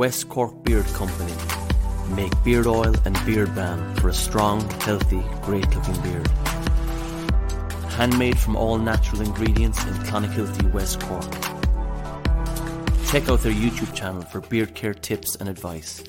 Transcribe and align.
West 0.00 0.30
Cork 0.30 0.64
Beard 0.64 0.86
Company 0.94 1.34
make 2.16 2.32
beard 2.42 2.66
oil 2.66 2.94
and 3.04 3.14
beard 3.26 3.54
balm 3.54 3.94
for 3.96 4.08
a 4.08 4.14
strong, 4.14 4.62
healthy, 4.80 5.22
great 5.42 5.68
looking 5.74 6.00
beard. 6.00 6.26
Handmade 7.98 8.38
from 8.38 8.56
all 8.56 8.78
natural 8.78 9.20
ingredients 9.20 9.84
in 9.84 9.92
Clonakilty, 10.08 10.72
West 10.72 11.02
Cork. 11.02 11.30
Check 13.08 13.28
out 13.28 13.42
their 13.42 13.52
YouTube 13.52 13.94
channel 13.94 14.22
for 14.22 14.40
beard 14.40 14.74
care 14.74 14.94
tips 14.94 15.36
and 15.36 15.50
advice, 15.50 16.02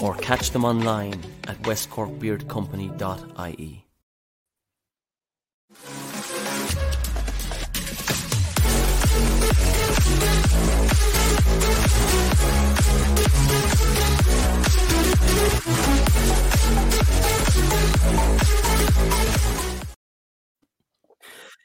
or 0.00 0.14
catch 0.14 0.52
them 0.52 0.64
online 0.64 1.20
at 1.48 1.60
westcorkbeardcompany.ie. 1.62 3.84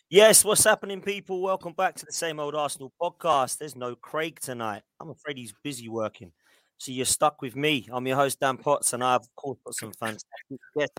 Yes, 0.10 0.46
what's 0.46 0.64
happening, 0.64 1.02
people? 1.02 1.42
Welcome 1.42 1.74
back 1.74 1.96
to 1.96 2.06
the 2.06 2.12
same 2.14 2.40
old 2.40 2.54
Arsenal 2.54 2.94
podcast. 3.02 3.58
There's 3.58 3.76
no 3.76 3.96
Craig 3.96 4.40
tonight. 4.40 4.84
I'm 5.02 5.10
afraid 5.10 5.38
he's 5.38 5.54
busy 5.64 5.90
working. 5.90 6.32
So 6.78 6.92
you're 6.92 7.06
stuck 7.06 7.42
with 7.42 7.56
me. 7.56 7.88
I'm 7.92 8.06
your 8.06 8.18
host, 8.18 8.40
Dan 8.40 8.58
Potts, 8.58 8.94
and 8.94 9.04
I've, 9.04 9.22
of 9.22 9.36
course, 9.36 9.58
got 9.66 9.74
some 9.74 9.92
fantastic 9.94 10.60
guests. 10.78 10.96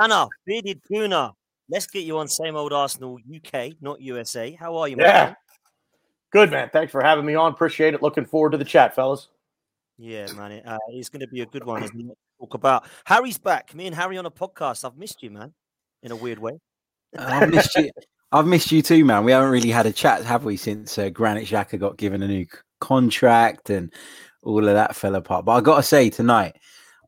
Anna, 0.00 0.26
Bearded 0.46 0.80
Tuna, 0.90 1.32
let's 1.70 1.86
get 1.86 2.04
you 2.04 2.18
on 2.18 2.26
same 2.26 2.56
old 2.56 2.72
Arsenal 2.72 3.18
UK, 3.32 3.74
not 3.80 4.00
USA. 4.00 4.50
How 4.52 4.76
are 4.78 4.88
you, 4.88 4.96
Yeah. 4.98 5.24
friend? 5.24 5.36
Good, 6.30 6.50
man. 6.50 6.70
Thanks 6.72 6.90
for 6.90 7.02
having 7.02 7.24
me 7.24 7.36
on. 7.36 7.52
Appreciate 7.52 7.94
it. 7.94 8.02
Looking 8.02 8.24
forward 8.26 8.50
to 8.50 8.58
the 8.58 8.64
chat, 8.64 8.94
fellas. 8.96 9.28
Yeah, 9.98 10.32
man. 10.32 10.52
It, 10.52 10.66
uh, 10.66 10.78
it's 10.90 11.08
going 11.08 11.20
to 11.20 11.26
be 11.26 11.40
a 11.40 11.46
good 11.46 11.64
one, 11.64 11.82
isn't 11.82 12.10
it? 12.10 12.18
Talk 12.40 12.54
about 12.54 12.84
Harry's 13.04 13.38
back. 13.38 13.74
Me 13.74 13.86
and 13.86 13.94
Harry 13.94 14.16
on 14.16 14.26
a 14.26 14.30
podcast. 14.30 14.84
I've 14.84 14.96
missed 14.96 15.22
you, 15.22 15.30
man, 15.30 15.52
in 16.02 16.12
a 16.12 16.16
weird 16.16 16.38
way. 16.38 16.58
I've 17.18 17.50
missed 17.50 17.74
you. 17.74 17.90
I've 18.30 18.46
missed 18.46 18.70
you 18.70 18.82
too, 18.82 19.04
man. 19.04 19.24
We 19.24 19.32
haven't 19.32 19.50
really 19.50 19.70
had 19.70 19.86
a 19.86 19.92
chat, 19.92 20.24
have 20.24 20.44
we, 20.44 20.56
since 20.56 20.98
uh, 20.98 21.08
Granit 21.08 21.48
Xhaka 21.48 21.78
got 21.78 21.96
given 21.96 22.22
a 22.22 22.28
new 22.28 22.46
contract 22.78 23.70
and 23.70 23.92
all 24.42 24.68
of 24.68 24.74
that 24.74 24.94
fell 24.94 25.14
apart. 25.14 25.46
But 25.46 25.52
I 25.52 25.60
got 25.62 25.76
to 25.76 25.82
say, 25.82 26.10
tonight, 26.10 26.56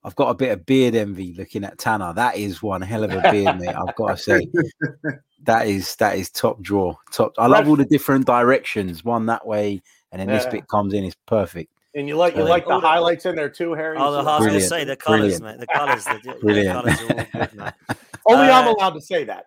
I've 0.02 0.16
got 0.16 0.30
a 0.30 0.34
bit 0.34 0.50
of 0.50 0.64
beard 0.64 0.94
envy 0.94 1.34
looking 1.34 1.62
at 1.62 1.78
Tanner. 1.78 2.14
That 2.14 2.36
is 2.36 2.62
one 2.62 2.80
hell 2.80 3.04
of 3.04 3.12
a 3.12 3.20
beard, 3.30 3.60
mate. 3.60 3.74
I've 3.74 3.94
got 3.96 4.08
to 4.08 4.16
say, 4.16 4.48
that 5.42 5.66
is 5.66 5.94
that 5.96 6.16
is 6.16 6.30
top 6.30 6.60
draw. 6.62 6.94
Top. 7.12 7.34
I 7.38 7.46
love 7.46 7.68
all 7.68 7.76
the 7.76 7.84
different 7.84 8.26
directions. 8.26 9.04
One 9.04 9.26
that 9.26 9.46
way, 9.46 9.82
and 10.10 10.20
then 10.20 10.28
this 10.28 10.46
bit 10.46 10.68
comes 10.68 10.94
in. 10.94 11.04
It's 11.04 11.16
perfect. 11.26 11.70
And 11.94 12.06
you 12.06 12.16
like 12.16 12.36
you 12.36 12.44
like 12.44 12.66
the 12.66 12.78
highlights 12.78 13.26
in 13.26 13.34
there 13.34 13.48
too, 13.48 13.74
Harry. 13.74 13.96
Oh, 13.98 14.12
the, 14.12 14.18
I 14.18 14.38
was 14.38 14.46
going 14.46 14.58
to 14.60 14.64
say 14.66 14.84
the 14.84 14.94
colours, 14.96 15.40
brilliant. 15.40 15.60
mate. 15.60 15.66
The 15.68 15.78
colours. 15.78 16.04
The, 16.04 16.20
the 16.42 16.64
colours 16.66 17.00
are 17.00 17.18
all 17.18 17.26
good, 17.32 17.54
man. 17.54 17.72
Only 18.26 18.50
I'm 18.50 18.68
Uh, 18.68 18.72
allowed 18.72 18.90
to 18.94 19.00
say 19.00 19.24
that. 19.24 19.46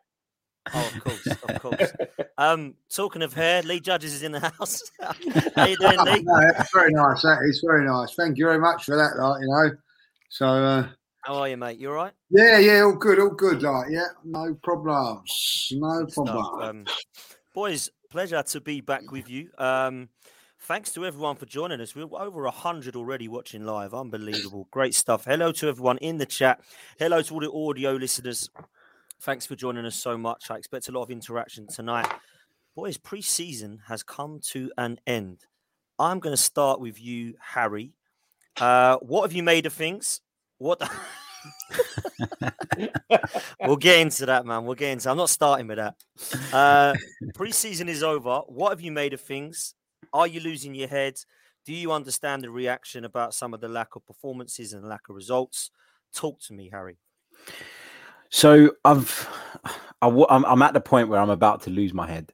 Oh, 0.74 0.92
of 0.94 1.04
course, 1.04 1.28
of 1.28 1.62
course. 1.62 1.92
Um, 2.38 2.74
talking 2.90 3.22
of 3.22 3.34
her, 3.34 3.62
Lee 3.64 3.80
Judges 3.80 4.14
is 4.14 4.24
in 4.24 4.32
the 4.34 4.40
house. 4.40 4.82
How 5.56 5.66
you 5.66 5.78
doing, 5.78 6.00
Lee? 6.06 6.22
No, 6.24 6.40
it's 6.58 6.74
very 6.74 6.92
nice. 6.92 7.22
That 7.22 7.40
is 7.44 7.64
very 7.66 7.86
nice. 7.86 8.14
Thank 8.16 8.38
you 8.38 8.46
very 8.46 8.60
much 8.60 8.86
for 8.86 8.96
that. 8.98 9.18
Like 9.18 9.42
you 9.42 9.48
know, 9.48 9.72
so 10.30 10.46
uh, 10.48 10.88
How 11.22 11.36
are 11.36 11.48
you, 11.50 11.58
mate? 11.58 11.80
You 11.80 11.90
all 11.90 11.96
right? 11.96 12.14
yeah, 12.30 12.60
yeah, 12.60 12.82
all 12.82 12.96
good, 12.96 13.20
all 13.20 13.30
good. 13.30 13.62
Like 13.62 13.88
yeah, 13.90 14.08
no 14.26 14.54
problems, 14.64 15.70
no 15.74 16.00
Good 16.02 16.12
stuff. 16.12 16.26
problem. 16.28 16.62
Um, 16.70 16.86
boys, 17.54 17.90
pleasure 18.10 18.44
to 18.44 18.62
be 18.62 18.82
back 18.82 19.12
with 19.12 19.30
you. 19.30 19.50
Um, 19.58 20.10
thanks 20.64 20.94
to 20.94 21.06
everyone 21.06 21.36
for 21.36 21.46
joining 21.46 21.82
us. 21.82 21.94
We're 21.94 22.08
over 22.14 22.44
100 22.44 22.96
already 22.96 23.28
watching 23.28 23.66
live. 23.66 23.94
Unbelievable. 23.94 24.70
Great 24.72 24.96
stuff. 24.96 25.26
Hello 25.26 25.52
to 25.52 25.68
everyone 25.68 25.98
in 25.98 26.18
the 26.18 26.26
chat. 26.26 26.62
Hello 26.98 27.22
to 27.22 27.34
all 27.34 27.42
the 27.42 27.52
audio 27.52 27.92
listeners. 27.92 28.50
Thanks 29.22 29.46
for 29.46 29.58
joining 29.58 29.86
us 29.86 29.96
so 29.96 30.18
much. 30.18 30.50
I 30.50 30.56
expect 30.56 30.88
a 30.88 30.94
lot 30.94 31.04
of 31.04 31.12
interaction 31.12 31.68
tonight. 31.68 32.08
Boys, 32.76 32.98
pre 32.98 33.22
season 33.22 33.82
has 33.88 34.04
come 34.04 34.40
to 34.52 34.72
an 34.78 35.00
end. 35.06 35.46
I'm 36.00 36.20
going 36.20 36.34
to 36.34 36.42
start 36.42 36.80
with 36.80 37.00
you, 37.02 37.36
Harry. 37.42 37.92
Uh, 38.58 38.98
what 38.98 39.24
have 39.24 39.34
you 39.34 39.44
made 39.44 39.66
of 39.66 39.74
things? 39.74 40.22
What? 40.60 40.82
we'll 43.60 43.76
get 43.76 44.00
into 44.00 44.26
that, 44.28 44.46
man. 44.46 44.64
We'll 44.64 44.76
get 44.76 44.92
into. 44.92 45.10
I'm 45.10 45.18
not 45.18 45.30
starting 45.30 45.68
with 45.68 45.78
that. 45.78 45.96
Uh, 46.54 46.94
preseason 47.34 47.90
is 47.90 48.02
over. 48.02 48.40
What 48.48 48.70
have 48.70 48.80
you 48.80 48.94
made 48.94 49.14
of 49.14 49.20
things? 49.20 49.76
Are 50.14 50.28
you 50.28 50.40
losing 50.40 50.76
your 50.76 50.88
head? 50.88 51.16
Do 51.66 51.74
you 51.74 51.92
understand 51.92 52.44
the 52.44 52.50
reaction 52.50 53.06
about 53.06 53.34
some 53.34 53.54
of 53.54 53.62
the 53.62 53.68
lack 53.68 53.96
of 53.96 54.06
performances 54.06 54.74
and 54.74 54.88
lack 54.88 55.10
of 55.10 55.16
results? 55.16 55.72
Talk 56.14 56.40
to 56.42 56.54
me, 56.54 56.70
Harry. 56.72 56.98
So 58.30 58.72
I've, 58.84 59.28
I, 60.02 60.26
I'm, 60.30 60.62
at 60.62 60.74
the 60.74 60.82
point 60.82 61.10
where 61.10 61.20
I'm 61.20 61.30
about 61.30 61.64
to 61.64 61.70
lose 61.70 61.94
my 61.94 62.08
head, 62.08 62.34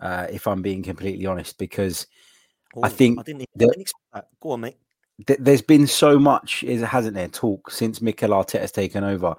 uh, 0.00 0.26
if 0.30 0.46
I'm 0.46 0.62
being 0.62 0.82
completely 0.82 1.26
honest, 1.26 1.58
because 1.58 2.06
I 2.82 2.86
Oh, 2.86 2.88
think 2.88 3.18
I 3.18 3.22
didn't, 3.22 3.42
I 3.42 3.58
didn't 3.58 3.92
that. 4.14 4.28
Go 4.40 4.50
on, 4.52 4.60
mate. 4.60 4.76
th- 5.26 5.40
there's 5.42 5.62
been 5.62 5.86
so 5.86 6.18
much, 6.18 6.62
is 6.62 6.82
hasn't 6.82 7.14
there, 7.14 7.28
talk 7.28 7.70
since 7.70 8.00
Mikel 8.00 8.30
Arteta's 8.30 8.72
taken 8.72 9.04
over 9.04 9.34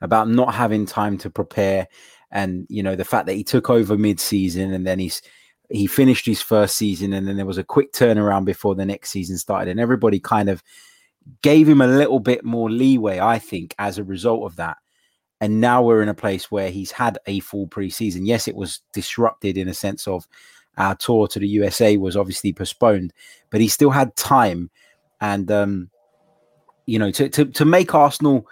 about 0.00 0.28
not 0.28 0.54
having 0.54 0.84
time 0.84 1.16
to 1.18 1.30
prepare, 1.30 1.88
and 2.30 2.66
you 2.68 2.82
know 2.82 2.96
the 2.96 3.04
fact 3.04 3.26
that 3.26 3.34
he 3.34 3.44
took 3.44 3.70
over 3.70 3.96
mid-season 3.96 4.72
and 4.72 4.86
then 4.86 4.98
he's 4.98 5.22
he 5.70 5.86
finished 5.86 6.26
his 6.26 6.42
first 6.42 6.76
season, 6.76 7.12
and 7.12 7.26
then 7.26 7.36
there 7.36 7.46
was 7.46 7.58
a 7.58 7.64
quick 7.64 7.92
turnaround 7.92 8.44
before 8.44 8.74
the 8.74 8.86
next 8.86 9.10
season 9.10 9.38
started, 9.38 9.70
and 9.70 9.80
everybody 9.80 10.20
kind 10.20 10.48
of 10.48 10.62
gave 11.42 11.68
him 11.68 11.80
a 11.80 11.86
little 11.86 12.20
bit 12.20 12.44
more 12.44 12.70
leeway, 12.70 13.20
I 13.20 13.38
think, 13.38 13.74
as 13.78 13.98
a 13.98 14.04
result 14.04 14.44
of 14.44 14.56
that. 14.56 14.78
And 15.40 15.60
now 15.60 15.82
we're 15.82 16.02
in 16.02 16.08
a 16.08 16.14
place 16.14 16.50
where 16.50 16.70
he's 16.70 16.92
had 16.92 17.18
a 17.26 17.40
full 17.40 17.66
preseason. 17.66 18.26
Yes, 18.26 18.46
it 18.46 18.54
was 18.54 18.80
disrupted 18.92 19.58
in 19.58 19.68
a 19.68 19.74
sense 19.74 20.06
of 20.06 20.26
our 20.78 20.94
tour 20.94 21.26
to 21.28 21.38
the 21.38 21.48
USA 21.48 21.96
was 21.96 22.16
obviously 22.16 22.52
postponed, 22.52 23.12
but 23.50 23.60
he 23.60 23.68
still 23.68 23.90
had 23.90 24.16
time. 24.16 24.70
And, 25.20 25.50
um, 25.50 25.90
you 26.86 26.98
know, 26.98 27.10
to, 27.12 27.28
to, 27.28 27.44
to 27.44 27.64
make 27.64 27.94
Arsenal 27.94 28.46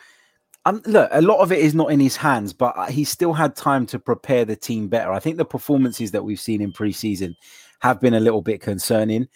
um, 0.67 0.83
look, 0.87 1.09
a 1.13 1.23
lot 1.23 1.39
of 1.39 1.53
it 1.53 1.59
is 1.59 1.75
not 1.75 1.91
in 1.91 2.01
his 2.01 2.17
hands, 2.17 2.53
but 2.53 2.77
uh, 2.77 2.87
he 2.87 3.05
still 3.05 3.33
had 3.33 3.57
time 3.57 3.87
to 3.87 3.99
prepare 3.99 4.45
the 4.45 4.57
team 4.57 4.89
better. 4.89 5.13
I 5.13 5.19
think 5.19 5.37
the 5.37 5.45
performances 5.45 6.11
that 6.11 6.25
we've 6.25 6.41
seen 6.41 6.61
in 6.61 6.73
preseason 6.73 7.35
have 7.81 8.01
been 8.01 8.15
a 8.15 8.21
little 8.21 8.43
bit 8.43 8.61
concerning. 8.61 9.29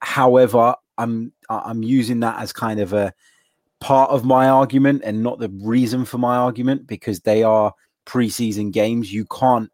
However, 0.00 0.74
I'm 0.98 1.32
I'm 1.48 1.82
using 1.82 2.20
that 2.20 2.40
as 2.40 2.52
kind 2.52 2.80
of 2.80 2.92
a 2.92 3.12
part 3.80 4.10
of 4.10 4.24
my 4.24 4.48
argument 4.48 5.02
and 5.04 5.22
not 5.22 5.38
the 5.38 5.50
reason 5.62 6.04
for 6.04 6.18
my 6.18 6.36
argument 6.36 6.86
because 6.86 7.20
they 7.20 7.42
are 7.42 7.72
preseason 8.06 8.72
games. 8.72 9.12
You 9.12 9.26
can't 9.26 9.70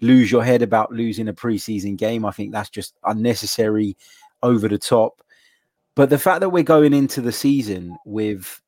lose 0.00 0.30
your 0.30 0.44
head 0.44 0.62
about 0.62 0.92
losing 0.92 1.28
a 1.28 1.32
preseason 1.32 1.96
game. 1.96 2.24
I 2.24 2.30
think 2.30 2.52
that's 2.52 2.70
just 2.70 2.94
unnecessary, 3.04 3.96
over 4.42 4.68
the 4.68 4.78
top. 4.78 5.22
But 5.94 6.10
the 6.10 6.18
fact 6.18 6.40
that 6.40 6.50
we're 6.50 6.62
going 6.62 6.92
into 6.92 7.20
the 7.20 7.32
season 7.32 7.96
with 8.04 8.60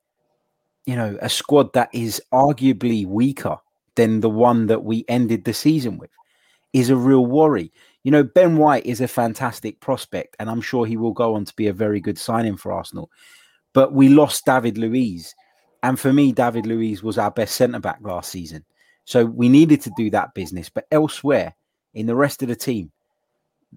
you 0.88 0.96
know, 0.96 1.18
a 1.20 1.28
squad 1.28 1.70
that 1.74 1.90
is 1.92 2.18
arguably 2.32 3.06
weaker 3.06 3.58
than 3.96 4.20
the 4.20 4.30
one 4.30 4.68
that 4.68 4.84
we 4.84 5.04
ended 5.06 5.44
the 5.44 5.52
season 5.52 5.98
with 5.98 6.08
is 6.72 6.88
a 6.88 6.96
real 6.96 7.26
worry. 7.26 7.70
You 8.04 8.10
know, 8.10 8.22
Ben 8.22 8.56
White 8.56 8.86
is 8.86 9.02
a 9.02 9.06
fantastic 9.06 9.80
prospect, 9.80 10.34
and 10.40 10.48
I'm 10.48 10.62
sure 10.62 10.86
he 10.86 10.96
will 10.96 11.12
go 11.12 11.34
on 11.34 11.44
to 11.44 11.54
be 11.56 11.66
a 11.66 11.74
very 11.74 12.00
good 12.00 12.16
signing 12.16 12.56
for 12.56 12.72
Arsenal. 12.72 13.10
But 13.74 13.92
we 13.92 14.08
lost 14.08 14.46
David 14.46 14.78
Luiz. 14.78 15.34
And 15.82 16.00
for 16.00 16.10
me, 16.10 16.32
David 16.32 16.64
Luiz 16.64 17.02
was 17.02 17.18
our 17.18 17.30
best 17.30 17.56
centre 17.56 17.80
back 17.80 17.98
last 18.00 18.30
season. 18.30 18.64
So 19.04 19.26
we 19.26 19.50
needed 19.50 19.82
to 19.82 19.92
do 19.94 20.08
that 20.08 20.32
business. 20.32 20.70
But 20.70 20.86
elsewhere 20.90 21.54
in 21.92 22.06
the 22.06 22.16
rest 22.16 22.42
of 22.42 22.48
the 22.48 22.56
team, 22.56 22.92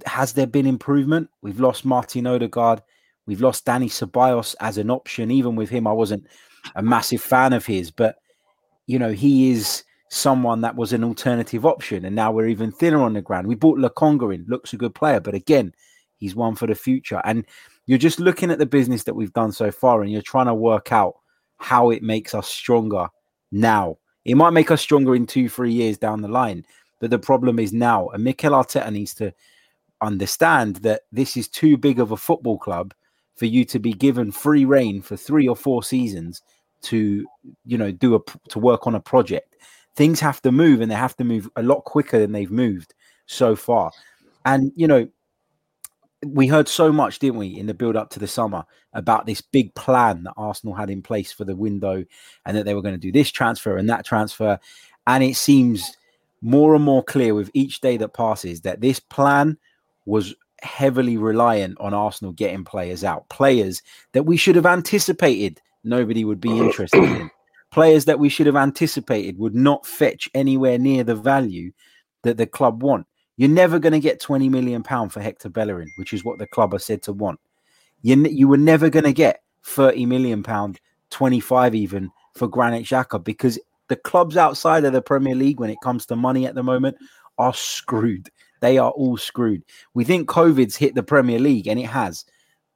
has 0.05 0.31
there 0.31 0.47
been 0.47 0.65
improvement? 0.65 1.29
We've 1.41 1.59
lost 1.59 1.83
Martin 1.83 2.25
Odegaard. 2.25 2.81
We've 3.25 3.41
lost 3.41 3.65
Dani 3.65 3.89
Ceballos 3.89 4.55
as 4.61 4.77
an 4.77 4.89
option. 4.89 5.29
Even 5.29 5.57
with 5.57 5.69
him, 5.69 5.87
I 5.87 5.91
wasn't 5.91 6.25
a 6.75 6.81
massive 6.81 7.21
fan 7.21 7.53
of 7.53 7.65
his, 7.65 7.91
but 7.91 8.17
you 8.87 8.99
know, 8.99 9.11
he 9.11 9.51
is 9.51 9.83
someone 10.09 10.61
that 10.61 10.75
was 10.75 10.91
an 10.91 11.03
alternative 11.03 11.65
option, 11.65 12.05
and 12.05 12.15
now 12.15 12.31
we're 12.31 12.47
even 12.47 12.71
thinner 12.71 13.01
on 13.01 13.13
the 13.13 13.21
ground. 13.21 13.47
We 13.47 13.55
bought 13.55 13.79
Lokonga 13.79 14.35
in, 14.35 14.45
looks 14.47 14.73
a 14.73 14.77
good 14.77 14.93
player, 14.93 15.19
but 15.19 15.33
again, 15.33 15.73
he's 16.17 16.35
one 16.35 16.55
for 16.55 16.67
the 16.67 16.75
future. 16.75 17.21
And 17.23 17.45
you're 17.85 17.97
just 17.97 18.19
looking 18.19 18.51
at 18.51 18.59
the 18.59 18.65
business 18.65 19.03
that 19.03 19.15
we've 19.15 19.33
done 19.33 19.51
so 19.51 19.71
far, 19.71 20.01
and 20.01 20.11
you're 20.11 20.21
trying 20.21 20.47
to 20.47 20.53
work 20.53 20.91
out 20.91 21.15
how 21.57 21.89
it 21.89 22.03
makes 22.03 22.35
us 22.35 22.47
stronger 22.47 23.07
now. 23.51 23.97
It 24.25 24.35
might 24.35 24.51
make 24.51 24.71
us 24.71 24.81
stronger 24.81 25.15
in 25.15 25.25
two, 25.25 25.49
three 25.49 25.71
years 25.71 25.97
down 25.97 26.21
the 26.21 26.27
line, 26.27 26.65
but 26.99 27.09
the 27.09 27.19
problem 27.19 27.59
is 27.59 27.71
now. 27.71 28.09
And 28.09 28.23
Mikel 28.23 28.51
Arteta 28.51 28.91
needs 28.91 29.13
to 29.15 29.33
understand 30.01 30.77
that 30.77 31.01
this 31.11 31.37
is 31.37 31.47
too 31.47 31.77
big 31.77 31.99
of 31.99 32.11
a 32.11 32.17
football 32.17 32.57
club 32.57 32.93
for 33.35 33.45
you 33.45 33.65
to 33.65 33.79
be 33.79 33.93
given 33.93 34.31
free 34.31 34.65
reign 34.65 35.01
for 35.01 35.17
three 35.17 35.47
or 35.47 35.55
four 35.55 35.83
seasons 35.83 36.41
to 36.83 37.25
you 37.65 37.77
know 37.77 37.91
do 37.91 38.15
a 38.15 38.19
to 38.49 38.59
work 38.59 38.87
on 38.87 38.95
a 38.95 38.99
project. 38.99 39.55
Things 39.95 40.19
have 40.19 40.41
to 40.41 40.51
move 40.51 40.81
and 40.81 40.89
they 40.89 40.95
have 40.95 41.15
to 41.17 41.23
move 41.23 41.49
a 41.55 41.63
lot 41.63 41.83
quicker 41.83 42.19
than 42.19 42.31
they've 42.31 42.51
moved 42.51 42.93
so 43.25 43.55
far. 43.55 43.91
And 44.45 44.71
you 44.75 44.87
know 44.87 45.07
we 46.25 46.47
heard 46.47 46.67
so 46.67 46.91
much 46.91 47.19
didn't 47.19 47.39
we 47.39 47.47
in 47.47 47.65
the 47.65 47.73
build 47.73 47.95
up 47.95 48.09
to 48.11 48.19
the 48.19 48.27
summer 48.27 48.63
about 48.93 49.25
this 49.25 49.41
big 49.41 49.73
plan 49.73 50.23
that 50.23 50.33
arsenal 50.37 50.75
had 50.75 50.89
in 50.89 51.01
place 51.01 51.31
for 51.31 51.45
the 51.45 51.55
window 51.55 52.03
and 52.45 52.55
that 52.55 52.65
they 52.65 52.75
were 52.75 52.81
going 52.81 52.93
to 52.93 52.99
do 52.99 53.11
this 53.11 53.31
transfer 53.31 53.77
and 53.77 53.89
that 53.89 54.05
transfer. 54.05 54.59
And 55.07 55.23
it 55.23 55.35
seems 55.35 55.97
more 56.41 56.75
and 56.75 56.83
more 56.83 57.03
clear 57.03 57.33
with 57.33 57.49
each 57.53 57.81
day 57.81 57.97
that 57.97 58.13
passes 58.13 58.61
that 58.61 58.81
this 58.81 58.99
plan 58.99 59.57
was 60.05 60.35
heavily 60.61 61.17
reliant 61.17 61.77
on 61.79 61.93
Arsenal 61.93 62.33
getting 62.33 62.63
players 62.63 63.03
out, 63.03 63.27
players 63.29 63.81
that 64.13 64.23
we 64.23 64.37
should 64.37 64.55
have 64.55 64.65
anticipated 64.65 65.61
nobody 65.83 66.23
would 66.23 66.41
be 66.41 66.57
interested 66.59 67.03
in, 67.03 67.29
players 67.71 68.05
that 68.05 68.19
we 68.19 68.29
should 68.29 68.45
have 68.45 68.55
anticipated 68.55 69.37
would 69.37 69.55
not 69.55 69.85
fetch 69.85 70.29
anywhere 70.33 70.77
near 70.77 71.03
the 71.03 71.15
value 71.15 71.71
that 72.23 72.37
the 72.37 72.45
club 72.45 72.83
want. 72.83 73.07
You're 73.37 73.49
never 73.49 73.79
going 73.79 73.93
to 73.93 73.99
get 73.99 74.19
20 74.19 74.49
million 74.49 74.83
pound 74.83 75.11
for 75.11 75.21
Hector 75.21 75.49
Bellerin, 75.49 75.91
which 75.95 76.13
is 76.13 76.23
what 76.23 76.37
the 76.37 76.47
club 76.47 76.73
are 76.73 76.79
said 76.79 77.01
to 77.03 77.13
want. 77.13 77.39
You, 78.01 78.15
you 78.27 78.47
were 78.47 78.57
never 78.57 78.89
going 78.89 79.05
to 79.05 79.13
get 79.13 79.41
30 79.63 80.05
million 80.05 80.43
pound, 80.43 80.79
25 81.09 81.75
even 81.75 82.11
for 82.35 82.47
Granit 82.47 82.85
Xhaka 82.85 83.23
because 83.23 83.59
the 83.87 83.95
clubs 83.95 84.37
outside 84.37 84.85
of 84.85 84.93
the 84.93 85.01
Premier 85.01 85.35
League, 85.35 85.59
when 85.59 85.69
it 85.69 85.81
comes 85.83 86.05
to 86.05 86.15
money 86.15 86.45
at 86.45 86.55
the 86.55 86.63
moment, 86.63 86.97
are 87.37 87.53
screwed. 87.53 88.29
They 88.61 88.77
are 88.77 88.91
all 88.91 89.17
screwed. 89.17 89.63
We 89.93 90.03
think 90.03 90.29
COVID's 90.29 90.75
hit 90.75 90.95
the 90.95 91.03
Premier 91.03 91.39
League, 91.39 91.67
and 91.67 91.79
it 91.79 91.87
has. 91.87 92.25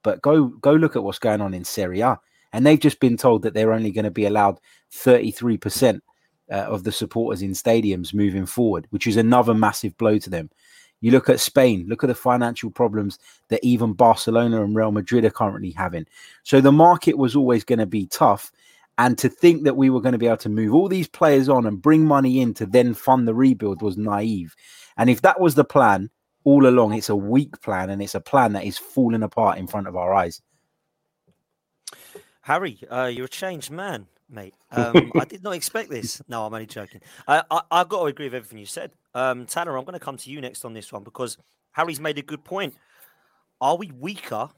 But 0.02 0.22
go 0.22 0.46
go 0.46 0.72
look 0.72 0.94
at 0.94 1.02
what's 1.02 1.18
going 1.18 1.40
on 1.40 1.54
in 1.54 1.64
Serie 1.64 2.00
A, 2.00 2.20
and 2.52 2.66
they've 2.66 2.78
just 2.78 3.00
been 3.00 3.16
told 3.16 3.42
that 3.42 3.54
they're 3.54 3.72
only 3.72 3.90
going 3.90 4.04
to 4.04 4.10
be 4.10 4.26
allowed 4.26 4.60
33 4.90 5.56
percent 5.56 6.04
uh, 6.50 6.54
of 6.54 6.84
the 6.84 6.92
supporters 6.92 7.42
in 7.42 7.52
stadiums 7.52 8.14
moving 8.14 8.46
forward, 8.46 8.86
which 8.90 9.06
is 9.06 9.16
another 9.16 9.54
massive 9.54 9.96
blow 9.96 10.18
to 10.18 10.30
them. 10.30 10.50
You 11.00 11.10
look 11.10 11.28
at 11.28 11.40
Spain, 11.40 11.86
look 11.88 12.02
at 12.02 12.06
the 12.08 12.14
financial 12.14 12.70
problems 12.70 13.18
that 13.48 13.62
even 13.62 13.92
Barcelona 13.92 14.62
and 14.64 14.74
Real 14.74 14.92
Madrid 14.92 15.24
are 15.24 15.30
currently 15.30 15.70
having. 15.72 16.06
So 16.42 16.60
the 16.60 16.72
market 16.72 17.18
was 17.18 17.36
always 17.36 17.64
going 17.64 17.80
to 17.80 17.86
be 17.86 18.06
tough. 18.06 18.50
And 18.98 19.18
to 19.18 19.28
think 19.28 19.64
that 19.64 19.76
we 19.76 19.90
were 19.90 20.00
going 20.00 20.12
to 20.12 20.18
be 20.18 20.26
able 20.26 20.38
to 20.38 20.48
move 20.48 20.72
all 20.72 20.88
these 20.88 21.06
players 21.06 21.50
on 21.50 21.66
and 21.66 21.82
bring 21.82 22.06
money 22.06 22.40
in 22.40 22.54
to 22.54 22.64
then 22.64 22.94
fund 22.94 23.28
the 23.28 23.34
rebuild 23.34 23.82
was 23.82 23.98
naive. 23.98 24.56
And 24.96 25.10
if 25.10 25.22
that 25.22 25.40
was 25.40 25.54
the 25.54 25.64
plan 25.64 26.10
all 26.44 26.66
along, 26.66 26.94
it's 26.94 27.08
a 27.08 27.16
weak 27.16 27.60
plan 27.60 27.90
and 27.90 28.02
it's 28.02 28.14
a 28.14 28.20
plan 28.20 28.52
that 28.52 28.64
is 28.64 28.78
falling 28.78 29.22
apart 29.22 29.58
in 29.58 29.66
front 29.66 29.88
of 29.88 29.96
our 29.96 30.14
eyes. 30.14 30.40
Harry, 32.42 32.78
uh, 32.90 33.10
you're 33.12 33.26
a 33.26 33.28
changed 33.28 33.70
man, 33.70 34.06
mate. 34.28 34.54
Um, 34.72 35.12
I 35.14 35.24
did 35.24 35.42
not 35.42 35.54
expect 35.54 35.90
this. 35.90 36.20
No, 36.28 36.44
I'm 36.44 36.52
only 36.52 36.66
joking. 36.66 37.00
I, 37.26 37.42
I, 37.50 37.78
have 37.78 37.88
got 37.88 38.00
to 38.00 38.06
agree 38.06 38.26
with 38.26 38.34
everything 38.34 38.58
you 38.58 38.66
said. 38.66 38.90
Um, 39.14 39.46
Tanner, 39.46 39.78
I'm 39.78 39.84
going 39.84 39.98
to 39.98 40.04
come 40.04 40.18
to 40.18 40.30
you 40.30 40.40
next 40.40 40.64
on 40.64 40.74
this 40.74 40.92
one 40.92 41.02
because 41.02 41.38
Harry's 41.70 42.00
made 42.00 42.18
a 42.18 42.22
good 42.22 42.44
point. 42.44 42.74
Are 43.60 43.76
we 43.76 43.90
weaker 43.92 44.50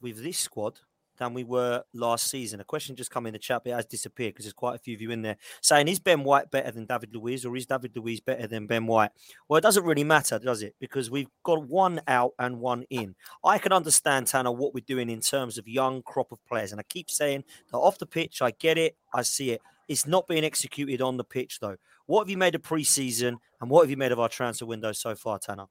with 0.00 0.22
this 0.22 0.38
squad 0.38 0.78
than 1.18 1.34
we 1.34 1.44
were 1.44 1.82
last 1.92 2.30
season. 2.30 2.60
A 2.60 2.64
question 2.64 2.96
just 2.96 3.10
come 3.10 3.26
in 3.26 3.32
the 3.32 3.38
chat, 3.38 3.62
but 3.64 3.72
it 3.72 3.76
has 3.76 3.86
disappeared 3.86 4.34
because 4.34 4.44
there's 4.44 4.52
quite 4.52 4.76
a 4.76 4.78
few 4.78 4.94
of 4.94 5.00
you 5.00 5.10
in 5.10 5.22
there 5.22 5.36
saying, 5.60 5.88
is 5.88 5.98
Ben 5.98 6.24
White 6.24 6.50
better 6.50 6.70
than 6.70 6.86
David 6.86 7.14
Luiz 7.14 7.44
or 7.44 7.56
is 7.56 7.66
David 7.66 7.96
Luiz 7.96 8.20
better 8.20 8.46
than 8.46 8.66
Ben 8.66 8.86
White? 8.86 9.10
Well, 9.48 9.58
it 9.58 9.62
doesn't 9.62 9.84
really 9.84 10.04
matter, 10.04 10.38
does 10.38 10.62
it? 10.62 10.74
Because 10.80 11.10
we've 11.10 11.28
got 11.42 11.66
one 11.68 12.00
out 12.08 12.32
and 12.38 12.60
one 12.60 12.84
in. 12.90 13.14
I 13.44 13.58
can 13.58 13.72
understand, 13.72 14.26
Tanner, 14.26 14.52
what 14.52 14.74
we're 14.74 14.84
doing 14.86 15.10
in 15.10 15.20
terms 15.20 15.58
of 15.58 15.68
young 15.68 16.02
crop 16.02 16.32
of 16.32 16.44
players. 16.46 16.72
And 16.72 16.80
I 16.80 16.84
keep 16.84 17.10
saying 17.10 17.44
that 17.70 17.78
off 17.78 17.98
the 17.98 18.06
pitch, 18.06 18.42
I 18.42 18.52
get 18.52 18.78
it, 18.78 18.96
I 19.12 19.22
see 19.22 19.50
it. 19.50 19.60
It's 19.88 20.06
not 20.06 20.28
being 20.28 20.44
executed 20.44 21.00
on 21.00 21.16
the 21.16 21.24
pitch, 21.24 21.60
though. 21.60 21.76
What 22.06 22.20
have 22.22 22.30
you 22.30 22.36
made 22.36 22.54
of 22.54 22.62
preseason 22.62 23.36
and 23.60 23.70
what 23.70 23.82
have 23.82 23.90
you 23.90 23.96
made 23.96 24.12
of 24.12 24.20
our 24.20 24.28
transfer 24.28 24.66
window 24.66 24.92
so 24.92 25.14
far, 25.14 25.38
Tanner? 25.38 25.66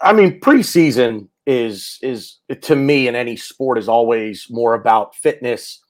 I 0.00 0.12
mean, 0.12 0.40
preseason 0.40 1.28
is 1.46 1.98
is 2.02 2.38
to 2.62 2.76
me 2.76 3.08
in 3.08 3.16
any 3.16 3.36
sport 3.36 3.78
is 3.78 3.88
always 3.88 4.46
more 4.50 4.74
about 4.74 5.16
fitness, 5.16 5.80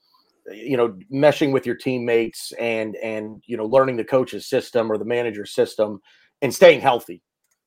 you 0.51 0.77
know, 0.77 0.97
meshing 1.13 1.51
with 1.51 1.65
your 1.65 1.75
teammates 1.75 2.51
and 2.53 2.95
and 2.97 3.43
you 3.45 3.57
know 3.57 3.65
learning 3.65 3.97
the 3.97 4.03
coach's 4.03 4.47
system 4.47 4.91
or 4.91 4.97
the 4.97 5.05
manager's 5.05 5.53
system 5.53 5.99
and 6.41 6.53
staying 6.53 6.81
healthy. 6.81 7.21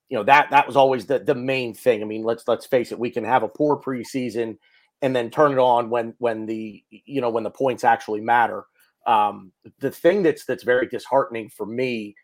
You 0.08 0.18
know 0.18 0.25
that 0.25 0.50
that 0.50 0.66
was 0.66 0.76
always 0.76 1.06
the 1.06 1.18
the 1.20 1.34
main 1.34 1.75
thing. 1.75 2.02
I 2.02 2.06
mean, 2.06 2.25
let's 2.25 2.46
let's 2.49 2.66
face 2.66 2.92
it, 2.92 2.99
we 2.99 3.11
can 3.11 3.25
have 3.25 3.42
a 3.42 3.49
poor 3.49 3.80
preseason 3.80 4.56
and 5.00 5.14
then 5.14 5.30
turn 5.30 5.52
it 5.52 5.58
on 5.58 5.90
when 5.90 6.14
when 6.18 6.46
the 6.46 6.82
you 6.90 7.20
know 7.20 7.30
when 7.30 7.44
the 7.44 7.50
points 7.50 7.84
actually 7.84 8.20
matter. 8.20 8.64
Um, 9.06 9.52
the 9.80 9.90
thing 9.90 10.22
that's 10.22 10.44
that's 10.44 10.64
very 10.64 10.87
disheartening 10.87 11.50
for 11.50 11.66
me 11.66 12.14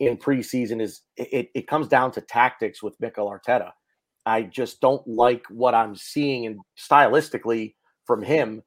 in 0.00 0.16
preseason 0.16 0.80
is 0.80 1.02
it, 1.16 1.50
it 1.54 1.68
comes 1.68 1.86
down 1.86 2.10
to 2.12 2.20
tactics 2.22 2.82
with 2.82 2.98
Mikel 3.00 3.30
Arteta. 3.30 3.70
I 4.26 4.42
just 4.42 4.80
don't 4.80 5.06
like 5.06 5.44
what 5.50 5.74
I'm 5.74 5.94
seeing 5.94 6.46
and 6.46 6.58
stylistically 6.78 7.74
from 8.06 8.22
him. 8.22 8.62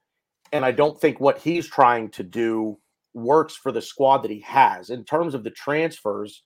And 0.51 0.63
I 0.63 0.71
don't 0.71 0.99
think 1.01 1.19
what 1.19 1.39
he's 1.39 1.67
trying 1.67 2.09
to 2.11 2.23
do 2.23 2.77
works 3.15 3.55
for 3.55 3.71
the 3.71 3.81
squad 3.81 4.19
that 4.19 4.31
he 4.31 4.41
has. 4.41 4.91
In 4.91 5.03
terms 5.03 5.33
of 5.33 5.43
the 5.43 5.51
transfers, 5.51 6.43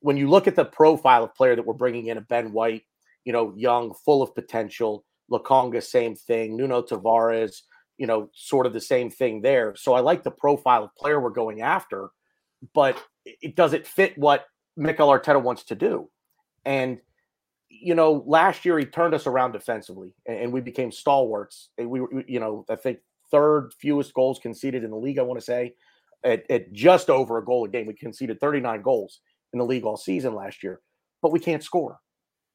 when 0.00 0.16
you 0.16 0.28
look 0.28 0.46
at 0.46 0.56
the 0.56 0.64
profile 0.64 1.24
of 1.24 1.34
player 1.34 1.54
that 1.54 1.66
we're 1.66 1.74
bringing 1.74 2.06
in, 2.06 2.18
a 2.18 2.22
Ben 2.22 2.52
White, 2.52 2.82
you 3.24 3.32
know, 3.32 3.52
young, 3.56 3.94
full 4.04 4.22
of 4.22 4.34
potential, 4.34 5.04
Lokonga, 5.30 5.82
same 5.82 6.14
thing, 6.14 6.56
Nuno 6.56 6.82
Tavares, 6.82 7.62
you 7.98 8.06
know, 8.06 8.30
sort 8.34 8.66
of 8.66 8.72
the 8.72 8.80
same 8.80 9.10
thing 9.10 9.42
there. 9.42 9.74
So 9.76 9.92
I 9.92 10.00
like 10.00 10.22
the 10.22 10.30
profile 10.30 10.84
of 10.84 10.94
player 10.96 11.20
we're 11.20 11.30
going 11.30 11.60
after, 11.60 12.08
but 12.74 13.02
it 13.24 13.56
does 13.56 13.72
it 13.72 13.86
fit 13.86 14.16
what 14.18 14.46
Mikel 14.76 15.08
Arteta 15.08 15.42
wants 15.42 15.64
to 15.64 15.74
do? 15.74 16.10
And 16.64 16.98
you 17.68 17.94
know, 17.94 18.22
last 18.26 18.64
year 18.64 18.78
he 18.78 18.84
turned 18.84 19.14
us 19.14 19.26
around 19.26 19.52
defensively, 19.52 20.14
and, 20.26 20.52
we 20.52 20.60
became 20.60 20.92
stalwarts. 20.92 21.70
And 21.76 21.90
we, 21.90 22.00
you 22.26 22.38
know, 22.38 22.64
I 22.68 22.76
think 22.76 22.98
third 23.30 23.72
fewest 23.78 24.14
goals 24.14 24.38
conceded 24.38 24.84
in 24.84 24.90
the 24.90 24.96
league. 24.96 25.18
I 25.18 25.22
want 25.22 25.40
to 25.40 25.44
say, 25.44 25.74
at, 26.22 26.48
at 26.50 26.72
just 26.72 27.10
over 27.10 27.38
a 27.38 27.44
goal 27.44 27.64
a 27.64 27.68
game. 27.68 27.86
We 27.86 27.94
conceded 27.94 28.40
39 28.40 28.82
goals 28.82 29.20
in 29.52 29.58
the 29.58 29.64
league 29.64 29.84
all 29.84 29.96
season 29.96 30.34
last 30.34 30.62
year, 30.62 30.80
but 31.20 31.32
we 31.32 31.40
can't 31.40 31.62
score. 31.62 31.98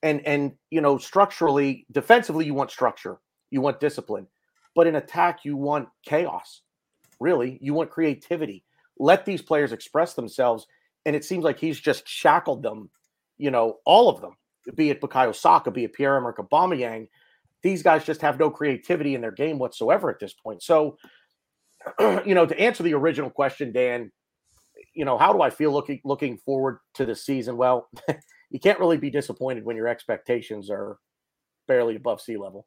And 0.01 0.25
and 0.25 0.53
you 0.69 0.81
know, 0.81 0.97
structurally, 0.97 1.85
defensively, 1.91 2.45
you 2.45 2.53
want 2.53 2.71
structure, 2.71 3.19
you 3.51 3.61
want 3.61 3.79
discipline, 3.79 4.27
but 4.75 4.87
in 4.87 4.95
attack, 4.95 5.39
you 5.43 5.57
want 5.57 5.89
chaos. 6.05 6.61
Really, 7.19 7.59
you 7.61 7.73
want 7.73 7.89
creativity. 7.89 8.63
Let 8.99 9.25
these 9.25 9.41
players 9.41 9.71
express 9.71 10.13
themselves. 10.13 10.67
And 11.05 11.15
it 11.15 11.25
seems 11.25 11.43
like 11.43 11.59
he's 11.59 11.79
just 11.79 12.07
shackled 12.07 12.61
them, 12.61 12.89
you 13.37 13.51
know, 13.51 13.77
all 13.85 14.09
of 14.09 14.21
them, 14.21 14.35
be 14.75 14.89
it 14.89 15.01
Bukayo 15.01 15.33
Saka, 15.33 15.71
be 15.71 15.85
it 15.85 15.93
Pierre-Emerick 15.93 16.37
Aubameyang. 16.37 17.07
These 17.63 17.83
guys 17.83 18.05
just 18.05 18.21
have 18.21 18.37
no 18.37 18.49
creativity 18.49 19.15
in 19.15 19.21
their 19.21 19.31
game 19.31 19.57
whatsoever 19.57 20.09
at 20.09 20.19
this 20.19 20.33
point. 20.33 20.61
So, 20.61 20.97
you 21.99 22.35
know, 22.35 22.45
to 22.45 22.59
answer 22.59 22.83
the 22.83 22.93
original 22.93 23.29
question, 23.29 23.71
Dan, 23.71 24.11
you 24.93 25.05
know, 25.05 25.17
how 25.17 25.33
do 25.33 25.41
I 25.41 25.49
feel 25.49 25.71
looking 25.71 25.99
looking 26.03 26.37
forward 26.37 26.79
to 26.95 27.05
the 27.05 27.15
season? 27.15 27.57
Well, 27.57 27.89
you 28.49 28.59
can't 28.59 28.79
really 28.79 28.97
be 28.97 29.09
disappointed 29.09 29.65
when 29.65 29.75
your 29.75 29.87
expectations 29.87 30.69
are 30.69 30.97
barely 31.67 31.95
above 31.95 32.21
sea 32.21 32.37
level. 32.37 32.65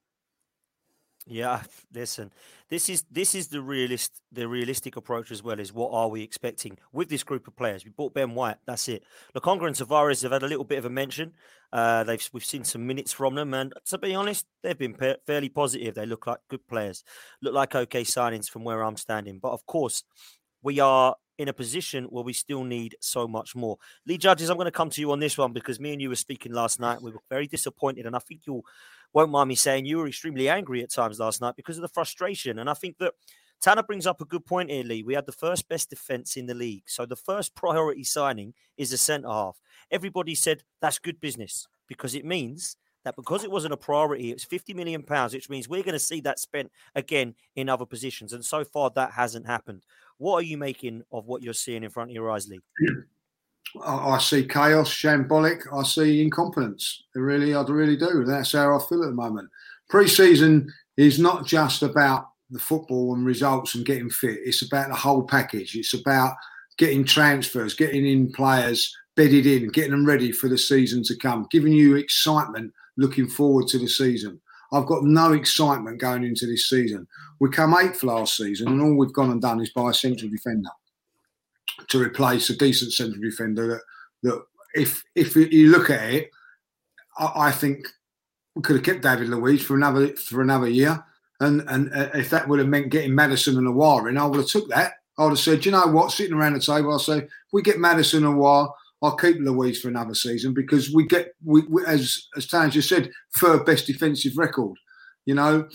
Yeah, 1.26 1.62
listen, 1.94 2.32
this 2.68 2.88
is 2.88 3.04
this 3.08 3.36
is 3.36 3.46
the 3.46 3.60
realist 3.60 4.20
the 4.32 4.48
realistic 4.48 4.96
approach 4.96 5.30
as 5.30 5.40
well 5.40 5.60
is 5.60 5.72
what 5.72 5.92
are 5.92 6.08
we 6.08 6.20
expecting 6.20 6.76
with 6.92 7.08
this 7.08 7.22
group 7.22 7.46
of 7.46 7.54
players? 7.54 7.84
We 7.84 7.92
bought 7.92 8.12
Ben 8.12 8.34
White, 8.34 8.56
that's 8.66 8.88
it. 8.88 9.04
Lokonga 9.36 9.66
and 9.68 9.76
Tavares 9.76 10.22
have 10.24 10.32
had 10.32 10.42
a 10.42 10.48
little 10.48 10.64
bit 10.64 10.78
of 10.78 10.84
a 10.84 10.90
mention. 10.90 11.32
Uh, 11.72 12.02
they've 12.02 12.28
we've 12.32 12.44
seen 12.44 12.64
some 12.64 12.86
minutes 12.86 13.12
from 13.12 13.36
them, 13.36 13.54
and 13.54 13.72
to 13.86 13.98
be 13.98 14.16
honest, 14.16 14.46
they've 14.62 14.78
been 14.78 14.94
pe- 14.94 15.16
fairly 15.24 15.48
positive. 15.48 15.94
They 15.94 16.06
look 16.06 16.26
like 16.26 16.40
good 16.48 16.66
players, 16.66 17.04
look 17.40 17.54
like 17.54 17.76
okay 17.76 18.02
signings 18.02 18.48
from 18.50 18.64
where 18.64 18.82
I'm 18.82 18.96
standing. 18.96 19.38
But 19.38 19.52
of 19.52 19.64
course, 19.66 20.02
we 20.60 20.80
are 20.80 21.14
in 21.38 21.48
a 21.48 21.52
position 21.52 22.04
where 22.04 22.24
we 22.24 22.32
still 22.32 22.64
need 22.64 22.96
so 23.00 23.26
much 23.26 23.54
more. 23.54 23.76
Lee 24.06 24.18
Judges, 24.18 24.50
I'm 24.50 24.56
going 24.56 24.66
to 24.66 24.70
come 24.72 24.90
to 24.90 25.00
you 25.00 25.12
on 25.12 25.20
this 25.20 25.38
one 25.38 25.52
because 25.52 25.80
me 25.80 25.92
and 25.92 26.02
you 26.02 26.08
were 26.08 26.16
speaking 26.16 26.52
last 26.52 26.78
night. 26.80 27.00
We 27.00 27.12
were 27.12 27.22
very 27.30 27.46
disappointed, 27.46 28.06
and 28.06 28.16
I 28.16 28.18
think 28.18 28.42
you'll 28.46 28.64
won't 29.12 29.30
mind 29.30 29.48
me 29.48 29.54
saying 29.54 29.84
you 29.84 29.98
were 29.98 30.08
extremely 30.08 30.48
angry 30.48 30.82
at 30.82 30.92
times 30.92 31.20
last 31.20 31.40
night 31.40 31.56
because 31.56 31.76
of 31.76 31.82
the 31.82 31.88
frustration. 31.88 32.58
And 32.58 32.68
I 32.68 32.74
think 32.74 32.98
that 32.98 33.14
Tanner 33.60 33.82
brings 33.82 34.06
up 34.06 34.20
a 34.20 34.24
good 34.24 34.44
point 34.44 34.70
here, 34.70 34.82
Lee. 34.82 35.02
We 35.02 35.14
had 35.14 35.26
the 35.26 35.32
first 35.32 35.68
best 35.68 35.90
defense 35.90 36.36
in 36.36 36.46
the 36.46 36.54
league. 36.54 36.84
So 36.86 37.06
the 37.06 37.16
first 37.16 37.54
priority 37.54 38.04
signing 38.04 38.54
is 38.76 38.92
a 38.92 38.98
centre 38.98 39.28
half. 39.28 39.60
Everybody 39.90 40.34
said 40.34 40.64
that's 40.80 40.98
good 40.98 41.20
business 41.20 41.68
because 41.86 42.14
it 42.14 42.24
means 42.24 42.76
that 43.04 43.16
because 43.16 43.44
it 43.44 43.50
wasn't 43.50 43.74
a 43.74 43.76
priority, 43.76 44.30
it's 44.30 44.44
50 44.44 44.74
million 44.74 45.02
pounds, 45.02 45.34
which 45.34 45.50
means 45.50 45.68
we're 45.68 45.82
going 45.82 45.92
to 45.92 45.98
see 45.98 46.20
that 46.22 46.38
spent 46.38 46.70
again 46.94 47.34
in 47.54 47.68
other 47.68 47.86
positions. 47.86 48.32
And 48.32 48.44
so 48.44 48.64
far, 48.64 48.90
that 48.94 49.12
hasn't 49.12 49.46
happened. 49.46 49.82
What 50.18 50.36
are 50.36 50.42
you 50.42 50.56
making 50.56 51.02
of 51.12 51.26
what 51.26 51.42
you're 51.42 51.54
seeing 51.54 51.84
in 51.84 51.90
front 51.90 52.10
of 52.10 52.14
your 52.14 52.30
eyes, 52.30 52.48
Lee? 52.48 52.60
I, 53.84 54.18
see 54.18 54.44
chaos, 54.44 54.90
shambolic. 54.90 55.62
I 55.72 55.82
see 55.82 56.22
incompetence. 56.22 57.04
I 57.16 57.20
really, 57.20 57.54
I 57.54 57.62
really 57.62 57.96
do. 57.96 58.24
That's 58.24 58.52
how 58.52 58.76
I 58.76 58.82
feel 58.88 59.02
at 59.02 59.08
the 59.08 59.14
moment. 59.14 59.48
Pre-season 59.88 60.72
is 60.96 61.18
not 61.18 61.46
just 61.46 61.82
about 61.82 62.28
the 62.50 62.58
football 62.58 63.14
and 63.14 63.24
results 63.24 63.74
and 63.74 63.86
getting 63.86 64.10
fit. 64.10 64.40
It's 64.44 64.62
about 64.62 64.90
the 64.90 64.94
whole 64.94 65.22
package. 65.22 65.74
It's 65.74 65.94
about 65.94 66.34
getting 66.76 67.04
transfers, 67.04 67.74
getting 67.74 68.06
in 68.06 68.32
players 68.32 68.94
bedded 69.16 69.46
in, 69.46 69.68
getting 69.68 69.90
them 69.90 70.06
ready 70.06 70.32
for 70.32 70.48
the 70.48 70.58
season 70.58 71.02
to 71.04 71.16
come, 71.16 71.46
giving 71.50 71.72
you 71.72 71.96
excitement 71.96 72.72
looking 72.96 73.28
forward 73.28 73.66
to 73.68 73.78
the 73.78 73.88
season. 73.88 74.40
I've 74.72 74.86
got 74.86 75.04
no 75.04 75.32
excitement 75.32 76.00
going 76.00 76.24
into 76.24 76.46
this 76.46 76.68
season. 76.68 77.06
We 77.40 77.50
come 77.50 77.76
eighth 77.78 78.02
last 78.02 78.36
season, 78.36 78.68
and 78.68 78.80
all 78.80 78.96
we've 78.96 79.12
gone 79.12 79.30
and 79.30 79.42
done 79.42 79.60
is 79.60 79.70
buy 79.70 79.90
a 79.90 79.94
central 79.94 80.30
defender 80.30 80.70
to 81.88 82.02
replace 82.02 82.50
a 82.50 82.56
decent 82.56 82.92
central 82.92 83.22
defender 83.22 83.66
that 83.66 83.80
that 84.22 84.42
if 84.74 85.02
if 85.14 85.36
you 85.36 85.70
look 85.70 85.90
at 85.90 86.14
it, 86.14 86.30
I, 87.18 87.32
I 87.36 87.50
think 87.52 87.86
we 88.54 88.62
could 88.62 88.76
have 88.76 88.84
kept 88.84 89.02
David 89.02 89.28
Luiz 89.28 89.62
for 89.62 89.76
another 89.76 90.14
for 90.16 90.42
another 90.42 90.68
year. 90.68 91.04
And 91.40 91.62
and 91.68 91.92
uh, 91.92 92.10
if 92.14 92.30
that 92.30 92.48
would 92.48 92.60
have 92.60 92.68
meant 92.68 92.90
getting 92.90 93.14
Maddison 93.14 93.58
and 93.58 93.66
Aouar 93.66 94.08
in, 94.08 94.18
I 94.18 94.26
would 94.26 94.38
have 94.38 94.46
took 94.46 94.68
that. 94.68 94.92
I 95.18 95.24
would 95.24 95.30
have 95.30 95.38
said, 95.38 95.64
you 95.64 95.72
know 95.72 95.86
what, 95.88 96.12
sitting 96.12 96.34
around 96.34 96.54
the 96.54 96.60
table, 96.60 96.90
I'll 96.90 96.98
say, 96.98 97.26
we 97.52 97.62
get 97.62 97.78
Maddison 97.78 98.24
and 98.24 98.36
Aouar, 98.36 98.72
I'll 99.02 99.16
keep 99.16 99.38
Luiz 99.40 99.80
for 99.80 99.88
another 99.88 100.14
season 100.14 100.54
because 100.54 100.92
we 100.92 101.06
get, 101.06 101.34
we, 101.44 101.62
we 101.68 101.84
as 101.84 102.28
as 102.36 102.46
Tan 102.46 102.70
just 102.70 102.88
said, 102.88 103.10
third 103.36 103.66
best 103.66 103.86
defensive 103.86 104.38
record. 104.38 104.76
You 105.26 105.34
know, 105.34 105.68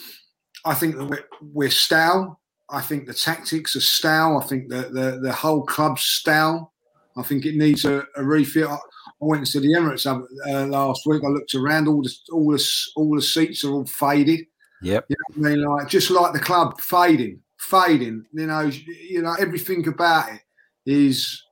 I 0.66 0.74
think 0.74 0.96
that 0.96 1.06
we're, 1.06 1.26
we're 1.42 1.70
stale. 1.70 2.40
I 2.70 2.82
think 2.82 3.06
the 3.06 3.14
tactics 3.14 3.76
are 3.76 3.82
stale. 3.82 4.40
I 4.42 4.46
think 4.48 4.70
the 4.70 4.90
the, 4.92 5.20
the 5.22 5.34
whole 5.34 5.64
club's 5.64 6.04
stale. 6.04 6.74
I 7.16 7.24
think 7.24 7.46
it 7.46 7.56
needs 7.56 7.86
a, 7.86 8.06
a 8.16 8.24
refit. 8.24 8.68
I, 8.68 8.76
I 8.76 8.80
went 9.20 9.46
to 9.48 9.60
the 9.60 9.74
Emirates 9.74 10.06
uh, 10.06 10.66
last 10.68 11.06
week. 11.06 11.24
I 11.24 11.30
looked 11.30 11.56
around. 11.56 11.88
All 11.88 12.04
the 12.04 12.14
all 12.32 12.52
the 12.52 12.72
all 12.96 13.16
the 13.16 13.22
seats 13.22 13.64
are 13.64 13.72
all 13.72 13.86
faded. 13.86 14.42
Yep. 14.82 15.06
You 15.10 15.16
know 15.36 15.50
I 15.50 15.56
mean? 15.56 15.64
Like 15.64 15.90
just 15.90 16.12
like 16.12 16.34
the 16.34 16.40
club 16.40 16.80
fading, 16.80 17.42
fading. 17.60 18.26
You 18.34 18.48
know, 18.48 18.62
you 19.10 19.22
know 19.22 19.36
everything 19.40 19.88
about 19.88 20.34
it 20.34 20.42
is 20.86 21.44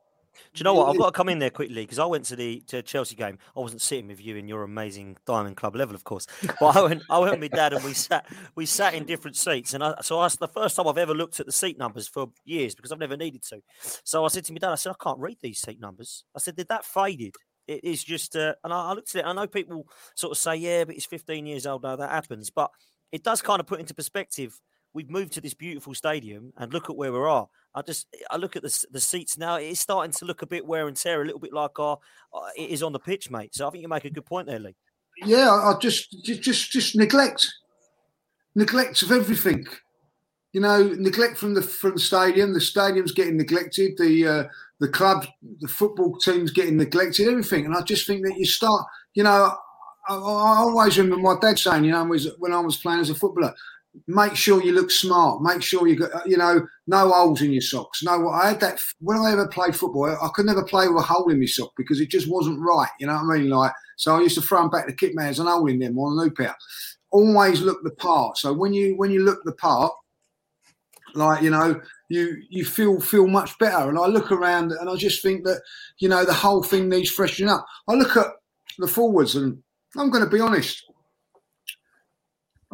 do 0.55 0.59
you 0.59 0.63
know 0.63 0.74
what? 0.74 0.89
I've 0.89 0.97
got 0.97 1.07
to 1.07 1.12
come 1.12 1.27
in 1.27 1.39
there 1.39 1.50
quickly 1.50 1.83
because 1.83 2.00
I 2.00 2.05
went 2.05 2.24
to 2.25 2.35
the 2.35 2.62
to 2.67 2.81
Chelsea 2.81 3.15
game. 3.15 3.38
I 3.55 3.59
wasn't 3.59 3.81
sitting 3.81 4.07
with 4.07 4.21
you 4.21 4.38
in 4.38 4.47
your 4.47 4.63
amazing 4.63 5.17
Diamond 5.25 5.57
Club 5.57 5.75
level, 5.75 5.95
of 5.95 6.05
course. 6.05 6.27
But 6.59 6.77
I 6.77 6.81
went, 6.81 7.03
I 7.09 7.19
went 7.19 7.39
with 7.39 7.51
my 7.51 7.55
dad, 7.55 7.74
and 7.74 7.83
we 7.83 7.93
sat 7.93 8.25
we 8.55 8.65
sat 8.65 8.93
in 8.93 9.05
different 9.05 9.35
seats. 9.35 9.74
And 9.74 9.83
I, 9.83 9.95
so 10.01 10.19
I, 10.19 10.29
the 10.29 10.47
first 10.47 10.77
time 10.77 10.88
I've 10.88 10.97
ever 10.97 11.13
looked 11.13 11.41
at 11.41 11.45
the 11.45 11.51
seat 11.51 11.77
numbers 11.77 12.07
for 12.07 12.27
years 12.45 12.74
because 12.74 12.93
I've 12.93 13.00
never 13.00 13.17
needed 13.17 13.43
to. 13.50 13.62
So 14.03 14.24
I 14.24 14.29
said 14.29 14.45
to 14.45 14.53
my 14.53 14.59
dad, 14.59 14.71
I 14.71 14.75
said, 14.75 14.91
I 14.91 15.03
can't 15.03 15.19
read 15.19 15.38
these 15.41 15.59
seat 15.59 15.81
numbers. 15.81 16.24
I 16.33 16.39
said, 16.39 16.55
did 16.55 16.69
that 16.69 16.85
faded? 16.85 17.35
It 17.67 17.83
is 17.83 18.03
just, 18.03 18.35
uh, 18.35 18.53
and 18.63 18.71
I, 18.71 18.91
I 18.91 18.93
looked 18.93 19.13
at 19.15 19.25
it. 19.25 19.27
I 19.27 19.33
know 19.33 19.47
people 19.47 19.88
sort 20.15 20.31
of 20.31 20.38
say, 20.38 20.55
yeah, 20.55 20.85
but 20.85 20.95
it's 20.95 21.05
15 21.05 21.45
years 21.45 21.65
old 21.65 21.83
now. 21.83 21.97
That 21.97 22.12
happens, 22.12 22.50
but 22.50 22.71
it 23.12 23.24
does 23.24 23.41
kind 23.41 23.59
of 23.59 23.67
put 23.67 23.79
into 23.79 23.93
perspective 23.93 24.57
we've 24.95 25.12
moved 25.12 25.33
to 25.33 25.41
this 25.41 25.53
beautiful 25.53 25.93
stadium 25.93 26.53
and 26.57 26.74
look 26.74 26.89
at 26.89 26.95
where 26.95 27.12
we 27.12 27.19
are. 27.19 27.47
I 27.75 27.82
just 27.82 28.08
I 28.32 28.38
look 28.38 28.55
at 28.55 28.63
the 28.63 28.86
the 28.91 29.01
seats 29.01 29.38
now. 29.38 29.55
It's 29.55 29.82
starting 29.82 30.13
to 30.13 30.25
look 30.25 30.41
a 30.41 30.48
bit 30.48 30.65
wear 30.65 30.88
and 30.88 30.96
tear, 30.96 31.22
a 31.22 31.25
little 31.25 31.39
bit 31.39 31.53
like 31.53 31.77
our 31.77 32.00
uh, 32.34 32.50
it 32.58 32.70
is 32.70 32.82
on 32.82 32.94
the 32.94 33.00
pitch, 33.00 33.29
mate. 33.29 33.53
So 33.53 33.67
I 33.67 33.72
think 33.72 33.82
you 33.82 33.89
make 33.89 34.05
a 34.05 34.10
good 34.10 34.25
point 34.25 34.48
there, 34.48 34.60
Lee. 34.60 34.75
Yeah, 35.25 35.50
I 35.50 35.77
just 35.79 36.12
just 36.24 36.72
just 36.72 36.96
neglect, 36.96 37.48
neglect 38.55 39.01
of 39.01 39.12
everything. 39.12 39.65
You 40.53 40.62
know, 40.62 40.88
neglect 40.98 41.38
from 41.38 41.53
the 41.53 41.62
from 41.62 41.94
the 41.96 42.00
stadium. 42.00 42.53
The 42.53 42.62
stadium's 42.62 43.12
getting 43.12 43.38
neglected. 43.38 43.98
The 43.98 44.27
uh, 44.27 44.44
the 44.79 44.88
club, 44.88 45.25
the 45.60 45.67
football 45.67 46.17
team's 46.17 46.51
getting 46.51 46.77
neglected. 46.77 47.27
Everything, 47.27 47.65
and 47.65 47.75
I 47.75 47.82
just 47.82 48.08
think 48.08 48.25
that 48.25 48.38
you 48.38 48.46
start. 48.46 48.86
You 49.15 49.24
know, 49.24 49.53
I, 50.08 50.13
I 50.13 50.17
always 50.17 50.98
remember 50.98 51.22
my 51.22 51.36
dad 51.41 51.60
saying, 51.60 51.86
you 51.86 51.91
know, 51.91 52.05
when 52.38 52.53
I 52.53 52.60
was 52.60 52.77
playing 52.77 53.01
as 53.01 53.10
a 53.10 53.15
footballer, 53.15 53.53
make 54.07 54.35
sure 54.35 54.61
you 54.61 54.73
look 54.73 54.91
smart. 54.91 55.41
Make 55.41 55.61
sure 55.61 55.87
you 55.87 55.95
got, 55.95 56.13
uh, 56.13 56.21
you 56.25 56.37
know, 56.37 56.65
no 56.87 57.09
holes 57.09 57.41
in 57.41 57.51
your 57.51 57.61
socks. 57.61 58.03
No, 58.03 58.29
I 58.29 58.49
had 58.49 58.59
that 58.61 58.79
when 58.99 59.17
I 59.17 59.31
ever 59.31 59.47
played 59.47 59.75
football. 59.75 60.05
I 60.05 60.29
could 60.33 60.45
never 60.45 60.63
play 60.63 60.87
with 60.87 61.03
a 61.03 61.05
hole 61.05 61.29
in 61.29 61.39
my 61.39 61.45
sock 61.45 61.71
because 61.77 61.99
it 61.99 62.09
just 62.09 62.29
wasn't 62.29 62.59
right. 62.59 62.89
You 62.99 63.07
know 63.07 63.13
what 63.13 63.35
I 63.35 63.37
mean? 63.37 63.49
Like, 63.49 63.71
so 63.97 64.15
I 64.15 64.21
used 64.21 64.35
to 64.35 64.41
throw 64.41 64.61
them 64.61 64.69
back 64.69 64.87
to 64.87 64.93
kit 64.93 65.15
man 65.15 65.29
as 65.29 65.39
an 65.39 65.47
hole 65.47 65.67
in 65.67 65.79
them 65.79 65.97
on 65.97 66.13
a 66.13 66.21
loop 66.21 66.39
out. 66.41 66.55
Always 67.11 67.61
look 67.61 67.83
the 67.83 67.91
part. 67.91 68.37
So 68.37 68.53
when 68.53 68.73
you 68.73 68.95
when 68.97 69.11
you 69.11 69.23
look 69.23 69.43
the 69.43 69.53
part, 69.53 69.91
like 71.13 71.41
you 71.41 71.49
know, 71.49 71.79
you 72.09 72.37
you 72.49 72.65
feel 72.65 72.99
feel 72.99 73.27
much 73.27 73.57
better. 73.57 73.89
And 73.89 73.97
I 73.97 74.07
look 74.07 74.31
around 74.31 74.71
and 74.73 74.89
I 74.89 74.95
just 74.95 75.21
think 75.21 75.45
that 75.45 75.61
you 75.99 76.09
know 76.09 76.25
the 76.25 76.33
whole 76.33 76.61
thing 76.61 76.89
needs 76.89 77.09
freshening 77.09 77.49
up. 77.49 77.65
I 77.87 77.93
look 77.93 78.17
at 78.17 78.27
the 78.77 78.87
forwards 78.87 79.35
and 79.35 79.57
I'm 79.97 80.09
going 80.09 80.23
to 80.23 80.29
be 80.29 80.41
honest. 80.41 80.83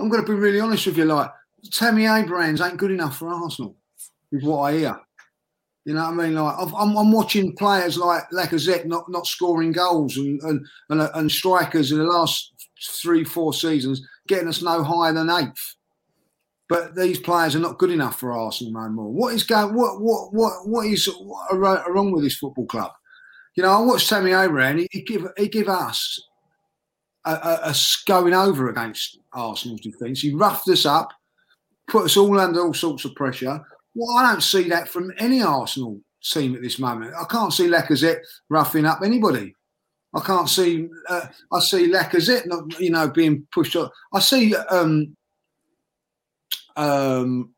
I'm 0.02 0.10
going 0.10 0.26
to 0.26 0.32
be 0.32 0.38
really 0.38 0.60
honest 0.60 0.88
with 0.88 0.98
you. 0.98 1.06
Like 1.06 1.32
Tammy 1.72 2.08
Abrahams 2.08 2.60
ain't 2.60 2.78
good 2.78 2.92
enough 2.92 3.18
for 3.18 3.30
Arsenal, 3.30 3.76
with 4.32 4.44
what 4.44 4.62
I 4.62 4.78
hear. 4.78 5.00
You 5.86 5.94
know 5.94 6.04
what 6.04 6.20
I 6.20 6.28
mean? 6.28 6.36
Like 6.36 6.56
I'm, 6.60 6.98
I'm 6.98 7.12
watching 7.12 7.56
players 7.56 7.98
like 7.98 8.24
Lacazette 8.32 8.86
not, 8.86 9.10
not 9.10 9.28
scoring 9.28 9.72
goals 9.72 10.18
and, 10.18 10.42
and 10.42 10.66
and 10.90 11.02
and 11.14 11.32
strikers 11.32 11.92
in 11.92 11.98
the 12.00 12.04
last 12.04 12.54
three 13.02 13.24
four 13.24 13.54
seasons 13.54 14.02
getting 14.28 14.48
us 14.48 14.62
no 14.62 14.84
higher 14.84 15.14
than 15.14 15.30
eighth. 15.30 15.76
But 16.70 16.96
these 16.96 17.20
players 17.20 17.56
are 17.56 17.60
not 17.60 17.80
good 17.80 17.92
enough 17.92 18.20
for 18.20 18.32
Arsenal 18.32 18.74
no 18.74 18.90
more. 18.90 19.12
What 19.12 19.34
is 19.34 19.44
going? 19.44 19.74
What 19.74 20.02
what 20.02 20.34
what 20.34 20.68
what 20.68 20.86
is 20.88 21.10
wrong 21.52 22.12
with 22.12 22.24
this 22.24 22.38
football 22.38 22.66
club? 22.68 22.92
You 23.56 23.64
know, 23.64 23.72
I 23.72 23.82
watched 23.82 24.08
Tammy 24.08 24.32
Abraham. 24.32 24.78
He, 24.78 24.88
he 24.92 25.02
give 25.02 25.28
he 25.36 25.48
give 25.48 25.68
us 25.68 26.20
a 27.26 27.76
going 28.08 28.34
over 28.34 28.70
against 28.70 29.20
Arsenal's 29.34 29.82
defence. 29.82 30.22
He 30.22 30.34
roughed 30.34 30.68
us 30.70 30.86
up, 30.86 31.10
put 31.88 32.06
us 32.06 32.18
all 32.18 32.40
under 32.40 32.62
all 32.62 32.74
sorts 32.74 33.06
of 33.06 33.16
pressure. 33.16 33.62
Well, 33.94 34.18
I 34.18 34.32
don't 34.32 34.42
see 34.42 34.70
that 34.70 34.90
from 34.90 35.12
any 35.18 35.42
Arsenal 35.42 36.00
team 36.24 36.56
at 36.56 36.62
this 36.62 36.80
moment. 36.80 37.14
I 37.20 37.26
can't 37.26 37.54
see 37.54 37.68
Lacazette 37.68 38.22
roughing 38.50 38.86
up 38.86 39.02
anybody. 39.04 39.56
I 40.14 40.20
can't 40.22 40.50
see. 40.50 40.90
Uh, 41.08 41.28
I 41.52 41.60
see 41.60 41.90
Lacazette 41.90 42.48
not, 42.48 42.80
you 42.80 42.90
know, 42.90 43.10
being 43.10 43.48
pushed 43.54 43.76
up. 43.76 43.92
I 44.14 44.20
see 44.20 44.56
um, 44.56 45.16
um, 46.76 47.54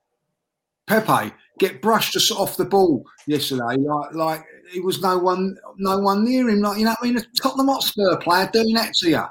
Pepe 0.88 1.34
get 1.60 1.82
brushed 1.82 2.16
us 2.16 2.32
off 2.32 2.58
the 2.58 2.66
ball 2.66 3.04
yesterday. 3.26 3.78
Like, 3.78 4.14
like 4.14 4.46
it 4.74 4.84
was 4.84 5.02
no 5.02 5.18
one, 5.18 5.56
no 5.78 6.00
one 6.00 6.26
near 6.26 6.50
him. 6.50 6.62
Like 6.62 6.78
you 6.78 6.86
know, 6.86 6.92
what 6.92 7.00
I 7.02 7.06
mean, 7.06 7.18
a 7.18 7.24
Tottenham 7.42 7.68
Hotspur 7.68 8.18
player 8.18 8.50
doing 8.54 8.74
that 8.76 8.94
to 8.96 9.10
you. 9.10 9.24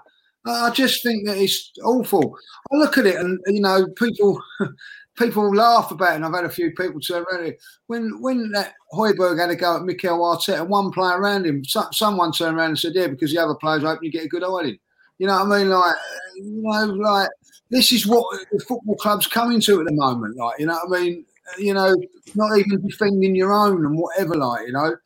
I 0.47 0.71
just 0.71 1.03
think 1.03 1.27
that 1.27 1.39
it's 1.39 1.71
awful. 1.85 2.37
I 2.73 2.77
look 2.77 2.99
at 2.99 3.07
it, 3.07 3.17
and 3.17 3.39
you 3.47 3.61
know, 3.61 3.87
people 3.97 4.41
people 5.17 5.55
laugh 5.55 5.91
about 5.91 6.13
it. 6.13 6.17
And 6.17 6.25
I've 6.25 6.35
had 6.35 6.45
a 6.45 6.51
few 6.51 6.73
people 6.73 7.01
turn 7.01 7.25
around. 7.31 7.55
When 7.87 8.21
when 8.21 8.51
that 8.53 8.75
Højbjerg 8.93 9.39
had 9.39 9.51
a 9.51 9.57
go 9.57 9.77
at 9.77 9.85
Mikel 9.85 10.19
Arteta, 10.19 10.67
one 10.67 10.91
player 10.91 11.19
around 11.19 11.47
him, 11.47 11.65
so, 11.65 11.85
someone 11.93 12.33
turned 12.33 12.57
around 12.57 12.71
and 12.71 12.79
said, 12.79 12.95
"Yeah, 12.95 13.07
because 13.07 13.33
the 13.33 13.39
other 13.39 13.55
players 13.55 13.85
open, 13.85 14.05
you 14.05 14.11
get 14.11 14.25
a 14.25 14.29
good 14.29 14.43
hiding." 14.45 14.79
You 15.19 15.29
know 15.29 15.45
what 15.45 15.53
I 15.53 15.59
mean? 15.59 15.69
Like, 15.69 15.97
you 16.35 16.63
know, 16.63 16.85
like 16.87 17.31
this 17.71 17.93
is 17.93 18.07
what 18.07 18.27
the 18.51 18.59
football 18.61 18.97
club's 18.97 19.27
coming 19.27 19.61
to 19.63 19.81
at 19.81 19.87
the 19.87 19.93
moment. 19.93 20.37
Like, 20.37 20.59
you 20.59 20.67
know 20.67 20.79
what 20.85 20.99
I 20.99 21.03
mean? 21.03 21.25
You 21.59 21.75
know, 21.75 21.95
not 22.35 22.59
even 22.59 22.87
defending 22.87 23.37
your 23.37 23.53
own 23.53 23.85
and 23.85 23.97
whatever. 23.97 24.35
Like, 24.35 24.67
you 24.67 24.73
know, 24.73 24.97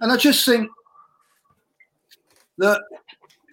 and 0.00 0.12
I 0.12 0.16
just 0.16 0.44
think 0.44 0.68
that 2.58 2.82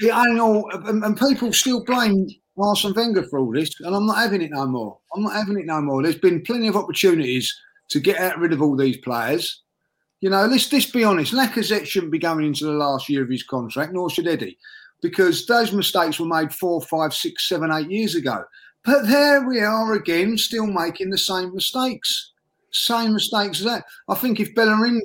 it 0.01 0.13
ain't 0.13 0.87
and, 0.87 1.03
and 1.03 1.17
people 1.17 1.53
still 1.53 1.83
blame 1.83 2.27
Arsene 2.57 2.93
Wenger 2.93 3.23
for 3.23 3.39
all 3.39 3.51
this, 3.51 3.71
and 3.81 3.95
I'm 3.95 4.05
not 4.05 4.17
having 4.17 4.41
it 4.41 4.51
no 4.51 4.67
more. 4.67 4.97
I'm 5.15 5.23
not 5.23 5.33
having 5.33 5.57
it 5.57 5.65
no 5.65 5.81
more. 5.81 6.03
There's 6.03 6.17
been 6.17 6.41
plenty 6.43 6.67
of 6.67 6.75
opportunities 6.75 7.53
to 7.89 7.99
get 7.99 8.37
rid 8.37 8.53
of 8.53 8.61
all 8.61 8.75
these 8.75 8.97
players. 8.97 9.61
You 10.19 10.29
know, 10.29 10.45
let's 10.45 10.71
let's 10.71 10.89
be 10.89 11.03
honest. 11.03 11.33
Lacazette 11.33 11.85
shouldn't 11.85 12.11
be 12.11 12.19
going 12.19 12.45
into 12.45 12.65
the 12.65 12.71
last 12.73 13.09
year 13.09 13.23
of 13.23 13.29
his 13.29 13.43
contract, 13.43 13.93
nor 13.93 14.09
should 14.09 14.27
Eddie, 14.27 14.57
because 15.01 15.45
those 15.45 15.73
mistakes 15.73 16.19
were 16.19 16.27
made 16.27 16.53
four, 16.53 16.81
five, 16.81 17.13
six, 17.13 17.47
seven, 17.49 17.71
eight 17.71 17.89
years 17.89 18.15
ago. 18.15 18.43
But 18.83 19.07
there 19.07 19.47
we 19.47 19.59
are 19.59 19.93
again, 19.93 20.37
still 20.37 20.67
making 20.67 21.09
the 21.09 21.17
same 21.17 21.53
mistakes, 21.53 22.33
same 22.71 23.13
mistakes 23.13 23.59
as 23.59 23.65
that. 23.65 23.85
I 24.09 24.15
think 24.15 24.39
if 24.39 24.53
Bellerin 24.55 24.99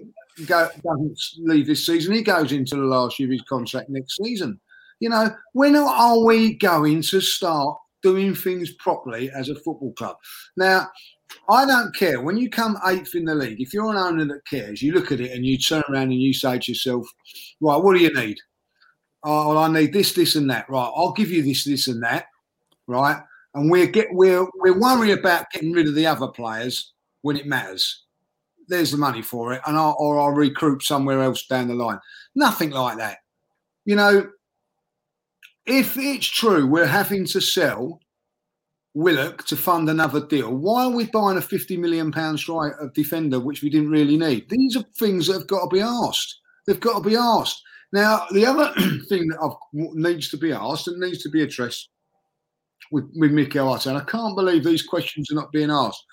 go, 0.47 0.69
doesn't 0.83 1.19
leave 1.39 1.67
this 1.67 1.87
season, 1.87 2.15
he 2.15 2.23
goes 2.23 2.53
into 2.53 2.77
the 2.77 2.83
last 2.83 3.19
year 3.19 3.29
of 3.29 3.33
his 3.33 3.43
contract 3.43 3.89
next 3.91 4.17
season. 4.17 4.61
You 5.01 5.11
know, 5.11 5.35
when 5.53 5.77
are 5.77 6.25
we 6.25 6.55
going 6.55 7.03
to 7.03 7.21
start 7.21 7.79
doing 8.03 8.35
things 8.35 8.73
properly 8.75 9.31
as 9.31 9.49
a 9.49 9.55
football 9.55 9.93
club? 9.93 10.17
Now, 10.57 10.89
I 11.49 11.67
don't 11.67 11.95
care. 11.95 12.21
When 12.21 12.37
you 12.37 12.49
come 12.49 12.79
eighth 12.87 13.15
in 13.15 13.25
the 13.25 13.35
league, 13.35 13.61
if 13.61 13.75
you're 13.75 13.91
an 13.91 13.97
owner 13.97 14.25
that 14.27 14.47
cares, 14.47 14.83
you 14.83 14.93
look 14.93 15.13
at 15.13 15.21
it 15.21 15.33
and 15.33 15.45
you 15.45 15.59
turn 15.59 15.83
around 15.91 16.13
and 16.13 16.21
you 16.21 16.33
say 16.33 16.59
to 16.59 16.71
yourself, 16.71 17.07
right, 17.61 17.77
what 17.77 17.97
do 17.97 18.03
you 18.03 18.13
need? 18.15 18.39
Oh, 19.25 19.49
well, 19.49 19.59
I 19.59 19.69
need 19.69 19.93
this, 19.93 20.13
this, 20.13 20.37
and 20.37 20.49
that. 20.51 20.71
Right, 20.71 20.91
I'll 20.95 21.13
give 21.13 21.31
you 21.31 21.43
this, 21.43 21.65
this, 21.65 21.89
and 21.89 22.03
that. 22.05 22.27
Right, 22.87 23.21
and 23.55 23.71
we're 23.71 23.89
get 23.89 24.07
we're 24.13 24.47
we're 24.55 24.79
worried 24.79 25.19
about 25.19 25.51
getting 25.51 25.73
rid 25.73 25.89
of 25.89 25.97
the 25.97 26.07
other 26.07 26.29
players 26.29 26.93
when 27.23 27.37
it 27.37 27.47
matters. 27.47 28.05
There's 28.69 28.93
the 28.93 28.99
money 28.99 29.23
for 29.23 29.53
it, 29.53 29.63
and 29.67 29.77
I'll, 29.77 29.97
or 29.99 30.21
I'll 30.21 30.31
recruit 30.31 30.85
somewhere 30.85 31.23
else 31.23 31.45
down 31.47 31.67
the 31.67 31.75
line. 31.75 31.99
Nothing 32.37 32.71
like 32.71 32.99
that. 32.99 33.19
You 33.85 33.97
know, 33.97 34.29
if 35.67 35.97
it's 35.97 36.27
true 36.27 36.67
we're 36.67 36.87
having 36.87 37.25
to 37.27 37.41
sell 37.41 38.01
Willock 38.95 39.45
to 39.47 39.57
fund 39.57 39.91
another 39.91 40.27
deal, 40.27 40.55
why 40.55 40.85
are 40.85 40.91
we 40.91 41.07
buying 41.07 41.37
a 41.37 41.43
fifty 41.43 41.77
million 41.77 42.11
pound 42.11 42.39
strike 42.39 42.73
of 42.81 42.95
defender 42.95 43.39
which 43.39 43.63
we 43.63 43.71
didn't 43.71 43.91
really 43.91 44.17
need? 44.17 44.49
These 44.49 44.77
are 44.77 44.85
things 44.99 45.27
that 45.27 45.35
have 45.35 45.47
got 45.47 45.69
to 45.69 45.75
be 45.75 45.81
asked. 45.81 46.41
They've 46.67 46.81
got 46.81 47.03
to 47.03 47.09
be 47.09 47.17
asked. 47.17 47.63
Now, 47.93 48.27
the 48.33 48.47
other 48.47 48.73
thing 49.09 49.29
that 49.29 49.39
I've, 49.43 49.57
needs 49.73 50.31
to 50.31 50.37
be 50.37 50.53
asked 50.53 50.89
and 50.89 50.99
needs 50.99 51.23
to 51.23 51.31
be 51.31 51.43
addressed 51.43 51.89
with, 52.91 53.05
with 53.17 53.33
Mikel 53.33 53.67
Arteta, 53.67 53.89
and 53.89 53.99
I 53.99 54.05
can't 54.05 54.37
believe 54.37 54.65
these 54.65 54.83
questions 54.83 55.31
are 55.31 55.37
not 55.37 55.53
being 55.53 55.71
asked. 55.71 56.05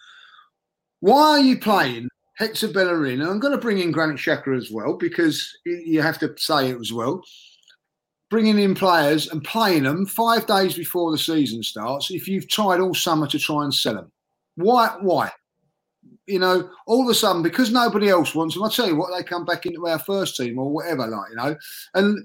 Why 0.99 1.31
are 1.31 1.39
you 1.39 1.57
playing 1.57 2.09
Hector 2.37 2.67
Bellerin? 2.67 3.21
And 3.21 3.29
I'm 3.29 3.39
going 3.39 3.53
to 3.53 3.59
bring 3.59 3.79
in 3.79 3.91
Granit 3.91 4.17
Xhaka 4.17 4.55
as 4.55 4.71
well 4.71 4.97
because 4.97 5.45
you 5.65 6.01
have 6.01 6.19
to 6.19 6.33
say 6.37 6.69
it 6.69 6.79
as 6.79 6.93
well 6.93 7.21
bringing 8.29 8.57
in 8.57 8.73
players 8.73 9.29
and 9.29 9.43
playing 9.43 9.83
them 9.83 10.05
five 10.05 10.47
days 10.47 10.75
before 10.75 11.11
the 11.11 11.17
season 11.17 11.61
starts 11.61 12.09
if 12.09 12.27
you've 12.27 12.47
tried 12.47 12.79
all 12.79 12.93
summer 12.93 13.27
to 13.27 13.39
try 13.39 13.63
and 13.63 13.73
sell 13.73 13.95
them? 13.95 14.11
Why? 14.55 14.95
Why? 15.01 15.31
You 16.25 16.39
know, 16.39 16.69
all 16.87 17.03
of 17.03 17.09
a 17.09 17.13
sudden, 17.13 17.43
because 17.43 17.71
nobody 17.71 18.09
else 18.09 18.33
wants 18.33 18.55
them, 18.55 18.63
I 18.63 18.69
tell 18.69 18.87
you 18.87 18.95
what, 18.95 19.11
they 19.15 19.23
come 19.23 19.45
back 19.45 19.65
into 19.65 19.87
our 19.87 19.99
first 19.99 20.37
team 20.37 20.57
or 20.57 20.71
whatever, 20.71 21.05
like, 21.05 21.29
you 21.29 21.35
know, 21.35 21.55
and 21.95 22.17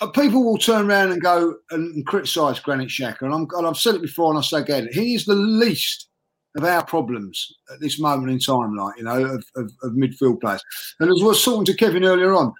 uh, 0.00 0.06
people 0.08 0.44
will 0.44 0.58
turn 0.58 0.88
around 0.88 1.12
and 1.12 1.20
go 1.20 1.56
and, 1.70 1.94
and 1.94 2.06
criticise 2.06 2.60
Granit 2.60 2.88
Xhaka. 2.88 3.22
And, 3.22 3.34
I'm, 3.34 3.48
and 3.56 3.66
I've 3.66 3.76
said 3.76 3.96
it 3.96 4.02
before 4.02 4.30
and 4.30 4.38
I 4.38 4.42
say 4.42 4.60
again, 4.60 4.88
he 4.92 5.14
is 5.14 5.24
the 5.24 5.34
least 5.34 6.08
of 6.56 6.64
our 6.64 6.84
problems 6.84 7.52
at 7.72 7.80
this 7.80 7.98
moment 7.98 8.30
in 8.30 8.38
time, 8.38 8.76
like, 8.76 8.96
you 8.96 9.04
know, 9.04 9.24
of, 9.24 9.44
of, 9.56 9.72
of 9.82 9.92
midfield 9.92 10.40
players. 10.40 10.62
And 11.00 11.10
as 11.10 11.20
I 11.20 11.26
was 11.26 11.44
talking 11.44 11.64
to 11.64 11.76
Kevin 11.76 12.04
earlier 12.04 12.34
on, 12.34 12.52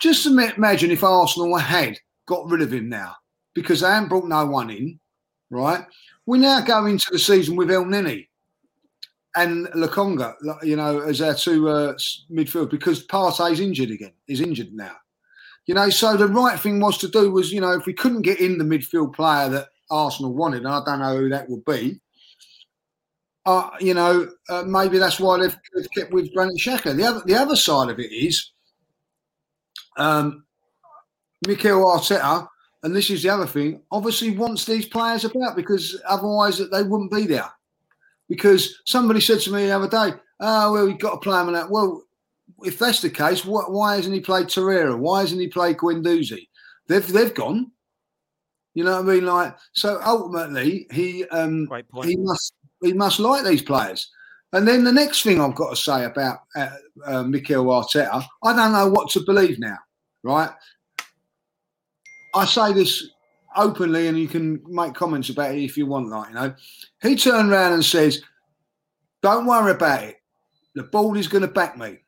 just 0.00 0.26
imagine 0.26 0.90
if 0.90 1.04
Arsenal 1.04 1.56
had 1.56 1.98
got 2.26 2.48
rid 2.48 2.62
of 2.62 2.72
him 2.72 2.88
now 2.88 3.16
because 3.54 3.80
they 3.80 3.88
haven't 3.88 4.08
brought 4.08 4.26
no 4.26 4.46
one 4.46 4.70
in, 4.70 4.98
right? 5.50 5.84
We 6.26 6.38
now 6.38 6.60
go 6.60 6.86
into 6.86 7.06
the 7.10 7.18
season 7.18 7.56
with 7.56 7.68
Elneny 7.68 8.28
and 9.36 9.66
Lokonga, 9.68 10.34
you 10.62 10.76
know, 10.76 11.00
as 11.00 11.20
our 11.20 11.34
two 11.34 11.68
uh, 11.68 11.94
midfield 12.30 12.70
because 12.70 13.06
Partey's 13.06 13.60
injured 13.60 13.90
again. 13.90 14.12
He's 14.26 14.40
injured 14.40 14.72
now. 14.72 14.96
You 15.66 15.74
know, 15.74 15.88
so 15.88 16.16
the 16.16 16.28
right 16.28 16.60
thing 16.60 16.78
was 16.78 16.98
to 16.98 17.08
do 17.08 17.30
was, 17.30 17.52
you 17.52 17.60
know, 17.60 17.72
if 17.72 17.86
we 17.86 17.94
couldn't 17.94 18.22
get 18.22 18.40
in 18.40 18.58
the 18.58 18.64
midfield 18.64 19.14
player 19.14 19.48
that 19.48 19.68
Arsenal 19.90 20.34
wanted, 20.34 20.58
and 20.58 20.68
I 20.68 20.84
don't 20.84 21.00
know 21.00 21.16
who 21.16 21.28
that 21.30 21.48
would 21.48 21.64
be, 21.64 22.00
uh, 23.46 23.70
you 23.80 23.94
know, 23.94 24.28
uh, 24.48 24.62
maybe 24.62 24.98
that's 24.98 25.20
why 25.20 25.38
they've, 25.38 25.56
they've, 25.74 25.90
kept 25.90 26.12
with 26.12 26.32
Granit 26.34 26.56
Xhaka. 26.58 26.96
The 26.96 27.04
other, 27.04 27.22
the 27.26 27.34
other 27.34 27.56
side 27.56 27.90
of 27.90 27.98
it 27.98 28.12
is, 28.12 28.52
um, 29.96 30.44
Mikel 31.46 31.84
Arteta, 31.84 32.48
and 32.82 32.94
this 32.94 33.10
is 33.10 33.22
the 33.22 33.30
other 33.30 33.46
thing, 33.46 33.80
obviously 33.90 34.36
wants 34.36 34.64
these 34.64 34.86
players 34.86 35.24
about 35.24 35.56
because 35.56 36.00
otherwise 36.06 36.58
they 36.58 36.82
wouldn't 36.82 37.12
be 37.12 37.26
there. 37.26 37.50
Because 38.28 38.80
somebody 38.84 39.20
said 39.20 39.40
to 39.40 39.52
me 39.52 39.66
the 39.66 39.76
other 39.76 39.88
day, 39.88 40.16
"Oh 40.40 40.72
well, 40.72 40.86
we've 40.86 40.98
got 40.98 41.12
to 41.12 41.18
play 41.18 41.40
him 41.40 41.52
that." 41.52 41.70
Well, 41.70 42.04
if 42.62 42.78
that's 42.78 43.00
the 43.00 43.10
case, 43.10 43.44
what, 43.44 43.72
why 43.72 43.96
hasn't 43.96 44.14
he 44.14 44.20
played 44.20 44.46
Torreira? 44.46 44.98
Why 44.98 45.20
hasn't 45.20 45.40
he 45.40 45.48
played 45.48 45.76
Guendouzi? 45.76 46.48
They've 46.88 47.06
they've 47.06 47.34
gone. 47.34 47.70
You 48.74 48.84
know 48.84 49.02
what 49.02 49.10
I 49.10 49.14
mean? 49.14 49.26
Like 49.26 49.56
so, 49.72 50.00
ultimately, 50.04 50.86
he 50.90 51.24
um, 51.26 51.68
he 52.02 52.16
must 52.16 52.54
he 52.82 52.92
must 52.92 53.20
like 53.20 53.44
these 53.44 53.62
players. 53.62 54.10
And 54.52 54.68
then 54.68 54.84
the 54.84 54.92
next 54.92 55.22
thing 55.22 55.40
I've 55.40 55.56
got 55.56 55.70
to 55.70 55.76
say 55.76 56.04
about 56.04 56.40
uh, 56.54 56.70
uh, 57.04 57.22
Mikel 57.24 57.64
Arteta, 57.64 58.24
I 58.42 58.54
don't 58.54 58.72
know 58.72 58.88
what 58.88 59.10
to 59.10 59.20
believe 59.20 59.58
now. 59.58 59.78
Right? 60.22 60.50
I 62.34 62.44
say 62.44 62.72
this 62.72 63.10
openly, 63.56 64.08
and 64.08 64.18
you 64.18 64.28
can 64.28 64.62
make 64.66 64.94
comments 64.94 65.30
about 65.30 65.54
it 65.54 65.62
if 65.62 65.76
you 65.76 65.86
want. 65.86 66.08
Like 66.08 66.28
you 66.28 66.34
know, 66.34 66.54
he 67.02 67.16
turned 67.16 67.50
around 67.50 67.74
and 67.74 67.84
says, 67.84 68.22
"Don't 69.22 69.46
worry 69.46 69.72
about 69.72 70.04
it. 70.04 70.16
The 70.74 70.84
ball 70.84 71.16
is 71.16 71.28
going 71.28 71.42
to 71.42 71.48
back 71.48 71.78
me. 71.78 71.98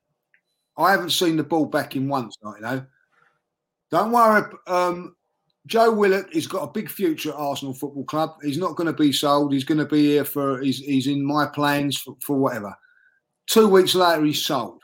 I 0.76 0.90
haven't 0.90 1.10
seen 1.10 1.36
the 1.36 1.44
ball 1.44 1.66
back 1.66 1.96
in 1.96 2.08
once. 2.08 2.36
Like 2.42 2.56
you 2.56 2.62
know, 2.62 2.86
don't 3.90 4.12
worry." 4.12 4.50
Um, 4.66 5.16
Joe 5.66 5.92
Willock 5.92 6.32
has 6.32 6.46
got 6.46 6.62
a 6.62 6.72
big 6.72 6.88
future 6.88 7.30
at 7.30 7.36
Arsenal 7.36 7.74
Football 7.74 8.04
Club. 8.04 8.36
He's 8.42 8.58
not 8.58 8.76
going 8.76 8.86
to 8.86 8.92
be 8.92 9.12
sold. 9.12 9.52
He's 9.52 9.64
going 9.64 9.78
to 9.78 9.84
be 9.84 10.06
here 10.06 10.24
for. 10.24 10.60
He's, 10.60 10.78
he's 10.78 11.08
in 11.08 11.24
my 11.24 11.46
plans 11.46 11.98
for, 11.98 12.16
for 12.22 12.36
whatever. 12.36 12.74
Two 13.46 13.68
weeks 13.68 13.94
later, 13.94 14.24
he's 14.24 14.42
sold. 14.42 14.82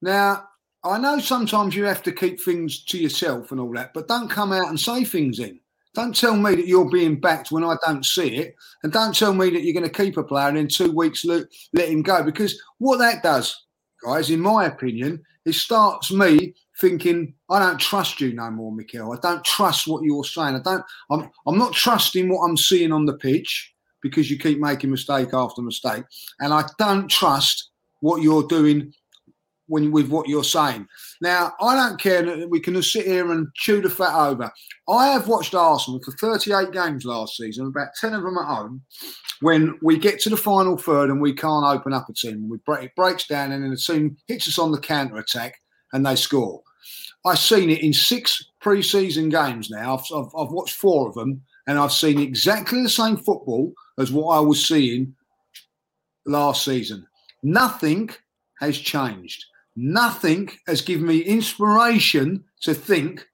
Now, 0.00 0.44
I 0.84 0.98
know 0.98 1.18
sometimes 1.18 1.74
you 1.74 1.84
have 1.84 2.02
to 2.04 2.12
keep 2.12 2.40
things 2.40 2.84
to 2.84 2.98
yourself 2.98 3.50
and 3.50 3.60
all 3.60 3.72
that, 3.74 3.92
but 3.94 4.08
don't 4.08 4.30
come 4.30 4.52
out 4.52 4.68
and 4.68 4.78
say 4.78 5.04
things 5.04 5.40
in. 5.40 5.58
Don't 5.94 6.14
tell 6.14 6.36
me 6.36 6.54
that 6.54 6.68
you're 6.68 6.88
being 6.88 7.18
backed 7.18 7.50
when 7.50 7.64
I 7.64 7.76
don't 7.84 8.04
see 8.04 8.36
it, 8.36 8.54
and 8.82 8.92
don't 8.92 9.16
tell 9.16 9.34
me 9.34 9.50
that 9.50 9.62
you're 9.62 9.74
going 9.74 9.90
to 9.90 10.02
keep 10.02 10.16
a 10.16 10.22
player 10.22 10.48
and 10.48 10.58
in 10.58 10.68
two 10.68 10.92
weeks 10.92 11.24
let, 11.24 11.46
let 11.72 11.88
him 11.88 12.02
go. 12.02 12.22
Because 12.22 12.60
what 12.78 12.98
that 12.98 13.22
does, 13.22 13.64
guys, 14.04 14.30
in 14.30 14.40
my 14.40 14.66
opinion, 14.66 15.22
it 15.44 15.54
starts 15.54 16.12
me 16.12 16.54
thinking 16.80 17.34
I 17.50 17.58
don't 17.58 17.80
trust 17.80 18.20
you 18.20 18.32
no 18.32 18.50
more, 18.50 18.70
Mikel. 18.72 19.12
I 19.12 19.16
don't 19.20 19.44
trust 19.44 19.88
what 19.88 20.04
you're 20.04 20.24
saying. 20.24 20.56
I 20.56 20.60
don't. 20.62 20.84
I'm. 21.10 21.30
I'm 21.46 21.58
not 21.58 21.72
trusting 21.72 22.28
what 22.28 22.44
I'm 22.44 22.56
seeing 22.56 22.92
on 22.92 23.06
the 23.06 23.16
pitch 23.16 23.74
because 24.00 24.30
you 24.30 24.38
keep 24.38 24.60
making 24.60 24.90
mistake 24.90 25.30
after 25.32 25.62
mistake, 25.62 26.04
and 26.38 26.52
I 26.52 26.64
don't 26.78 27.08
trust 27.08 27.70
what 28.00 28.22
you're 28.22 28.46
doing 28.46 28.92
when 29.68 29.92
with 29.92 30.08
what 30.08 30.28
you're 30.28 30.44
saying. 30.44 30.88
Now, 31.20 31.52
I 31.60 31.76
don't 31.76 32.00
care 32.00 32.22
that 32.22 32.50
we 32.50 32.60
can 32.60 32.74
just 32.74 32.92
sit 32.92 33.06
here 33.06 33.30
and 33.30 33.48
chew 33.54 33.80
the 33.80 33.90
fat 33.90 34.14
over. 34.14 34.50
I 34.88 35.08
have 35.08 35.28
watched 35.28 35.54
Arsenal 35.54 36.00
for 36.02 36.12
38 36.12 36.72
games 36.72 37.04
last 37.04 37.36
season, 37.36 37.66
about 37.66 37.94
10 38.00 38.14
of 38.14 38.22
them 38.22 38.38
at 38.38 38.46
home. 38.46 38.82
When 39.40 39.78
we 39.82 39.98
get 39.98 40.20
to 40.20 40.30
the 40.30 40.36
final 40.36 40.76
third 40.76 41.10
and 41.10 41.20
we 41.20 41.32
can't 41.32 41.64
open 41.64 41.92
up 41.92 42.08
a 42.08 42.12
team, 42.12 42.48
we 42.48 42.58
break, 42.66 42.84
it 42.84 42.96
breaks 42.96 43.26
down 43.26 43.52
and 43.52 43.62
then 43.62 43.70
the 43.70 43.76
team 43.76 44.16
hits 44.26 44.48
us 44.48 44.58
on 44.58 44.72
the 44.72 44.80
counter 44.80 45.18
attack 45.18 45.60
and 45.92 46.04
they 46.04 46.16
score. 46.16 46.62
I've 47.24 47.38
seen 47.38 47.70
it 47.70 47.82
in 47.82 47.92
six 47.92 48.50
pre-season 48.60 49.28
games 49.28 49.70
now. 49.70 49.96
I've, 49.96 50.04
I've, 50.14 50.34
I've 50.36 50.52
watched 50.52 50.76
four 50.76 51.08
of 51.08 51.14
them, 51.14 51.42
and 51.66 51.78
I've 51.78 51.92
seen 51.92 52.18
exactly 52.18 52.82
the 52.82 52.88
same 52.88 53.16
football 53.16 53.72
as 53.98 54.12
what 54.12 54.36
I 54.36 54.40
was 54.40 54.66
seeing 54.66 55.14
last 56.24 56.64
season. 56.64 57.06
Nothing 57.42 58.10
has 58.60 58.78
changed. 58.78 59.44
Nothing 59.80 60.50
has 60.66 60.82
given 60.82 61.06
me 61.06 61.20
inspiration 61.20 62.42
to 62.62 62.74
think 62.74 63.28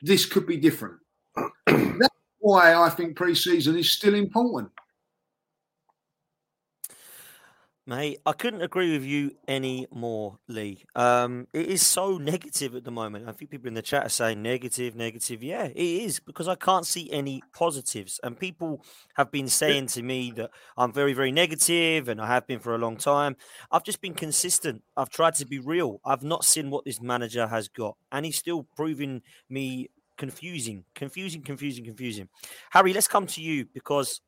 this 0.00 0.24
could 0.24 0.46
be 0.46 0.56
different. 0.56 0.96
That's 1.66 2.08
why 2.38 2.74
I 2.74 2.88
think 2.88 3.14
pre-season 3.14 3.76
is 3.76 3.90
still 3.90 4.14
important. 4.14 4.70
Mate, 7.84 8.20
I 8.24 8.32
couldn't 8.32 8.62
agree 8.62 8.92
with 8.92 9.04
you 9.04 9.32
any 9.48 9.88
more, 9.90 10.38
Lee. 10.46 10.84
Um, 10.94 11.48
it 11.52 11.66
is 11.66 11.84
so 11.84 12.16
negative 12.16 12.76
at 12.76 12.84
the 12.84 12.92
moment. 12.92 13.28
I 13.28 13.32
think 13.32 13.50
people 13.50 13.66
in 13.66 13.74
the 13.74 13.82
chat 13.82 14.06
are 14.06 14.08
saying 14.08 14.40
negative, 14.40 14.94
negative. 14.94 15.42
Yeah, 15.42 15.64
it 15.64 15.76
is 15.76 16.20
because 16.20 16.46
I 16.46 16.54
can't 16.54 16.86
see 16.86 17.10
any 17.10 17.42
positives. 17.52 18.20
And 18.22 18.38
people 18.38 18.84
have 19.16 19.32
been 19.32 19.48
saying 19.48 19.88
to 19.88 20.02
me 20.04 20.30
that 20.36 20.52
I'm 20.76 20.92
very, 20.92 21.12
very 21.12 21.32
negative, 21.32 22.08
and 22.08 22.20
I 22.20 22.28
have 22.28 22.46
been 22.46 22.60
for 22.60 22.76
a 22.76 22.78
long 22.78 22.96
time. 22.96 23.36
I've 23.72 23.82
just 23.82 24.00
been 24.00 24.14
consistent. 24.14 24.82
I've 24.96 25.10
tried 25.10 25.34
to 25.36 25.44
be 25.44 25.58
real. 25.58 26.00
I've 26.04 26.22
not 26.22 26.44
seen 26.44 26.70
what 26.70 26.84
this 26.84 27.02
manager 27.02 27.48
has 27.48 27.66
got, 27.66 27.96
and 28.12 28.24
he's 28.24 28.38
still 28.38 28.64
proving 28.76 29.22
me 29.50 29.88
confusing, 30.16 30.84
confusing, 30.94 31.42
confusing, 31.42 31.84
confusing. 31.84 32.28
Harry, 32.70 32.92
let's 32.92 33.08
come 33.08 33.26
to 33.26 33.42
you 33.42 33.66
because 33.74 34.20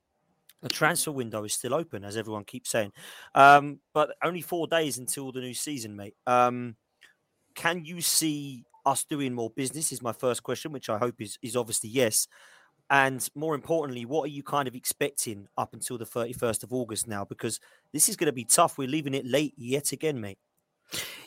the 0.65 0.71
transfer 0.71 1.13
window 1.13 1.45
is 1.45 1.53
still 1.53 1.75
open, 1.75 2.05
as 2.05 2.17
everyone 2.17 2.43
keeps 2.45 2.71
saying. 2.71 2.91
Um, 3.35 3.81
but 3.93 4.17
only 4.25 4.41
four 4.41 4.67
days 4.67 4.97
until 4.97 5.31
the 5.31 5.41
new 5.41 5.53
season, 5.53 5.95
mate. 5.95 6.17
Um, 6.27 6.77
can 7.55 7.85
you 7.85 8.01
see 8.01 8.65
us 8.87 9.05
doing 9.05 9.35
more 9.35 9.51
business? 9.51 9.93
Is 9.93 10.03
my 10.03 10.15
first 10.15 10.43
question, 10.43 10.73
which 10.73 10.89
I 10.89 10.97
hope 10.97 11.21
is 11.21 11.39
is 11.43 11.55
obviously 11.55 11.91
yes. 11.91 12.27
And 12.89 13.29
more 13.35 13.55
importantly, 13.55 14.07
what 14.07 14.25
are 14.25 14.33
you 14.33 14.43
kind 14.43 14.67
of 14.67 14.75
expecting 14.75 15.49
up 15.59 15.75
until 15.75 15.99
the 15.99 16.07
31st 16.07 16.65
of 16.65 16.73
August 16.73 17.07
now? 17.07 17.25
Because 17.27 17.61
this 17.93 18.09
is 18.09 18.17
going 18.17 18.27
to 18.27 18.33
be 18.33 18.45
tough. 18.45 18.79
We're 18.79 18.89
leaving 18.89 19.15
it 19.15 19.27
late 19.27 19.55
yet 19.57 19.93
again, 19.93 20.21
mate. 20.21 20.39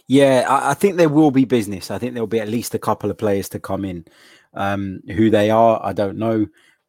Yeah, 0.08 0.46
I, 0.48 0.72
I 0.72 0.74
think 0.74 0.98
there 0.98 1.10
will 1.10 1.32
be 1.32 1.46
business. 1.46 1.92
I 1.92 2.00
think 2.00 2.14
there 2.14 2.24
will 2.24 2.28
be 2.28 2.40
at 2.40 2.50
least 2.50 2.74
a 2.74 2.80
couple 2.80 3.12
of 3.12 3.18
players 3.18 3.50
to 3.50 3.60
come 3.60 3.86
in. 3.86 4.06
Um, 4.54 5.02
who 5.08 5.30
they 5.30 5.52
are, 5.52 5.80
I 5.84 5.94
don't 5.94 6.18
know. 6.18 6.48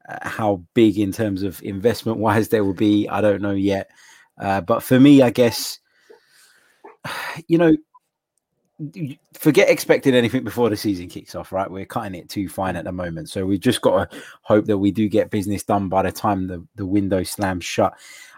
Uh, 0.08 0.28
how 0.28 0.62
big 0.74 0.98
in 0.98 1.12
terms 1.12 1.42
of 1.42 1.62
investment 1.62 2.18
wise 2.18 2.48
there 2.48 2.64
will 2.64 2.74
be, 2.74 3.06
I 3.08 3.20
don't 3.20 3.42
know 3.42 3.52
yet. 3.52 3.90
Uh, 4.40 4.60
but 4.60 4.82
for 4.82 4.98
me, 4.98 5.22
I 5.22 5.30
guess, 5.30 5.78
you 7.46 7.58
know, 7.58 7.76
forget 9.34 9.68
expecting 9.68 10.14
anything 10.14 10.44
before 10.44 10.70
the 10.70 10.76
season 10.76 11.08
kicks 11.08 11.34
off, 11.34 11.52
right? 11.52 11.70
We're 11.70 11.84
cutting 11.84 12.14
it 12.14 12.28
too 12.28 12.48
fine 12.48 12.76
at 12.76 12.84
the 12.84 12.92
moment. 12.92 13.28
So 13.28 13.44
we've 13.44 13.60
just 13.60 13.80
got 13.80 14.10
to 14.10 14.22
hope 14.42 14.66
that 14.66 14.78
we 14.78 14.92
do 14.92 15.08
get 15.08 15.30
business 15.30 15.64
done 15.64 15.88
by 15.88 16.02
the 16.02 16.12
time 16.12 16.46
the, 16.46 16.64
the 16.76 16.86
window 16.86 17.22
slams 17.22 17.64
shut. 17.64 17.92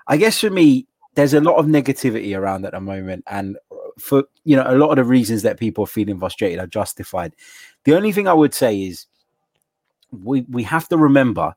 I 0.07 0.17
guess 0.17 0.41
for 0.41 0.51
me, 0.51 0.87
there's 1.15 1.35
a 1.35 1.41
lot 1.41 1.57
of 1.57 1.67
negativity 1.67 2.37
around 2.37 2.65
at 2.65 2.73
the 2.73 2.81
moment. 2.81 3.25
And 3.27 3.59
for, 3.99 4.25
you 4.45 4.57
know, 4.57 4.65
a 4.67 4.77
lot 4.77 4.91
of 4.91 4.97
the 4.97 5.05
reasons 5.05 5.43
that 5.43 5.61
people 5.61 5.85
are 5.85 5.89
feeling 5.89 6.19
frustrated 6.19 6.59
are 6.59 6.67
justified. 6.67 7.35
The 7.85 7.95
only 7.95 8.13
thing 8.13 8.27
I 8.27 8.33
would 8.33 8.55
say 8.55 8.83
is 8.83 9.07
we 10.13 10.43
we 10.49 10.63
have 10.65 10.89
to 10.89 10.97
remember 10.97 11.55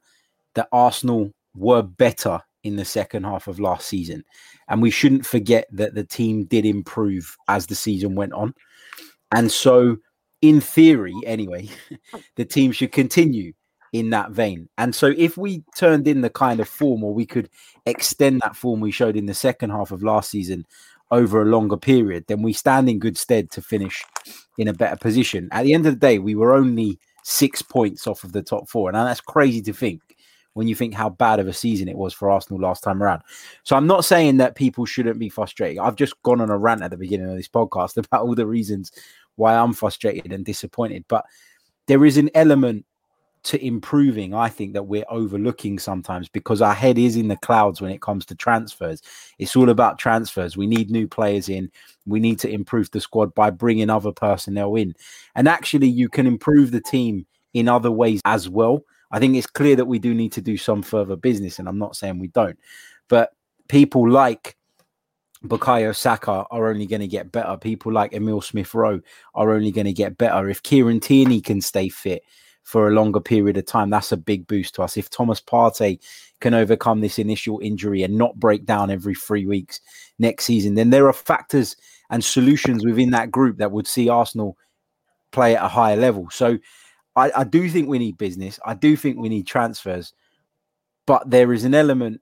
that 0.55 0.69
Arsenal 0.71 1.31
were 1.55 1.81
better 1.81 2.41
in 2.63 2.75
the 2.75 2.85
second 2.85 3.23
half 3.23 3.47
of 3.47 3.59
last 3.59 3.87
season, 3.87 4.23
and 4.67 4.81
we 4.81 4.89
shouldn't 4.89 5.25
forget 5.25 5.67
that 5.71 5.95
the 5.95 6.03
team 6.03 6.45
did 6.45 6.65
improve 6.65 7.35
as 7.47 7.67
the 7.67 7.75
season 7.75 8.15
went 8.15 8.33
on, 8.33 8.53
and 9.31 9.51
so 9.51 9.97
in 10.41 10.59
theory, 10.59 11.15
anyway, 11.25 11.69
the 12.35 12.45
team 12.45 12.71
should 12.71 12.91
continue 12.91 13.53
in 13.93 14.09
that 14.09 14.31
vein. 14.31 14.67
And 14.77 14.93
so 14.93 15.13
if 15.17 15.37
we 15.37 15.63
turned 15.75 16.07
in 16.07 16.21
the 16.21 16.29
kind 16.29 16.59
of 16.59 16.67
form 16.67 17.03
or 17.03 17.13
we 17.13 17.25
could 17.25 17.49
extend 17.85 18.41
that 18.41 18.55
form 18.55 18.81
we 18.81 18.91
showed 18.91 19.15
in 19.15 19.27
the 19.27 19.33
second 19.33 19.69
half 19.69 19.91
of 19.91 20.03
last 20.03 20.31
season 20.31 20.65
over 21.11 21.41
a 21.41 21.45
longer 21.45 21.77
period, 21.77 22.25
then 22.27 22.41
we 22.41 22.51
stand 22.51 22.89
in 22.89 22.99
good 22.99 23.17
stead 23.17 23.51
to 23.51 23.61
finish 23.61 24.03
in 24.57 24.67
a 24.67 24.73
better 24.73 24.97
position. 24.97 25.47
At 25.51 25.63
the 25.63 25.73
end 25.73 25.85
of 25.85 25.93
the 25.93 25.99
day, 25.99 26.19
we 26.19 26.35
were 26.35 26.53
only 26.53 26.99
six 27.23 27.61
points 27.61 28.07
off 28.07 28.23
of 28.23 28.31
the 28.31 28.41
top 28.41 28.69
four. 28.69 28.89
And 28.89 28.97
that's 28.97 29.21
crazy 29.21 29.61
to 29.63 29.73
think 29.73 30.01
when 30.53 30.67
you 30.67 30.75
think 30.75 30.93
how 30.93 31.09
bad 31.09 31.39
of 31.39 31.47
a 31.47 31.53
season 31.53 31.87
it 31.87 31.97
was 31.97 32.13
for 32.13 32.29
Arsenal 32.29 32.61
last 32.61 32.83
time 32.83 33.01
around. 33.01 33.21
So 33.63 33.75
I'm 33.75 33.87
not 33.87 34.05
saying 34.05 34.37
that 34.37 34.55
people 34.55 34.85
shouldn't 34.85 35.19
be 35.19 35.29
frustrated. 35.29 35.79
I've 35.79 35.95
just 35.95 36.21
gone 36.23 36.41
on 36.41 36.51
a 36.51 36.57
rant 36.57 36.83
at 36.83 36.91
the 36.91 36.97
beginning 36.97 37.29
of 37.29 37.35
this 37.35 37.47
podcast 37.47 37.97
about 38.05 38.21
all 38.23 38.35
the 38.35 38.45
reasons 38.45 38.91
why 39.35 39.55
I'm 39.55 39.73
frustrated 39.73 40.31
and 40.31 40.45
disappointed. 40.45 41.05
But 41.07 41.25
there 41.87 42.05
is 42.05 42.17
an 42.17 42.29
element 42.35 42.85
to 43.43 43.65
improving, 43.65 44.33
I 44.33 44.49
think, 44.49 44.73
that 44.73 44.87
we're 44.87 45.05
overlooking 45.09 45.77
sometimes 45.77 46.29
because 46.29 46.61
our 46.61 46.73
head 46.73 46.97
is 46.97 47.15
in 47.15 47.27
the 47.27 47.37
clouds 47.37 47.81
when 47.81 47.91
it 47.91 48.01
comes 48.01 48.25
to 48.27 48.35
transfers. 48.35 49.01
It's 49.37 49.55
all 49.55 49.69
about 49.69 49.99
transfers. 49.99 50.55
We 50.55 50.67
need 50.67 50.89
new 50.89 51.07
players 51.07 51.49
in. 51.49 51.69
We 52.05 52.19
need 52.19 52.39
to 52.39 52.49
improve 52.49 52.91
the 52.91 53.01
squad 53.01 53.35
by 53.35 53.49
bringing 53.49 53.89
other 53.89 54.11
personnel 54.11 54.75
in. 54.75 54.95
And 55.35 55.47
actually, 55.47 55.87
you 55.87 56.09
can 56.09 56.25
improve 56.25 56.71
the 56.71 56.81
team 56.81 57.25
in 57.53 57.67
other 57.67 57.91
ways 57.91 58.21
as 58.25 58.49
well. 58.49 58.83
I 59.11 59.19
think 59.19 59.35
it's 59.35 59.47
clear 59.47 59.75
that 59.75 59.85
we 59.85 59.99
do 59.99 60.13
need 60.13 60.31
to 60.33 60.41
do 60.41 60.57
some 60.57 60.81
further 60.81 61.15
business, 61.15 61.59
and 61.59 61.67
I'm 61.67 61.77
not 61.77 61.95
saying 61.95 62.19
we 62.19 62.29
don't. 62.29 62.57
But 63.09 63.33
people 63.67 64.09
like 64.09 64.57
Bukayo 65.45 65.95
Saka 65.95 66.45
are 66.49 66.69
only 66.69 66.87
going 66.87 67.01
to 67.01 67.07
get 67.07 67.31
better. 67.31 67.57
People 67.57 67.91
like 67.91 68.13
Emil 68.13 68.41
Smith 68.41 68.73
Rowe 68.73 69.01
are 69.35 69.51
only 69.51 69.71
going 69.71 69.85
to 69.85 69.93
get 69.93 70.17
better. 70.17 70.49
If 70.49 70.63
Kieran 70.63 70.99
Tierney 70.99 71.41
can 71.41 71.61
stay 71.61 71.89
fit, 71.89 72.23
for 72.63 72.87
a 72.87 72.93
longer 72.93 73.19
period 73.19 73.57
of 73.57 73.65
time, 73.65 73.89
that's 73.89 74.11
a 74.11 74.17
big 74.17 74.47
boost 74.47 74.75
to 74.75 74.83
us. 74.83 74.97
If 74.97 75.09
Thomas 75.09 75.41
Partey 75.41 75.99
can 76.39 76.53
overcome 76.53 77.01
this 77.01 77.19
initial 77.19 77.59
injury 77.59 78.03
and 78.03 78.17
not 78.17 78.39
break 78.39 78.65
down 78.65 78.89
every 78.89 79.15
three 79.15 79.45
weeks 79.45 79.79
next 80.17 80.45
season, 80.45 80.75
then 80.75 80.89
there 80.89 81.07
are 81.07 81.13
factors 81.13 81.75
and 82.09 82.23
solutions 82.23 82.85
within 82.85 83.11
that 83.11 83.31
group 83.31 83.57
that 83.57 83.71
would 83.71 83.87
see 83.87 84.09
Arsenal 84.09 84.57
play 85.31 85.55
at 85.55 85.65
a 85.65 85.67
higher 85.67 85.97
level. 85.97 86.29
So 86.31 86.57
I, 87.15 87.31
I 87.35 87.43
do 87.43 87.69
think 87.69 87.87
we 87.87 87.99
need 87.99 88.17
business. 88.17 88.59
I 88.65 88.73
do 88.73 88.95
think 88.95 89.17
we 89.17 89.29
need 89.29 89.47
transfers, 89.47 90.13
but 91.05 91.29
there 91.29 91.53
is 91.53 91.63
an 91.63 91.75
element 91.75 92.21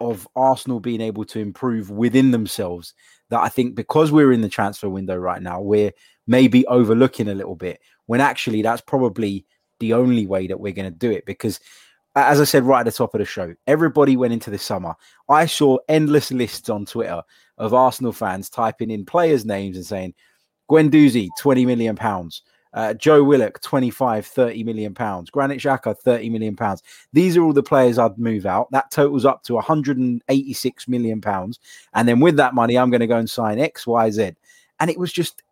of 0.00 0.28
Arsenal 0.36 0.80
being 0.80 1.00
able 1.00 1.24
to 1.24 1.38
improve 1.38 1.90
within 1.90 2.30
themselves 2.30 2.94
that 3.30 3.40
I 3.40 3.48
think 3.48 3.74
because 3.74 4.12
we're 4.12 4.32
in 4.32 4.42
the 4.42 4.48
transfer 4.48 4.88
window 4.88 5.16
right 5.16 5.42
now, 5.42 5.60
we're 5.60 5.92
maybe 6.26 6.66
overlooking 6.66 7.28
a 7.28 7.34
little 7.34 7.56
bit 7.56 7.80
when 8.06 8.20
actually 8.20 8.62
that's 8.62 8.80
probably 8.80 9.44
the 9.80 9.92
only 9.92 10.26
way 10.26 10.46
that 10.46 10.58
we're 10.58 10.72
going 10.72 10.90
to 10.90 10.98
do 10.98 11.10
it 11.10 11.26
because 11.26 11.60
as 12.16 12.40
I 12.40 12.44
said 12.44 12.64
right 12.64 12.80
at 12.80 12.86
the 12.86 12.92
top 12.92 13.14
of 13.14 13.18
the 13.18 13.26
show, 13.26 13.54
everybody 13.66 14.16
went 14.16 14.32
into 14.32 14.50
the 14.50 14.58
summer. 14.58 14.94
I 15.28 15.44
saw 15.44 15.76
endless 15.86 16.32
lists 16.32 16.70
on 16.70 16.86
Twitter 16.86 17.22
of 17.58 17.74
Arsenal 17.74 18.12
fans 18.12 18.48
typing 18.48 18.90
in 18.90 19.04
players' 19.04 19.44
names 19.44 19.76
and 19.76 19.84
saying, 19.84 20.14
Guendouzi, 20.70 21.28
20 21.38 21.66
million 21.66 21.94
pounds. 21.94 22.42
Uh, 22.72 22.94
Joe 22.94 23.22
Willock, 23.22 23.60
25, 23.62 24.26
30 24.26 24.64
million 24.64 24.94
pounds. 24.94 25.30
Granit 25.30 25.60
Xhaka, 25.60 25.96
30 25.96 26.30
million 26.30 26.56
pounds. 26.56 26.82
These 27.12 27.36
are 27.36 27.42
all 27.42 27.52
the 27.52 27.62
players 27.62 27.98
I'd 27.98 28.18
move 28.18 28.44
out. 28.44 28.70
That 28.70 28.90
totals 28.90 29.24
up 29.24 29.42
to 29.44 29.54
186 29.54 30.88
million 30.88 31.20
pounds. 31.20 31.58
And 31.94 32.08
then 32.08 32.20
with 32.20 32.36
that 32.36 32.54
money, 32.54 32.76
I'm 32.76 32.90
going 32.90 33.00
to 33.00 33.06
go 33.06 33.18
and 33.18 33.30
sign 33.30 33.58
X, 33.58 33.86
Y, 33.86 34.10
Z. 34.10 34.32
And 34.80 34.90
it 34.90 34.98
was 34.98 35.12
just 35.12 35.42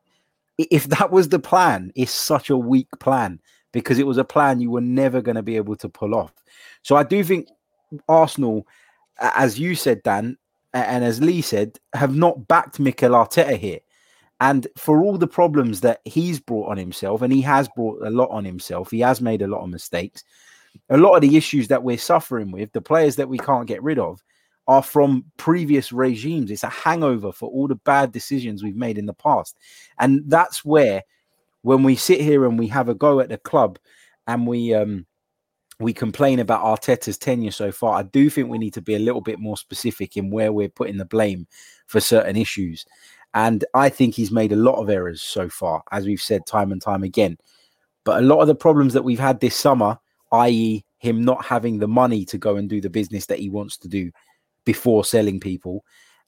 if 0.58 0.84
that 0.88 1.10
was 1.10 1.28
the 1.28 1.38
plan, 1.38 1.92
it's 1.94 2.12
such 2.12 2.50
a 2.50 2.56
weak 2.56 2.88
plan 3.00 3.40
because 3.72 3.98
it 3.98 4.06
was 4.06 4.18
a 4.18 4.24
plan 4.24 4.60
you 4.60 4.70
were 4.70 4.80
never 4.80 5.20
going 5.20 5.36
to 5.36 5.42
be 5.42 5.56
able 5.56 5.76
to 5.76 5.88
pull 5.88 6.14
off. 6.14 6.32
So 6.82 6.96
I 6.96 7.02
do 7.02 7.24
think 7.24 7.48
Arsenal, 8.08 8.66
as 9.18 9.58
you 9.58 9.74
said, 9.74 10.02
Dan, 10.02 10.36
and 10.72 11.04
as 11.04 11.20
Lee 11.20 11.42
said, 11.42 11.78
have 11.92 12.14
not 12.16 12.48
backed 12.48 12.80
Mikel 12.80 13.12
Arteta 13.12 13.56
here. 13.56 13.80
And 14.40 14.66
for 14.76 15.02
all 15.02 15.16
the 15.16 15.28
problems 15.28 15.80
that 15.82 16.00
he's 16.04 16.40
brought 16.40 16.70
on 16.70 16.76
himself, 16.76 17.22
and 17.22 17.32
he 17.32 17.40
has 17.42 17.68
brought 17.68 18.02
a 18.04 18.10
lot 18.10 18.30
on 18.30 18.44
himself, 18.44 18.90
he 18.90 19.00
has 19.00 19.20
made 19.20 19.42
a 19.42 19.46
lot 19.46 19.62
of 19.62 19.70
mistakes. 19.70 20.24
A 20.90 20.98
lot 20.98 21.14
of 21.14 21.22
the 21.22 21.36
issues 21.36 21.68
that 21.68 21.84
we're 21.84 21.98
suffering 21.98 22.50
with, 22.50 22.72
the 22.72 22.80
players 22.80 23.16
that 23.16 23.28
we 23.28 23.38
can't 23.38 23.68
get 23.68 23.82
rid 23.82 23.98
of, 23.98 24.22
are 24.66 24.83
from 24.83 25.24
previous 25.37 25.92
regimes. 25.92 26.50
It's 26.50 26.64
a 26.64 26.68
hangover 26.68 27.33
for 27.33 27.50
all 27.50 27.68
the 27.68 27.74
bad 27.74 28.12
decisions 28.12 28.62
we've 28.62 28.77
made 28.77 28.98
in 28.98 29.07
the 29.07 29.14
past. 29.14 29.57
And 29.98 30.22
that's 30.27 30.64
where, 30.64 31.03
when 31.62 31.83
we 31.83 31.96
sit 31.96 32.20
here 32.20 32.44
and 32.44 32.59
we 32.59 32.68
have 32.68 32.88
a 32.88 32.94
go 32.94 33.20
at 33.20 33.29
the 33.29 33.38
club 33.38 33.79
and 34.27 34.46
we, 34.46 34.74
um, 34.74 35.07
we 35.81 35.92
complain 35.92 36.38
about 36.38 36.64
Arteta's 36.64 37.18
tenure 37.18 37.50
so 37.50 37.72
far. 37.72 37.98
I 37.98 38.03
do 38.03 38.31
think 38.31 38.48
we 38.48 38.59
need 38.59 38.74
to 38.74 38.83
be 38.83 38.94
a 38.94 39.00
little 39.00 39.20
bit 39.20 39.38
more 39.38 39.57
specific 39.57 40.16
in 40.16 40.31
where 40.31 40.53
we're 40.53 40.68
putting 40.68 40.98
the 40.98 41.05
blame 41.05 41.46
for 41.87 42.00
certain 42.00 42.37
issues. 42.37 42.85
And 43.35 43.64
I 43.74 43.88
think 43.88 44.14
he's 44.14 44.31
made 44.31 44.53
a 44.53 44.57
lot 44.57 44.81
of 44.81 44.88
errors 44.88 45.20
so 45.20 45.48
far, 45.48 45.83
as 45.90 46.07
we've 46.07 46.22
said 46.22 46.46
time 46.46 46.70
and 46.70 46.81
time 46.81 47.03
again. 47.03 47.37
But 48.05 48.22
a 48.22 48.27
lot 48.27 48.40
of 48.40 48.46
the 48.46 48.55
problems 48.55 48.92
that 48.92 49.03
we've 49.03 49.18
had 49.18 49.40
this 49.40 49.57
summer, 49.57 49.98
i.e., 50.33 50.85
him 50.98 51.24
not 51.24 51.44
having 51.44 51.79
the 51.79 51.88
money 51.88 52.24
to 52.27 52.38
go 52.38 52.57
and 52.57 52.68
do 52.68 52.81
the 52.81 52.88
business 52.88 53.27
that 53.27 53.40
he 53.40 53.50
wants 53.50 53.77
to 53.79 53.88
do, 53.88 54.11
before 54.64 55.05
selling 55.05 55.40
people. 55.40 55.85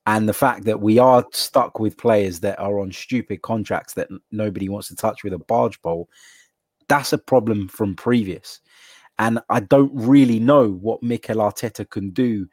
And 0.07 0.29
the 0.29 0.35
fact 0.35 0.65
that 0.65 0.81
we 0.81 0.99
are 0.99 1.25
stuck 1.33 1.81
with 1.81 1.99
players 1.99 2.41
that 2.41 2.59
are 2.61 2.79
on 2.79 2.93
stupid 2.93 3.43
contracts 3.43 3.95
that 3.95 4.09
nobody 4.31 4.69
wants 4.69 4.89
to 4.89 4.97
touch 4.97 5.25
with 5.25 5.33
a 5.33 5.39
barge 5.39 5.81
pole, 5.83 6.09
that's 6.89 7.13
a 7.13 7.19
problem 7.19 7.67
from 7.69 7.97
previous. 7.97 8.61
And 9.19 9.41
I 9.49 9.61
don't 9.61 9.91
really 9.95 10.39
know 10.39 10.71
what 10.71 11.03
Mikel 11.03 11.39
Arteta 11.39 11.89
can 11.89 12.11
do 12.11 12.47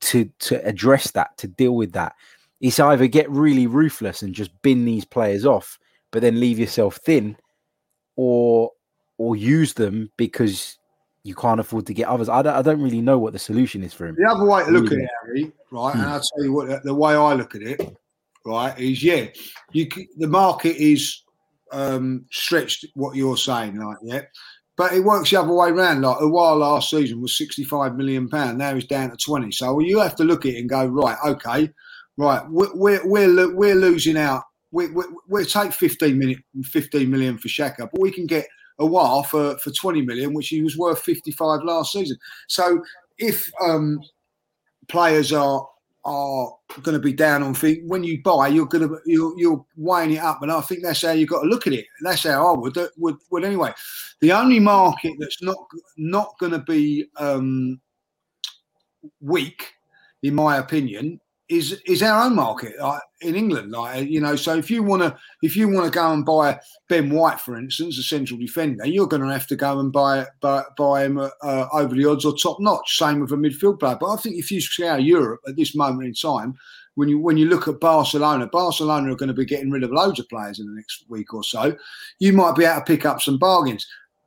to 0.00 0.28
to 0.40 0.66
address 0.66 1.10
that, 1.12 1.36
to 1.38 1.46
deal 1.46 1.76
with 1.76 1.92
that. 1.92 2.14
It's 2.60 2.80
either 2.80 3.06
get 3.06 3.30
really 3.30 3.66
ruthless 3.66 4.22
and 4.22 4.34
just 4.34 4.50
bin 4.62 4.84
these 4.84 5.04
players 5.04 5.46
off, 5.46 5.78
but 6.10 6.22
then 6.22 6.40
leave 6.40 6.58
yourself 6.58 6.96
thin, 6.96 7.36
or 8.16 8.72
or 9.18 9.36
use 9.36 9.74
them 9.74 10.10
because 10.16 10.78
you 11.22 11.34
can't 11.34 11.60
afford 11.60 11.86
to 11.86 11.94
get 11.94 12.08
others. 12.08 12.28
I 12.28 12.42
don't, 12.42 12.54
I 12.54 12.62
don't 12.62 12.80
really 12.80 13.00
know 13.00 13.18
what 13.18 13.32
the 13.32 13.38
solution 13.38 13.82
is 13.82 13.92
for 13.92 14.06
him. 14.06 14.16
The 14.18 14.30
other 14.30 14.44
way 14.44 14.64
to 14.64 14.70
look 14.70 14.90
Really. 14.90 15.04
at 15.04 15.10
it, 15.10 15.10
Harry, 15.26 15.52
right? 15.70 15.92
Hmm. 15.92 16.00
And 16.00 16.08
I'll 16.08 16.20
tell 16.20 16.44
you 16.44 16.52
what, 16.52 16.82
the 16.82 16.94
way 16.94 17.14
I 17.14 17.34
look 17.34 17.54
at 17.54 17.62
it, 17.62 17.96
right, 18.46 18.78
is 18.78 19.02
yeah, 19.02 19.26
you 19.72 19.86
the 20.16 20.26
market 20.26 20.76
is 20.76 21.22
um, 21.72 22.24
stretched. 22.30 22.86
What 22.94 23.16
you're 23.16 23.36
saying, 23.36 23.76
like 23.76 23.98
yeah, 24.02 24.22
but 24.76 24.94
it 24.94 25.04
works 25.04 25.30
the 25.30 25.40
other 25.40 25.52
way 25.52 25.68
around. 25.68 26.00
Like 26.00 26.18
Aouar 26.18 26.58
last 26.58 26.88
season 26.88 27.20
was 27.20 27.36
65 27.36 27.96
million 27.96 28.28
pound, 28.28 28.56
now 28.56 28.74
he's 28.74 28.86
down 28.86 29.10
to 29.10 29.16
20. 29.16 29.52
So 29.52 29.78
you 29.80 29.98
have 30.00 30.16
to 30.16 30.24
look 30.24 30.46
at 30.46 30.54
it 30.54 30.60
and 30.60 30.70
go 30.70 30.86
right, 30.86 31.18
okay, 31.26 31.70
right, 32.16 32.42
we're 32.48 32.74
we're 32.74 33.06
we're, 33.06 33.54
we're 33.54 33.74
losing 33.74 34.16
out. 34.16 34.44
We 34.72 34.88
we 34.88 35.04
we'll 35.28 35.44
take 35.44 35.72
15 35.74 36.18
million, 36.18 36.42
15 36.64 37.10
million 37.10 37.36
for 37.36 37.48
Xhaka, 37.48 37.90
but 37.92 38.00
we 38.00 38.10
can 38.10 38.24
get 38.24 38.46
Aouar 38.80 39.26
for 39.26 39.58
for 39.58 39.70
20 39.70 40.02
million, 40.02 40.34
which 40.34 40.48
he 40.48 40.62
was 40.62 40.76
worth 40.76 41.00
55 41.02 41.62
last 41.64 41.92
season. 41.92 42.16
So 42.48 42.82
if 43.18 43.50
um, 43.62 44.00
players 44.88 45.32
are 45.32 45.66
are 46.04 46.50
going 46.82 46.94
to 46.94 47.02
be 47.02 47.12
down 47.12 47.42
on 47.42 47.52
feet 47.52 47.82
when 47.86 48.02
you 48.02 48.22
buy, 48.22 48.48
you're 48.48 48.64
going 48.64 48.88
to 48.88 48.98
you're, 49.04 49.38
you're 49.38 49.64
weighing 49.76 50.12
it 50.12 50.22
up, 50.22 50.42
and 50.42 50.50
I 50.50 50.60
think 50.62 50.82
that's 50.82 51.02
how 51.02 51.12
you've 51.12 51.28
got 51.28 51.42
to 51.42 51.48
look 51.48 51.66
at 51.66 51.74
it. 51.74 51.86
That's 52.02 52.24
how 52.24 52.54
I 52.54 52.58
would 52.58 52.76
would, 52.96 53.16
would 53.30 53.44
anyway. 53.44 53.72
The 54.20 54.32
only 54.32 54.60
market 54.60 55.12
that's 55.18 55.42
not 55.42 55.58
not 55.96 56.38
going 56.38 56.52
to 56.52 56.60
be 56.60 57.06
um, 57.16 57.80
weak, 59.20 59.72
in 60.22 60.34
my 60.34 60.58
opinion, 60.58 61.20
is 61.50 61.72
is 61.84 62.00
our 62.02 62.26
own 62.26 62.36
market 62.36 62.78
like 62.80 63.02
in 63.20 63.34
England. 63.34 63.72
Like 63.72 64.08
you 64.08 64.20
know, 64.20 64.36
so 64.36 64.56
if 64.56 64.70
you 64.70 64.82
want 64.84 65.02
to 65.02 65.16
if 65.42 65.56
you 65.56 65.68
want 65.68 65.84
to 65.84 65.90
go 65.90 66.12
and 66.12 66.24
buy 66.24 66.60
Ben 66.88 67.10
White, 67.10 67.40
for 67.40 67.58
instance, 67.58 67.98
a 67.98 68.02
central 68.02 68.38
defender, 68.38 68.86
you're 68.86 69.08
going 69.08 69.22
to 69.22 69.32
have 69.32 69.48
to 69.48 69.56
go 69.56 69.80
and 69.80 69.92
buy 69.92 70.26
buy, 70.40 70.62
buy 70.78 71.04
him 71.04 71.18
uh, 71.18 71.28
uh, 71.42 71.68
over 71.72 71.94
the 71.94 72.06
odds 72.06 72.24
or 72.24 72.36
top 72.36 72.58
notch. 72.60 72.96
Same 72.96 73.20
with 73.20 73.32
a 73.32 73.36
midfield 73.36 73.80
player. 73.80 73.98
But 74.00 74.12
I 74.12 74.16
think 74.16 74.36
if 74.36 74.50
you 74.50 74.60
scour 74.60 74.98
Europe 74.98 75.40
at 75.48 75.56
this 75.56 75.74
moment 75.74 76.06
in 76.06 76.14
time, 76.14 76.56
when 76.94 77.08
you 77.08 77.18
when 77.18 77.36
you 77.36 77.46
look 77.46 77.66
at 77.66 77.80
Barcelona, 77.80 78.46
Barcelona 78.46 79.12
are 79.12 79.16
going 79.16 79.28
to 79.28 79.34
be 79.34 79.44
getting 79.44 79.72
rid 79.72 79.82
of 79.82 79.90
loads 79.90 80.20
of 80.20 80.28
players 80.28 80.60
in 80.60 80.66
the 80.66 80.72
next 80.72 81.04
week 81.08 81.34
or 81.34 81.42
so. 81.42 81.76
You 82.20 82.32
might 82.32 82.54
be 82.54 82.64
able 82.64 82.78
to 82.78 82.84
pick 82.84 83.04
up 83.04 83.20
some 83.20 83.38
bargains. 83.38 83.86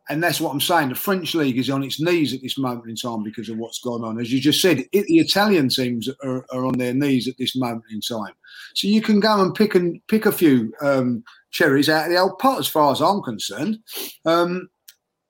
And 0.10 0.22
that's 0.22 0.42
what 0.42 0.52
I'm 0.52 0.60
saying. 0.60 0.90
The 0.90 0.96
French 0.96 1.34
league 1.34 1.58
is 1.58 1.70
on 1.70 1.82
its 1.82 2.02
knees 2.02 2.34
at 2.34 2.42
this 2.42 2.58
moment 2.58 2.90
in 2.90 2.96
time 2.96 3.24
because 3.24 3.48
of 3.48 3.58
what's 3.58 3.80
gone 3.80 4.04
on. 4.04 4.20
As 4.20 4.34
you 4.34 4.42
just 4.42 4.62
said, 4.62 4.80
it, 4.92 5.06
the 5.08 5.20
Italian 5.20 5.70
teams 5.70 6.10
are, 6.24 6.46
are 6.52 6.66
on 6.66 6.78
their 6.78 6.94
knees 6.94 7.30
at 7.30 7.38
this 7.38 7.56
moment 7.56 7.86
in 7.90 8.02
time. 8.02 8.34
So 8.76 8.90
you 8.90 9.02
can 9.02 9.22
go 9.22 9.42
and 9.42 9.56
pick 9.56 9.76
and 9.76 10.06
pick 10.08 10.26
a 10.26 10.32
few 10.32 10.74
um, 10.82 11.24
cherries 11.52 11.88
out 11.88 12.08
of 12.08 12.12
the 12.12 12.18
old 12.18 12.38
pot, 12.38 12.60
as 12.60 12.68
far 12.68 12.92
as 12.92 13.02
I'm 13.02 13.22
concerned. 13.22 13.80
Um, 14.26 14.70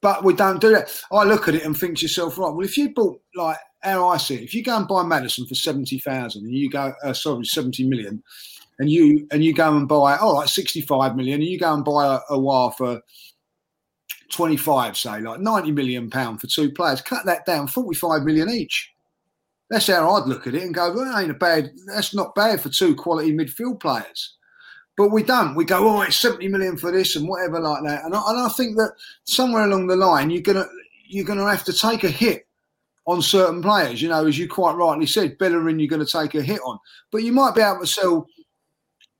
but 0.01 0.23
we 0.23 0.33
don't 0.33 0.59
do 0.59 0.71
that. 0.71 0.91
I 1.11 1.23
look 1.23 1.47
at 1.47 1.55
it 1.55 1.65
and 1.65 1.77
think 1.77 1.97
to 1.97 2.01
yourself, 2.01 2.39
right? 2.39 2.49
Well, 2.49 2.65
if 2.65 2.75
you 2.75 2.93
bought 2.93 3.21
like 3.35 3.57
how 3.83 4.09
I 4.09 4.17
see 4.17 4.35
it, 4.35 4.43
if 4.43 4.55
you 4.55 4.63
go 4.63 4.75
and 4.75 4.87
buy 4.87 5.03
Maddison 5.03 5.45
for 5.45 5.55
seventy 5.55 5.99
thousand, 5.99 6.45
and 6.45 6.53
you 6.53 6.69
go, 6.69 6.93
uh, 7.03 7.13
sorry, 7.13 7.45
seventy 7.45 7.87
million, 7.87 8.23
and 8.79 8.89
you 8.89 9.27
and 9.31 9.43
you 9.43 9.53
go 9.53 9.77
and 9.77 9.87
buy, 9.87 10.17
oh 10.19 10.29
all 10.29 10.39
right, 10.39 10.49
sixty-five 10.49 11.15
million, 11.15 11.41
and 11.41 11.49
you 11.49 11.59
go 11.59 11.73
and 11.73 11.85
buy 11.85 12.15
a, 12.15 12.33
a 12.33 12.39
wire 12.39 12.71
for 12.71 13.01
25, 14.33 14.97
say, 14.97 15.21
like 15.21 15.39
90 15.39 15.71
million 15.71 16.09
pound 16.09 16.41
for 16.41 16.47
two 16.47 16.71
players. 16.71 17.01
Cut 17.01 17.25
that 17.25 17.45
down, 17.45 17.67
45 17.67 18.23
million 18.23 18.49
each. 18.49 18.91
That's 19.69 19.87
how 19.87 20.11
I'd 20.11 20.27
look 20.27 20.45
at 20.45 20.55
it 20.55 20.63
and 20.63 20.73
go, 20.73 20.93
well, 20.93 21.05
that 21.05 21.21
ain't 21.21 21.31
a 21.31 21.35
bad, 21.35 21.71
that's 21.87 22.13
not 22.13 22.35
bad 22.35 22.61
for 22.61 22.69
two 22.69 22.95
quality 22.95 23.33
midfield 23.33 23.79
players. 23.79 24.35
But 24.97 25.09
we 25.09 25.23
don't. 25.23 25.55
We 25.55 25.65
go, 25.65 25.87
oh, 25.87 26.01
it's 26.01 26.17
70 26.17 26.47
million 26.49 26.77
for 26.77 26.91
this 26.91 27.15
and 27.15 27.27
whatever 27.27 27.59
like 27.59 27.83
that. 27.85 28.03
And 28.03 28.13
I, 28.13 28.21
and 28.27 28.39
I 28.39 28.49
think 28.49 28.77
that 28.77 28.93
somewhere 29.23 29.63
along 29.63 29.87
the 29.87 29.95
line, 29.95 30.29
you're 30.29 30.43
gonna 30.43 30.67
you're 31.07 31.25
gonna 31.25 31.49
have 31.49 31.63
to 31.63 31.73
take 31.73 32.03
a 32.03 32.09
hit 32.09 32.45
on 33.05 33.21
certain 33.21 33.61
players. 33.61 34.01
You 34.01 34.09
know, 34.09 34.25
as 34.25 34.37
you 34.37 34.47
quite 34.47 34.75
rightly 34.75 35.05
said, 35.05 35.37
Bellerin, 35.37 35.79
you're 35.79 35.89
going 35.89 36.05
to 36.05 36.11
take 36.11 36.35
a 36.35 36.41
hit 36.41 36.61
on. 36.63 36.79
But 37.11 37.23
you 37.23 37.31
might 37.31 37.55
be 37.55 37.61
able 37.61 37.81
to 37.81 37.87
sell 37.87 38.27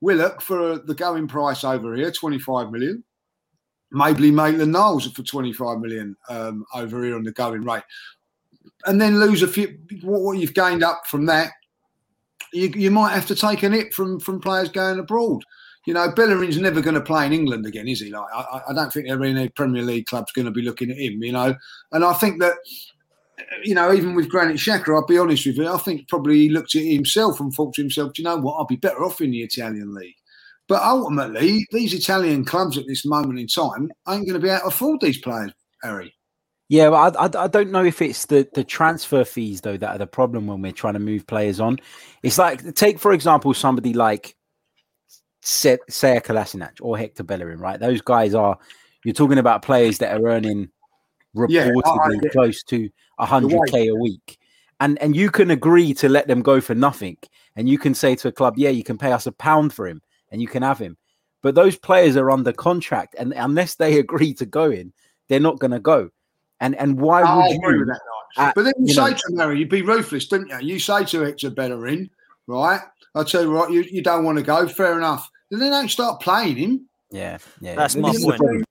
Willock 0.02 0.42
for 0.42 0.74
uh, 0.74 0.80
the 0.86 0.96
going 0.96 1.28
price 1.28 1.64
over 1.64 1.96
here, 1.96 2.12
25 2.12 2.72
million 2.72 3.04
maybe 3.94 4.32
Maitland-Niles 4.32 5.12
for 5.12 5.24
25 5.24 5.80
million 5.80 6.18
um, 6.30 6.66
over 6.74 7.04
here 7.04 7.16
on 7.16 7.24
the 7.24 7.32
going 7.32 7.64
rate, 7.64 7.84
and 8.86 9.00
then 9.00 9.20
lose 9.20 9.44
a 9.44 9.48
few. 9.48 9.78
What, 10.02 10.22
what 10.22 10.38
you've 10.38 10.54
gained 10.54 10.84
up 10.84 11.08
from 11.08 11.26
that, 11.28 11.52
you, 12.52 12.70
you 12.70 12.92
might 12.92 13.14
have 13.14 13.28
to 13.28 13.36
take 13.36 13.64
a 13.64 13.70
hit 13.70 13.94
from 13.94 14.20
from 14.20 14.42
players 14.42 14.70
going 14.70 15.00
abroad. 15.00 15.44
You 15.86 15.94
know, 15.94 16.10
Bellerin's 16.12 16.58
never 16.58 16.82
going 16.82 16.96
to 16.96 17.02
play 17.02 17.26
in 17.26 17.34
England 17.34 17.66
again, 17.66 17.90
is 17.90 18.00
he? 18.00 18.10
Like, 18.10 18.34
I, 18.34 18.62
I 18.70 18.74
don't 18.74 18.92
think 18.92 19.08
there 19.08 19.22
any 19.22 19.50
Premier 19.50 19.82
League 19.82 20.06
club's 20.06 20.32
going 20.32 20.46
to 20.46 20.52
be 20.52 20.62
looking 20.62 20.90
at 20.92 20.98
him. 20.98 21.22
You 21.22 21.34
know, 21.34 21.56
and 21.92 22.04
I 22.04 22.14
think 22.14 22.40
that. 22.42 22.56
You 23.64 23.74
know, 23.74 23.92
even 23.92 24.14
with 24.14 24.30
Granit 24.30 24.58
Xhaka, 24.58 24.96
I'll 24.96 25.08
be 25.08 25.18
honest 25.18 25.46
with 25.46 25.58
you. 25.58 25.68
I 25.68 25.78
think 25.78 26.08
probably 26.08 26.38
he 26.38 26.50
looked 26.50 26.76
at 26.76 26.84
himself 26.84 27.40
and 27.40 27.52
thought 27.52 27.74
to 27.74 27.82
himself, 27.82 28.14
"Do 28.14 28.22
you 28.22 28.28
know 28.28 28.38
what? 28.38 28.54
I'll 28.54 28.66
be 28.66 28.76
better 28.76 29.04
off 29.04 29.22
in 29.22 29.32
the 29.32 29.42
Italian 29.42 29.94
league." 29.94 30.16
But 30.68 30.82
ultimately, 30.82 31.68
these 31.72 31.94
Italian 31.94 32.46
clubs 32.46 32.78
at 32.78 32.88
this 32.88 33.06
moment 33.06 33.40
in 33.40 33.48
time 33.48 33.92
ain't 34.08 34.28
going 34.28 34.34
to 34.34 34.40
be 34.40 34.50
able 34.50 34.62
to 34.62 34.68
afford 34.68 35.02
these 35.02 35.20
players, 35.20 35.52
Harry. 35.82 36.14
Yeah, 36.70 36.90
but 36.90 37.18
I, 37.18 37.26
I, 37.26 37.44
I 37.44 37.48
don't 37.48 37.72
know 37.72 37.84
if 37.84 38.02
it's 38.02 38.26
the, 38.26 38.48
the 38.54 38.64
transfer 38.64 39.26
fees 39.26 39.62
though 39.62 39.78
that 39.78 39.90
are 39.90 39.98
the 39.98 40.08
problem 40.08 40.48
when 40.48 40.62
we're 40.62 40.72
trying 40.72 40.94
to 40.94 41.00
move 41.00 41.28
players 41.28 41.60
on. 41.60 41.80
It's 42.24 42.38
like 42.38 42.74
take 42.76 42.98
for 43.00 43.12
example 43.12 43.54
somebody 43.54 43.94
like 43.94 44.36
Se- 45.42 45.80
Seya 45.92 46.24
Kolasinac 46.24 46.78
or 46.82 46.98
Hector 46.98 47.24
Bellerin, 47.24 47.60
right? 47.60 47.80
Those 47.80 48.02
guys 48.02 48.34
are 48.34 48.58
you're 49.04 49.14
talking 49.14 49.38
about 49.38 49.62
players 49.62 49.98
that 49.98 50.16
are 50.18 50.28
earning 50.28 50.70
Yeah, 51.48 51.68
reportedly 51.68 52.26
I- 52.26 52.30
close 52.32 52.64
to 52.64 52.90
hundred 53.20 53.62
k 53.70 53.88
a 53.88 53.96
week, 53.96 54.38
and 54.80 55.00
and 55.02 55.16
you 55.16 55.30
can 55.30 55.52
agree 55.52 55.94
to 55.96 56.08
let 56.10 56.28
them 56.28 56.42
go 56.42 56.62
for 56.62 56.74
nothing, 56.74 57.18
and 57.56 57.68
you 57.68 57.78
can 57.78 57.94
say 57.94 58.16
to 58.16 58.30
a 58.30 58.32
club, 58.32 58.56
yeah, 58.58 58.70
you 58.70 58.84
can 58.84 58.98
pay 58.98 59.12
us 59.12 59.28
a 59.28 59.32
pound 59.34 59.74
for 59.74 59.86
him, 59.86 60.02
and 60.34 60.42
you 60.42 60.48
can 60.50 60.64
have 60.64 60.80
him. 60.80 60.98
But 61.42 61.56
those 61.56 61.78
players 61.78 62.18
are 62.18 62.30
under 62.32 62.52
contract, 62.52 63.16
and 63.18 63.32
unless 63.38 63.76
they 63.76 64.00
agree 64.06 64.34
to 64.34 64.46
go 64.46 64.70
in, 64.72 64.92
they're 65.30 65.40
not 65.40 65.60
going 65.60 65.72
to 65.72 65.80
go. 65.80 66.10
And 66.60 66.76
and 66.76 67.00
why 67.00 67.22
I 67.22 67.38
would 67.38 67.56
agree 67.56 67.74
you? 67.76 67.80
with 67.80 67.88
that, 67.90 68.00
Nigel. 68.38 68.50
at- 68.50 68.56
But 68.56 68.64
then 68.64 68.74
you, 68.80 68.88
you 68.88 68.94
say 68.94 69.02
know- 69.02 69.14
to 69.14 69.24
him, 69.32 69.38
Harry, 69.38 69.60
you'd 69.60 69.70
be 69.70 69.82
ruthless, 69.82 70.28
didn't 70.28 70.50
you? 70.50 70.74
You 70.74 70.80
say 70.80 71.06
to 71.06 71.22
Hector 71.22 71.50
Bellerin, 71.50 72.10
right? 72.48 72.82
I 73.16 73.24
tell 73.24 73.44
you 73.44 73.52
what, 73.52 73.72
you, 73.72 73.82
you 73.84 74.02
don't 74.02 74.24
want 74.26 74.38
to 74.40 74.44
go. 74.44 74.68
Fair 74.68 74.98
enough. 74.98 75.30
Then 75.52 75.60
they 75.60 75.70
don't 75.70 75.90
start 75.90 76.20
playing 76.22 76.56
him. 76.58 76.90
Yeah, 77.12 77.38
yeah. 77.62 77.76
That's 77.76 77.96
my 77.96 78.10
is 78.10 78.22
the 78.22 78.26
point. 78.28 78.38
problem. 78.40 78.64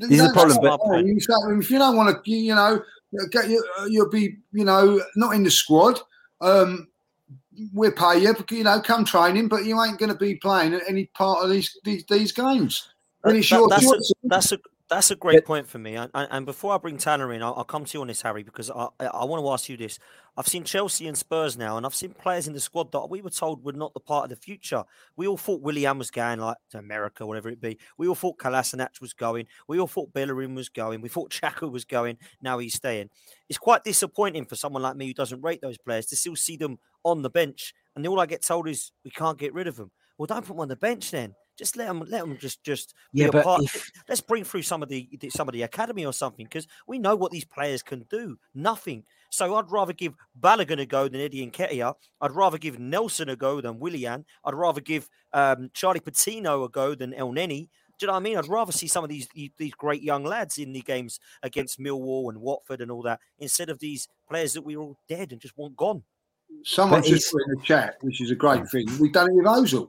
This 0.00 0.10
is 0.12 0.26
the 0.26 0.32
problem, 0.32 0.58
but- 0.62 1.04
You 1.06 1.20
say 1.20 1.34
if 1.58 1.70
you 1.70 1.78
don't 1.78 1.96
want 1.96 2.24
to, 2.24 2.30
you, 2.30 2.38
you 2.38 2.54
know, 2.54 2.82
get 3.30 3.50
you, 3.50 3.62
you'll 3.88 4.08
be, 4.08 4.36
you 4.52 4.64
know, 4.64 5.02
not 5.16 5.34
in 5.34 5.42
the 5.42 5.50
squad. 5.50 6.00
Um, 6.40 6.88
we'll 7.72 7.92
pay 7.92 8.18
you, 8.18 8.34
you 8.50 8.64
know, 8.64 8.80
come 8.80 9.04
training, 9.04 9.48
but 9.48 9.64
you 9.64 9.82
ain't 9.82 9.98
going 9.98 10.12
to 10.12 10.18
be 10.18 10.36
playing 10.36 10.74
at 10.74 10.82
any 10.88 11.06
part 11.14 11.44
of 11.44 11.50
these 11.50 11.76
these, 11.84 12.04
these 12.08 12.32
games. 12.32 12.88
That- 13.24 13.30
it's 13.38 13.48
that- 13.50 13.56
that's, 13.70 13.84
a, 13.92 14.14
that's 14.24 14.52
a 14.52 14.58
that's 14.88 15.10
a 15.10 15.16
great 15.16 15.44
point 15.44 15.66
for 15.66 15.78
me. 15.78 15.96
And, 15.96 16.10
and 16.14 16.44
before 16.44 16.74
I 16.74 16.78
bring 16.78 16.98
Tanner 16.98 17.32
in, 17.32 17.42
I'll, 17.42 17.54
I'll 17.54 17.64
come 17.64 17.84
to 17.84 17.96
you 17.96 18.02
on 18.02 18.08
this, 18.08 18.22
Harry, 18.22 18.42
because 18.42 18.70
I, 18.70 18.88
I, 19.00 19.24
want 19.24 19.42
to 19.42 19.50
ask 19.50 19.68
you 19.68 19.76
this. 19.76 19.98
I've 20.36 20.48
seen 20.48 20.64
Chelsea 20.64 21.06
and 21.08 21.16
Spurs 21.16 21.56
now, 21.56 21.76
and 21.76 21.86
I've 21.86 21.94
seen 21.94 22.12
players 22.12 22.46
in 22.46 22.52
the 22.52 22.60
squad 22.60 22.92
that 22.92 23.08
we 23.08 23.22
were 23.22 23.30
told 23.30 23.64
were 23.64 23.72
not 23.72 23.94
the 23.94 24.00
part 24.00 24.24
of 24.24 24.30
the 24.30 24.36
future. 24.36 24.84
We 25.16 25.26
all 25.26 25.36
thought 25.36 25.62
Willian 25.62 25.98
was 25.98 26.10
going 26.10 26.40
like 26.40 26.56
to 26.70 26.78
America, 26.78 27.26
whatever 27.26 27.48
it 27.48 27.60
be. 27.60 27.78
We 27.96 28.08
all 28.08 28.14
thought 28.14 28.38
Kolasinac 28.38 29.00
was 29.00 29.12
going. 29.12 29.46
We 29.68 29.78
all 29.78 29.86
thought 29.86 30.12
Bellerin 30.12 30.54
was 30.54 30.68
going. 30.68 31.00
We 31.00 31.08
thought 31.08 31.30
Xhaka 31.42 31.70
was 31.70 31.84
going. 31.84 32.18
Now 32.42 32.58
he's 32.58 32.74
staying. 32.74 33.10
It's 33.48 33.58
quite 33.58 33.84
disappointing 33.84 34.46
for 34.46 34.56
someone 34.56 34.82
like 34.82 34.96
me 34.96 35.06
who 35.06 35.14
doesn't 35.14 35.42
rate 35.42 35.60
those 35.62 35.78
players 35.78 36.06
to 36.06 36.16
still 36.16 36.36
see 36.36 36.56
them 36.56 36.78
on 37.04 37.22
the 37.22 37.30
bench, 37.30 37.74
and 37.96 38.06
all 38.06 38.20
I 38.20 38.26
get 38.26 38.42
told 38.42 38.68
is 38.68 38.92
we 39.04 39.10
can't 39.10 39.38
get 39.38 39.54
rid 39.54 39.66
of 39.66 39.76
them. 39.76 39.90
Well, 40.18 40.26
don't 40.26 40.42
put 40.42 40.54
them 40.54 40.60
on 40.60 40.68
the 40.68 40.76
bench 40.76 41.10
then. 41.10 41.34
Just 41.58 41.76
let 41.76 41.86
them, 41.86 42.00
let 42.08 42.20
them 42.22 42.36
just, 42.38 42.62
just 42.64 42.94
Yeah, 43.12 43.24
be 43.26 43.28
a 43.28 43.32
but 43.32 43.44
part. 43.44 43.62
if- 43.64 43.90
Let's 44.08 44.20
bring 44.20 44.42
through 44.44 44.62
some 44.62 44.82
of 44.82 44.88
the 44.88 45.08
the- 45.20 45.30
some 45.30 45.48
of 45.48 45.52
the 45.52 45.62
academy 45.62 46.06
or 46.06 46.12
something 46.12 46.46
because 46.46 46.66
we 46.86 46.98
know 46.98 47.14
what 47.14 47.30
these 47.30 47.44
players 47.44 47.82
can 47.82 48.04
do. 48.10 48.38
Nothing. 48.54 49.04
So 49.30 49.54
I'd 49.56 49.70
rather 49.70 49.92
give 49.92 50.14
Balogun 50.40 50.80
a 50.80 50.86
go 50.86 51.08
than 51.08 51.20
Eddie 51.20 51.46
Nketiah. 51.50 51.94
I'd 52.20 52.32
rather 52.32 52.58
give 52.58 52.78
Nelson 52.78 53.28
a 53.28 53.36
go 53.36 53.60
than 53.60 53.78
Willian. 53.78 54.24
I'd 54.44 54.54
rather 54.54 54.80
give 54.80 55.08
um, 55.32 55.70
Charlie 55.74 56.00
Patino 56.00 56.64
a 56.64 56.68
go 56.68 56.94
than 56.94 57.12
Elneny. 57.12 57.68
Do 57.98 58.04
you 58.04 58.06
know 58.08 58.14
what 58.14 58.20
I 58.20 58.22
mean? 58.22 58.36
I'd 58.38 58.48
rather 58.48 58.72
see 58.72 58.88
some 58.88 59.04
of 59.04 59.10
these 59.10 59.28
these 59.34 59.50
these 59.58 59.74
great 59.74 60.02
young 60.02 60.24
lads 60.24 60.58
in 60.58 60.72
the 60.72 60.80
games 60.80 61.20
against 61.42 61.78
Millwall 61.78 62.30
and 62.30 62.40
Watford 62.40 62.80
and 62.80 62.90
all 62.90 63.02
that 63.02 63.20
instead 63.38 63.68
of 63.68 63.78
these 63.78 64.08
players 64.28 64.54
that 64.54 64.62
we're 64.62 64.78
all 64.80 64.98
dead 65.08 65.32
and 65.32 65.40
just 65.40 65.56
want 65.56 65.76
gone. 65.76 66.02
Someone 66.64 67.00
But 67.00 67.08
just 67.08 67.30
put 67.32 67.42
in 67.48 67.54
the 67.54 67.62
chat, 67.62 67.96
which 68.02 68.20
is 68.20 68.30
a 68.30 68.34
great 68.34 68.68
thing. 68.68 68.86
We've 69.00 69.12
done 69.12 69.28
it 69.30 69.34
with 69.34 69.46
Ozil. 69.46 69.88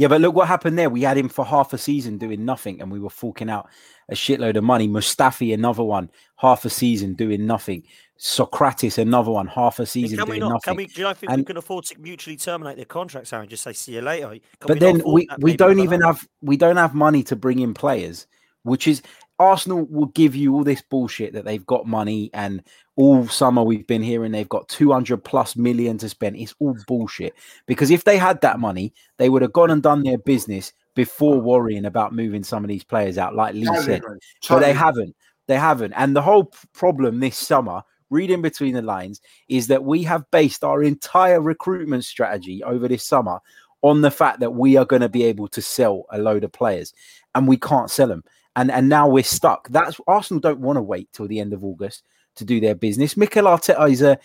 Yeah, 0.00 0.08
but 0.08 0.22
look 0.22 0.34
what 0.34 0.48
happened 0.48 0.78
there. 0.78 0.88
We 0.88 1.02
had 1.02 1.18
him 1.18 1.28
for 1.28 1.44
half 1.44 1.74
a 1.74 1.78
season 1.78 2.16
doing 2.16 2.42
nothing, 2.42 2.80
and 2.80 2.90
we 2.90 2.98
were 2.98 3.10
forking 3.10 3.50
out 3.50 3.68
a 4.08 4.14
shitload 4.14 4.56
of 4.56 4.64
money. 4.64 4.88
Mustafi, 4.88 5.52
another 5.52 5.84
one, 5.84 6.08
half 6.36 6.64
a 6.64 6.70
season 6.70 7.12
doing 7.12 7.46
nothing. 7.46 7.82
Sokratis, 8.18 8.96
another 8.96 9.30
one, 9.30 9.46
half 9.46 9.78
a 9.78 9.84
season 9.84 10.16
Can 10.16 10.26
we 10.26 10.38
doing 10.38 10.48
not? 10.48 10.52
nothing. 10.54 10.62
Can 10.62 10.76
we? 10.78 10.86
Do 10.86 11.02
you 11.02 11.12
think 11.12 11.36
we 11.36 11.44
can 11.44 11.58
afford 11.58 11.84
to 11.84 12.00
mutually 12.00 12.38
terminate 12.38 12.76
their 12.76 12.86
contracts, 12.86 13.30
Aaron? 13.34 13.46
Just 13.46 13.62
say 13.62 13.74
see 13.74 13.92
you 13.92 14.00
later. 14.00 14.28
Can 14.28 14.40
but 14.60 14.68
not 14.68 14.80
then 14.80 15.02
we, 15.04 15.28
we 15.40 15.54
don't 15.54 15.80
even 15.80 16.00
have 16.00 16.26
we 16.40 16.56
don't 16.56 16.78
have 16.78 16.94
money 16.94 17.22
to 17.24 17.36
bring 17.36 17.58
in 17.58 17.74
players, 17.74 18.26
which 18.62 18.88
is 18.88 19.02
Arsenal 19.40 19.86
will 19.86 20.06
give 20.06 20.36
you 20.36 20.54
all 20.54 20.62
this 20.62 20.82
bullshit 20.82 21.32
that 21.32 21.46
they've 21.46 21.64
got 21.64 21.86
money 21.86 22.30
and 22.34 22.62
all 22.96 23.26
summer 23.26 23.62
we've 23.62 23.86
been 23.86 24.02
hearing 24.02 24.30
they've 24.30 24.48
got 24.50 24.68
200 24.68 25.24
plus 25.24 25.56
million 25.56 25.96
to 25.96 26.10
spend. 26.10 26.36
It's 26.36 26.54
all 26.58 26.76
bullshit 26.86 27.34
because 27.66 27.90
if 27.90 28.04
they 28.04 28.18
had 28.18 28.42
that 28.42 28.60
money, 28.60 28.92
they 29.16 29.30
would 29.30 29.40
have 29.40 29.54
gone 29.54 29.70
and 29.70 29.82
done 29.82 30.02
their 30.02 30.18
business 30.18 30.74
before 30.94 31.40
worrying 31.40 31.86
about 31.86 32.12
moving 32.12 32.44
some 32.44 32.62
of 32.62 32.68
these 32.68 32.84
players 32.84 33.16
out, 33.16 33.34
like 33.34 33.54
Lee 33.54 33.64
Totally 33.64 33.84
said. 33.84 33.98
agree. 34.00 34.18
But 34.46 34.58
they 34.58 34.74
haven't. 34.74 35.16
They 35.46 35.56
haven't. 35.56 35.94
And 35.94 36.14
the 36.14 36.20
whole 36.20 36.52
problem 36.74 37.20
this 37.20 37.38
summer, 37.38 37.82
reading 38.10 38.42
between 38.42 38.74
the 38.74 38.82
lines, 38.82 39.22
is 39.48 39.68
that 39.68 39.84
we 39.84 40.02
have 40.02 40.30
based 40.30 40.62
our 40.62 40.82
entire 40.82 41.40
recruitment 41.40 42.04
strategy 42.04 42.62
over 42.62 42.88
this 42.88 43.06
summer 43.06 43.40
on 43.80 44.02
the 44.02 44.10
fact 44.10 44.40
that 44.40 44.52
we 44.52 44.76
are 44.76 44.84
going 44.84 45.00
to 45.00 45.08
be 45.08 45.24
able 45.24 45.48
to 45.48 45.62
sell 45.62 46.04
a 46.10 46.18
load 46.18 46.44
of 46.44 46.52
players 46.52 46.92
and 47.34 47.48
we 47.48 47.56
can't 47.56 47.90
sell 47.90 48.08
them. 48.08 48.22
And 48.56 48.70
and 48.70 48.88
now 48.88 49.08
we're 49.08 49.22
stuck. 49.22 49.68
That's 49.68 50.00
Arsenal 50.06 50.40
don't 50.40 50.60
want 50.60 50.76
to 50.76 50.82
wait 50.82 51.08
till 51.12 51.28
the 51.28 51.40
end 51.40 51.52
of 51.52 51.64
August 51.64 52.04
to 52.36 52.44
do 52.44 52.60
their 52.60 52.74
business. 52.74 53.16
Mikel 53.16 53.44
Arteta 53.44 53.90
is 53.90 54.02
a 54.02 54.18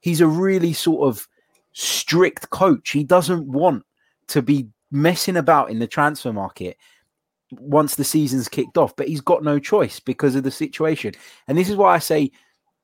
he's 0.00 0.20
a 0.20 0.26
really 0.26 0.72
sort 0.72 1.08
of 1.08 1.26
strict 1.72 2.50
coach. 2.50 2.90
He 2.90 3.04
doesn't 3.04 3.46
want 3.46 3.84
to 4.28 4.42
be 4.42 4.68
messing 4.90 5.36
about 5.36 5.70
in 5.70 5.78
the 5.78 5.86
transfer 5.86 6.32
market 6.32 6.76
once 7.52 7.94
the 7.94 8.04
season's 8.04 8.48
kicked 8.48 8.78
off, 8.78 8.94
but 8.96 9.08
he's 9.08 9.20
got 9.20 9.42
no 9.42 9.58
choice 9.58 10.00
because 10.00 10.34
of 10.34 10.42
the 10.42 10.50
situation. 10.50 11.14
And 11.48 11.56
this 11.56 11.68
is 11.68 11.76
why 11.76 11.94
I 11.94 11.98
say 11.98 12.30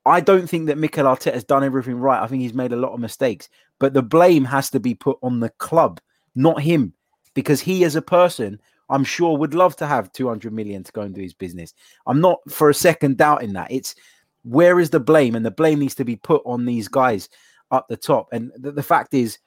I 0.06 0.20
don't 0.20 0.48
think 0.48 0.66
that 0.66 0.78
Mikel 0.78 1.04
Arteta 1.04 1.34
has 1.34 1.44
done 1.44 1.64
everything 1.64 1.96
right. 1.96 2.22
I 2.22 2.26
think 2.26 2.40
he's 2.40 2.54
made 2.54 2.72
a 2.72 2.76
lot 2.76 2.92
of 2.92 3.00
mistakes, 3.00 3.48
but 3.78 3.92
the 3.92 4.02
blame 4.02 4.44
has 4.44 4.70
to 4.70 4.80
be 4.80 4.94
put 4.94 5.18
on 5.22 5.40
the 5.40 5.50
club, 5.50 6.00
not 6.34 6.62
him, 6.62 6.94
because 7.34 7.60
he 7.60 7.84
as 7.84 7.94
a 7.94 8.02
person, 8.02 8.60
I'm 8.90 9.04
sure 9.04 9.36
would 9.36 9.54
love 9.54 9.76
to 9.76 9.86
have 9.86 10.12
200 10.12 10.52
million 10.52 10.82
to 10.84 10.92
go 10.92 11.02
and 11.02 11.14
do 11.14 11.20
his 11.20 11.34
business. 11.34 11.74
I'm 12.06 12.20
not 12.20 12.38
for 12.48 12.70
a 12.70 12.74
second 12.74 13.16
doubting 13.16 13.52
that. 13.54 13.70
It's 13.70 13.94
where 14.42 14.80
is 14.80 14.90
the 14.90 15.00
blame? 15.00 15.34
And 15.34 15.44
the 15.44 15.50
blame 15.50 15.80
needs 15.80 15.94
to 15.96 16.04
be 16.04 16.16
put 16.16 16.42
on 16.46 16.64
these 16.64 16.88
guys 16.88 17.28
up 17.70 17.86
the 17.88 17.96
top. 17.96 18.28
And 18.32 18.50
the, 18.56 18.72
the 18.72 18.82
fact 18.82 19.14
is, 19.14 19.38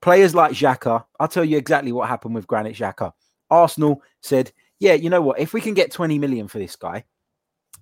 players 0.00 0.34
like 0.34 0.52
Xhaka, 0.52 1.04
I'll 1.20 1.28
tell 1.28 1.44
you 1.44 1.58
exactly 1.58 1.92
what 1.92 2.08
happened 2.08 2.34
with 2.34 2.46
Granit 2.46 2.76
Xhaka. 2.76 3.12
Arsenal 3.50 4.02
said, 4.22 4.52
yeah, 4.78 4.94
you 4.94 5.10
know 5.10 5.22
what? 5.22 5.38
If 5.38 5.52
we 5.52 5.60
can 5.60 5.74
get 5.74 5.90
20 5.90 6.18
million 6.18 6.48
for 6.48 6.58
this 6.58 6.76
guy, 6.76 7.04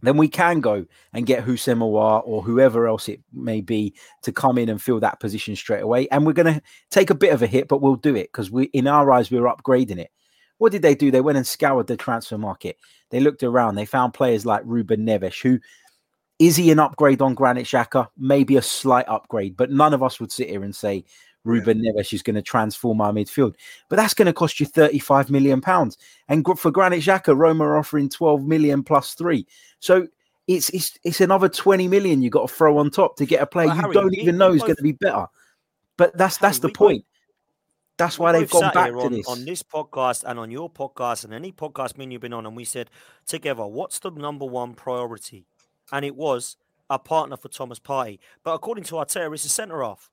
then 0.02 0.16
we 0.16 0.28
can 0.28 0.60
go 0.60 0.84
and 1.12 1.26
get 1.26 1.44
Houssem 1.44 1.78
Aouar 1.78 2.22
or 2.26 2.42
whoever 2.42 2.86
else 2.86 3.08
it 3.08 3.20
may 3.32 3.60
be 3.60 3.94
to 4.22 4.32
come 4.32 4.58
in 4.58 4.68
and 4.68 4.82
fill 4.82 5.00
that 5.00 5.20
position 5.20 5.56
straight 5.56 5.80
away. 5.80 6.08
And 6.08 6.26
we're 6.26 6.32
going 6.32 6.54
to 6.54 6.62
take 6.90 7.10
a 7.10 7.14
bit 7.14 7.32
of 7.32 7.42
a 7.42 7.46
hit, 7.46 7.68
but 7.68 7.80
we'll 7.80 7.96
do 7.96 8.14
it 8.14 8.30
because 8.32 8.50
we, 8.50 8.64
in 8.66 8.86
our 8.86 9.10
eyes, 9.10 9.30
we're 9.30 9.42
upgrading 9.42 9.98
it. 9.98 10.10
What 10.58 10.72
did 10.72 10.82
they 10.82 10.94
do? 10.94 11.10
They 11.10 11.20
went 11.20 11.36
and 11.36 11.46
scoured 11.46 11.86
the 11.86 11.96
transfer 11.96 12.38
market. 12.38 12.76
They 13.10 13.20
looked 13.20 13.42
around. 13.42 13.74
They 13.74 13.84
found 13.86 14.14
players 14.14 14.46
like 14.46 14.62
Ruben 14.64 15.04
Neves, 15.06 15.40
who 15.40 15.58
is 16.38 16.56
he 16.56 16.70
an 16.70 16.78
upgrade 16.80 17.22
on 17.22 17.34
Granit 17.34 17.66
Xhaka? 17.66 18.08
Maybe 18.16 18.56
a 18.56 18.62
slight 18.62 19.08
upgrade, 19.08 19.56
but 19.56 19.70
none 19.70 19.94
of 19.94 20.02
us 20.02 20.18
would 20.20 20.32
sit 20.32 20.48
here 20.48 20.64
and 20.64 20.74
say 20.74 21.04
Ruben 21.44 21.80
Neves 21.82 22.12
is 22.12 22.22
going 22.22 22.34
to 22.36 22.42
transform 22.42 23.00
our 23.00 23.12
midfield. 23.12 23.54
But 23.88 23.96
that's 23.96 24.14
going 24.14 24.26
to 24.26 24.32
cost 24.32 24.58
you 24.58 24.66
35 24.66 25.30
million 25.30 25.60
pounds. 25.60 25.98
And 26.28 26.44
for 26.58 26.70
Granit 26.70 27.00
Xhaka, 27.02 27.36
Roma 27.36 27.64
are 27.64 27.76
offering 27.78 28.08
12 28.08 28.44
million 28.44 28.82
plus 28.82 29.14
three. 29.14 29.46
So 29.80 30.08
it's 30.48 30.70
it's 30.70 30.98
it's 31.04 31.20
another 31.20 31.48
20 31.48 31.88
million 31.88 32.20
you 32.22 32.30
got 32.30 32.48
to 32.48 32.54
throw 32.54 32.78
on 32.78 32.90
top 32.90 33.16
to 33.16 33.26
get 33.26 33.40
a 33.42 33.46
player 33.46 33.66
Well, 33.68 33.76
you 33.76 33.82
Harry, 33.82 33.94
don't 33.94 34.10
we- 34.10 34.16
even 34.18 34.36
know 34.38 34.52
is 34.52 34.62
going 34.62 34.76
to 34.76 34.82
be 34.82 34.92
better. 34.92 35.26
But 35.96 36.16
that's 36.16 36.38
that's 36.38 36.58
Harry, 36.58 36.60
the 36.62 36.66
we 36.68 36.72
both- 36.72 36.78
point. 36.78 37.04
That's 37.96 38.18
why 38.18 38.32
they've 38.32 38.50
gone 38.50 38.72
back 38.74 38.90
to 38.90 38.98
on, 38.98 39.12
this. 39.12 39.28
on 39.28 39.44
this 39.44 39.62
podcast 39.62 40.24
and 40.24 40.38
on 40.38 40.50
your 40.50 40.68
podcast 40.68 41.24
and 41.24 41.32
any 41.32 41.52
podcast 41.52 41.96
me 41.96 42.04
and 42.04 42.12
you've 42.12 42.22
been 42.22 42.32
on, 42.32 42.44
and 42.46 42.56
we 42.56 42.64
said 42.64 42.90
together, 43.26 43.64
what's 43.66 44.00
the 44.00 44.10
number 44.10 44.44
one 44.44 44.74
priority? 44.74 45.46
And 45.92 46.04
it 46.04 46.16
was 46.16 46.56
a 46.90 46.98
partner 46.98 47.36
for 47.36 47.48
Thomas 47.48 47.78
Partey. 47.78 48.18
But 48.42 48.54
according 48.54 48.84
to 48.84 48.94
Arteta, 48.96 49.32
it's 49.32 49.44
a 49.44 49.48
centre 49.48 49.82
half. 49.82 50.10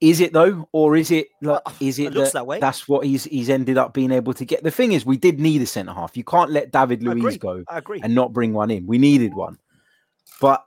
Is 0.00 0.20
it 0.20 0.32
though, 0.32 0.68
or 0.72 0.96
is 0.96 1.10
it 1.10 1.28
like, 1.42 1.60
Uh, 1.64 1.72
is 1.80 1.98
it 1.98 2.06
it 2.06 2.12
looks 2.12 2.28
that 2.32 2.40
that 2.40 2.46
way. 2.46 2.60
that's 2.60 2.86
what 2.86 3.06
he's 3.06 3.24
he's 3.24 3.50
ended 3.50 3.76
up 3.78 3.92
being 3.92 4.12
able 4.12 4.32
to 4.34 4.44
get? 4.44 4.62
The 4.62 4.70
thing 4.70 4.92
is, 4.92 5.04
we 5.06 5.16
did 5.16 5.40
need 5.40 5.62
a 5.62 5.66
centre 5.66 5.92
half. 5.92 6.16
You 6.16 6.22
can't 6.22 6.50
let 6.50 6.70
David 6.70 7.02
Luiz 7.02 7.38
go 7.38 7.64
I 7.68 7.78
agree. 7.78 8.00
and 8.02 8.14
not 8.14 8.32
bring 8.32 8.52
one 8.52 8.70
in. 8.70 8.86
We 8.86 8.98
needed 8.98 9.34
one, 9.34 9.58
but 10.40 10.64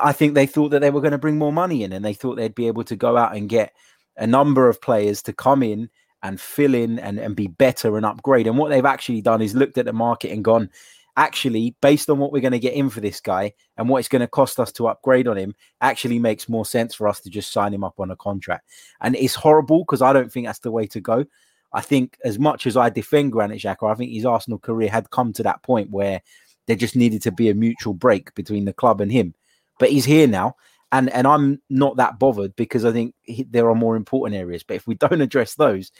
I 0.00 0.12
think 0.12 0.34
they 0.34 0.46
thought 0.46 0.70
that 0.70 0.80
they 0.80 0.90
were 0.90 1.00
going 1.00 1.12
to 1.12 1.18
bring 1.18 1.38
more 1.38 1.52
money 1.52 1.82
in, 1.82 1.92
and 1.92 2.04
they 2.04 2.14
thought 2.14 2.36
they'd 2.36 2.54
be 2.54 2.66
able 2.66 2.84
to 2.84 2.96
go 2.96 3.16
out 3.16 3.36
and 3.36 3.48
get 3.48 3.74
a 4.16 4.26
number 4.26 4.68
of 4.68 4.80
players 4.80 5.22
to 5.22 5.32
come 5.32 5.62
in 5.62 5.90
and 6.22 6.40
fill 6.40 6.74
in 6.74 6.98
and, 6.98 7.18
and 7.18 7.36
be 7.36 7.46
better 7.46 7.96
and 7.96 8.04
upgrade. 8.04 8.46
And 8.46 8.58
what 8.58 8.70
they've 8.70 8.84
actually 8.84 9.22
done 9.22 9.40
is 9.40 9.54
looked 9.54 9.78
at 9.78 9.84
the 9.84 9.92
market 9.92 10.32
and 10.32 10.44
gone, 10.44 10.70
actually, 11.16 11.76
based 11.80 12.10
on 12.10 12.18
what 12.18 12.32
we're 12.32 12.42
going 12.42 12.52
to 12.52 12.58
get 12.58 12.74
in 12.74 12.90
for 12.90 13.00
this 13.00 13.20
guy 13.20 13.52
and 13.76 13.88
what 13.88 13.98
it's 13.98 14.08
going 14.08 14.20
to 14.20 14.28
cost 14.28 14.58
us 14.58 14.72
to 14.72 14.88
upgrade 14.88 15.28
on 15.28 15.36
him, 15.36 15.54
actually 15.80 16.18
makes 16.18 16.48
more 16.48 16.66
sense 16.66 16.94
for 16.94 17.06
us 17.06 17.20
to 17.20 17.30
just 17.30 17.52
sign 17.52 17.72
him 17.72 17.84
up 17.84 18.00
on 18.00 18.10
a 18.10 18.16
contract. 18.16 18.68
And 19.00 19.14
it's 19.14 19.36
horrible 19.36 19.80
because 19.80 20.02
I 20.02 20.12
don't 20.12 20.32
think 20.32 20.46
that's 20.46 20.58
the 20.60 20.72
way 20.72 20.86
to 20.88 21.00
go. 21.00 21.24
I 21.72 21.82
think 21.82 22.16
as 22.24 22.38
much 22.38 22.66
as 22.66 22.76
I 22.76 22.90
defend 22.90 23.32
Granit 23.32 23.60
Xhaka, 23.60 23.90
I 23.90 23.94
think 23.94 24.10
his 24.10 24.24
Arsenal 24.24 24.58
career 24.58 24.88
had 24.88 25.10
come 25.10 25.32
to 25.34 25.42
that 25.44 25.62
point 25.62 25.90
where 25.90 26.22
there 26.66 26.76
just 26.76 26.96
needed 26.96 27.22
to 27.22 27.32
be 27.32 27.48
a 27.48 27.54
mutual 27.54 27.94
break 27.94 28.34
between 28.34 28.64
the 28.64 28.72
club 28.72 29.00
and 29.00 29.12
him. 29.12 29.34
But 29.78 29.90
he's 29.90 30.04
here 30.04 30.26
now, 30.26 30.56
and 30.92 31.10
and 31.10 31.26
I'm 31.26 31.60
not 31.70 31.96
that 31.96 32.18
bothered 32.18 32.56
because 32.56 32.84
I 32.84 32.92
think 32.92 33.14
he, 33.22 33.44
there 33.44 33.68
are 33.68 33.74
more 33.74 33.96
important 33.96 34.38
areas. 34.38 34.62
But 34.62 34.74
if 34.74 34.86
we 34.86 34.94
don't 34.96 35.20
address 35.20 35.54
those, 35.54 35.92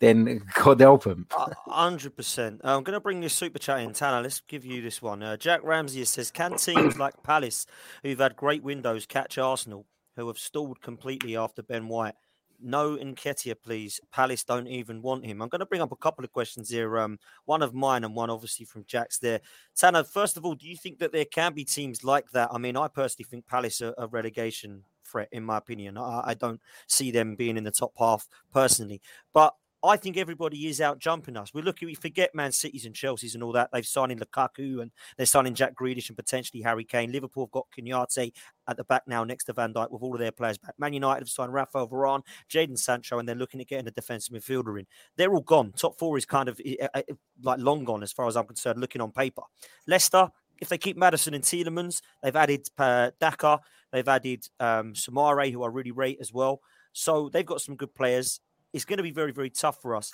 then 0.00 0.42
God 0.54 0.80
help 0.80 1.04
him. 1.04 1.26
Hundred 1.30 2.16
percent. 2.16 2.60
I'm 2.64 2.82
going 2.82 2.94
to 2.94 3.00
bring 3.00 3.20
this 3.20 3.34
super 3.34 3.58
chat 3.58 3.80
in, 3.80 3.92
Tanner. 3.92 4.22
Let's 4.22 4.40
give 4.40 4.64
you 4.64 4.82
this 4.82 5.02
one. 5.02 5.22
Uh, 5.22 5.36
Jack 5.36 5.62
Ramsey 5.64 6.04
says, 6.04 6.30
"Can 6.30 6.56
teams 6.56 6.98
like 6.98 7.22
Palace, 7.22 7.66
who've 8.02 8.18
had 8.18 8.36
great 8.36 8.62
windows, 8.62 9.06
catch 9.06 9.38
Arsenal, 9.38 9.86
who 10.16 10.26
have 10.28 10.38
stalled 10.38 10.80
completely 10.80 11.36
after 11.36 11.62
Ben 11.62 11.88
White? 11.88 12.14
No 12.60 12.96
Nketiah, 12.96 13.56
please. 13.62 14.00
Palace 14.12 14.44
don't 14.44 14.66
even 14.66 15.02
want 15.02 15.24
him." 15.24 15.42
I'm 15.42 15.48
going 15.48 15.60
to 15.60 15.66
bring 15.66 15.80
up 15.80 15.92
a 15.92 15.96
couple 15.96 16.24
of 16.24 16.32
questions 16.32 16.70
here. 16.70 16.98
Um, 16.98 17.18
one 17.44 17.62
of 17.62 17.74
mine 17.74 18.04
and 18.04 18.14
one 18.14 18.30
obviously 18.30 18.64
from 18.64 18.84
Jack's. 18.86 19.18
There, 19.18 19.40
Tanner. 19.76 20.04
First 20.04 20.36
of 20.36 20.44
all, 20.44 20.54
do 20.54 20.68
you 20.68 20.76
think 20.76 20.98
that 20.98 21.12
there 21.12 21.24
can 21.24 21.54
be 21.54 21.64
teams 21.64 22.04
like 22.04 22.30
that? 22.32 22.50
I 22.52 22.58
mean, 22.58 22.76
I 22.76 22.88
personally 22.88 23.26
think 23.30 23.46
Palace 23.46 23.80
are 23.82 23.94
a 23.98 24.06
relegation 24.06 24.84
threat, 25.04 25.28
in 25.32 25.44
my 25.44 25.56
opinion. 25.56 25.96
I, 25.96 26.22
I 26.26 26.34
don't 26.34 26.60
see 26.86 27.10
them 27.10 27.34
being 27.34 27.56
in 27.56 27.64
the 27.64 27.70
top 27.70 27.92
half 27.98 28.28
personally, 28.52 29.00
but 29.32 29.54
I 29.84 29.96
think 29.96 30.16
everybody 30.16 30.66
is 30.66 30.80
out 30.80 30.98
jumping 30.98 31.36
us. 31.36 31.54
We 31.54 31.62
look, 31.62 31.78
we 31.80 31.94
forget 31.94 32.34
Man 32.34 32.50
Cities 32.50 32.84
and 32.84 32.94
Chelsea's 32.94 33.34
and 33.34 33.44
all 33.44 33.52
that. 33.52 33.70
They've 33.72 33.86
signed 33.86 34.10
in 34.10 34.18
Lukaku 34.18 34.82
and 34.82 34.90
they're 35.16 35.26
signing 35.26 35.54
Jack 35.54 35.74
Grealish 35.76 36.08
and 36.08 36.16
potentially 36.16 36.62
Harry 36.62 36.84
Kane. 36.84 37.12
Liverpool 37.12 37.44
have 37.44 37.52
got 37.52 37.66
Konate 37.76 38.32
at 38.66 38.76
the 38.76 38.84
back 38.84 39.02
now 39.06 39.22
next 39.22 39.44
to 39.44 39.52
Van 39.52 39.72
Dijk 39.72 39.90
with 39.90 40.02
all 40.02 40.14
of 40.14 40.20
their 40.20 40.32
players 40.32 40.58
back. 40.58 40.74
Man 40.78 40.92
United 40.92 41.20
have 41.20 41.28
signed 41.28 41.52
Rafael 41.52 41.88
Varane, 41.88 42.22
Jadon 42.50 42.76
Sancho, 42.76 43.18
and 43.18 43.28
they're 43.28 43.36
looking 43.36 43.60
at 43.60 43.68
getting 43.68 43.86
a 43.86 43.92
defensive 43.92 44.34
midfielder 44.34 44.80
in. 44.80 44.86
They're 45.16 45.32
all 45.32 45.42
gone. 45.42 45.72
Top 45.72 45.96
four 45.96 46.18
is 46.18 46.26
kind 46.26 46.48
of 46.48 46.60
uh, 46.82 46.88
uh, 46.94 47.02
like 47.42 47.60
long 47.60 47.84
gone 47.84 48.02
as 48.02 48.12
far 48.12 48.26
as 48.26 48.36
I'm 48.36 48.46
concerned, 48.46 48.80
looking 48.80 49.00
on 49.00 49.12
paper. 49.12 49.42
Leicester, 49.86 50.28
if 50.60 50.68
they 50.68 50.78
keep 50.78 50.96
Maddison 50.96 51.34
and 51.34 51.44
Tielemans, 51.44 52.00
they've 52.22 52.34
added 52.34 52.68
uh, 52.78 53.12
Daka, 53.20 53.60
they've 53.92 54.08
added 54.08 54.48
um, 54.58 54.94
Soumaré, 54.94 55.52
who 55.52 55.62
I 55.62 55.68
really 55.68 55.92
rate 55.92 56.18
as 56.20 56.32
well. 56.32 56.60
So 56.92 57.28
they've 57.28 57.46
got 57.46 57.60
some 57.60 57.76
good 57.76 57.94
players 57.94 58.40
it's 58.72 58.84
going 58.84 58.98
to 58.98 59.02
be 59.02 59.10
very, 59.10 59.32
very 59.32 59.50
tough 59.50 59.80
for 59.80 59.96
us. 59.96 60.12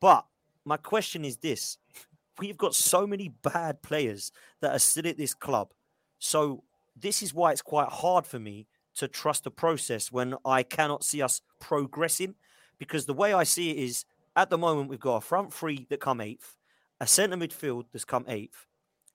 But 0.00 0.26
my 0.64 0.76
question 0.76 1.24
is 1.24 1.38
this 1.38 1.78
we've 2.38 2.58
got 2.58 2.74
so 2.74 3.06
many 3.06 3.28
bad 3.28 3.82
players 3.82 4.32
that 4.60 4.72
are 4.72 4.78
still 4.78 5.06
at 5.06 5.16
this 5.16 5.34
club. 5.34 5.72
So 6.18 6.64
this 6.94 7.22
is 7.22 7.34
why 7.34 7.52
it's 7.52 7.62
quite 7.62 7.88
hard 7.88 8.26
for 8.26 8.38
me 8.38 8.66
to 8.96 9.08
trust 9.08 9.44
the 9.44 9.50
process 9.50 10.10
when 10.10 10.34
I 10.44 10.62
cannot 10.62 11.04
see 11.04 11.22
us 11.22 11.40
progressing. 11.60 12.34
Because 12.78 13.06
the 13.06 13.14
way 13.14 13.32
I 13.32 13.44
see 13.44 13.70
it 13.70 13.78
is 13.78 14.04
at 14.34 14.50
the 14.50 14.58
moment, 14.58 14.90
we've 14.90 15.00
got 15.00 15.16
a 15.16 15.20
front 15.22 15.52
three 15.52 15.86
that 15.88 16.00
come 16.00 16.20
eighth, 16.20 16.56
a 17.00 17.06
centre 17.06 17.36
midfield 17.36 17.84
that's 17.92 18.04
come 18.04 18.26
eighth, 18.28 18.66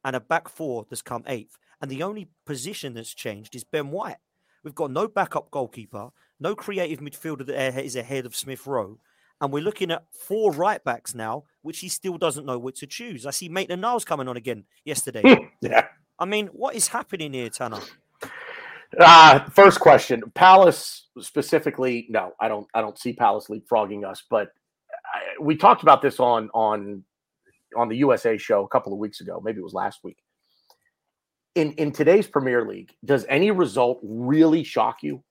and 0.03 0.15
a 0.15 0.19
back 0.19 0.49
four 0.49 0.85
that's 0.89 1.03
come 1.03 1.23
eighth. 1.27 1.57
And 1.79 1.89
the 1.89 2.03
only 2.03 2.27
position 2.45 2.93
that's 2.93 3.13
changed 3.13 3.55
is 3.55 3.63
Ben 3.63 3.91
White. 3.91 4.17
We've 4.63 4.75
got 4.75 4.91
no 4.91 5.07
backup 5.07 5.51
goalkeeper, 5.51 6.09
no 6.41 6.55
creative 6.55 6.99
midfielder 6.99 7.45
that 7.45 7.85
is 7.85 7.95
ahead 7.95 8.25
of 8.25 8.35
Smith 8.35 8.67
Rowe. 8.67 8.99
And 9.39 9.53
we're 9.53 9.63
looking 9.63 9.91
at 9.91 10.03
four 10.11 10.51
right 10.51 10.83
backs 10.83 11.15
now, 11.15 11.45
which 11.61 11.79
he 11.79 11.89
still 11.89 12.17
doesn't 12.17 12.45
know 12.45 12.59
what 12.59 12.75
to 12.75 12.87
choose. 12.87 13.25
I 13.25 13.31
see 13.31 13.49
Maitland 13.49 13.81
Niles 13.81 14.05
coming 14.05 14.27
on 14.27 14.37
again 14.37 14.65
yesterday. 14.85 15.49
yeah. 15.61 15.87
I 16.19 16.25
mean, 16.25 16.47
what 16.47 16.75
is 16.75 16.87
happening 16.87 17.33
here, 17.33 17.49
Tanner? 17.49 17.79
Uh, 18.99 19.39
first 19.49 19.79
question, 19.79 20.21
Palace 20.35 21.07
specifically. 21.19 22.07
No, 22.09 22.33
I 22.39 22.47
don't. 22.49 22.67
I 22.75 22.81
don't 22.81 22.99
see 22.99 23.13
Palace 23.13 23.47
leapfrogging 23.47 24.05
us. 24.05 24.23
But 24.29 24.49
I, 25.13 25.41
we 25.41 25.55
talked 25.55 25.81
about 25.81 26.01
this 26.01 26.19
on 26.19 26.49
on 26.53 27.03
on 27.75 27.87
the 27.87 27.95
USA 27.97 28.37
show 28.37 28.63
a 28.63 28.67
couple 28.67 28.91
of 28.93 28.99
weeks 28.99 29.21
ago. 29.21 29.41
Maybe 29.43 29.59
it 29.59 29.63
was 29.63 29.73
last 29.73 30.01
week. 30.03 30.17
in 31.55 31.71
in 31.73 31.91
today's 31.91 32.27
Premier 32.27 32.65
League, 32.65 32.91
does 33.05 33.25
any 33.29 33.51
result 33.51 33.99
really 34.03 34.63
shock 34.63 34.97
you? 35.03 35.23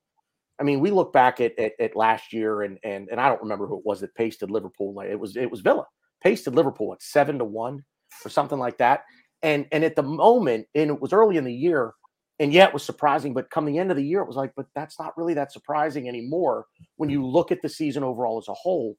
I 0.60 0.62
mean, 0.62 0.80
we 0.80 0.90
look 0.90 1.12
back 1.12 1.40
at, 1.40 1.58
at, 1.58 1.72
at 1.80 1.96
last 1.96 2.32
year, 2.32 2.62
and 2.62 2.78
and 2.84 3.08
and 3.10 3.20
I 3.20 3.28
don't 3.28 3.42
remember 3.42 3.66
who 3.66 3.78
it 3.78 3.86
was 3.86 4.00
that 4.00 4.14
pasted 4.14 4.50
Liverpool. 4.50 5.00
It 5.00 5.18
was 5.18 5.36
it 5.36 5.50
was 5.50 5.60
Villa 5.60 5.86
pasted 6.22 6.54
Liverpool 6.54 6.92
at 6.92 7.02
seven 7.02 7.38
to 7.38 7.44
one 7.44 7.82
or 8.24 8.28
something 8.28 8.58
like 8.58 8.78
that. 8.78 9.04
And 9.42 9.66
and 9.72 9.84
at 9.84 9.96
the 9.96 10.02
moment, 10.02 10.66
and 10.74 10.90
it 10.90 11.00
was 11.00 11.12
early 11.12 11.38
in 11.38 11.44
the 11.44 11.54
year, 11.54 11.94
and 12.38 12.52
yeah, 12.52 12.66
it 12.66 12.74
was 12.74 12.84
surprising. 12.84 13.32
But 13.32 13.50
come 13.50 13.64
the 13.64 13.78
end 13.78 13.90
of 13.90 13.96
the 13.96 14.04
year, 14.04 14.20
it 14.20 14.26
was 14.26 14.36
like, 14.36 14.52
but 14.54 14.66
that's 14.74 14.98
not 14.98 15.16
really 15.16 15.34
that 15.34 15.52
surprising 15.52 16.08
anymore 16.08 16.66
when 16.96 17.08
you 17.08 17.26
look 17.26 17.50
at 17.50 17.62
the 17.62 17.68
season 17.68 18.04
overall 18.04 18.38
as 18.38 18.48
a 18.48 18.54
whole. 18.54 18.96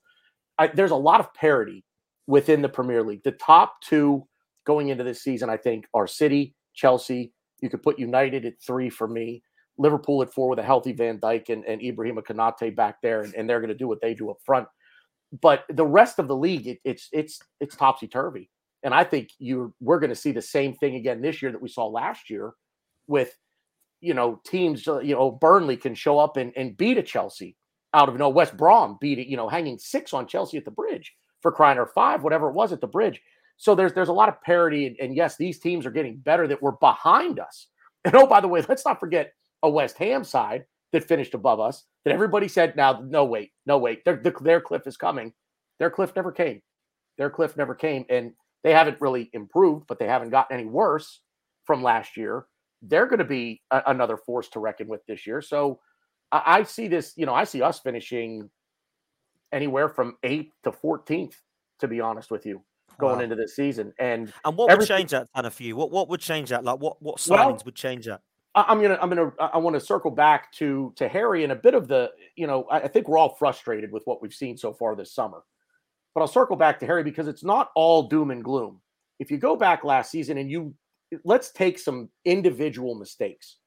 I, 0.57 0.67
there's 0.67 0.91
a 0.91 0.95
lot 0.95 1.19
of 1.19 1.33
parity 1.33 1.85
within 2.27 2.61
the 2.61 2.69
Premier 2.69 3.03
League. 3.03 3.23
The 3.23 3.31
top 3.33 3.81
two 3.81 4.27
going 4.65 4.89
into 4.89 5.03
this 5.03 5.23
season, 5.23 5.49
I 5.49 5.57
think, 5.57 5.85
are 5.93 6.07
City, 6.07 6.55
Chelsea. 6.73 7.33
You 7.61 7.69
could 7.69 7.83
put 7.83 7.99
United 7.99 8.45
at 8.45 8.61
three 8.65 8.89
for 8.89 9.07
me. 9.07 9.43
Liverpool 9.81 10.21
at 10.21 10.33
four 10.33 10.49
with 10.49 10.59
a 10.59 10.63
healthy 10.63 10.91
Van 10.93 11.19
Dijk 11.19 11.49
and, 11.49 11.65
and 11.65 11.81
Ibrahima 11.81 12.23
Konate 12.23 12.75
back 12.75 13.01
there, 13.01 13.21
and, 13.23 13.33
and 13.35 13.49
they're 13.49 13.59
going 13.59 13.69
to 13.69 13.75
do 13.75 13.87
what 13.87 14.01
they 14.01 14.13
do 14.13 14.29
up 14.29 14.37
front. 14.45 14.67
But 15.41 15.63
the 15.69 15.85
rest 15.85 16.19
of 16.19 16.27
the 16.27 16.35
league, 16.35 16.67
it, 16.67 16.79
it's 16.83 17.09
it's 17.11 17.39
it's 17.59 17.75
topsy 17.75 18.07
turvy, 18.07 18.49
and 18.83 18.93
I 18.93 19.03
think 19.03 19.29
you 19.39 19.73
we're 19.79 19.99
going 19.99 20.09
to 20.09 20.15
see 20.15 20.31
the 20.31 20.41
same 20.41 20.73
thing 20.75 20.95
again 20.95 21.21
this 21.21 21.41
year 21.41 21.51
that 21.51 21.61
we 21.61 21.69
saw 21.69 21.87
last 21.87 22.29
year, 22.29 22.53
with 23.07 23.35
you 24.01 24.13
know 24.13 24.41
teams. 24.45 24.87
uh, 24.87 24.99
You 24.99 25.15
know 25.15 25.31
Burnley 25.31 25.77
can 25.77 25.95
show 25.95 26.19
up 26.19 26.37
and, 26.37 26.51
and 26.55 26.77
beat 26.77 26.97
a 26.97 27.03
Chelsea 27.03 27.55
out 27.93 28.09
of 28.09 28.17
no 28.17 28.29
West 28.29 28.57
Brom 28.57 28.97
beat 28.99 29.19
it. 29.19 29.27
You 29.27 29.37
know 29.37 29.49
hanging 29.49 29.77
six 29.77 30.13
on 30.13 30.27
Chelsea 30.27 30.57
at 30.57 30.65
the 30.65 30.71
bridge 30.71 31.13
for 31.41 31.51
crying 31.51 31.77
or 31.79 31.87
five, 31.87 32.23
whatever 32.23 32.49
it 32.49 32.53
was 32.53 32.71
at 32.73 32.81
the 32.81 32.87
bridge. 32.87 33.21
So 33.57 33.75
there's 33.75 33.93
there's 33.93 34.09
a 34.09 34.13
lot 34.13 34.27
of 34.29 34.41
parity, 34.41 34.87
and, 34.87 34.97
and 34.99 35.15
yes, 35.15 35.37
these 35.37 35.59
teams 35.59 35.85
are 35.85 35.91
getting 35.91 36.17
better 36.17 36.47
that 36.47 36.61
were 36.61 36.73
behind 36.73 37.39
us. 37.39 37.67
And 38.03 38.15
oh, 38.15 38.25
by 38.25 38.41
the 38.41 38.47
way, 38.47 38.65
let's 38.67 38.85
not 38.85 38.99
forget 38.99 39.31
a 39.63 39.69
West 39.69 39.97
Ham 39.97 40.23
side 40.23 40.65
that 40.91 41.03
finished 41.03 41.33
above 41.33 41.59
us. 41.59 41.85
That 42.05 42.13
everybody 42.13 42.47
said, 42.47 42.75
now 42.75 43.01
no 43.05 43.25
wait, 43.25 43.51
no 43.65 43.77
wait, 43.77 44.03
their 44.05 44.15
their, 44.17 44.33
their 44.41 44.61
cliff 44.61 44.87
is 44.87 44.97
coming. 44.97 45.33
Their 45.79 45.89
cliff 45.89 46.13
never 46.15 46.31
came. 46.31 46.61
Their 47.17 47.29
cliff 47.29 47.55
never 47.57 47.75
came, 47.75 48.05
and 48.09 48.33
they 48.63 48.71
haven't 48.71 48.99
really 49.01 49.29
improved, 49.33 49.85
but 49.87 49.99
they 49.99 50.07
haven't 50.07 50.29
gotten 50.29 50.57
any 50.59 50.67
worse 50.67 51.21
from 51.65 51.83
last 51.83 52.17
year. 52.17 52.45
They're 52.81 53.05
going 53.05 53.19
to 53.19 53.25
be 53.25 53.61
a, 53.71 53.83
another 53.87 54.17
force 54.17 54.47
to 54.49 54.59
reckon 54.59 54.87
with 54.87 55.05
this 55.07 55.27
year. 55.27 55.41
So 55.41 55.79
I, 56.31 56.41
I 56.45 56.63
see 56.63 56.87
this. 56.87 57.13
You 57.15 57.25
know, 57.25 57.33
I 57.33 57.43
see 57.43 57.61
us 57.61 57.79
finishing 57.79 58.49
anywhere 59.51 59.89
from 59.89 60.17
eighth 60.23 60.53
to 60.63 60.71
fourteenth. 60.71 61.35
To 61.79 61.87
be 61.87 61.99
honest 61.99 62.29
with 62.29 62.45
you, 62.45 62.61
going 62.99 63.17
Wow. 63.17 63.23
into 63.23 63.35
this 63.35 63.55
season, 63.55 63.91
and 63.97 64.31
And 64.45 64.55
what 64.55 64.69
would 64.77 64.87
change 64.87 65.09
that, 65.11 65.27
Tanner, 65.35 65.49
for 65.49 65.63
you? 65.63 65.75
What 65.75 65.89
what 65.89 66.09
would 66.09 66.19
change 66.19 66.49
that? 66.49 66.63
Like 66.63 66.79
what 66.79 67.01
what 67.01 67.17
signings 67.17 67.29
Well, 67.29 67.61
would 67.65 67.75
change 67.75 68.05
that? 68.05 68.21
I'm 68.53 68.81
gonna 68.81 68.97
I'm 69.01 69.09
gonna 69.09 69.31
I 69.39 69.57
want 69.57 69.75
to 69.75 69.79
circle 69.79 70.11
back 70.11 70.51
to 70.53 70.93
to 70.97 71.07
Harry 71.07 71.43
and 71.43 71.53
a 71.53 71.55
bit 71.55 71.73
of 71.73 71.87
the 71.87 72.11
you 72.35 72.47
know 72.47 72.63
I, 72.65 72.81
I 72.81 72.87
think 72.87 73.07
we're 73.07 73.17
all 73.17 73.35
frustrated 73.35 73.91
with 73.91 74.03
what 74.05 74.21
we've 74.21 74.33
seen 74.33 74.57
so 74.57 74.73
far 74.73 74.95
this 74.95 75.13
summer, 75.13 75.43
but 76.13 76.21
I'll 76.21 76.27
circle 76.27 76.57
back 76.57 76.79
to 76.79 76.85
Harry 76.85 77.03
because 77.03 77.27
it's 77.27 77.43
not 77.43 77.71
all 77.75 78.03
doom 78.03 78.31
and 78.31 78.43
gloom. 78.43 78.81
If 79.19 79.31
you 79.31 79.37
go 79.37 79.55
back 79.55 79.83
last 79.83 80.11
season 80.11 80.37
and 80.37 80.49
you 80.49 80.73
let's 81.23 81.51
take 81.51 81.79
some 81.79 82.09
individual 82.25 82.95
mistakes 82.95 83.57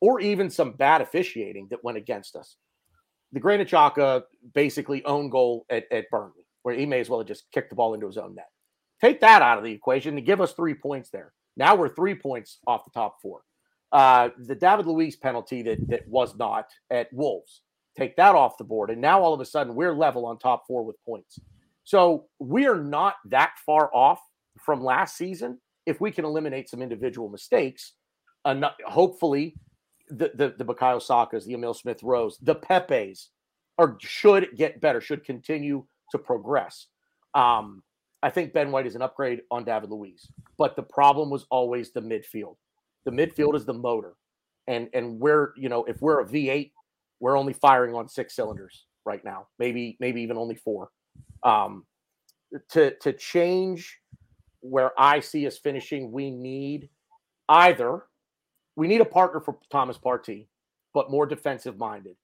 or 0.00 0.20
even 0.20 0.50
some 0.50 0.72
bad 0.72 1.00
officiating 1.00 1.68
that 1.70 1.84
went 1.84 1.98
against 1.98 2.36
us. 2.36 2.56
The 3.32 3.40
Granit 3.40 3.72
basically 4.52 5.04
own 5.04 5.30
goal 5.30 5.64
at, 5.70 5.84
at 5.90 6.10
Burnley, 6.10 6.44
where 6.64 6.74
he 6.74 6.86
may 6.86 7.00
as 7.00 7.08
well 7.08 7.20
have 7.20 7.28
just 7.28 7.50
kicked 7.52 7.70
the 7.70 7.76
ball 7.76 7.94
into 7.94 8.06
his 8.06 8.18
own 8.18 8.34
net. 8.34 8.48
Take 9.00 9.20
that 9.20 9.42
out 9.42 9.58
of 9.58 9.64
the 9.64 9.72
equation 9.72 10.16
and 10.16 10.26
give 10.26 10.40
us 10.40 10.52
three 10.52 10.74
points 10.74 11.10
there. 11.10 11.32
Now 11.56 11.74
we're 11.74 11.88
three 11.88 12.14
points 12.14 12.58
off 12.66 12.84
the 12.84 12.90
top 12.90 13.22
four. 13.22 13.42
Uh, 13.92 14.30
the 14.38 14.54
David 14.54 14.86
Luiz 14.86 15.16
penalty 15.16 15.62
that 15.62 15.88
that 15.88 16.08
was 16.08 16.36
not 16.36 16.66
at 16.90 17.12
Wolves. 17.12 17.62
Take 17.96 18.16
that 18.16 18.34
off 18.34 18.56
the 18.56 18.64
board, 18.64 18.90
and 18.90 19.00
now 19.00 19.20
all 19.20 19.34
of 19.34 19.40
a 19.40 19.44
sudden 19.44 19.74
we're 19.74 19.94
level 19.94 20.24
on 20.24 20.38
top 20.38 20.64
four 20.66 20.82
with 20.82 20.96
points. 21.04 21.38
So 21.84 22.26
we 22.38 22.66
are 22.66 22.82
not 22.82 23.16
that 23.26 23.52
far 23.66 23.90
off 23.94 24.20
from 24.58 24.82
last 24.82 25.16
season 25.16 25.58
if 25.84 26.00
we 26.00 26.10
can 26.10 26.24
eliminate 26.24 26.70
some 26.70 26.80
individual 26.80 27.28
mistakes. 27.28 27.94
Hopefully, 28.86 29.56
the 30.08 30.32
the 30.34 30.54
the 30.56 30.64
Bukayo 30.64 31.02
Sakas, 31.02 31.44
the 31.44 31.54
Emile 31.54 31.74
Smith 31.74 32.02
Rowes, 32.02 32.38
the 32.40 32.54
Pepes 32.54 33.30
are 33.78 33.96
should 34.00 34.48
get 34.56 34.80
better, 34.80 35.00
should 35.00 35.24
continue 35.24 35.84
to 36.12 36.18
progress. 36.18 36.86
Um, 37.34 37.82
I 38.22 38.30
think 38.30 38.52
Ben 38.52 38.70
White 38.70 38.86
is 38.86 38.94
an 38.94 39.02
upgrade 39.02 39.40
on 39.50 39.64
David 39.64 39.90
Luiz, 39.90 40.30
but 40.56 40.76
the 40.76 40.82
problem 40.82 41.30
was 41.30 41.46
always 41.50 41.92
the 41.92 42.00
midfield. 42.00 42.56
The 43.04 43.10
midfield 43.10 43.54
is 43.54 43.64
the 43.64 43.74
motor, 43.74 44.14
and 44.66 44.88
and 44.94 45.18
we're 45.18 45.52
you 45.56 45.68
know 45.68 45.84
if 45.84 46.00
we're 46.00 46.20
a 46.20 46.24
V8, 46.24 46.70
we're 47.20 47.38
only 47.38 47.52
firing 47.52 47.94
on 47.94 48.08
six 48.08 48.34
cylinders 48.34 48.86
right 49.04 49.24
now, 49.24 49.46
maybe 49.58 49.96
maybe 50.00 50.22
even 50.22 50.36
only 50.36 50.54
four. 50.54 50.90
Um, 51.42 51.84
to 52.70 52.94
to 52.98 53.12
change 53.12 53.98
where 54.60 54.92
I 54.98 55.20
see 55.20 55.46
us 55.46 55.58
finishing, 55.58 56.12
we 56.12 56.30
need 56.30 56.88
either 57.48 58.04
we 58.76 58.88
need 58.88 59.00
a 59.00 59.06
partner 59.06 59.40
for 59.40 59.58
Thomas 59.70 59.98
Partey, 59.98 60.46
but 60.94 61.10
more 61.10 61.26
defensive 61.26 61.78
minded. 61.78 62.16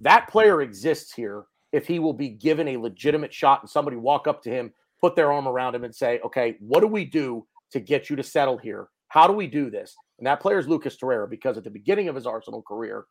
That 0.00 0.28
player 0.28 0.62
exists 0.62 1.12
here 1.12 1.44
if 1.72 1.86
he 1.86 1.98
will 1.98 2.12
be 2.12 2.28
given 2.28 2.68
a 2.68 2.76
legitimate 2.76 3.32
shot 3.32 3.62
and 3.62 3.68
somebody 3.68 3.96
walk 3.96 4.28
up 4.28 4.42
to 4.42 4.50
him, 4.50 4.72
put 5.00 5.16
their 5.16 5.32
arm 5.32 5.48
around 5.48 5.74
him, 5.74 5.84
and 5.84 5.94
say, 5.94 6.20
"Okay, 6.20 6.56
what 6.60 6.80
do 6.80 6.86
we 6.86 7.04
do 7.04 7.46
to 7.72 7.80
get 7.80 8.08
you 8.08 8.16
to 8.16 8.22
settle 8.22 8.56
here? 8.56 8.88
How 9.08 9.26
do 9.26 9.32
we 9.32 9.46
do 9.46 9.70
this?" 9.70 9.96
And 10.18 10.26
that 10.26 10.40
player 10.40 10.58
is 10.58 10.68
Lucas 10.68 10.96
Torreira 10.96 11.28
because 11.28 11.58
at 11.58 11.64
the 11.64 11.70
beginning 11.70 12.08
of 12.08 12.14
his 12.14 12.26
Arsenal 12.26 12.62
career, 12.62 13.06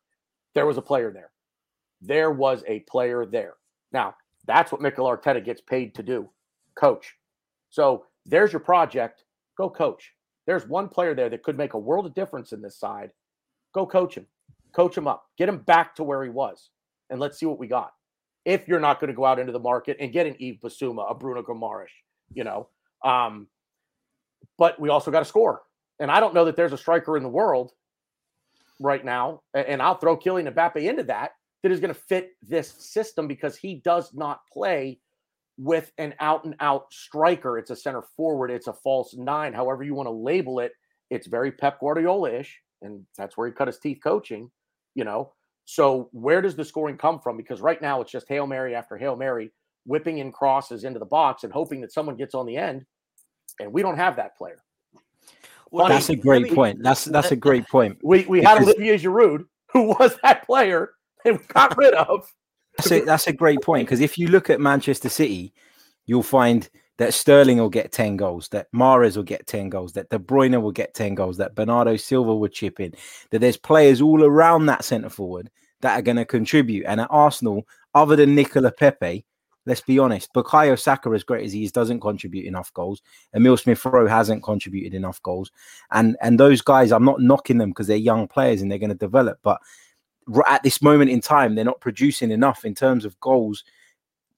there 0.54 0.66
was 0.66 0.76
a 0.76 0.82
player 0.82 1.12
there. 1.12 1.30
There 2.00 2.30
was 2.30 2.64
a 2.66 2.80
player 2.80 3.26
there. 3.26 3.54
Now, 3.92 4.14
that's 4.46 4.72
what 4.72 4.80
Mikel 4.80 5.06
Arteta 5.06 5.44
gets 5.44 5.60
paid 5.60 5.94
to 5.94 6.02
do, 6.02 6.28
coach. 6.78 7.14
So 7.70 8.04
there's 8.24 8.52
your 8.52 8.60
project. 8.60 9.24
Go 9.56 9.70
coach. 9.70 10.12
There's 10.46 10.66
one 10.66 10.88
player 10.88 11.14
there 11.14 11.28
that 11.28 11.42
could 11.42 11.56
make 11.56 11.74
a 11.74 11.78
world 11.78 12.06
of 12.06 12.14
difference 12.14 12.52
in 12.52 12.62
this 12.62 12.78
side. 12.78 13.10
Go 13.74 13.86
coach 13.86 14.14
him. 14.16 14.26
Coach 14.74 14.96
him 14.96 15.08
up. 15.08 15.26
Get 15.38 15.48
him 15.48 15.58
back 15.58 15.94
to 15.96 16.04
where 16.04 16.22
he 16.22 16.30
was. 16.30 16.70
And 17.10 17.20
let's 17.20 17.38
see 17.38 17.46
what 17.46 17.58
we 17.58 17.66
got. 17.66 17.92
If 18.44 18.68
you're 18.68 18.80
not 18.80 19.00
going 19.00 19.08
to 19.08 19.16
go 19.16 19.24
out 19.24 19.38
into 19.38 19.52
the 19.52 19.58
market 19.58 19.96
and 19.98 20.12
get 20.12 20.26
an 20.26 20.36
Yves 20.38 20.60
Bissouma, 20.60 21.10
a 21.10 21.14
Bruno 21.14 21.42
Guimarães, 21.42 21.86
you 22.32 22.44
know. 22.44 22.68
Um, 23.04 23.48
but 24.58 24.78
we 24.78 24.88
also 24.88 25.10
got 25.10 25.20
to 25.20 25.24
score. 25.24 25.62
And 26.00 26.10
I 26.10 26.20
don't 26.20 26.34
know 26.34 26.44
that 26.44 26.56
there's 26.56 26.72
a 26.72 26.78
striker 26.78 27.16
in 27.16 27.22
the 27.22 27.28
world 27.28 27.72
right 28.78 29.04
now, 29.04 29.40
and 29.54 29.80
I'll 29.80 29.96
throw 29.96 30.16
Kylian 30.16 30.52
Mbappe 30.52 30.76
into 30.76 31.04
that, 31.04 31.32
that 31.62 31.72
is 31.72 31.80
going 31.80 31.92
to 31.92 32.00
fit 32.00 32.32
this 32.42 32.74
system 32.78 33.26
because 33.26 33.56
he 33.56 33.76
does 33.76 34.12
not 34.14 34.40
play 34.52 35.00
with 35.58 35.90
an 35.98 36.14
out 36.20 36.44
and 36.44 36.54
out 36.60 36.92
striker. 36.92 37.58
It's 37.58 37.70
a 37.70 37.76
center 37.76 38.02
forward, 38.16 38.50
it's 38.50 38.66
a 38.66 38.72
false 38.72 39.14
nine, 39.16 39.52
however 39.52 39.82
you 39.82 39.94
want 39.94 40.06
to 40.06 40.12
label 40.12 40.60
it. 40.60 40.72
It's 41.10 41.26
very 41.26 41.52
Pep 41.52 41.80
Guardiola 41.80 42.30
ish, 42.32 42.60
and 42.82 43.04
that's 43.16 43.36
where 43.36 43.46
he 43.46 43.54
cut 43.54 43.68
his 43.68 43.78
teeth 43.78 43.98
coaching, 44.02 44.50
you 44.94 45.04
know. 45.04 45.32
So, 45.64 46.08
where 46.12 46.42
does 46.42 46.54
the 46.54 46.64
scoring 46.64 46.98
come 46.98 47.20
from? 47.20 47.36
Because 47.36 47.60
right 47.60 47.80
now 47.80 48.00
it's 48.00 48.12
just 48.12 48.28
Hail 48.28 48.46
Mary 48.46 48.74
after 48.74 48.96
Hail 48.96 49.16
Mary, 49.16 49.50
whipping 49.84 50.18
in 50.18 50.32
crosses 50.32 50.84
into 50.84 50.98
the 50.98 51.06
box 51.06 51.42
and 51.42 51.52
hoping 51.52 51.80
that 51.80 51.92
someone 51.92 52.16
gets 52.16 52.34
on 52.34 52.46
the 52.46 52.56
end. 52.56 52.84
And 53.58 53.72
we 53.72 53.82
don't 53.82 53.96
have 53.96 54.16
that 54.16 54.36
player. 54.36 54.62
Well, 55.70 55.88
That's 55.88 56.08
a 56.08 56.12
let 56.12 56.20
great 56.20 56.42
me- 56.44 56.54
point. 56.54 56.82
That's 56.82 57.06
eh, 57.06 57.10
that's 57.10 57.30
a 57.30 57.34
eh, 57.34 57.38
great 57.38 57.66
point. 57.68 57.98
We 58.02 58.24
we 58.26 58.42
had 58.42 58.62
Olivier 58.62 58.98
Giroud, 58.98 59.44
who 59.72 59.88
was 59.88 60.16
that 60.22 60.46
player, 60.46 60.90
and 61.24 61.46
got 61.48 61.76
rid 61.76 61.94
of. 61.94 62.32
That's 62.78 62.92
a, 62.92 63.00
that's 63.00 63.26
a 63.26 63.32
great 63.32 63.62
point 63.62 63.86
because 63.86 64.00
if 64.00 64.18
you 64.18 64.28
look 64.28 64.50
at 64.50 64.60
Manchester 64.60 65.08
City, 65.08 65.54
you'll 66.04 66.22
find 66.22 66.68
that 66.98 67.14
Sterling 67.14 67.58
will 67.58 67.68
get 67.70 67.92
10 67.92 68.16
goals, 68.16 68.48
that 68.48 68.68
Mahrez 68.74 69.16
will 69.16 69.22
get 69.22 69.46
10 69.46 69.68
goals, 69.68 69.92
that 69.94 70.08
De 70.08 70.18
Bruyne 70.18 70.60
will 70.62 70.72
get 70.72 70.94
10 70.94 71.14
goals, 71.14 71.36
that 71.36 71.54
Bernardo 71.54 71.96
Silva 71.96 72.34
will 72.34 72.48
chip 72.48 72.80
in, 72.80 72.94
that 73.30 73.40
there's 73.40 73.56
players 73.56 74.00
all 74.00 74.24
around 74.24 74.66
that 74.66 74.84
centre 74.84 75.10
forward 75.10 75.50
that 75.82 75.98
are 75.98 76.02
going 76.02 76.16
to 76.16 76.24
contribute. 76.24 76.86
And 76.86 77.00
at 77.00 77.08
Arsenal, 77.10 77.66
other 77.94 78.16
than 78.16 78.34
Nicola 78.34 78.72
Pepe, 78.72 79.24
let's 79.66 79.80
be 79.80 79.98
honest, 79.98 80.32
Bukayo 80.32 80.78
Saka, 80.78 81.10
as 81.10 81.24
great 81.24 81.44
as 81.44 81.52
he 81.52 81.64
is, 81.64 81.72
doesn't 81.72 82.00
contribute 82.00 82.46
enough 82.46 82.72
goals. 82.72 83.02
Emile 83.34 83.56
Smith 83.56 83.84
Rowe 83.84 84.06
hasn't 84.06 84.42
contributed 84.42 84.94
enough 84.94 85.22
goals. 85.22 85.50
And 85.90 86.16
and 86.22 86.40
those 86.40 86.62
guys, 86.62 86.92
I'm 86.92 87.04
not 87.04 87.20
knocking 87.20 87.58
them 87.58 87.70
because 87.70 87.88
they're 87.88 87.96
young 87.96 88.28
players 88.28 88.62
and 88.62 88.70
they're 88.70 88.78
going 88.78 88.90
to 88.90 88.94
develop, 88.94 89.38
but 89.42 89.60
at 90.46 90.62
this 90.62 90.82
moment 90.82 91.10
in 91.10 91.20
time, 91.20 91.54
they're 91.54 91.64
not 91.64 91.80
producing 91.80 92.30
enough 92.30 92.64
in 92.64 92.74
terms 92.74 93.04
of 93.04 93.18
goals 93.20 93.64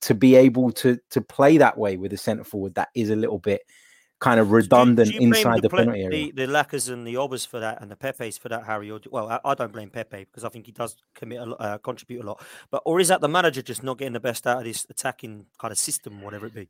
to 0.00 0.14
be 0.14 0.34
able 0.34 0.70
to 0.72 0.98
to 1.10 1.20
play 1.20 1.58
that 1.58 1.76
way 1.76 1.96
with 1.96 2.12
a 2.12 2.16
centre 2.16 2.44
forward 2.44 2.74
that 2.74 2.88
is 2.94 3.10
a 3.10 3.16
little 3.16 3.38
bit 3.38 3.62
kind 4.20 4.40
of 4.40 4.50
redundant 4.50 5.10
do 5.10 5.18
blame 5.18 5.32
inside 5.32 5.62
the, 5.62 5.68
pla- 5.68 5.78
penalty 5.78 6.02
area. 6.02 6.32
The, 6.32 6.32
the 6.32 6.46
Lackers 6.46 6.88
and 6.88 7.06
the 7.06 7.16
Obbers 7.16 7.44
for 7.44 7.60
that, 7.60 7.80
and 7.80 7.90
the 7.90 7.96
Pepes 7.96 8.38
for 8.38 8.48
that, 8.48 8.64
Harry. 8.64 8.90
Or, 8.90 8.98
do- 8.98 9.10
well, 9.10 9.28
I, 9.30 9.40
I 9.44 9.54
don't 9.54 9.72
blame 9.72 9.90
Pepe 9.90 10.24
because 10.24 10.44
I 10.44 10.48
think 10.48 10.66
he 10.66 10.72
does 10.72 10.96
commit 11.14 11.40
a 11.40 11.50
uh, 11.56 11.78
contribute 11.78 12.22
a 12.22 12.26
lot. 12.26 12.44
But 12.70 12.82
or 12.84 13.00
is 13.00 13.08
that 13.08 13.20
the 13.20 13.28
manager 13.28 13.62
just 13.62 13.82
not 13.82 13.98
getting 13.98 14.14
the 14.14 14.20
best 14.20 14.46
out 14.46 14.58
of 14.58 14.64
this 14.64 14.86
attacking 14.90 15.46
kind 15.58 15.72
of 15.72 15.78
system, 15.78 16.22
whatever 16.22 16.46
it 16.46 16.54
be? 16.54 16.68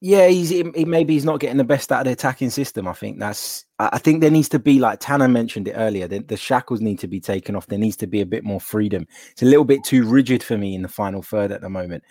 Yeah, 0.00 0.28
he's 0.28 0.50
he, 0.50 0.62
maybe 0.62 1.14
he's 1.14 1.24
not 1.24 1.40
getting 1.40 1.56
the 1.56 1.64
best 1.64 1.90
out 1.90 2.00
of 2.00 2.04
the 2.04 2.12
attacking 2.12 2.50
system. 2.50 2.86
I 2.86 2.92
think 2.92 3.18
that's. 3.18 3.64
I 3.80 3.98
think 3.98 4.20
there 4.20 4.30
needs 4.30 4.48
to 4.50 4.58
be 4.60 4.78
like 4.78 5.00
Tanner 5.00 5.26
mentioned 5.26 5.66
it 5.66 5.72
earlier. 5.72 6.06
The, 6.06 6.20
the 6.20 6.36
shackles 6.36 6.80
need 6.80 7.00
to 7.00 7.08
be 7.08 7.18
taken 7.18 7.56
off. 7.56 7.66
There 7.66 7.78
needs 7.78 7.96
to 7.96 8.06
be 8.06 8.20
a 8.20 8.26
bit 8.26 8.44
more 8.44 8.60
freedom. 8.60 9.06
It's 9.32 9.42
a 9.42 9.46
little 9.46 9.64
bit 9.64 9.82
too 9.82 10.04
rigid 10.04 10.42
for 10.42 10.56
me 10.56 10.76
in 10.76 10.82
the 10.82 10.88
final 10.88 11.20
third 11.20 11.50
at 11.50 11.62
the 11.62 11.68
moment, 11.68 12.04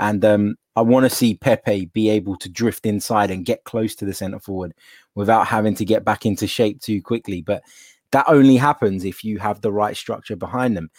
and 0.00 0.24
um, 0.24 0.56
I 0.74 0.82
want 0.82 1.04
to 1.08 1.14
see 1.14 1.34
Pepe 1.34 1.86
be 1.86 2.10
able 2.10 2.36
to 2.36 2.48
drift 2.48 2.86
inside 2.86 3.30
and 3.30 3.44
get 3.44 3.64
close 3.64 3.94
to 3.96 4.04
the 4.04 4.14
centre 4.14 4.40
forward 4.40 4.74
without 5.14 5.46
having 5.46 5.74
to 5.76 5.84
get 5.84 6.04
back 6.04 6.26
into 6.26 6.46
shape 6.46 6.80
too 6.80 7.00
quickly. 7.00 7.42
But 7.42 7.62
that 8.10 8.24
only 8.28 8.56
happens 8.56 9.04
if 9.04 9.22
you 9.22 9.38
have 9.38 9.60
the 9.60 9.72
right 9.72 9.96
structure 9.96 10.36
behind 10.36 10.76
them 10.76 10.90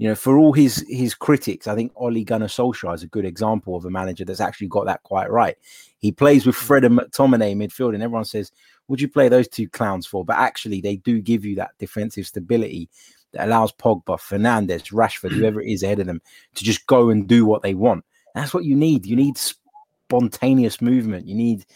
you 0.00 0.08
know, 0.08 0.14
for 0.14 0.38
all 0.38 0.54
his 0.54 0.82
his 0.88 1.14
critics, 1.14 1.66
I 1.66 1.74
think 1.74 1.92
Ole 1.94 2.24
Gunnar 2.24 2.46
Solskjaer 2.46 2.94
is 2.94 3.02
a 3.02 3.06
good 3.06 3.26
example 3.26 3.76
of 3.76 3.84
a 3.84 3.90
manager 3.90 4.24
that's 4.24 4.40
actually 4.40 4.68
got 4.68 4.86
that 4.86 5.02
quite 5.02 5.30
right. 5.30 5.58
He 5.98 6.10
plays 6.10 6.46
with 6.46 6.56
Fred 6.56 6.84
and 6.84 6.98
McTominay 6.98 7.54
midfield, 7.54 7.92
and 7.92 8.02
everyone 8.02 8.24
says, 8.24 8.50
"Would 8.88 9.02
you 9.02 9.08
play 9.08 9.28
those 9.28 9.46
two 9.46 9.68
clowns 9.68 10.06
for?" 10.06 10.24
But 10.24 10.38
actually, 10.38 10.80
they 10.80 10.96
do 10.96 11.20
give 11.20 11.44
you 11.44 11.54
that 11.56 11.72
defensive 11.78 12.26
stability 12.26 12.88
that 13.34 13.46
allows 13.46 13.72
Pogba, 13.72 14.18
Fernandes, 14.18 14.90
Rashford, 14.90 15.32
whoever 15.32 15.60
it 15.60 15.70
is 15.70 15.82
ahead 15.82 16.00
of 16.00 16.06
them, 16.06 16.22
to 16.54 16.64
just 16.64 16.86
go 16.86 17.10
and 17.10 17.28
do 17.28 17.44
what 17.44 17.60
they 17.60 17.74
want. 17.74 18.02
That's 18.34 18.54
what 18.54 18.64
you 18.64 18.76
need. 18.76 19.06
You 19.06 19.16
need 19.16 19.36
spontaneous 19.38 20.80
movement. 20.80 21.26
You 21.26 21.34
need 21.34 21.66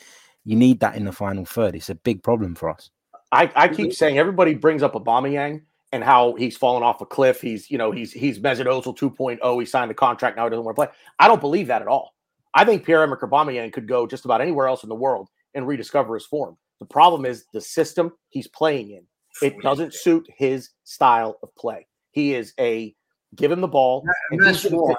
you 0.44 0.56
need 0.56 0.80
that 0.80 0.96
in 0.96 1.04
the 1.04 1.12
final 1.12 1.44
third. 1.44 1.74
It's 1.74 1.90
a 1.90 1.94
big 1.94 2.22
problem 2.22 2.54
for 2.54 2.70
us. 2.70 2.90
I, 3.32 3.50
I 3.56 3.68
keep 3.68 3.92
saying 3.92 4.18
everybody 4.18 4.54
brings 4.54 4.82
up 4.82 4.92
Aubameyang 4.92 5.62
and 5.92 6.04
how 6.04 6.34
he's 6.34 6.56
fallen 6.56 6.82
off 6.82 7.00
a 7.00 7.06
cliff. 7.06 7.40
He's, 7.40 7.70
you 7.70 7.78
know, 7.78 7.90
he's 7.90 8.12
he's 8.12 8.38
Mesut 8.38 8.66
Ozil 8.66 8.96
2.0. 8.96 9.60
He 9.60 9.66
signed 9.66 9.90
the 9.90 9.94
contract 9.94 10.36
now. 10.36 10.44
He 10.44 10.50
doesn't 10.50 10.64
want 10.64 10.76
to 10.76 10.86
play. 10.86 10.94
I 11.18 11.26
don't 11.26 11.40
believe 11.40 11.66
that 11.68 11.82
at 11.82 11.88
all. 11.88 12.14
I 12.52 12.64
think 12.64 12.84
Pierre-Emerick 12.84 13.20
Aubameyang 13.20 13.72
could 13.72 13.88
go 13.88 14.06
just 14.06 14.24
about 14.24 14.40
anywhere 14.40 14.68
else 14.68 14.84
in 14.84 14.88
the 14.88 14.94
world 14.94 15.28
and 15.54 15.66
rediscover 15.66 16.14
his 16.14 16.24
form. 16.24 16.56
The 16.78 16.86
problem 16.86 17.24
is 17.26 17.46
the 17.52 17.60
system 17.60 18.12
he's 18.28 18.46
playing 18.46 18.90
in. 18.90 19.04
It 19.42 19.60
doesn't 19.62 19.94
suit 19.94 20.28
his 20.36 20.70
style 20.84 21.38
of 21.42 21.52
play. 21.56 21.88
He 22.12 22.34
is 22.34 22.54
a 22.60 22.94
give 23.34 23.50
him 23.50 23.60
the 23.60 23.68
ball. 23.68 24.04
And, 24.30 24.40
and 24.40 24.48
that's 24.48 24.64
why. 24.70 24.94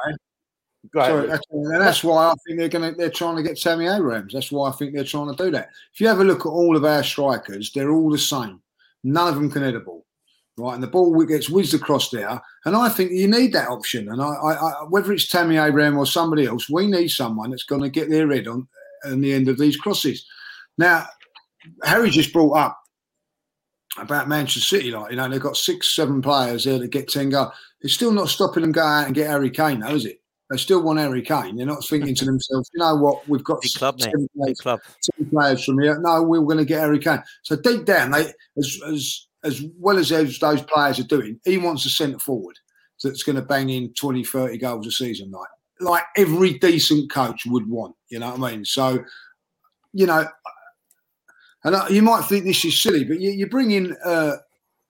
Sorry, 0.94 1.28
that's, 1.28 1.46
and 1.52 1.82
that's 1.82 2.04
why 2.04 2.28
I 2.28 2.34
think 2.46 2.60
they're 2.60 2.70
going 2.70 2.92
to 2.92 2.98
they're 2.98 3.10
trying 3.10 3.38
to 3.38 3.44
get 3.44 3.60
Tammy 3.60 3.88
Abrahams. 3.88 4.34
That's 4.34 4.52
why 4.52 4.70
I 4.70 4.72
think 4.74 4.94
they're 4.94 5.04
trying 5.04 5.36
to 5.36 5.44
do 5.44 5.52
that. 5.52 5.70
If 5.94 6.02
you 6.02 6.08
have 6.08 6.20
a 6.20 6.24
look 6.24 6.42
at 6.42 6.50
all 6.50 6.76
of 6.76 6.86
our 6.86 7.04
strikers, 7.04 7.72
they're 7.72 7.92
all 7.92 8.10
the 8.10 8.18
same. 8.18 8.62
None 9.04 9.28
of 9.28 9.36
them 9.36 9.52
can 9.52 9.64
hit 9.64 9.76
a 9.76 9.80
ball 9.80 10.06
right? 10.58 10.74
And 10.74 10.84
the 10.84 10.88
ball 10.88 11.24
gets 11.26 11.50
whizzed 11.50 11.74
across 11.74 12.10
there. 12.10 12.42
And 12.66 12.76
I 12.76 12.90
think 12.90 13.12
you 13.12 13.28
need 13.28 13.54
that 13.54 13.70
option. 13.70 14.10
And 14.10 14.22
I, 14.22 14.30
I, 14.30 14.54
I 14.54 14.72
whether 14.90 15.12
it's 15.12 15.28
Tammy 15.28 15.58
Abraham 15.58 15.98
or 15.98 16.06
somebody 16.06 16.46
else, 16.46 16.70
we 16.70 16.88
need 16.88 17.10
someone 17.10 17.50
that's 17.50 17.64
going 17.64 17.82
to 17.82 17.90
get 17.90 18.10
their 18.10 18.32
head 18.32 18.48
on, 18.48 18.68
on 19.06 19.22
the 19.22 19.34
end 19.34 19.50
of 19.50 19.58
these 19.58 19.78
crosses. 19.78 20.26
Now, 20.78 21.06
Harry 21.84 22.10
just 22.10 22.34
brought 22.34 22.58
up 22.58 22.80
about 23.98 24.28
Manchester 24.28 24.60
City, 24.60 24.92
like 24.92 25.12
you 25.12 25.18
know, 25.18 25.30
they've 25.30 25.40
got 25.40 25.56
six, 25.56 25.96
seven 25.96 26.22
players 26.22 26.66
there 26.66 26.80
to 26.80 26.88
get 26.88 27.08
ten 27.08 27.30
goals. 27.30 27.54
It's 27.82 27.94
still 27.94 28.12
not 28.12 28.30
stopping 28.30 28.62
them 28.62 28.72
go 28.72 28.82
out 28.82 29.06
and 29.06 29.16
get 29.16 29.30
Harry 29.30 29.50
Kane, 29.50 29.80
though, 29.80 29.96
is 29.96 30.06
it? 30.06 30.22
They 30.50 30.58
still 30.58 30.84
want 30.84 31.00
Harry 31.00 31.24
Kane. 31.24 31.56
They're 31.56 31.66
not 31.66 31.86
thinking 31.86 32.14
to 32.16 32.26
themselves, 32.26 32.70
you 32.74 32.80
know 32.80 32.96
what, 32.96 33.28
we've 33.28 33.44
got 33.44 33.62
Big 33.62 33.74
club, 33.74 34.00
seven, 34.00 34.28
Big 34.46 34.58
club. 34.58 34.80
seven 35.02 35.30
players 35.30 35.64
from 35.64 35.80
here. 35.80 36.00
No, 36.00 36.22
we're 36.22 36.42
going 36.42 36.58
to 36.58 36.66
get 36.66 36.82
Harry 36.82 37.00
Kane. 37.00 37.24
So 37.44 37.56
deep 37.56 37.86
down, 37.86 38.12
they 38.12 38.32
as, 38.58 38.80
as 38.88 39.28
as 39.44 39.64
well 39.78 39.98
as 39.98 40.10
those, 40.10 40.40
those 40.40 40.64
players 40.64 41.00
are 41.00 41.04
doing, 41.04 41.40
he 41.46 41.60
wants 41.60 41.86
a 41.86 41.90
centre 41.90 42.18
forward 42.18 42.58
that's 43.04 43.22
going 43.22 43.36
to 43.36 43.44
bang 43.44 43.70
in 43.70 43.94
20, 43.94 44.24
30 44.24 44.58
goals 44.58 44.88
a 44.88 44.92
season, 44.92 45.30
like 45.32 45.48
like 45.82 46.04
every 46.16 46.58
decent 46.58 47.12
coach 47.12 47.46
would 47.46 47.70
want. 47.70 47.96
You 48.10 48.20
know 48.20 48.32
what 48.32 48.52
I 48.52 48.56
mean? 48.56 48.66
So, 48.66 49.04
you 49.94 50.06
know, 50.06 50.26
and 51.64 51.76
you 51.94 52.02
might 52.02 52.26
think 52.26 52.46
this 52.46 52.64
is 52.64 52.82
silly, 52.82 53.04
but 53.04 53.20
you, 53.20 53.32
you 53.32 53.48
bring 53.48 53.72
in 53.72 53.96
uh, 54.06 54.38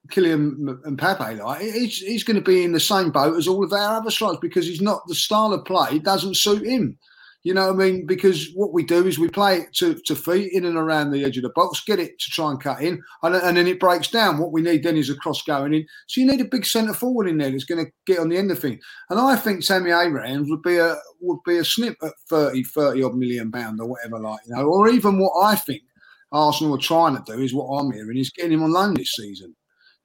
Kylian 0.08 0.58
Mbappe, 0.86 1.44
like 1.44 1.62
he's, 1.62 1.98
he's 1.98 2.24
going 2.24 2.36
to 2.36 2.42
be 2.42 2.64
in 2.64 2.72
the 2.72 2.80
same 2.80 3.12
boat 3.12 3.38
as 3.38 3.48
all 3.48 3.64
of 3.64 3.74
our 3.74 3.98
other 3.98 4.12
strikers 4.12 4.40
because 4.42 4.66
he's 4.66 4.82
not 4.82 5.06
the 5.08 5.16
style 5.16 5.54
of 5.54 5.66
play 5.66 5.90
it 5.92 6.04
doesn't 6.04 6.38
suit 6.38 6.66
him. 6.66 6.98
You 7.46 7.54
know 7.54 7.72
what 7.72 7.80
I 7.80 7.86
mean? 7.86 8.08
Because 8.08 8.50
what 8.56 8.74
we 8.74 8.84
do 8.84 9.06
is 9.06 9.20
we 9.20 9.30
play 9.30 9.58
it 9.58 9.74
to, 9.76 9.94
to 9.94 10.16
feet 10.16 10.52
in 10.52 10.66
and 10.66 10.78
around 10.78 11.12
the 11.12 11.24
edge 11.24 11.38
of 11.38 11.44
the 11.44 11.52
box, 11.52 11.84
get 11.86 12.00
it 12.00 12.18
to 12.18 12.32
try 12.32 12.50
and 12.50 12.60
cut 12.60 12.82
in, 12.82 13.04
and, 13.22 13.36
and 13.36 13.56
then 13.56 13.68
it 13.68 13.80
breaks 13.80 14.10
down. 14.10 14.40
What 14.40 14.52
we 14.52 14.64
need 14.64 14.82
then 14.82 14.98
is 14.98 15.12
a 15.12 15.16
cross 15.16 15.44
going 15.44 15.76
in. 15.76 15.86
So 16.08 16.22
you 16.22 16.28
need 16.28 16.42
a 16.42 16.46
big 16.46 16.66
centre 16.66 16.96
forward 16.96 17.28
in 17.28 17.38
there 17.38 17.52
that's 17.52 17.64
going 17.64 17.86
to 17.86 17.92
get 18.08 18.18
on 18.18 18.30
the 18.30 18.38
end 18.38 18.50
of 18.50 18.58
things. 18.58 18.84
And 19.12 19.20
I 19.20 19.36
think 19.36 19.64
Tammy 19.64 19.92
Abrahams 19.92 20.50
would 20.50 20.64
be 20.64 20.78
a 20.78 20.96
would 21.22 21.38
be 21.46 21.58
a 21.58 21.64
snip 21.64 21.98
at 22.02 22.14
30, 22.32 22.64
30 22.64 23.04
odd 23.04 23.14
million 23.14 23.52
pound 23.52 23.80
or 23.80 23.90
whatever, 23.90 24.18
like 24.18 24.40
you 24.48 24.56
know, 24.56 24.64
or 24.64 24.90
even 24.90 25.20
what 25.20 25.40
I 25.44 25.56
think 25.56 25.84
Arsenal 26.32 26.74
are 26.74 26.80
trying 26.80 27.16
to 27.16 27.32
do 27.32 27.40
is 27.40 27.54
what 27.54 27.68
I'm 27.68 27.92
hearing 27.92 28.18
is 28.18 28.32
getting 28.32 28.54
him 28.54 28.64
on 28.64 28.72
loan 28.72 28.96
this 28.96 29.14
season. 29.16 29.56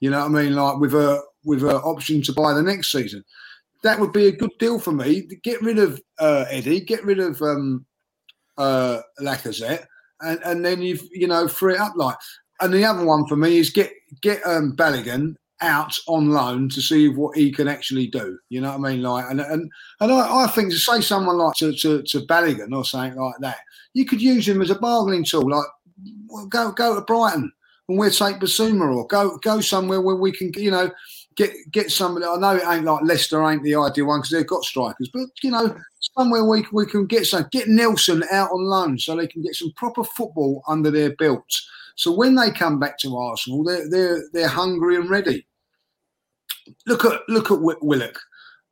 You 0.00 0.10
know 0.10 0.20
what 0.20 0.38
I 0.38 0.42
mean? 0.42 0.54
Like 0.54 0.78
with 0.78 0.94
a 0.94 1.22
with 1.44 1.62
an 1.62 1.76
option 1.76 2.22
to 2.22 2.32
buy 2.32 2.52
the 2.52 2.62
next 2.62 2.92
season 2.92 3.24
that 3.82 3.98
would 3.98 4.12
be 4.12 4.26
a 4.26 4.32
good 4.32 4.50
deal 4.58 4.78
for 4.78 4.92
me. 4.92 5.22
Get 5.42 5.62
rid 5.62 5.78
of 5.78 6.00
uh, 6.18 6.44
Eddie, 6.50 6.80
get 6.80 7.04
rid 7.04 7.18
of 7.18 7.40
um, 7.42 7.86
uh, 8.58 9.00
Lacazette, 9.20 9.86
and, 10.20 10.40
and 10.44 10.64
then 10.64 10.82
you've 10.82 11.02
you 11.12 11.26
know 11.26 11.48
free 11.48 11.74
it 11.74 11.80
up 11.80 11.94
like. 11.96 12.16
And 12.62 12.74
the 12.74 12.84
other 12.84 13.06
one 13.06 13.26
for 13.26 13.36
me 13.36 13.56
is 13.56 13.70
get 13.70 13.90
get 14.20 14.46
um, 14.46 14.76
Balogun 14.76 15.34
out 15.62 15.96
on 16.08 16.30
loan 16.30 16.68
to 16.70 16.82
see 16.82 17.08
what 17.08 17.36
he 17.36 17.50
can 17.50 17.68
actually 17.68 18.06
do. 18.06 18.38
You 18.50 18.60
know 18.60 18.76
what 18.76 18.86
I 18.86 18.92
mean? 18.92 19.02
Like, 19.02 19.24
and 19.30 19.40
and 19.40 19.70
and 20.00 20.12
I, 20.12 20.44
I 20.44 20.46
think 20.46 20.70
to 20.70 20.78
say 20.78 21.00
someone 21.00 21.38
like 21.38 21.54
to, 21.56 21.72
to 21.72 22.02
to 22.02 22.20
Balogun 22.20 22.76
or 22.76 22.84
something 22.84 23.18
like 23.18 23.36
that, 23.40 23.60
you 23.94 24.04
could 24.04 24.20
use 24.20 24.46
him 24.46 24.60
as 24.60 24.70
a 24.70 24.74
bargaining 24.74 25.24
tool. 25.24 25.48
Like, 25.50 26.50
go 26.50 26.70
go 26.72 26.94
to 26.94 27.00
Brighton 27.00 27.50
and 27.90 27.98
we'll 27.98 28.10
take 28.10 28.36
Bissouma 28.36 28.94
or 28.94 29.04
go 29.08 29.36
go 29.38 29.60
somewhere 29.60 30.00
where 30.00 30.14
we 30.14 30.30
can, 30.30 30.52
you 30.56 30.70
know, 30.70 30.92
get 31.34 31.50
get 31.72 31.90
somebody. 31.90 32.24
I 32.24 32.36
know 32.36 32.54
it 32.54 32.62
ain't 32.64 32.84
like 32.84 33.02
Leicester 33.02 33.44
ain't 33.50 33.64
the 33.64 33.74
ideal 33.74 34.06
one 34.06 34.20
because 34.20 34.30
they've 34.30 34.46
got 34.46 34.62
strikers, 34.62 35.10
but 35.12 35.28
you 35.42 35.50
know 35.50 35.76
somewhere 36.16 36.44
we 36.44 36.64
we 36.72 36.86
can 36.86 37.06
get 37.06 37.26
some 37.26 37.46
get 37.50 37.66
Nelson 37.66 38.22
out 38.30 38.52
on 38.52 38.64
loan 38.64 38.98
so 38.98 39.16
they 39.16 39.26
can 39.26 39.42
get 39.42 39.56
some 39.56 39.72
proper 39.76 40.04
football 40.04 40.62
under 40.68 40.90
their 40.92 41.16
belts. 41.16 41.68
So 41.96 42.14
when 42.14 42.36
they 42.36 42.52
come 42.52 42.78
back 42.78 42.96
to 43.00 43.16
Arsenal, 43.16 43.64
they're 43.64 43.90
they're 43.90 44.22
they're 44.32 44.48
hungry 44.48 44.94
and 44.94 45.10
ready. 45.10 45.44
Look 46.86 47.04
at 47.04 47.22
look 47.28 47.50
at 47.50 47.58
Willock. 47.60 48.20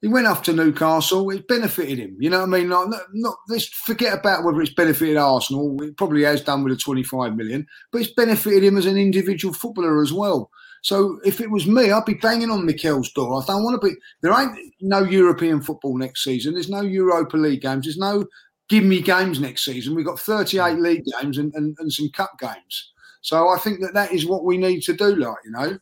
He 0.01 0.09
went 0.09 0.28
off 0.28 0.42
to 0.42 0.53
Newcastle. 0.53 1.28
It 1.30 1.49
benefited 1.49 1.99
him. 1.99 2.16
You 2.20 2.30
know 2.30 2.40
what 2.40 2.55
I 2.55 2.59
mean? 2.59 2.70
Like, 2.70 2.88
not, 2.88 3.03
not 3.12 3.36
let's 3.49 3.66
forget 3.66 4.16
about 4.16 4.44
whether 4.44 4.61
it's 4.61 4.72
benefited 4.72 5.16
Arsenal. 5.16 5.82
It 5.82 5.96
probably 5.96 6.22
has 6.22 6.42
done 6.42 6.62
with 6.62 6.72
the 6.72 6.78
25 6.78 7.34
million, 7.34 7.66
but 7.90 8.03
it's 8.03 8.12
benefited 8.12 8.62
him 8.62 8.76
as 8.76 8.86
an 8.86 8.96
individual 8.96 9.53
footballer 9.53 10.01
as 10.01 10.12
well. 10.12 10.51
So 10.82 11.18
if 11.24 11.40
it 11.40 11.51
was 11.51 11.66
me, 11.66 11.90
I'd 11.90 12.05
be 12.05 12.14
banging 12.14 12.51
on 12.51 12.64
Mikel's 12.64 13.12
door. 13.12 13.42
I 13.42 13.44
don't 13.44 13.64
want 13.64 13.80
to 13.80 13.86
be. 13.88 13.94
There 14.22 14.32
ain't 14.32 14.57
no 14.80 15.03
European 15.03 15.61
football 15.61 15.99
next 15.99 16.22
season. 16.22 16.55
There's 16.55 16.70
no 16.70 16.82
Europa 16.82 17.36
League 17.36 17.62
games. 17.62 17.86
There's 17.86 17.99
no 17.99 18.24
give 18.68 18.84
me 18.84 19.01
games 19.01 19.40
next 19.40 19.64
season. 19.64 19.94
We've 19.94 20.07
got 20.07 20.20
38 20.20 20.61
mm. 20.61 20.80
league 20.80 21.05
games 21.20 21.38
and, 21.38 21.53
and, 21.55 21.76
and 21.80 21.92
some 21.92 22.11
cup 22.11 22.38
games. 22.38 22.92
So 23.20 23.49
I 23.49 23.59
think 23.59 23.80
that 23.80 23.94
that 23.94 24.12
is 24.12 24.26
what 24.26 24.44
we 24.44 24.57
need 24.57 24.82
to 24.82 24.92
do, 24.92 25.16
like 25.16 25.38
you 25.44 25.51
know, 25.51 25.78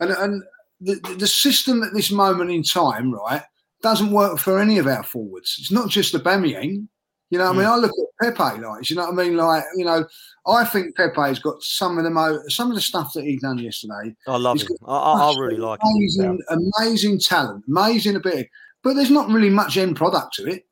and 0.00 0.10
and 0.10 0.42
the 0.80 1.16
the 1.18 1.26
system 1.26 1.82
at 1.82 1.92
this 1.92 2.10
moment 2.10 2.50
in 2.50 2.62
time, 2.62 3.12
right, 3.12 3.42
doesn't 3.82 4.10
work 4.10 4.38
for 4.38 4.58
any 4.58 4.78
of 4.78 4.86
our 4.86 5.02
forwards. 5.02 5.56
It's 5.58 5.72
not 5.72 5.88
just 5.88 6.12
the 6.12 6.18
Aubameyang. 6.18 6.88
You 7.30 7.38
know, 7.38 7.46
what 7.46 7.56
I 7.56 7.58
mean, 7.58 7.66
mm. 7.66 7.72
I 7.72 7.76
look 7.76 7.90
at 7.90 8.34
Pepe, 8.34 8.62
like, 8.62 8.88
you 8.88 8.94
know 8.94 9.10
what 9.10 9.20
I 9.20 9.24
mean? 9.24 9.36
Like, 9.36 9.64
you 9.76 9.84
know, 9.84 10.06
I 10.46 10.64
think 10.64 10.96
Pepe's 10.96 11.40
got 11.40 11.60
some 11.60 11.98
of 11.98 12.04
the 12.04 12.10
most, 12.10 12.52
some 12.52 12.70
of 12.70 12.76
the 12.76 12.80
stuff 12.80 13.12
that 13.14 13.24
he 13.24 13.36
done 13.38 13.58
yesterday. 13.58 14.14
I 14.28 14.36
love 14.36 14.60
him. 14.60 14.68
I, 14.86 14.96
I, 14.96 15.34
really 15.36 15.56
like 15.56 15.80
amazing, 15.82 16.22
him. 16.48 16.62
Amazing 16.78 17.18
talent, 17.18 17.64
amazing 17.66 18.14
ability, 18.14 18.48
but 18.84 18.94
there's 18.94 19.10
not 19.10 19.28
really 19.28 19.50
much 19.50 19.76
end 19.76 19.96
product 19.96 20.34
to 20.34 20.46
it. 20.46 20.66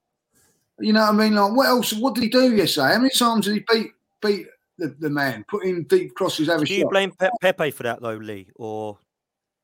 You 0.78 0.92
know 0.92 1.00
what 1.00 1.10
I 1.10 1.12
mean? 1.12 1.34
Like, 1.34 1.56
what 1.56 1.66
else? 1.66 1.92
What 1.92 2.14
did 2.14 2.24
he 2.24 2.30
do 2.30 2.54
yesterday? 2.54 2.92
How 2.92 2.98
many 2.98 3.10
times 3.10 3.46
did 3.46 3.54
he 3.54 3.64
beat 3.72 3.90
beat 4.22 4.46
the, 4.78 4.94
the 5.00 5.10
man, 5.10 5.44
put 5.48 5.64
in 5.64 5.84
deep 5.84 6.14
crosses? 6.14 6.48
Have 6.48 6.64
do 6.64 6.72
you 6.72 6.88
blame 6.88 7.12
Pe- 7.12 7.30
Pepe 7.40 7.70
for 7.72 7.82
that 7.82 8.00
though, 8.00 8.14
Lee, 8.14 8.48
or 8.56 8.98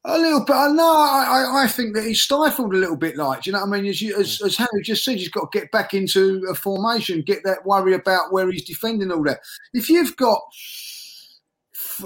a 0.04 0.18
little 0.18 0.44
bit. 0.44 0.54
No, 0.54 0.94
I, 0.96 1.64
I 1.64 1.66
think 1.66 1.94
that 1.94 2.04
he's 2.04 2.22
stifled 2.22 2.74
a 2.74 2.78
little 2.78 2.96
bit. 2.96 3.16
Like, 3.16 3.42
do 3.42 3.50
you 3.50 3.52
know 3.54 3.64
what 3.64 3.76
I 3.76 3.80
mean? 3.80 3.90
As, 3.90 4.00
you, 4.00 4.16
as, 4.16 4.40
as 4.42 4.56
Harry 4.56 4.82
just 4.82 5.04
said, 5.04 5.18
he's 5.18 5.28
got 5.28 5.52
to 5.52 5.58
get 5.58 5.70
back 5.70 5.94
into 5.94 6.42
a 6.50 6.54
formation, 6.54 7.22
get 7.22 7.44
that 7.44 7.66
worry 7.66 7.94
about 7.94 8.32
where 8.32 8.50
he's 8.50 8.64
defending 8.64 9.12
all 9.12 9.22
that. 9.24 9.40
If 9.74 9.90
you've 9.90 10.16
got, 10.16 10.40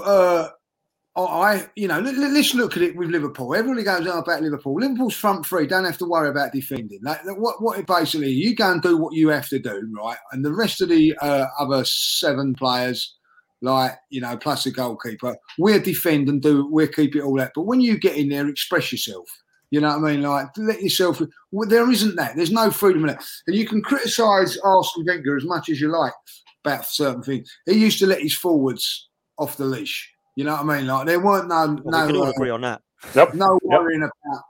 uh, 0.03 0.49
I, 1.15 1.69
you 1.75 1.87
know, 1.87 1.99
let, 1.99 2.15
us 2.15 2.53
look 2.53 2.75
at 2.75 2.83
it 2.83 2.97
with 2.97 3.09
Liverpool. 3.09 3.55
Everybody 3.55 3.83
goes 3.83 4.05
on 4.05 4.17
about 4.17 4.41
Liverpool. 4.41 4.75
Liverpool's 4.75 5.15
front 5.15 5.45
three 5.45 5.65
don't 5.65 5.85
have 5.85 5.97
to 5.99 6.05
worry 6.05 6.27
about 6.27 6.51
defending. 6.51 6.99
Like, 7.01 7.21
what, 7.25 7.61
what 7.61 7.87
basically, 7.87 8.31
you 8.31 8.53
go 8.53 8.73
and 8.73 8.81
do 8.81 8.97
what 8.97 9.13
you 9.13 9.29
have 9.29 9.47
to 9.49 9.59
do, 9.59 9.89
right? 9.95 10.17
And 10.33 10.43
the 10.43 10.53
rest 10.53 10.81
of 10.81 10.89
the 10.89 11.15
uh, 11.21 11.45
other 11.57 11.85
seven 11.85 12.53
players 12.53 13.15
like 13.61 13.93
you 14.09 14.21
know, 14.21 14.37
plus 14.37 14.63
the 14.63 14.71
goalkeeper. 14.71 15.35
We'll 15.57 15.81
defend 15.81 16.29
and 16.29 16.41
do. 16.41 16.67
We'll 16.67 16.87
keep 16.87 17.15
it 17.15 17.21
all 17.21 17.37
that. 17.37 17.51
But 17.55 17.63
when 17.63 17.81
you 17.81 17.97
get 17.97 18.17
in 18.17 18.29
there, 18.29 18.47
express 18.47 18.91
yourself. 18.91 19.27
You 19.71 19.81
know 19.81 19.97
what 19.97 20.09
I 20.09 20.13
mean? 20.13 20.21
Like 20.21 20.47
let 20.57 20.81
yourself. 20.81 21.21
Well, 21.51 21.67
there 21.67 21.89
isn't 21.89 22.15
that. 22.15 22.35
There's 22.35 22.51
no 22.51 22.69
freedom 22.71 23.03
in 23.05 23.11
it. 23.11 23.23
And 23.47 23.55
you 23.55 23.67
can 23.67 23.81
criticise 23.81 24.57
Arsene 24.57 25.05
Wenger 25.05 25.37
as 25.37 25.45
much 25.45 25.69
as 25.69 25.81
you 25.81 25.89
like, 25.89 26.13
about 26.63 26.85
certain 26.85 27.23
things. 27.23 27.51
He 27.65 27.73
used 27.73 27.99
to 27.99 28.07
let 28.07 28.21
his 28.21 28.35
forwards 28.35 29.09
off 29.37 29.57
the 29.57 29.65
leash. 29.65 30.11
You 30.35 30.43
know 30.43 30.53
what 30.53 30.69
I 30.69 30.77
mean? 30.77 30.87
Like 30.87 31.07
there 31.07 31.19
weren't 31.19 31.47
no 31.47 31.77
Well, 31.83 32.05
we 32.05 32.07
can 32.07 32.15
no 32.15 32.23
all 32.23 32.29
agree 32.29 32.49
on 32.49 32.61
that. 32.61 32.81
Yep. 33.15 33.33
no 33.35 33.59
Yep. 33.63 33.79
worrying 33.81 34.03
about 34.03 34.43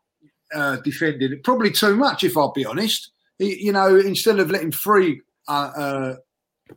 uh, 0.54 0.76
defending 0.78 1.34
it. 1.34 1.44
Probably 1.44 1.72
too 1.72 1.96
much, 1.96 2.24
if 2.24 2.38
I'll 2.38 2.52
be 2.52 2.66
honest. 2.66 3.12
He, 3.38 3.64
you 3.64 3.72
know, 3.72 3.96
instead 3.96 4.40
of 4.40 4.50
letting 4.52 4.72
three 4.72 5.22
uh, 5.48 5.72
uh, 5.76 6.16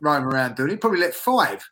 roam 0.01 0.27
around 0.27 0.55
doing 0.55 0.71
it, 0.71 0.81
probably 0.81 0.99
let 0.99 1.13
five. 1.13 1.63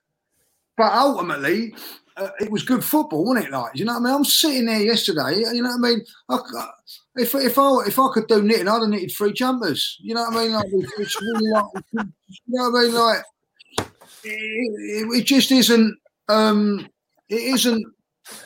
But 0.77 0.93
ultimately, 0.93 1.73
uh, 2.15 2.29
it 2.39 2.51
was 2.51 2.63
good 2.63 2.83
football, 2.83 3.25
wasn't 3.25 3.47
it? 3.47 3.51
Like, 3.51 3.71
you 3.75 3.85
know 3.85 3.93
what 3.93 4.01
I 4.01 4.05
mean? 4.05 4.13
I'm 4.13 4.25
sitting 4.25 4.65
there 4.65 4.81
yesterday. 4.81 5.37
You 5.37 5.61
know 5.61 5.75
what 5.77 5.87
I 5.87 5.89
mean? 5.89 6.05
I, 6.29 6.37
c- 6.37 6.93
if 7.15 7.35
if 7.35 7.57
I 7.57 7.79
if 7.87 7.99
I 7.99 8.07
could 8.13 8.27
do 8.27 8.41
knitting, 8.41 8.67
I'd 8.67 8.81
have 8.81 8.89
knitted 8.89 9.11
three 9.11 9.33
jumpers. 9.33 9.97
You 9.99 10.15
know 10.15 10.23
what 10.23 10.37
I 10.37 10.43
mean? 10.43 10.51
Like, 10.53 10.65
it's, 10.71 11.21
really 11.21 11.51
like, 11.51 11.65
you 11.91 12.03
know 12.47 12.69
what 12.69 12.79
I 12.79 12.83
mean? 12.83 12.93
Like, 12.93 13.23
it, 14.23 15.07
it, 15.13 15.17
it 15.19 15.23
just 15.25 15.51
isn't. 15.51 15.97
Um, 16.29 16.87
it 17.29 17.41
isn't. 17.41 17.85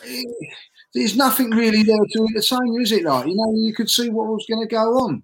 It, 0.03 0.55
there's 0.93 1.15
nothing 1.15 1.51
really 1.51 1.84
there 1.84 1.97
to 1.97 2.23
entertain 2.23 2.82
is 2.82 2.91
it? 2.91 3.03
Like, 3.03 3.27
you 3.27 3.36
know, 3.36 3.53
you 3.55 3.73
could 3.73 3.89
see 3.89 4.09
what 4.09 4.27
was 4.27 4.45
going 4.49 4.67
to 4.67 4.73
go 4.73 4.99
on. 4.99 5.23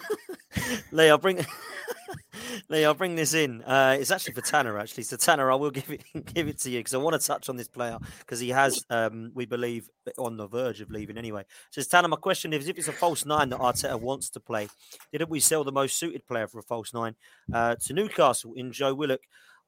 Lee, 0.92 1.08
I'll 1.08 1.18
bring 1.18 1.38
Lee, 2.68 2.84
I'll 2.84 2.94
bring 2.94 3.14
this 3.14 3.34
in. 3.34 3.62
Uh, 3.62 3.96
it's 3.98 4.10
actually 4.10 4.34
for 4.34 4.40
Tanner, 4.40 4.78
actually. 4.78 5.04
So 5.04 5.16
Tanner, 5.16 5.50
I 5.50 5.54
will 5.54 5.70
give 5.72 5.90
it 5.90 6.02
give 6.34 6.48
it 6.48 6.58
to 6.60 6.70
you 6.70 6.80
because 6.80 6.94
I 6.94 6.98
want 6.98 7.20
to 7.20 7.26
touch 7.26 7.48
on 7.48 7.56
this 7.56 7.68
player 7.68 7.98
because 8.20 8.40
he 8.40 8.50
has, 8.50 8.84
um, 8.90 9.30
we 9.34 9.46
believe, 9.46 9.88
on 10.18 10.36
the 10.36 10.46
verge 10.46 10.80
of 10.80 10.90
leaving 10.90 11.18
anyway. 11.18 11.44
Says 11.70 11.88
Tanner, 11.88 12.08
my 12.08 12.16
question 12.16 12.52
is: 12.52 12.68
If 12.68 12.78
it's 12.78 12.88
a 12.88 12.92
false 12.92 13.24
nine 13.24 13.48
that 13.50 13.60
Arteta 13.60 13.98
wants 13.98 14.30
to 14.30 14.40
play, 14.40 14.68
didn't 15.12 15.30
we 15.30 15.40
sell 15.40 15.64
the 15.64 15.72
most 15.72 15.98
suited 15.98 16.26
player 16.26 16.46
for 16.46 16.58
a 16.58 16.62
false 16.62 16.92
nine 16.92 17.14
uh, 17.52 17.76
to 17.76 17.92
Newcastle 17.92 18.54
in 18.54 18.72
Joe 18.72 18.94
Willock? 18.94 19.22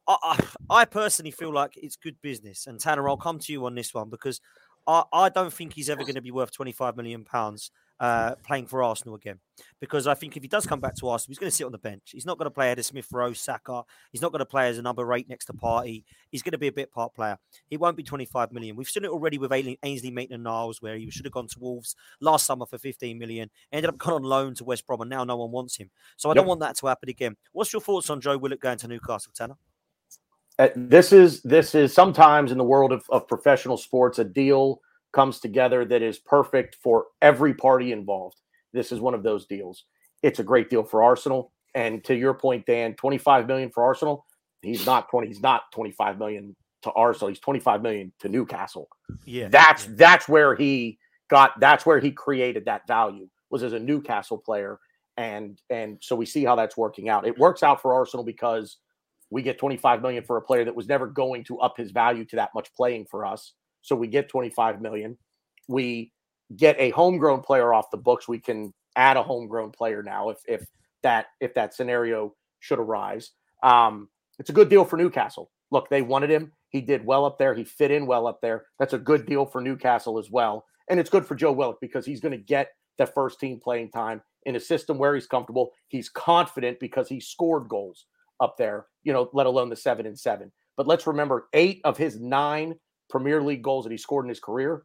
I, 0.06 0.16
I, 0.22 0.44
I 0.70 0.84
personally 0.84 1.30
feel 1.30 1.52
like 1.52 1.76
it's 1.76 1.96
good 1.96 2.16
business, 2.22 2.66
and 2.66 2.78
Tanner, 2.78 3.08
I'll 3.08 3.16
come 3.16 3.38
to 3.38 3.52
you 3.52 3.64
on 3.66 3.74
this 3.74 3.94
one 3.94 4.10
because 4.10 4.40
I, 4.86 5.04
I 5.12 5.28
don't 5.28 5.52
think 5.52 5.72
he's 5.74 5.90
ever 5.90 6.02
going 6.02 6.14
to 6.14 6.22
be 6.22 6.30
worth 6.30 6.52
twenty 6.52 6.72
five 6.72 6.96
million 6.96 7.24
pounds 7.24 7.70
uh, 8.00 8.34
playing 8.46 8.66
for 8.66 8.82
Arsenal 8.82 9.14
again. 9.14 9.38
Because 9.80 10.06
I 10.06 10.14
think 10.14 10.36
if 10.36 10.42
he 10.42 10.48
does 10.48 10.66
come 10.66 10.80
back 10.80 10.96
to 10.96 11.08
Arsenal, 11.08 11.32
he's 11.32 11.38
going 11.38 11.50
to 11.50 11.56
sit 11.56 11.64
on 11.64 11.72
the 11.72 11.78
bench. 11.78 12.10
He's 12.12 12.26
not 12.26 12.38
going 12.38 12.46
to 12.46 12.50
play 12.50 12.70
Eder 12.70 12.82
Smith 12.82 13.06
Rowe, 13.12 13.32
Saka. 13.32 13.84
He's 14.10 14.20
not 14.20 14.32
going 14.32 14.40
to 14.40 14.46
play 14.46 14.68
as 14.68 14.78
a 14.78 14.82
number 14.82 15.12
eight 15.14 15.28
next 15.28 15.46
to 15.46 15.52
Partey. 15.52 16.04
He's 16.30 16.42
going 16.42 16.52
to 16.52 16.58
be 16.58 16.66
a 16.66 16.72
bit 16.72 16.90
part 16.90 17.14
player. 17.14 17.38
He 17.68 17.76
won't 17.76 17.96
be 17.96 18.02
25 18.02 18.52
million. 18.52 18.76
We've 18.76 18.88
seen 18.88 19.04
it 19.04 19.10
already 19.10 19.38
with 19.38 19.52
Ain- 19.52 19.76
Ainsley 19.82 20.10
Maitland 20.10 20.42
Niles, 20.42 20.82
where 20.82 20.96
he 20.96 21.10
should 21.10 21.24
have 21.24 21.32
gone 21.32 21.46
to 21.48 21.58
Wolves 21.60 21.94
last 22.20 22.46
summer 22.46 22.66
for 22.66 22.78
15 22.78 23.18
million. 23.18 23.50
Ended 23.72 23.88
up 23.88 23.98
going 23.98 24.16
on 24.16 24.22
loan 24.22 24.54
to 24.54 24.64
West 24.64 24.86
Brom, 24.86 25.00
and 25.02 25.10
now 25.10 25.24
no 25.24 25.36
one 25.36 25.52
wants 25.52 25.76
him. 25.76 25.90
So 26.16 26.30
I 26.30 26.34
don't 26.34 26.46
want 26.46 26.60
that 26.60 26.76
to 26.78 26.86
happen 26.86 27.08
again. 27.08 27.36
What's 27.52 27.72
your 27.72 27.82
thoughts 27.82 28.10
on 28.10 28.20
Joe 28.20 28.38
Willock 28.38 28.60
going 28.60 28.78
to 28.78 28.88
Newcastle, 28.88 29.32
Tanner? 29.34 29.56
Uh, 30.58 30.68
this 30.76 31.12
is 31.12 31.42
this 31.42 31.74
is 31.74 31.92
sometimes 31.92 32.52
in 32.52 32.58
the 32.58 32.64
world 32.64 32.92
of, 32.92 33.04
of 33.10 33.26
professional 33.26 33.76
sports 33.76 34.20
a 34.20 34.24
deal 34.24 34.80
comes 35.14 35.40
together 35.40 35.84
that 35.84 36.02
is 36.02 36.18
perfect 36.18 36.76
for 36.82 37.06
every 37.22 37.54
party 37.54 37.92
involved. 37.92 38.36
This 38.72 38.92
is 38.92 39.00
one 39.00 39.14
of 39.14 39.22
those 39.22 39.46
deals. 39.46 39.84
It's 40.22 40.40
a 40.40 40.44
great 40.44 40.68
deal 40.68 40.82
for 40.82 41.02
arsenal. 41.02 41.52
And 41.74 42.04
to 42.04 42.14
your 42.14 42.34
point 42.34 42.66
dan 42.66 42.94
25 42.94 43.46
million 43.46 43.70
for 43.70 43.84
arsenal? 43.84 44.26
He's 44.62 44.86
not 44.86 45.10
20 45.10 45.28
he's 45.28 45.42
not 45.42 45.62
25 45.72 46.18
million 46.18 46.56
to 46.82 46.92
arsenal. 46.92 47.28
He's 47.28 47.40
25 47.40 47.82
million 47.82 48.12
to 48.20 48.28
newcastle. 48.28 48.88
Yeah, 49.24 49.48
that's 49.48 49.86
yeah. 49.86 49.92
that's 49.96 50.28
where 50.28 50.54
he 50.54 50.98
got 51.28 51.58
that's 51.60 51.84
where 51.84 51.98
he 51.98 52.10
created 52.10 52.64
that 52.66 52.86
value 52.86 53.28
was 53.50 53.62
as 53.62 53.72
a 53.72 53.78
Newcastle 53.78 54.38
player. 54.38 54.78
And 55.16 55.60
and 55.70 55.98
so 56.00 56.16
we 56.16 56.26
see 56.26 56.44
how 56.44 56.56
that's 56.56 56.76
working 56.76 57.08
out. 57.08 57.26
It 57.26 57.38
works 57.38 57.62
out 57.62 57.80
for 57.80 57.94
Arsenal 57.94 58.24
because 58.24 58.78
we 59.30 59.42
get 59.42 59.58
25 59.58 60.02
million 60.02 60.24
for 60.24 60.36
a 60.36 60.42
player 60.42 60.64
that 60.64 60.74
was 60.74 60.88
never 60.88 61.06
going 61.06 61.44
to 61.44 61.58
up 61.60 61.76
his 61.76 61.90
value 61.90 62.24
to 62.26 62.36
that 62.36 62.50
much 62.54 62.72
playing 62.74 63.06
for 63.10 63.24
us. 63.24 63.52
So 63.84 63.94
we 63.94 64.08
get 64.08 64.30
25 64.30 64.80
million. 64.80 65.16
We 65.68 66.12
get 66.56 66.76
a 66.78 66.90
homegrown 66.90 67.42
player 67.42 67.72
off 67.72 67.90
the 67.90 67.98
books. 67.98 68.26
We 68.26 68.40
can 68.40 68.72
add 68.96 69.16
a 69.16 69.22
homegrown 69.22 69.72
player 69.72 70.02
now 70.02 70.30
if 70.30 70.38
if 70.48 70.66
that 71.02 71.26
if 71.40 71.54
that 71.54 71.74
scenario 71.74 72.34
should 72.60 72.78
arise. 72.78 73.32
Um, 73.62 74.08
it's 74.38 74.50
a 74.50 74.54
good 74.54 74.70
deal 74.70 74.84
for 74.84 74.96
Newcastle. 74.96 75.50
Look, 75.70 75.90
they 75.90 76.02
wanted 76.02 76.30
him. 76.30 76.52
He 76.70 76.80
did 76.80 77.04
well 77.04 77.26
up 77.26 77.38
there. 77.38 77.54
He 77.54 77.62
fit 77.62 77.90
in 77.90 78.06
well 78.06 78.26
up 78.26 78.40
there. 78.40 78.64
That's 78.78 78.94
a 78.94 78.98
good 78.98 79.26
deal 79.26 79.44
for 79.44 79.60
Newcastle 79.60 80.18
as 80.18 80.30
well. 80.30 80.64
And 80.88 80.98
it's 80.98 81.10
good 81.10 81.26
for 81.26 81.34
Joe 81.34 81.52
Willock 81.52 81.78
because 81.80 82.06
he's 82.06 82.20
going 82.20 82.32
to 82.32 82.38
get 82.38 82.70
the 82.98 83.06
first 83.06 83.38
team 83.38 83.60
playing 83.62 83.90
time 83.90 84.22
in 84.44 84.56
a 84.56 84.60
system 84.60 84.98
where 84.98 85.14
he's 85.14 85.26
comfortable. 85.26 85.72
He's 85.88 86.08
confident 86.08 86.80
because 86.80 87.08
he 87.08 87.20
scored 87.20 87.68
goals 87.68 88.06
up 88.40 88.56
there, 88.56 88.86
you 89.02 89.12
know, 89.12 89.30
let 89.32 89.46
alone 89.46 89.68
the 89.68 89.76
seven 89.76 90.06
and 90.06 90.18
seven. 90.18 90.52
But 90.76 90.86
let's 90.86 91.06
remember 91.06 91.48
eight 91.52 91.80
of 91.84 91.96
his 91.96 92.20
nine 92.20 92.74
Premier 93.10 93.42
League 93.42 93.62
goals 93.62 93.84
that 93.84 93.90
he 93.90 93.96
scored 93.98 94.24
in 94.24 94.28
his 94.28 94.40
career, 94.40 94.82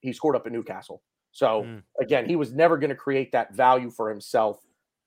he 0.00 0.12
scored 0.12 0.36
up 0.36 0.46
at 0.46 0.52
Newcastle. 0.52 1.02
So 1.32 1.62
Mm. 1.64 1.82
again, 2.00 2.26
he 2.26 2.36
was 2.36 2.52
never 2.52 2.78
going 2.78 2.90
to 2.90 2.96
create 2.96 3.32
that 3.32 3.52
value 3.52 3.90
for 3.90 4.08
himself 4.08 4.64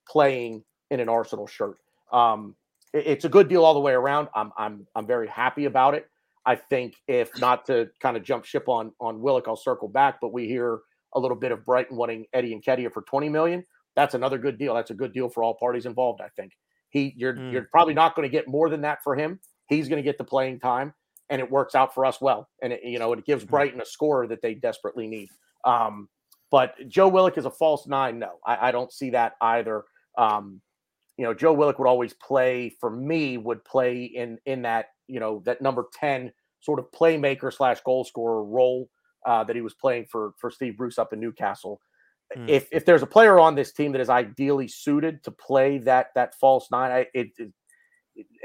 playing 0.08 0.64
in 0.92 1.00
an 1.00 1.10
Arsenal 1.10 1.48
shirt. 1.48 1.78
Um, 2.12 2.56
it- 2.94 3.06
it's 3.08 3.26
a 3.26 3.30
good 3.30 3.48
deal 3.48 3.64
all 3.66 3.74
the 3.74 3.80
way 3.80 3.94
around. 3.94 4.30
I'm 4.36 4.52
I'm 4.58 4.88
I'm 4.96 5.06
very 5.08 5.28
happy 5.28 5.66
about 5.66 5.94
it. 5.96 6.10
I 6.46 6.56
think 6.56 6.96
if 7.08 7.36
not 7.40 7.66
to 7.68 7.92
kind 8.00 8.18
of 8.18 8.24
jump 8.24 8.46
ship 8.46 8.68
on 8.68 8.94
on 9.00 9.22
Willock, 9.22 9.48
I'll 9.48 9.56
circle 9.56 9.88
back. 9.88 10.20
But 10.22 10.34
we 10.34 10.48
hear 10.48 10.82
a 11.14 11.20
little 11.20 11.38
bit 11.38 11.52
of 11.52 11.64
Brighton 11.66 11.98
wanting 11.98 12.26
Eddie 12.34 12.56
Nketiah 12.60 12.92
for 12.94 13.02
20 13.04 13.30
million. 13.30 13.66
That's 13.96 14.14
another 14.16 14.38
good 14.38 14.58
deal. 14.58 14.74
That's 14.76 14.92
a 14.92 14.96
good 14.96 15.14
deal 15.14 15.30
for 15.30 15.44
all 15.44 15.54
parties 15.56 15.86
involved. 15.86 16.22
I 16.22 16.30
think 16.30 16.54
he 16.90 17.14
you're 17.16 17.34
Mm. 17.36 17.52
you're 17.52 17.68
probably 17.72 17.94
not 17.94 18.16
going 18.16 18.28
to 18.28 18.32
get 18.32 18.48
more 18.48 18.70
than 18.70 18.82
that 18.82 19.04
for 19.04 19.16
him. 19.16 19.40
He's 19.68 19.88
going 19.90 19.98
to 19.98 20.04
get 20.04 20.18
the 20.18 20.24
playing 20.24 20.60
time, 20.60 20.94
and 21.30 21.40
it 21.40 21.50
works 21.50 21.76
out 21.76 21.94
for 21.94 22.06
us 22.06 22.20
well. 22.20 22.48
And 22.62 22.74
it, 22.74 22.82
you 22.84 23.00
know 23.00 23.14
it 23.14 23.26
gives 23.26 23.46
Brighton 23.46 23.82
a 23.82 23.86
scorer 23.86 24.28
that 24.28 24.42
they 24.42 24.54
desperately 24.54 25.08
need. 25.08 25.30
Um, 25.66 26.10
but 26.52 26.76
Joe 26.88 27.08
Willock 27.08 27.38
is 27.38 27.46
a 27.46 27.52
false 27.52 27.88
nine. 27.88 28.20
No, 28.20 28.40
I, 28.46 28.70
I 28.70 28.72
don't 28.72 28.92
see 28.92 29.12
that 29.12 29.34
either. 29.42 29.84
Um, 30.18 30.62
you 31.18 31.26
know, 31.26 31.34
Joe 31.34 31.54
Willock 31.54 31.80
would 31.80 31.88
always 31.88 32.14
play 32.14 32.76
for 32.80 32.90
me. 32.90 33.38
Would 33.38 33.64
play 33.66 34.04
in 34.04 34.38
in 34.46 34.64
that 34.64 34.88
you 35.08 35.20
know 35.20 35.42
that 35.46 35.62
number 35.62 35.86
ten 35.94 36.32
sort 36.62 36.80
of 36.80 36.86
playmaker 36.92 37.54
slash 37.54 37.80
goal 37.82 38.04
scorer 38.04 38.44
role 38.44 38.90
uh, 39.26 39.44
that 39.44 39.56
he 39.56 39.62
was 39.62 39.74
playing 39.74 40.06
for 40.10 40.34
for 40.38 40.50
Steve 40.50 40.78
Bruce 40.78 40.98
up 40.98 41.14
in 41.14 41.20
Newcastle. 41.20 41.80
Mm. 42.36 42.50
If 42.50 42.68
if 42.72 42.86
there's 42.86 43.02
a 43.02 43.08
player 43.08 43.40
on 43.40 43.56
this 43.56 43.74
team 43.74 43.92
that 43.92 44.02
is 44.02 44.10
ideally 44.10 44.68
suited 44.68 45.24
to 45.24 45.32
play 45.32 45.80
that 45.80 46.08
that 46.16 46.36
false 46.36 46.70
nine, 46.72 46.92
I, 46.92 47.08
it, 47.14 47.30
it 47.38 47.52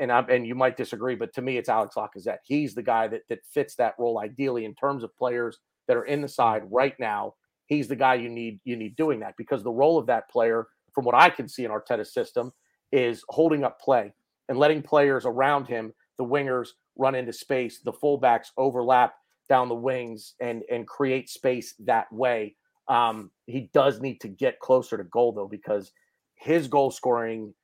and 0.00 0.12
I 0.12 0.20
and 0.20 0.46
you 0.46 0.54
might 0.54 0.76
disagree, 0.76 1.14
but 1.14 1.32
to 1.34 1.42
me, 1.42 1.56
it's 1.56 1.68
Alex 1.68 1.94
Lacazette. 1.96 2.38
He's 2.44 2.74
the 2.74 2.82
guy 2.82 3.08
that 3.08 3.22
that 3.28 3.44
fits 3.52 3.74
that 3.76 3.94
role 3.98 4.18
ideally 4.18 4.64
in 4.64 4.74
terms 4.74 5.02
of 5.02 5.16
players 5.16 5.58
that 5.88 5.96
are 5.96 6.04
in 6.04 6.22
the 6.22 6.28
side 6.28 6.62
right 6.70 6.94
now. 6.98 7.34
He's 7.66 7.88
the 7.88 7.96
guy 7.96 8.14
you 8.14 8.28
need 8.28 8.60
you 8.64 8.76
need 8.76 8.96
doing 8.96 9.20
that 9.20 9.34
because 9.36 9.62
the 9.62 9.70
role 9.70 9.98
of 9.98 10.06
that 10.06 10.28
player, 10.30 10.66
from 10.94 11.04
what 11.04 11.14
I 11.14 11.30
can 11.30 11.48
see 11.48 11.64
in 11.64 11.70
Arteta's 11.70 12.12
system, 12.12 12.52
is 12.92 13.24
holding 13.28 13.64
up 13.64 13.80
play 13.80 14.12
and 14.48 14.58
letting 14.58 14.82
players 14.82 15.24
around 15.24 15.66
him, 15.66 15.92
the 16.18 16.24
wingers, 16.24 16.68
run 16.96 17.14
into 17.14 17.32
space, 17.32 17.80
the 17.80 17.92
fullbacks 17.92 18.48
overlap 18.56 19.14
down 19.48 19.68
the 19.68 19.74
wings 19.74 20.34
and 20.40 20.62
and 20.70 20.86
create 20.86 21.28
space 21.28 21.74
that 21.80 22.12
way. 22.12 22.56
Um, 22.88 23.30
he 23.46 23.70
does 23.72 24.00
need 24.00 24.20
to 24.20 24.28
get 24.28 24.60
closer 24.60 24.96
to 24.96 25.04
goal 25.04 25.32
though, 25.32 25.48
because 25.48 25.92
his 26.36 26.68
goal 26.68 26.90
scoring 26.90 27.54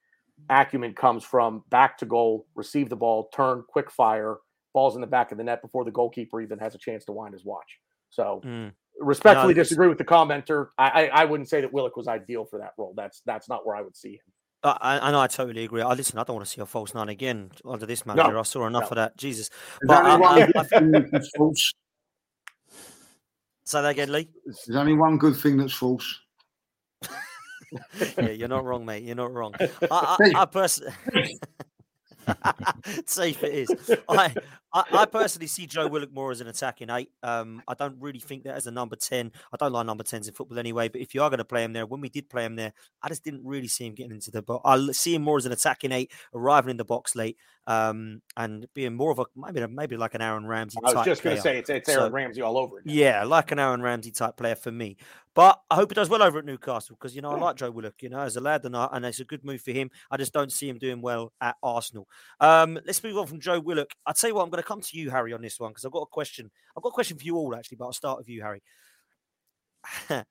acumen 0.49 0.95
comes 0.95 1.25
from 1.25 1.65
back 1.71 1.99
to 1.99 2.07
goal, 2.07 2.47
receive 2.55 2.89
the 2.89 2.97
ball, 2.97 3.29
turn, 3.35 3.63
quick 3.69 3.91
fire, 3.91 4.39
balls 4.73 4.95
in 4.95 5.01
the 5.01 5.07
back 5.07 5.33
of 5.33 5.39
the 5.39 5.45
net 5.45 5.61
before 5.63 5.85
the 5.85 5.91
goalkeeper 5.91 6.41
even 6.41 6.59
has 6.59 6.75
a 6.75 6.79
chance 6.79 7.05
to 7.05 7.13
wind 7.13 7.35
his 7.35 7.45
watch. 7.45 7.79
So 8.11 8.41
Mm. 8.45 8.73
respectfully 9.01 9.55
No, 9.55 9.61
it's- 9.61 9.69
disagree 9.69 9.89
with 9.89 9.99
the 9.99 10.05
commenter. 10.05 10.69
I, 10.79 10.89
I 10.89 11.23
I 11.23 11.25
wouldn't 11.25 11.49
say 11.49 11.61
that 11.61 11.73
Willock 11.73 11.97
was 11.97 12.09
ideal 12.09 12.45
for 12.45 12.59
that 12.59 12.73
role. 12.79 12.95
That's 12.97 13.21
that's 13.27 13.49
not 13.49 13.67
where 13.67 13.77
I 13.77 13.83
would 13.83 13.97
see 13.97 14.13
him. 14.13 14.33
I, 14.63 14.77
I 14.81 15.09
I 15.09 15.11
know 15.11 15.21
I 15.21 15.27
totally 15.27 15.65
agree. 15.65 15.81
I 15.83 15.93
listen. 15.95 16.19
I 16.19 16.25
don't 16.25 16.37
want 16.37 16.47
to 16.47 16.53
see 16.53 16.61
a 16.61 16.67
false 16.67 16.93
nine 16.95 17.09
again 17.09 17.51
under 17.65 17.87
this 17.87 18.05
manager. 18.05 18.39
I 18.39 18.43
saw 18.43 18.67
enough 18.67 18.83
no. 18.83 18.89
of 18.89 18.95
that. 18.97 19.17
Jesus. 19.17 19.49
There's 19.81 19.89
But 19.89 19.99
only 20.05 20.11
I, 20.11 20.17
one 20.17 20.43
I, 20.57 21.19
I, 21.19 21.21
false. 21.37 21.73
say 23.65 23.83
that 23.83 23.89
again, 23.91 24.13
Lee. 24.13 24.29
There's 24.67 24.77
only 24.77 24.95
one 24.95 25.17
good 25.17 25.37
thing 25.37 25.57
that's 25.57 25.75
false. 25.75 26.21
Yeah, 28.19 28.31
you're 28.31 28.49
not 28.49 28.65
wrong, 28.65 28.85
mate. 28.85 29.05
You're 29.05 29.17
not 29.17 29.33
wrong. 29.33 29.55
I, 29.61 29.69
I, 29.91 30.33
I 30.43 30.45
personally, 30.47 30.93
safe 33.07 33.43
it 33.43 33.55
is. 33.55 33.99
I, 34.09 34.35
I, 34.73 34.85
I 34.93 35.05
personally 35.07 35.47
see 35.47 35.67
Joe 35.67 35.89
Willock 35.89 36.13
more 36.13 36.31
as 36.31 36.41
an 36.41 36.47
attacking 36.49 36.91
eight. 36.91 37.11
Um, 37.23 37.63
I 37.67 37.75
don't 37.75 37.97
really 38.01 38.21
think 38.21 38.45
that 38.45 38.55
as 38.55 38.67
a 38.67 38.71
number 38.71 38.97
ten. 38.97 39.33
I 39.53 39.57
don't 39.57 39.73
like 39.73 39.87
number 39.87 40.05
tens 40.05 40.29
in 40.29 40.35
football 40.35 40.59
anyway. 40.59 40.89
But 40.89 41.01
if 41.01 41.15
you 41.15 41.23
are 41.23 41.31
going 41.31 41.39
to 41.39 41.45
play 41.45 41.65
him 41.65 41.73
there, 41.73 41.87
when 41.87 42.01
we 42.01 42.09
did 42.09 42.29
play 42.29 42.45
him 42.45 42.57
there, 42.57 42.73
I 43.03 43.09
just 43.09 43.25
didn't 43.25 43.45
really 43.45 43.69
see 43.69 43.87
him 43.87 43.95
getting 43.95 44.13
into 44.13 44.31
the 44.31 44.43
box. 44.43 44.63
I 44.65 44.93
see 44.93 45.15
him 45.15 45.23
more 45.23 45.39
as 45.39 45.47
an 45.47 45.53
attacking 45.53 45.93
eight, 45.93 46.13
arriving 46.35 46.71
in 46.71 46.77
the 46.77 46.85
box 46.85 47.15
late. 47.15 47.37
Um, 47.71 48.21
and 48.37 48.67
being 48.75 48.95
more 48.95 49.13
of 49.13 49.21
a 49.21 49.27
maybe 49.37 49.65
maybe 49.69 49.97
like 49.97 50.17
an 50.17 50.23
Aaron 50.23 50.45
Ramsey. 50.45 50.79
I 50.85 50.93
was 50.93 51.05
just 51.05 51.23
going 51.23 51.37
to 51.37 51.43
say 51.43 51.59
it's, 51.59 51.71
it's 51.71 51.89
Aaron 51.89 52.09
So- 52.09 52.11
Ramsey 52.11 52.43
all 52.43 52.59
over 52.59 52.79
again. 52.79 52.93
Yeah, 52.93 53.23
like 53.23 53.53
an 53.53 53.61
Aaron 53.61 53.81
Ramsey 53.81 54.11
type 54.11 54.37
player 54.37 54.57
for 54.57 54.73
me. 54.73 54.97
But 55.37 55.61
I 55.71 55.77
hope 55.77 55.93
he 55.93 55.95
does 55.95 56.09
well 56.09 56.25
over 56.25 56.41
at 56.41 56.45
Newcastle 56.45 56.97
because 56.99 57.15
you 57.15 57.23
know 57.23 57.31
I 57.31 57.39
like 57.39 57.55
Joe 57.55 57.71
Willock, 57.71 58.03
you 58.03 58.09
know, 58.09 58.19
as 58.19 58.35
a 58.35 58.41
lad, 58.41 58.65
and, 58.65 58.77
I, 58.77 58.89
and 58.91 59.05
it's 59.07 59.21
a 59.21 59.25
good 59.25 59.45
move 59.45 59.61
for 59.61 59.71
him. 59.71 59.89
I 60.11 60.17
just 60.17 60.33
don't 60.33 60.51
see 60.51 60.69
him 60.69 60.79
doing 60.79 61.01
well 61.01 61.33
at 61.41 61.55
Arsenal. 61.63 62.09
Um, 62.41 62.77
let's 62.85 63.05
move 63.05 63.17
on 63.17 63.29
from 63.29 63.39
Joe 63.39 63.61
Willock. 63.61 63.93
I'll 64.05 64.15
tell 64.15 64.31
you 64.31 64.35
what, 64.35 64.43
I'm 64.43 64.51
going 64.51 64.63
to 64.63 64.67
come 64.67 64.81
to 64.81 64.99
you, 64.99 65.09
Harry, 65.11 65.33
on 65.33 65.41
this 65.41 65.61
one 65.61 65.71
because 65.71 65.85
I've 65.85 65.93
got 65.93 66.03
a 66.03 66.07
question. 66.07 66.51
I've 66.77 66.83
got 66.83 66.89
a 66.89 66.93
question 66.93 67.19
for 67.19 67.25
you 67.25 67.37
all 67.37 67.55
actually, 67.55 67.77
but 67.77 67.85
I'll 67.85 67.93
start 67.93 68.19
with 68.19 68.29
you, 68.29 68.43
Harry. 68.43 68.63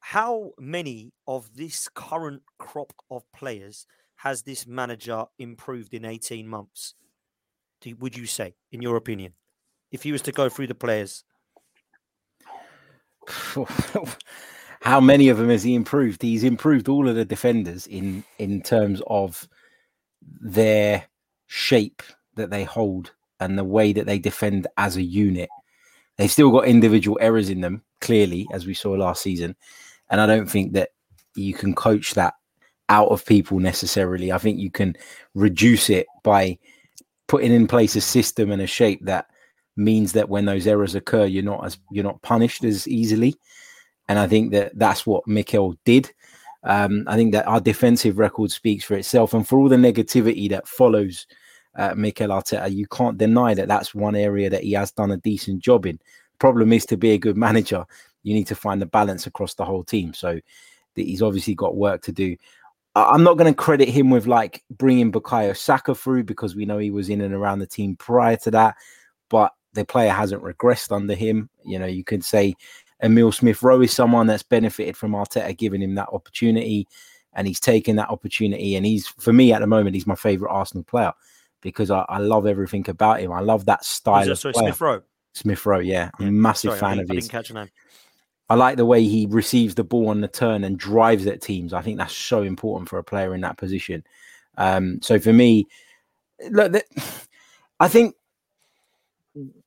How 0.00 0.52
many 0.58 1.12
of 1.26 1.54
this 1.54 1.86
current 1.94 2.40
crop 2.58 2.94
of 3.10 3.24
players 3.36 3.86
has 4.18 4.42
this 4.42 4.66
manager 4.66 5.24
improved 5.38 5.94
in 5.94 6.04
18 6.04 6.46
months? 6.46 6.94
Do, 7.80 7.94
would 8.00 8.16
you 8.16 8.26
say, 8.26 8.56
in 8.72 8.82
your 8.82 8.96
opinion, 8.96 9.32
if 9.92 10.02
he 10.02 10.12
was 10.12 10.22
to 10.22 10.32
go 10.32 10.48
through 10.48 10.66
the 10.66 10.74
players? 10.74 11.24
How 14.80 15.00
many 15.00 15.28
of 15.28 15.38
them 15.38 15.50
has 15.50 15.62
he 15.62 15.74
improved? 15.74 16.22
He's 16.22 16.44
improved 16.44 16.88
all 16.88 17.08
of 17.08 17.14
the 17.14 17.24
defenders 17.24 17.86
in 17.86 18.24
in 18.38 18.62
terms 18.62 19.02
of 19.06 19.48
their 20.40 21.04
shape 21.46 22.02
that 22.34 22.50
they 22.50 22.64
hold 22.64 23.12
and 23.38 23.56
the 23.56 23.64
way 23.64 23.92
that 23.92 24.06
they 24.06 24.18
defend 24.18 24.66
as 24.76 24.96
a 24.96 25.02
unit. 25.02 25.48
They've 26.16 26.30
still 26.30 26.50
got 26.50 26.66
individual 26.66 27.18
errors 27.20 27.50
in 27.50 27.60
them, 27.60 27.82
clearly, 28.00 28.48
as 28.52 28.66
we 28.66 28.74
saw 28.74 28.90
last 28.92 29.22
season. 29.22 29.54
And 30.10 30.20
I 30.20 30.26
don't 30.26 30.50
think 30.50 30.72
that 30.72 30.90
you 31.36 31.54
can 31.54 31.74
coach 31.74 32.14
that 32.14 32.34
out 32.88 33.08
of 33.08 33.24
people 33.24 33.58
necessarily. 33.58 34.32
I 34.32 34.38
think 34.38 34.58
you 34.58 34.70
can 34.70 34.96
reduce 35.34 35.90
it 35.90 36.06
by 36.22 36.58
putting 37.26 37.52
in 37.52 37.66
place 37.66 37.96
a 37.96 38.00
system 38.00 38.50
and 38.50 38.62
a 38.62 38.66
shape 38.66 39.04
that 39.04 39.26
means 39.76 40.12
that 40.12 40.28
when 40.28 40.44
those 40.44 40.66
errors 40.66 40.94
occur, 40.94 41.24
you're 41.26 41.42
not 41.42 41.64
as 41.64 41.78
you're 41.90 42.04
not 42.04 42.22
punished 42.22 42.64
as 42.64 42.88
easily. 42.88 43.34
And 44.08 44.18
I 44.18 44.26
think 44.26 44.52
that 44.52 44.76
that's 44.78 45.06
what 45.06 45.26
Mikel 45.26 45.76
did. 45.84 46.10
Um, 46.64 47.04
I 47.06 47.16
think 47.16 47.32
that 47.32 47.46
our 47.46 47.60
defensive 47.60 48.18
record 48.18 48.50
speaks 48.50 48.84
for 48.84 48.94
itself, 48.94 49.34
and 49.34 49.46
for 49.46 49.58
all 49.58 49.68
the 49.68 49.76
negativity 49.76 50.48
that 50.50 50.66
follows 50.66 51.26
uh, 51.76 51.94
Mikel 51.94 52.30
Arteta, 52.30 52.74
you 52.74 52.86
can't 52.88 53.18
deny 53.18 53.54
that 53.54 53.68
that's 53.68 53.94
one 53.94 54.16
area 54.16 54.50
that 54.50 54.64
he 54.64 54.72
has 54.72 54.90
done 54.90 55.12
a 55.12 55.18
decent 55.18 55.62
job 55.62 55.86
in. 55.86 56.00
Problem 56.38 56.72
is 56.72 56.84
to 56.86 56.96
be 56.96 57.12
a 57.12 57.18
good 57.18 57.36
manager, 57.36 57.84
you 58.22 58.34
need 58.34 58.46
to 58.46 58.54
find 58.54 58.82
the 58.82 58.86
balance 58.86 59.26
across 59.26 59.54
the 59.54 59.64
whole 59.64 59.84
team. 59.84 60.12
So 60.14 60.40
he's 60.94 61.22
obviously 61.22 61.54
got 61.54 61.76
work 61.76 62.02
to 62.02 62.12
do. 62.12 62.36
I'm 62.94 63.22
not 63.22 63.36
going 63.38 63.52
to 63.52 63.56
credit 63.56 63.88
him 63.88 64.10
with 64.10 64.26
like 64.26 64.64
bringing 64.70 65.12
Bukayo 65.12 65.56
Saka 65.56 65.94
through 65.94 66.24
because 66.24 66.56
we 66.56 66.64
know 66.66 66.78
he 66.78 66.90
was 66.90 67.08
in 67.08 67.20
and 67.20 67.34
around 67.34 67.60
the 67.60 67.66
team 67.66 67.94
prior 67.96 68.36
to 68.38 68.50
that, 68.52 68.74
but 69.28 69.52
the 69.74 69.84
player 69.84 70.10
hasn't 70.10 70.42
regressed 70.42 70.90
under 70.90 71.14
him. 71.14 71.48
You 71.64 71.78
know, 71.78 71.86
you 71.86 72.02
could 72.02 72.24
say 72.24 72.54
Emile 73.02 73.30
Smith 73.30 73.62
Rowe 73.62 73.80
is 73.82 73.92
someone 73.92 74.26
that's 74.26 74.42
benefited 74.42 74.96
from 74.96 75.12
Arteta 75.12 75.56
giving 75.56 75.80
him 75.82 75.94
that 75.94 76.08
opportunity, 76.12 76.88
and 77.34 77.46
he's 77.46 77.60
taken 77.60 77.94
that 77.96 78.08
opportunity. 78.08 78.74
And 78.74 78.84
he's, 78.84 79.06
for 79.06 79.32
me, 79.32 79.52
at 79.52 79.60
the 79.60 79.66
moment, 79.68 79.94
he's 79.94 80.06
my 80.06 80.16
favorite 80.16 80.50
Arsenal 80.50 80.82
player 80.82 81.12
because 81.60 81.90
I, 81.92 82.04
I 82.08 82.18
love 82.18 82.46
everything 82.46 82.84
about 82.88 83.20
him. 83.20 83.30
I 83.32 83.40
love 83.40 83.66
that 83.66 83.84
style 83.84 84.24
that? 84.24 84.32
of 84.32 84.38
Sorry, 84.38 84.54
player. 84.54 84.68
Smith 84.72 84.80
Rowe. 84.80 85.02
Smith 85.34 85.66
Rowe, 85.66 85.78
yeah, 85.78 86.10
I'm 86.18 86.28
a 86.28 86.32
massive 86.32 86.70
Sorry, 86.72 86.78
I 86.78 86.80
fan 86.80 86.96
didn't- 86.96 87.10
of 87.10 87.16
his. 87.16 87.28
I 88.48 88.54
like 88.54 88.76
the 88.76 88.86
way 88.86 89.04
he 89.04 89.26
receives 89.28 89.74
the 89.74 89.84
ball 89.84 90.08
on 90.08 90.20
the 90.20 90.28
turn 90.28 90.64
and 90.64 90.78
drives 90.78 91.26
at 91.26 91.42
teams. 91.42 91.72
I 91.72 91.82
think 91.82 91.98
that's 91.98 92.16
so 92.16 92.42
important 92.42 92.88
for 92.88 92.98
a 92.98 93.04
player 93.04 93.34
in 93.34 93.42
that 93.42 93.58
position. 93.58 94.04
Um, 94.56 95.00
so 95.02 95.18
for 95.18 95.32
me, 95.32 95.66
look, 96.50 96.72
th- 96.72 96.84
I 97.80 97.88
think 97.88 98.14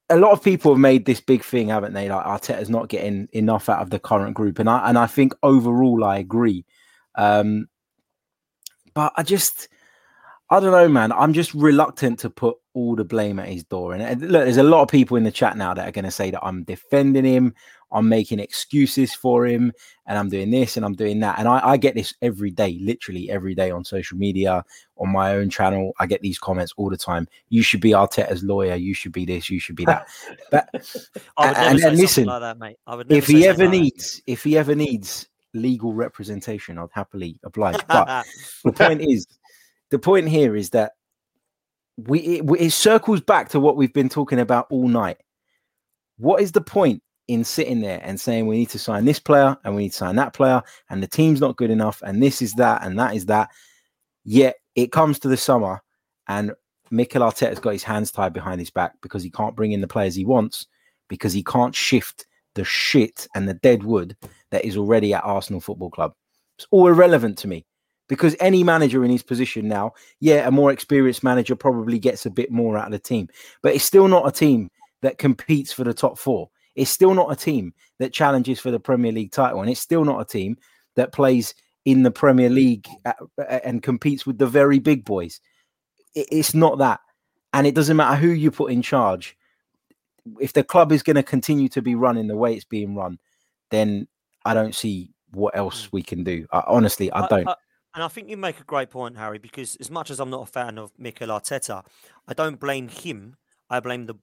a 0.09 0.17
lot 0.17 0.32
of 0.32 0.43
people 0.43 0.73
have 0.73 0.79
made 0.79 1.05
this 1.05 1.21
big 1.21 1.43
thing, 1.43 1.69
haven't 1.69 1.93
they? 1.93 2.09
Like 2.09 2.25
Arteta's 2.25 2.69
not 2.69 2.89
getting 2.89 3.29
enough 3.32 3.69
out 3.69 3.82
of 3.82 3.89
the 3.89 3.99
current 3.99 4.36
group, 4.36 4.59
and 4.59 4.69
I 4.69 4.89
and 4.89 4.97
I 4.97 5.07
think 5.07 5.34
overall 5.43 6.03
I 6.03 6.17
agree. 6.17 6.65
Um, 7.15 7.67
but 8.93 9.13
I 9.15 9.23
just, 9.23 9.69
I 10.49 10.59
don't 10.59 10.71
know, 10.71 10.89
man. 10.89 11.11
I'm 11.11 11.34
just 11.34 11.53
reluctant 11.53 12.19
to 12.19 12.29
put 12.29 12.57
all 12.73 12.95
the 12.95 13.05
blame 13.05 13.39
at 13.39 13.47
his 13.47 13.63
door. 13.63 13.93
And 13.93 14.21
look, 14.21 14.43
there's 14.43 14.57
a 14.57 14.63
lot 14.63 14.82
of 14.82 14.89
people 14.89 15.17
in 15.17 15.23
the 15.23 15.32
chat 15.32 15.55
now 15.55 15.73
that 15.73 15.88
are 15.88 15.93
going 15.93 16.05
to 16.05 16.11
say 16.11 16.32
that 16.32 16.43
I'm 16.43 16.63
defending 16.63 17.25
him, 17.25 17.53
I'm 17.92 18.08
making 18.08 18.39
excuses 18.39 19.14
for 19.14 19.46
him, 19.46 19.74
and 20.06 20.18
I'm 20.18 20.30
doing 20.30 20.50
this 20.50 20.78
and 20.78 20.86
I'm 20.86 20.96
doing 20.96 21.20
that. 21.22 21.39
And 21.39 21.48
I, 21.48 21.70
I 21.70 21.78
get 21.78 21.96
this 21.96 22.14
every 22.22 22.52
day, 22.52 22.78
literally 22.82 23.30
every 23.30 23.56
day 23.56 23.72
on 23.72 23.84
social 23.84 24.18
media, 24.18 24.64
on 24.98 25.10
my 25.10 25.36
own 25.36 25.50
channel. 25.50 25.94
I 26.00 26.06
get 26.06 26.22
these 26.22 26.39
comments 26.39 26.74
all 26.78 26.89
the 26.89 26.98
time. 26.98 27.28
You 27.50 27.64
should 27.64 27.82
be 27.82 27.92
Arteta's 27.92 28.44
lawyer. 28.44 28.76
You 28.76 28.94
should 28.94 29.12
be 29.12 29.26
this. 29.26 29.50
You 29.50 29.60
should 29.60 29.76
be 29.76 29.86
that. 29.86 30.08
But 30.52 30.70
I 31.38 31.48
would 31.48 31.58
never 31.58 31.70
and, 31.70 31.84
and 31.84 31.98
listen, 31.98 32.26
like 32.26 32.42
that, 32.42 32.58
mate. 32.58 32.78
I 32.88 32.96
would 32.96 33.10
never 33.10 33.18
if 33.18 33.28
he 33.28 33.48
ever 33.48 33.66
like 33.66 33.72
that. 33.72 33.78
needs, 33.78 34.22
if 34.28 34.44
he 34.44 34.58
ever 34.58 34.76
needs 34.76 35.28
legal 35.54 35.94
representation, 35.94 36.78
I'd 36.78 36.89
happily 36.92 37.39
oblige. 37.44 37.80
But 37.88 38.26
the 38.64 38.74
point 38.74 39.02
is, 39.02 39.28
the 39.89 40.00
point 40.00 40.30
here 40.30 40.56
is 40.56 40.72
that 40.72 40.94
we 41.98 42.20
it, 42.20 42.50
it 42.60 42.72
circles 42.72 43.22
back 43.22 43.50
to 43.50 43.60
what 43.60 43.78
we've 43.78 43.94
been 43.94 44.10
talking 44.10 44.39
about 44.39 44.68
all 44.70 44.88
night. 44.88 45.18
What 46.18 46.42
is 46.42 46.52
the 46.52 46.62
point 46.62 47.02
in 47.28 47.43
sitting 47.43 47.82
there 47.82 48.01
and 48.03 48.19
saying 48.19 48.47
we 48.47 48.57
need 48.57 48.69
to 48.69 48.80
sign 48.80 49.05
this 49.05 49.19
player 49.19 49.55
and 49.63 49.76
we 49.76 49.84
need 49.84 49.91
to 49.91 49.97
sign 49.97 50.15
that 50.15 50.34
player 50.34 50.61
and 50.89 51.01
the 51.01 51.07
team's 51.07 51.39
not 51.39 51.57
good 51.57 51.69
enough 51.69 52.01
and 52.05 52.22
this 52.22 52.41
is 52.41 52.53
that 52.53 52.84
and 52.84 52.99
that 52.99 53.15
is 53.15 53.28
that? 53.28 53.49
Yet 54.24 54.55
it 54.76 54.91
comes 54.91 55.19
to 55.19 55.28
the 55.28 55.38
summer 55.38 55.82
and 56.28 56.51
Mikel 56.91 57.22
Arteta's 57.22 57.59
got 57.59 57.72
his 57.72 57.84
hands 57.84 58.11
tied 58.11 58.34
behind 58.34 58.59
his 58.59 58.69
back 58.69 58.93
because 59.01 59.24
he 59.24 59.30
can't 59.30 59.55
bring 59.55 59.72
in 59.72 59.82
the 59.82 59.88
players 59.88 60.15
he 60.15 60.26
wants 60.26 60.67
because 61.07 61.34
he 61.34 61.43
can't 61.43 61.76
shift 61.76 62.26
the 62.55 62.65
shit 62.65 63.28
and 63.34 63.47
the 63.47 63.53
dead 63.55 63.84
wood 63.84 64.15
that 64.51 64.65
is 64.65 64.76
already 64.76 65.13
at 65.13 65.24
Arsenal 65.24 65.61
Football 65.61 65.89
Club. 65.89 66.13
It's 66.57 66.67
all 66.72 66.88
irrelevant 66.88 67.38
to 67.39 67.47
me 67.47 67.65
because 68.09 68.36
any 68.41 68.63
manager 68.63 69.05
in 69.05 69.11
his 69.11 69.24
position 69.24 69.69
now, 69.69 69.93
yeah, 70.19 70.45
a 70.45 70.51
more 70.51 70.72
experienced 70.72 71.24
manager 71.24 71.55
probably 71.55 71.97
gets 71.97 72.26
a 72.26 72.30
bit 72.30 72.51
more 72.51 72.78
out 72.78 72.88
of 72.88 72.91
the 72.91 72.99
team, 72.99 73.30
but 73.63 73.74
it's 73.74 73.86
still 73.86 74.09
not 74.09 74.28
a 74.28 74.32
team 74.32 74.69
that 75.01 75.17
competes 75.17 75.72
for 75.72 75.86
the 75.86 75.93
top 75.93 76.19
four. 76.19 76.49
It's 76.76 76.91
still 76.91 77.13
not 77.13 77.32
a 77.32 77.36
team 77.36 77.74
that 77.99 78.13
challenges 78.13 78.59
for 78.59 78.72
the 78.72 78.80
Premier 78.80 79.11
League 79.11 79.32
title, 79.32 79.61
and 79.61 79.69
it's 79.69 79.82
still 79.82 80.05
not 80.05 80.22
a 80.22 80.26
team 80.26 80.57
that 80.95 81.11
plays 81.11 81.53
in 81.86 82.03
the 82.03 82.11
Premier 82.11 82.49
League 82.49 82.88
uh, 83.05 83.13
uh, 83.38 83.59
and 83.63 83.84
competes 83.84 84.26
with 84.26 84.38
the 84.38 84.47
very 84.47 84.80
big 84.80 85.03
boys. 85.03 85.39
It's 86.13 86.53
not 86.53 86.78
that, 86.80 86.99
and 87.53 87.65
it 87.65 87.76
doesn't 87.76 87.97
matter 87.97 88.15
who 88.15 88.30
you 88.30 88.51
put 88.51 88.72
in 88.72 88.82
charge. 88.82 89.38
If 90.39 90.53
the 90.53 90.63
club 90.63 90.91
is 90.91 91.03
going 91.03 91.15
to 91.15 91.24
continue 91.24 91.69
to 91.69 91.82
be 91.82 91.95
run 91.95 92.17
in 92.17 92.28
the 92.28 92.36
way 92.36 92.53
it's 92.53 92.65
being 92.65 92.95
run, 92.95 93.17
then 93.72 94.07
I 94.45 94.53
don't 94.53 94.76
see 94.76 95.11
what 95.32 95.55
else 95.55 95.88
mm. 95.88 95.89
we 95.93 96.03
can 96.03 96.24
do. 96.24 96.47
I, 96.51 96.63
honestly, 96.67 97.11
I 97.11 97.28
don't. 97.28 97.47
and 97.95 98.03
I 98.03 98.07
think 98.07 98.30
you 98.30 98.38
make 98.38 98.59
a 98.59 98.63
great 98.63 98.89
point, 98.89 99.17
Harry, 99.17 99.39
because 99.39 99.76
as 99.78 99.89
much 99.89 100.11
as 100.11 100.19
I'm 100.19 100.30
not 100.30 100.43
a 100.43 100.51
fan 100.51 100.78
of 100.78 100.91
Mikel 100.97 101.30
Arteta, 101.30 101.84
I 102.28 102.34
don't 102.34 102.59
blame 102.59 102.88
him. 102.88 103.38
I 103.69 103.80
blame 103.80 104.05
the 104.05 104.15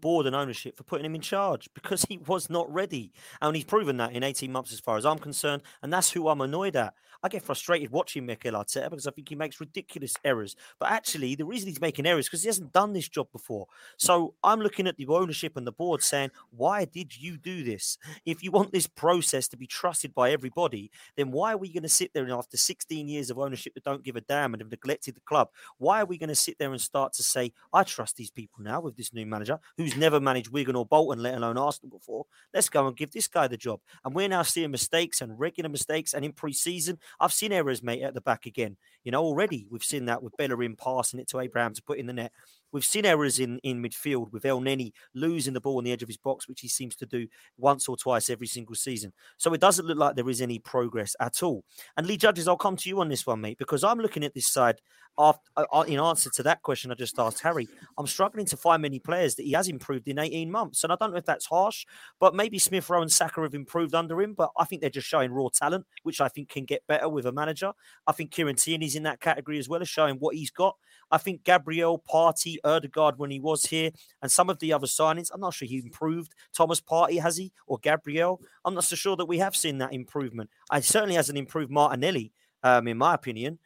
board 0.00 0.26
and 0.26 0.36
ownership 0.36 0.76
for 0.76 0.82
putting 0.82 1.06
him 1.06 1.14
in 1.14 1.20
charge 1.20 1.68
because 1.74 2.04
he 2.08 2.18
was 2.18 2.50
not 2.50 2.72
ready. 2.72 3.12
And 3.40 3.54
he's 3.54 3.64
proven 3.64 3.96
that 3.98 4.12
in 4.12 4.22
18 4.22 4.50
months, 4.52 4.72
as 4.72 4.80
far 4.80 4.96
as 4.96 5.06
I'm 5.06 5.18
concerned. 5.18 5.62
And 5.82 5.92
that's 5.92 6.12
who 6.12 6.28
I'm 6.28 6.40
annoyed 6.40 6.76
at. 6.76 6.94
I 7.22 7.28
get 7.28 7.42
frustrated 7.42 7.90
watching 7.90 8.26
Mikel 8.26 8.52
Arteta 8.52 8.90
because 8.90 9.06
I 9.06 9.10
think 9.10 9.28
he 9.28 9.34
makes 9.34 9.58
ridiculous 9.58 10.14
errors. 10.24 10.54
But 10.78 10.92
actually, 10.92 11.34
the 11.34 11.44
reason 11.44 11.68
he's 11.68 11.80
making 11.80 12.06
errors 12.06 12.26
is 12.26 12.28
because 12.28 12.42
he 12.42 12.48
hasn't 12.48 12.72
done 12.72 12.92
this 12.92 13.08
job 13.08 13.26
before. 13.32 13.66
So 13.96 14.34
I'm 14.44 14.60
looking 14.60 14.86
at 14.86 14.96
the 14.96 15.06
ownership 15.08 15.56
and 15.56 15.66
the 15.66 15.72
board 15.72 16.02
saying, 16.02 16.30
why 16.50 16.84
did 16.84 17.20
you 17.20 17.36
do 17.36 17.64
this? 17.64 17.98
If 18.24 18.44
you 18.44 18.52
want 18.52 18.70
this 18.70 18.86
process 18.86 19.48
to 19.48 19.56
be 19.56 19.66
trusted 19.66 20.14
by 20.14 20.30
everybody, 20.30 20.92
then 21.16 21.32
why 21.32 21.54
are 21.54 21.56
we 21.56 21.72
going 21.72 21.82
to 21.82 21.88
sit 21.88 22.12
there 22.14 22.22
and 22.22 22.32
after 22.32 22.56
16 22.56 23.08
years 23.08 23.30
of 23.30 23.38
ownership 23.38 23.74
that 23.74 23.84
don't 23.84 24.04
give 24.04 24.16
a 24.16 24.20
damn 24.20 24.54
and 24.54 24.60
have 24.60 24.70
neglected 24.70 25.16
the 25.16 25.20
club? 25.20 25.48
Why 25.78 26.00
are 26.00 26.06
we 26.06 26.18
going 26.18 26.28
to 26.28 26.36
sit 26.36 26.58
there 26.58 26.70
and 26.70 26.80
start 26.80 27.14
to 27.14 27.24
say, 27.24 27.52
I 27.72 27.82
trust 27.82 28.16
these 28.16 28.30
people 28.30 28.62
now 28.62 28.80
with 28.80 28.96
this 28.96 29.12
new 29.12 29.26
manager 29.26 29.58
who's 29.76 29.96
never 29.96 30.20
managed 30.20 30.50
Wigan 30.50 30.76
or 30.76 30.86
Bolton, 30.86 31.22
let 31.22 31.34
alone 31.34 31.58
Arsenal 31.58 31.96
before? 31.96 32.26
Let's 32.52 32.68
go 32.68 32.86
and 32.86 32.96
give 32.96 33.12
this 33.12 33.28
guy 33.28 33.48
the 33.48 33.56
job. 33.56 33.80
And 34.04 34.14
we're 34.14 34.28
now 34.28 34.42
seeing 34.42 34.70
mistakes 34.70 35.20
and 35.20 35.38
regular 35.38 35.70
mistakes. 35.70 36.14
And 36.14 36.24
in 36.24 36.32
pre 36.32 36.52
season, 36.52 36.98
I've 37.20 37.32
seen 37.32 37.52
errors, 37.52 37.82
mate, 37.82 38.02
at 38.02 38.14
the 38.14 38.20
back 38.20 38.46
again. 38.46 38.76
You 39.04 39.12
know, 39.12 39.22
already 39.22 39.66
we've 39.70 39.84
seen 39.84 40.06
that 40.06 40.22
with 40.22 40.36
Bellerin 40.36 40.76
passing 40.76 41.20
it 41.20 41.28
to 41.28 41.40
Abraham 41.40 41.74
to 41.74 41.82
put 41.82 41.98
in 41.98 42.06
the 42.06 42.12
net. 42.12 42.32
We've 42.70 42.84
seen 42.84 43.06
errors 43.06 43.38
in, 43.38 43.58
in 43.62 43.82
midfield 43.82 44.30
with 44.32 44.42
Elneny 44.42 44.92
losing 45.14 45.54
the 45.54 45.60
ball 45.60 45.78
on 45.78 45.84
the 45.84 45.92
edge 45.92 46.02
of 46.02 46.08
his 46.08 46.18
box, 46.18 46.46
which 46.46 46.60
he 46.60 46.68
seems 46.68 46.94
to 46.96 47.06
do 47.06 47.26
once 47.56 47.88
or 47.88 47.96
twice 47.96 48.28
every 48.28 48.46
single 48.46 48.74
season. 48.74 49.12
So 49.38 49.54
it 49.54 49.60
doesn't 49.60 49.86
look 49.86 49.96
like 49.96 50.16
there 50.16 50.28
is 50.28 50.42
any 50.42 50.58
progress 50.58 51.16
at 51.20 51.42
all. 51.42 51.64
And 51.96 52.06
Lee 52.06 52.18
Judges, 52.18 52.46
I'll 52.46 52.56
come 52.56 52.76
to 52.76 52.88
you 52.88 53.00
on 53.00 53.08
this 53.08 53.26
one, 53.26 53.40
mate, 53.40 53.58
because 53.58 53.82
I'm 53.84 53.98
looking 53.98 54.24
at 54.24 54.34
this 54.34 54.52
side 54.52 54.80
after, 55.18 55.40
uh, 55.56 55.84
in 55.88 55.98
answer 55.98 56.30
to 56.30 56.42
that 56.44 56.62
question 56.62 56.92
I 56.92 56.94
just 56.94 57.18
asked 57.18 57.40
Harry, 57.40 57.66
I'm 57.98 58.06
struggling 58.06 58.46
to 58.46 58.56
find 58.56 58.80
many 58.80 59.00
players 59.00 59.34
that 59.34 59.42
he 59.42 59.52
has 59.52 59.68
improved 59.68 60.06
in 60.06 60.18
18 60.18 60.50
months. 60.50 60.84
And 60.84 60.92
I 60.92 60.96
don't 60.98 61.10
know 61.10 61.18
if 61.18 61.24
that's 61.24 61.46
harsh, 61.46 61.84
but 62.20 62.34
maybe 62.34 62.58
Smith 62.58 62.88
Rowe 62.88 63.02
and 63.02 63.10
Saka 63.10 63.42
have 63.42 63.54
improved 63.54 63.94
under 63.94 64.20
him. 64.20 64.34
But 64.34 64.50
I 64.56 64.64
think 64.64 64.80
they're 64.80 64.90
just 64.90 65.08
showing 65.08 65.32
raw 65.32 65.48
talent, 65.52 65.86
which 66.04 66.20
I 66.20 66.28
think 66.28 66.48
can 66.48 66.64
get 66.64 66.86
better 66.86 67.08
with 67.08 67.26
a 67.26 67.32
manager. 67.32 67.72
I 68.06 68.12
think 68.12 68.30
Kieran 68.30 68.56
Tierney's 68.56 68.94
in 68.94 69.02
that 69.02 69.20
category 69.20 69.58
as 69.58 69.68
well 69.68 69.82
as 69.82 69.88
showing 69.88 70.16
what 70.16 70.36
he's 70.36 70.50
got. 70.50 70.76
I 71.10 71.18
think 71.18 71.42
Gabriel, 71.42 72.02
Partey, 72.08 72.56
Odegaard 72.64 73.18
when 73.18 73.30
he 73.30 73.40
was 73.40 73.64
here, 73.64 73.90
and 74.22 74.30
some 74.30 74.50
of 74.50 74.58
the 74.58 74.72
other 74.72 74.86
signings, 74.86 75.30
I'm 75.32 75.40
not 75.40 75.54
sure 75.54 75.66
he 75.66 75.78
improved. 75.78 76.34
Thomas 76.54 76.80
Partey, 76.80 77.20
has 77.20 77.36
he? 77.36 77.52
Or 77.66 77.78
Gabriel? 77.78 78.40
I'm 78.64 78.74
not 78.74 78.84
so 78.84 78.94
sure 78.94 79.16
that 79.16 79.26
we 79.26 79.38
have 79.38 79.56
seen 79.56 79.78
that 79.78 79.92
improvement. 79.92 80.50
I 80.70 80.80
certainly 80.80 81.14
hasn't 81.14 81.38
improved 81.38 81.70
Martinelli, 81.70 82.32
um, 82.62 82.86
in 82.86 82.98
my 82.98 83.14
opinion. 83.14 83.58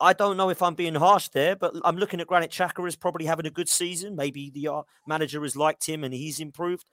I 0.00 0.12
don't 0.12 0.36
know 0.36 0.48
if 0.48 0.62
I'm 0.62 0.74
being 0.74 0.94
harsh 0.94 1.28
there, 1.28 1.56
but 1.56 1.74
I'm 1.84 1.96
looking 1.96 2.20
at 2.20 2.26
Granit 2.26 2.50
Xhaka 2.50 2.86
as 2.86 2.96
probably 2.96 3.26
having 3.26 3.46
a 3.46 3.50
good 3.50 3.68
season. 3.68 4.16
Maybe 4.16 4.50
the 4.50 4.68
uh, 4.68 4.82
manager 5.06 5.42
has 5.42 5.56
liked 5.56 5.86
him 5.86 6.04
and 6.04 6.14
he's 6.14 6.40
improved. 6.40 6.86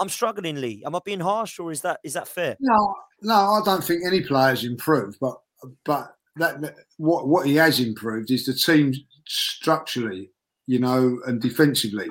I'm 0.00 0.08
struggling, 0.08 0.56
Lee. 0.56 0.82
Am 0.86 0.96
I 0.96 1.00
being 1.04 1.20
harsh, 1.20 1.58
or 1.58 1.70
is 1.70 1.82
that 1.82 2.00
is 2.02 2.14
that 2.14 2.26
fair? 2.26 2.56
No, 2.58 2.94
no, 3.22 3.34
I 3.34 3.60
don't 3.64 3.84
think 3.84 4.02
any 4.04 4.22
player's 4.22 4.64
improved, 4.64 5.18
but 5.20 5.36
but 5.84 6.16
that 6.36 6.74
what 6.96 7.28
what 7.28 7.46
he 7.46 7.54
has 7.56 7.78
improved 7.80 8.30
is 8.30 8.46
the 8.46 8.54
team 8.54 8.94
structurally, 9.26 10.30
you 10.66 10.78
know, 10.78 11.20
and 11.26 11.40
defensively. 11.40 12.08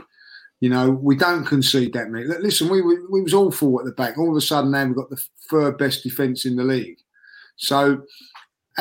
You 0.60 0.70
know, 0.70 0.92
we 0.92 1.16
don't 1.16 1.46
concede 1.46 1.94
that 1.94 2.10
many. 2.10 2.26
Listen, 2.26 2.68
we, 2.68 2.82
we, 2.82 2.98
we 3.10 3.22
was 3.22 3.34
awful 3.34 3.80
at 3.80 3.86
the 3.86 3.94
back. 3.94 4.18
All 4.18 4.30
of 4.30 4.36
a 4.36 4.42
sudden, 4.42 4.72
now 4.72 4.86
we've 4.86 4.96
got 4.96 5.10
the 5.10 5.24
third 5.50 5.78
best 5.78 6.04
defence 6.04 6.46
in 6.46 6.58
the 6.58 6.66
league. 6.66 6.98
So, 7.56 8.02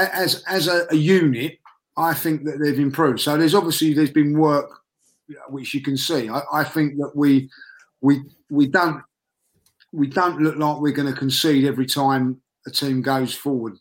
as 0.07 0.43
as 0.45 0.69
a, 0.69 0.87
a, 0.91 0.97
unit, 0.97 1.59
I 1.97 2.15
think 2.15 2.45
that 2.45 2.59
they've 2.59 2.79
improved. 2.79 3.21
So 3.21 3.37
there's 3.37 3.55
obviously 3.55 3.95
there's 3.95 4.11
been 4.11 4.39
work 4.39 4.71
which 5.49 5.75
you 5.75 5.83
can 5.83 5.97
see. 5.97 6.29
I, 6.29 6.43
I 6.53 6.65
think 6.65 6.97
that 6.99 7.13
we 7.15 7.51
we 8.01 8.23
we 8.51 8.67
don't 8.67 9.03
we 9.93 10.07
don't 10.07 10.41
look 10.41 10.57
like 10.57 10.81
we're 10.81 10.93
going 10.93 11.13
to 11.13 11.19
concede 11.19 11.65
every 11.65 11.87
time 11.87 12.41
a 12.67 12.71
team 12.71 13.03
goes 13.03 13.35
forward 13.35 13.75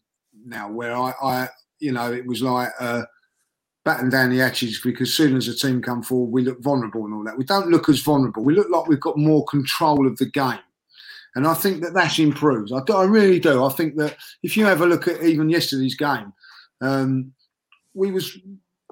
now. 0.45 0.69
Where 0.69 0.95
I, 0.95 1.13
I 1.21 1.49
you 1.79 1.91
know 1.91 2.11
it 2.11 2.25
was 2.25 2.41
like 2.41 2.69
uh, 2.79 3.03
batten 3.85 4.09
down 4.09 4.31
the 4.31 4.39
hatches 4.39 4.81
because 4.83 5.09
as 5.09 5.15
soon 5.15 5.37
as 5.37 5.47
a 5.47 5.55
team 5.55 5.81
come 5.81 6.03
forward, 6.03 6.31
we 6.31 6.43
look 6.43 6.61
vulnerable 6.61 7.05
and 7.05 7.13
all 7.13 7.23
that. 7.23 7.37
We 7.37 7.45
don't 7.45 7.69
look 7.69 7.89
as 7.89 7.99
vulnerable. 7.99 8.43
We 8.43 8.55
look 8.55 8.69
like 8.69 8.87
we've 8.87 8.99
got 8.99 9.17
more 9.17 9.45
control 9.45 10.07
of 10.07 10.17
the 10.17 10.25
game. 10.25 10.59
And 11.37 11.45
I 11.45 11.53
think 11.53 11.83
that 11.83 11.93
that's 11.93 12.17
improved. 12.17 12.71
I, 12.73 12.81
I 12.91 13.03
really 13.03 13.39
do. 13.39 13.63
I 13.63 13.69
think 13.69 13.95
that 13.97 14.17
if 14.41 14.57
you 14.57 14.65
have 14.65 14.81
a 14.81 14.87
look 14.87 15.07
at 15.07 15.21
even 15.21 15.51
yesterday's 15.51 15.93
game, 15.93 16.33
um, 16.81 17.31
we 17.93 18.09
was 18.11 18.39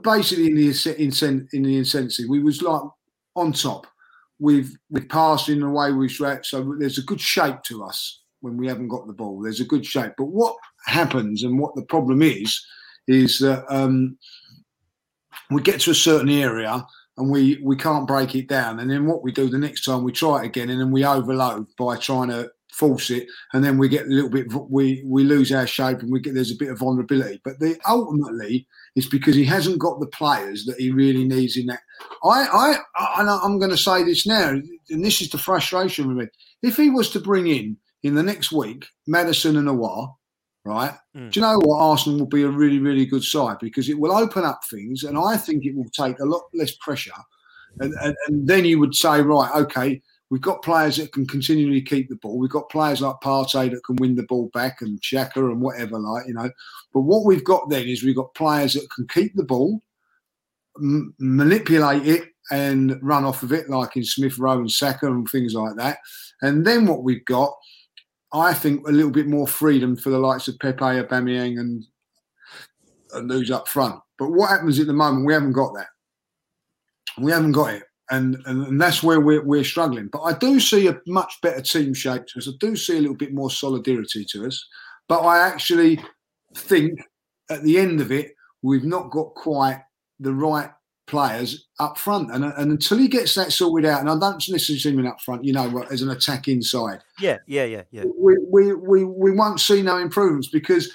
basically 0.03 0.45
in 0.45 0.55
the 0.55 1.47
in 1.53 1.63
the 1.63 1.77
intensity. 1.77 2.29
We 2.29 2.43
was 2.43 2.61
like 2.61 2.83
on 3.35 3.51
top. 3.51 3.87
We've 4.37 4.77
we've 4.91 5.09
passed 5.09 5.49
in 5.49 5.61
the 5.61 5.69
way 5.69 5.91
we've 5.91 6.11
so 6.11 6.75
there's 6.77 6.99
a 6.99 7.03
good 7.03 7.19
shape 7.19 7.63
to 7.63 7.83
us 7.83 8.21
when 8.41 8.57
we 8.57 8.67
haven't 8.67 8.89
got 8.89 9.07
the 9.07 9.13
ball. 9.13 9.41
There's 9.41 9.61
a 9.61 9.65
good 9.65 9.83
shape. 9.83 10.11
But 10.15 10.25
what 10.27 10.55
happens 10.85 11.43
and 11.43 11.57
what 11.57 11.73
the 11.73 11.85
problem 11.85 12.21
is 12.21 12.63
is 13.07 13.39
that 13.39 13.65
um, 13.69 14.19
we 15.49 15.63
get 15.63 15.79
to 15.81 15.91
a 15.91 15.95
certain 15.95 16.29
area 16.29 16.85
and 17.17 17.31
we 17.31 17.59
we 17.63 17.75
can't 17.75 18.07
break 18.07 18.35
it 18.35 18.47
down. 18.47 18.79
And 18.79 18.89
then 18.89 19.05
what 19.05 19.23
we 19.23 19.31
do 19.31 19.49
the 19.49 19.57
next 19.57 19.85
time 19.85 20.03
we 20.03 20.11
try 20.11 20.43
it 20.43 20.47
again, 20.47 20.69
and 20.69 20.79
then 20.79 20.91
we 20.91 21.05
overload 21.05 21.67
by 21.77 21.97
trying 21.97 22.29
to 22.29 22.51
force 22.71 23.09
it, 23.09 23.27
and 23.53 23.63
then 23.63 23.77
we 23.77 23.87
get 23.87 24.05
a 24.05 24.09
little 24.09 24.29
bit 24.29 24.47
we 24.69 25.03
we 25.05 25.23
lose 25.23 25.51
our 25.51 25.67
shape 25.67 25.99
and 25.99 26.11
we 26.11 26.19
get 26.19 26.33
there's 26.33 26.51
a 26.51 26.57
bit 26.57 26.69
of 26.69 26.79
vulnerability. 26.79 27.39
But 27.43 27.59
the 27.59 27.77
ultimately 27.87 28.67
it's 28.95 29.07
because 29.07 29.35
he 29.35 29.45
hasn't 29.45 29.79
got 29.79 29.99
the 29.99 30.07
players 30.07 30.65
that 30.65 30.79
he 30.79 30.91
really 30.91 31.25
needs 31.25 31.57
in 31.57 31.67
that. 31.67 31.81
I 32.23 32.77
I 32.93 33.19
and 33.19 33.29
I'm 33.29 33.59
going 33.59 33.71
to 33.71 33.77
say 33.77 34.03
this 34.03 34.25
now, 34.25 34.49
and 34.89 35.05
this 35.05 35.21
is 35.21 35.29
the 35.29 35.37
frustration 35.37 36.07
with 36.07 36.17
me. 36.17 36.27
If 36.61 36.77
he 36.77 36.89
was 36.89 37.09
to 37.11 37.19
bring 37.19 37.47
in 37.47 37.77
in 38.03 38.15
the 38.15 38.23
next 38.23 38.51
week 38.51 38.85
Maddison 39.07 39.57
and 39.57 39.67
Aouar, 39.67 40.13
right? 40.65 40.93
Mm. 41.15 41.31
Do 41.31 41.39
you 41.39 41.45
know 41.45 41.59
what? 41.59 41.79
Arsenal 41.79 42.19
will 42.19 42.25
be 42.25 42.43
a 42.43 42.49
really, 42.49 42.79
really 42.79 43.05
good 43.05 43.23
side 43.23 43.57
because 43.61 43.87
it 43.87 43.97
will 43.97 44.15
open 44.15 44.43
up 44.43 44.61
things, 44.69 45.03
and 45.03 45.17
I 45.17 45.37
think 45.37 45.63
it 45.65 45.75
will 45.75 45.89
take 45.89 46.19
a 46.19 46.25
lot 46.25 46.43
less 46.53 46.75
pressure. 46.75 47.11
And, 47.79 47.93
and, 48.01 48.15
and, 48.27 48.47
then 48.47 48.65
you 48.65 48.79
would 48.79 48.95
say, 48.95 49.21
right, 49.21 49.51
okay, 49.53 50.01
we've 50.29 50.41
got 50.41 50.63
players 50.63 50.97
that 50.97 51.11
can 51.11 51.27
continually 51.27 51.81
keep 51.81 52.09
the 52.09 52.15
ball. 52.15 52.37
We've 52.37 52.49
got 52.49 52.69
players 52.69 53.01
like 53.01 53.17
Partey 53.21 53.69
that 53.69 53.83
can 53.83 53.97
win 53.97 54.15
the 54.15 54.23
ball 54.23 54.49
back 54.53 54.81
and 54.81 54.99
Xhaka 55.01 55.37
and 55.37 55.61
whatever, 55.61 55.99
like, 55.99 56.25
you 56.25 56.33
know. 56.33 56.49
But 56.93 57.01
what 57.01 57.25
we've 57.25 57.43
got 57.43 57.69
then 57.69 57.87
is 57.87 58.03
we've 58.03 58.15
got 58.15 58.33
players 58.33 58.73
that 58.73 58.89
can 58.95 59.07
keep 59.07 59.35
the 59.35 59.43
ball, 59.43 59.81
m- 60.81 61.13
manipulate 61.19 62.07
it, 62.07 62.29
and 62.49 62.97
run 63.01 63.25
off 63.25 63.43
of 63.43 63.51
it, 63.51 63.69
like 63.69 63.97
in 63.97 64.05
Smith 64.05 64.39
Rowe 64.39 64.59
and 64.59 64.71
Saka 64.71 65.07
and 65.07 65.27
things 65.29 65.53
like 65.53 65.75
that. 65.75 65.97
And 66.41 66.65
then 66.65 66.85
what 66.85 67.03
we've 67.03 67.25
got 67.25 67.53
I 68.33 68.53
think 68.53 68.87
a 68.87 68.91
little 68.91 69.11
bit 69.11 69.27
more 69.27 69.47
freedom 69.47 69.95
for 69.95 70.09
the 70.09 70.19
likes 70.19 70.47
of 70.47 70.59
Pepe, 70.59 70.79
Aubameyang, 70.79 71.59
and 71.59 71.85
and 73.13 73.29
those 73.29 73.51
up 73.51 73.67
front. 73.67 73.99
But 74.17 74.31
what 74.31 74.49
happens 74.49 74.79
at 74.79 74.87
the 74.87 74.93
moment? 74.93 75.25
We 75.25 75.33
haven't 75.33 75.53
got 75.53 75.73
that. 75.75 75.87
We 77.17 77.31
haven't 77.31 77.53
got 77.53 77.73
it, 77.73 77.83
and 78.11 78.37
and, 78.45 78.67
and 78.67 78.81
that's 78.81 79.03
where 79.03 79.21
we're 79.21 79.43
we're 79.43 79.63
struggling. 79.63 80.07
But 80.07 80.23
I 80.23 80.37
do 80.37 80.59
see 80.59 80.87
a 80.87 80.99
much 81.07 81.39
better 81.41 81.61
team 81.61 81.93
shape 81.93 82.25
to 82.27 82.39
us. 82.39 82.47
I 82.47 82.51
do 82.59 82.75
see 82.75 82.97
a 82.97 83.01
little 83.01 83.15
bit 83.15 83.33
more 83.33 83.51
solidarity 83.51 84.25
to 84.31 84.47
us. 84.47 84.65
But 85.07 85.21
I 85.21 85.47
actually 85.47 86.01
think 86.55 86.99
at 87.49 87.63
the 87.63 87.77
end 87.77 88.01
of 88.01 88.11
it, 88.11 88.33
we've 88.61 88.83
not 88.83 89.11
got 89.11 89.35
quite 89.35 89.81
the 90.19 90.33
right 90.33 90.69
players 91.07 91.67
up 91.79 91.97
front. 91.97 92.31
And, 92.31 92.45
and 92.45 92.71
until 92.71 92.97
he 92.97 93.07
gets 93.07 93.35
that 93.35 93.51
sorted 93.51 93.89
out, 93.89 94.01
and 94.01 94.09
I 94.09 94.17
don't 94.17 94.35
necessarily 94.49 94.79
see 94.79 94.91
him 94.91 95.05
up 95.05 95.21
front, 95.21 95.43
you 95.43 95.53
know, 95.53 95.83
as 95.91 96.01
an 96.01 96.09
attack 96.09 96.47
inside. 96.47 97.01
Yeah, 97.19 97.37
yeah, 97.47 97.65
yeah, 97.65 97.83
yeah. 97.91 98.03
We, 98.17 98.37
we, 98.49 98.73
we, 98.73 99.03
we 99.03 99.31
won't 99.31 99.59
see 99.59 99.81
no 99.81 99.97
improvements 99.97 100.47
because, 100.47 100.91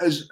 as 0.00 0.28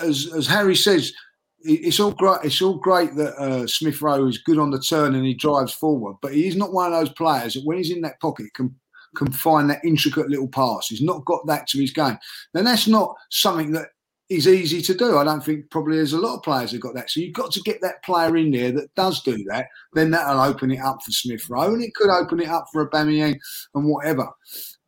as 0.00 0.32
as 0.34 0.46
Harry 0.46 0.76
says, 0.76 1.12
it's 1.60 1.98
all 1.98 2.12
great. 2.12 2.38
It's 2.44 2.62
all 2.62 2.78
great 2.78 3.14
that 3.16 3.34
uh, 3.36 3.66
Smith 3.66 4.00
Rowe 4.00 4.26
is 4.26 4.38
good 4.38 4.58
on 4.58 4.70
the 4.70 4.80
turn 4.80 5.14
and 5.14 5.26
he 5.26 5.34
drives 5.34 5.72
forward, 5.72 6.16
but 6.22 6.32
he's 6.32 6.56
not 6.56 6.72
one 6.72 6.92
of 6.92 6.98
those 6.98 7.14
players 7.14 7.54
that 7.54 7.64
when 7.64 7.78
he's 7.78 7.90
in 7.90 8.00
that 8.02 8.20
pocket 8.20 8.52
can 8.54 8.74
can 9.16 9.32
find 9.32 9.68
that 9.70 9.84
intricate 9.84 10.28
little 10.28 10.48
pass. 10.48 10.88
He's 10.88 11.02
not 11.02 11.24
got 11.24 11.46
that 11.46 11.66
to 11.68 11.78
his 11.78 11.92
game. 11.92 12.18
Now 12.54 12.62
that's 12.62 12.86
not 12.86 13.16
something 13.30 13.72
that 13.72 13.88
is 14.28 14.46
easy 14.46 14.82
to 14.82 14.94
do. 14.94 15.16
I 15.16 15.24
don't 15.24 15.42
think 15.42 15.70
probably 15.70 15.96
there's 15.96 16.12
a 16.12 16.20
lot 16.20 16.36
of 16.36 16.42
players 16.42 16.70
who've 16.70 16.80
got 16.80 16.94
that. 16.94 17.10
So 17.10 17.20
you've 17.20 17.34
got 17.34 17.50
to 17.52 17.62
get 17.62 17.80
that 17.80 18.02
player 18.04 18.36
in 18.36 18.50
there 18.50 18.72
that 18.72 18.94
does 18.94 19.22
do 19.22 19.42
that. 19.48 19.68
Then 19.94 20.10
that'll 20.10 20.42
open 20.42 20.70
it 20.70 20.80
up 20.80 21.02
for 21.02 21.10
Smith 21.10 21.48
Rowe 21.48 21.72
and 21.72 21.82
it 21.82 21.94
could 21.94 22.10
open 22.10 22.40
it 22.40 22.48
up 22.48 22.66
for 22.70 22.86
Aubameyang 22.86 23.38
and 23.74 23.84
whatever. 23.86 24.28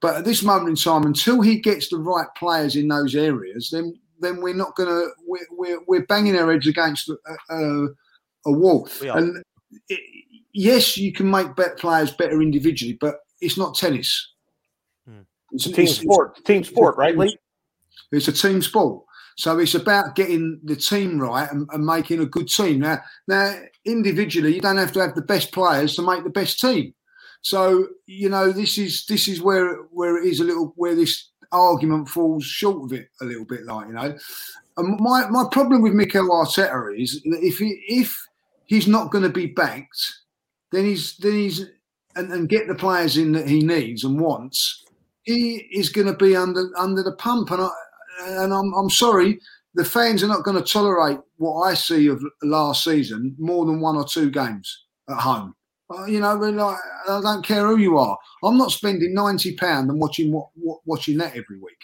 But 0.00 0.16
at 0.16 0.24
this 0.24 0.42
moment 0.42 0.70
in 0.70 0.76
time, 0.76 1.04
until 1.04 1.40
he 1.40 1.58
gets 1.58 1.88
the 1.88 1.98
right 1.98 2.28
players 2.36 2.76
in 2.76 2.88
those 2.88 3.14
areas, 3.14 3.70
then 3.70 3.94
then 4.20 4.42
we're 4.42 4.54
not 4.54 4.76
going 4.76 4.88
to 4.88 5.10
we're, 5.26 5.46
we're, 5.50 5.80
we're 5.86 6.06
banging 6.06 6.36
our 6.36 6.52
heads 6.52 6.66
against 6.66 7.08
a, 7.08 7.16
a, 7.48 7.86
a 8.46 8.52
wall. 8.52 8.88
And 9.02 9.42
it, 9.88 10.00
yes, 10.52 10.98
you 10.98 11.12
can 11.12 11.30
make 11.30 11.56
better 11.56 11.76
players 11.76 12.12
better 12.12 12.42
individually, 12.42 12.98
but 13.00 13.20
it's 13.40 13.56
not 13.56 13.74
tennis. 13.74 14.34
Hmm. 15.08 15.22
It's 15.52 15.66
a 15.66 15.72
team 15.72 15.86
it's, 15.86 15.96
sport. 15.96 16.32
It's, 16.36 16.46
team 16.46 16.64
sport, 16.64 16.96
right, 16.98 17.16
Lee? 17.16 17.38
It's 18.12 18.28
a 18.28 18.32
team 18.32 18.60
sport. 18.60 19.04
So 19.36 19.58
it's 19.58 19.74
about 19.74 20.16
getting 20.16 20.60
the 20.64 20.76
team 20.76 21.18
right 21.18 21.50
and, 21.50 21.68
and, 21.72 21.84
making 21.84 22.20
a 22.20 22.26
good 22.26 22.48
team. 22.48 22.80
Now, 22.80 23.00
now 23.26 23.54
individually, 23.84 24.54
you 24.54 24.60
don't 24.60 24.76
have 24.76 24.92
to 24.92 25.00
have 25.00 25.14
the 25.14 25.22
best 25.22 25.52
players 25.52 25.96
to 25.96 26.02
make 26.02 26.24
the 26.24 26.30
best 26.30 26.60
team. 26.60 26.94
So 27.42 27.88
you 28.06 28.28
know, 28.28 28.52
this 28.52 28.76
is 28.78 29.06
this 29.06 29.28
is 29.28 29.40
where 29.40 29.76
where 29.92 30.18
it 30.18 30.26
is 30.26 30.40
a 30.40 30.44
little 30.44 30.72
where 30.76 30.94
this 30.94 31.30
argument 31.52 32.08
falls 32.08 32.44
short 32.44 32.84
of 32.84 32.92
it 32.92 33.08
a 33.20 33.24
little 33.24 33.46
bit. 33.46 33.64
Like 33.64 33.88
you 33.88 33.94
know, 33.94 34.16
and 34.76 35.00
my 35.00 35.28
my 35.30 35.44
problem 35.50 35.82
with 35.82 35.94
Mikel 35.94 36.28
Arteta 36.28 37.00
is 37.00 37.22
that 37.22 37.40
if 37.42 37.58
he 37.58 37.82
if 37.88 38.16
he's 38.66 38.86
not 38.86 39.10
going 39.10 39.24
to 39.24 39.30
be 39.30 39.46
backed, 39.46 40.14
then 40.72 40.84
he's 40.84 41.16
then 41.16 41.32
he's 41.32 41.64
and, 42.16 42.32
and 42.32 42.48
get 42.48 42.66
the 42.68 42.74
players 42.74 43.16
in 43.16 43.32
that 43.32 43.48
he 43.48 43.62
needs 43.62 44.04
and 44.04 44.20
wants. 44.20 44.84
He 45.22 45.68
is 45.72 45.90
going 45.90 46.06
to 46.06 46.16
be 46.16 46.36
under 46.36 46.70
under 46.76 47.02
the 47.02 47.12
pump, 47.12 47.50
and 47.50 47.62
I 47.62 47.70
and 48.26 48.52
I'm, 48.52 48.72
I'm 48.74 48.90
sorry, 48.90 49.40
the 49.74 49.84
fans 49.84 50.22
are 50.22 50.28
not 50.28 50.44
going 50.44 50.56
to 50.62 50.72
tolerate 50.72 51.18
what 51.36 51.60
I 51.62 51.74
see 51.74 52.08
of 52.08 52.22
last 52.42 52.84
season 52.84 53.34
more 53.38 53.64
than 53.64 53.80
one 53.80 53.96
or 53.96 54.04
two 54.04 54.30
games 54.30 54.86
at 55.08 55.18
home. 55.18 55.54
Uh, 55.92 56.04
you 56.04 56.20
know, 56.20 56.34
like, 56.34 56.78
I 57.08 57.20
don't 57.20 57.44
care 57.44 57.66
who 57.66 57.78
you 57.78 57.98
are. 57.98 58.16
I'm 58.44 58.56
not 58.56 58.70
spending 58.70 59.12
ninety 59.12 59.56
pound 59.56 59.90
and 59.90 60.00
watching 60.00 60.32
what, 60.32 60.48
what, 60.54 60.80
watching 60.84 61.18
that 61.18 61.30
every 61.30 61.58
week. 61.58 61.82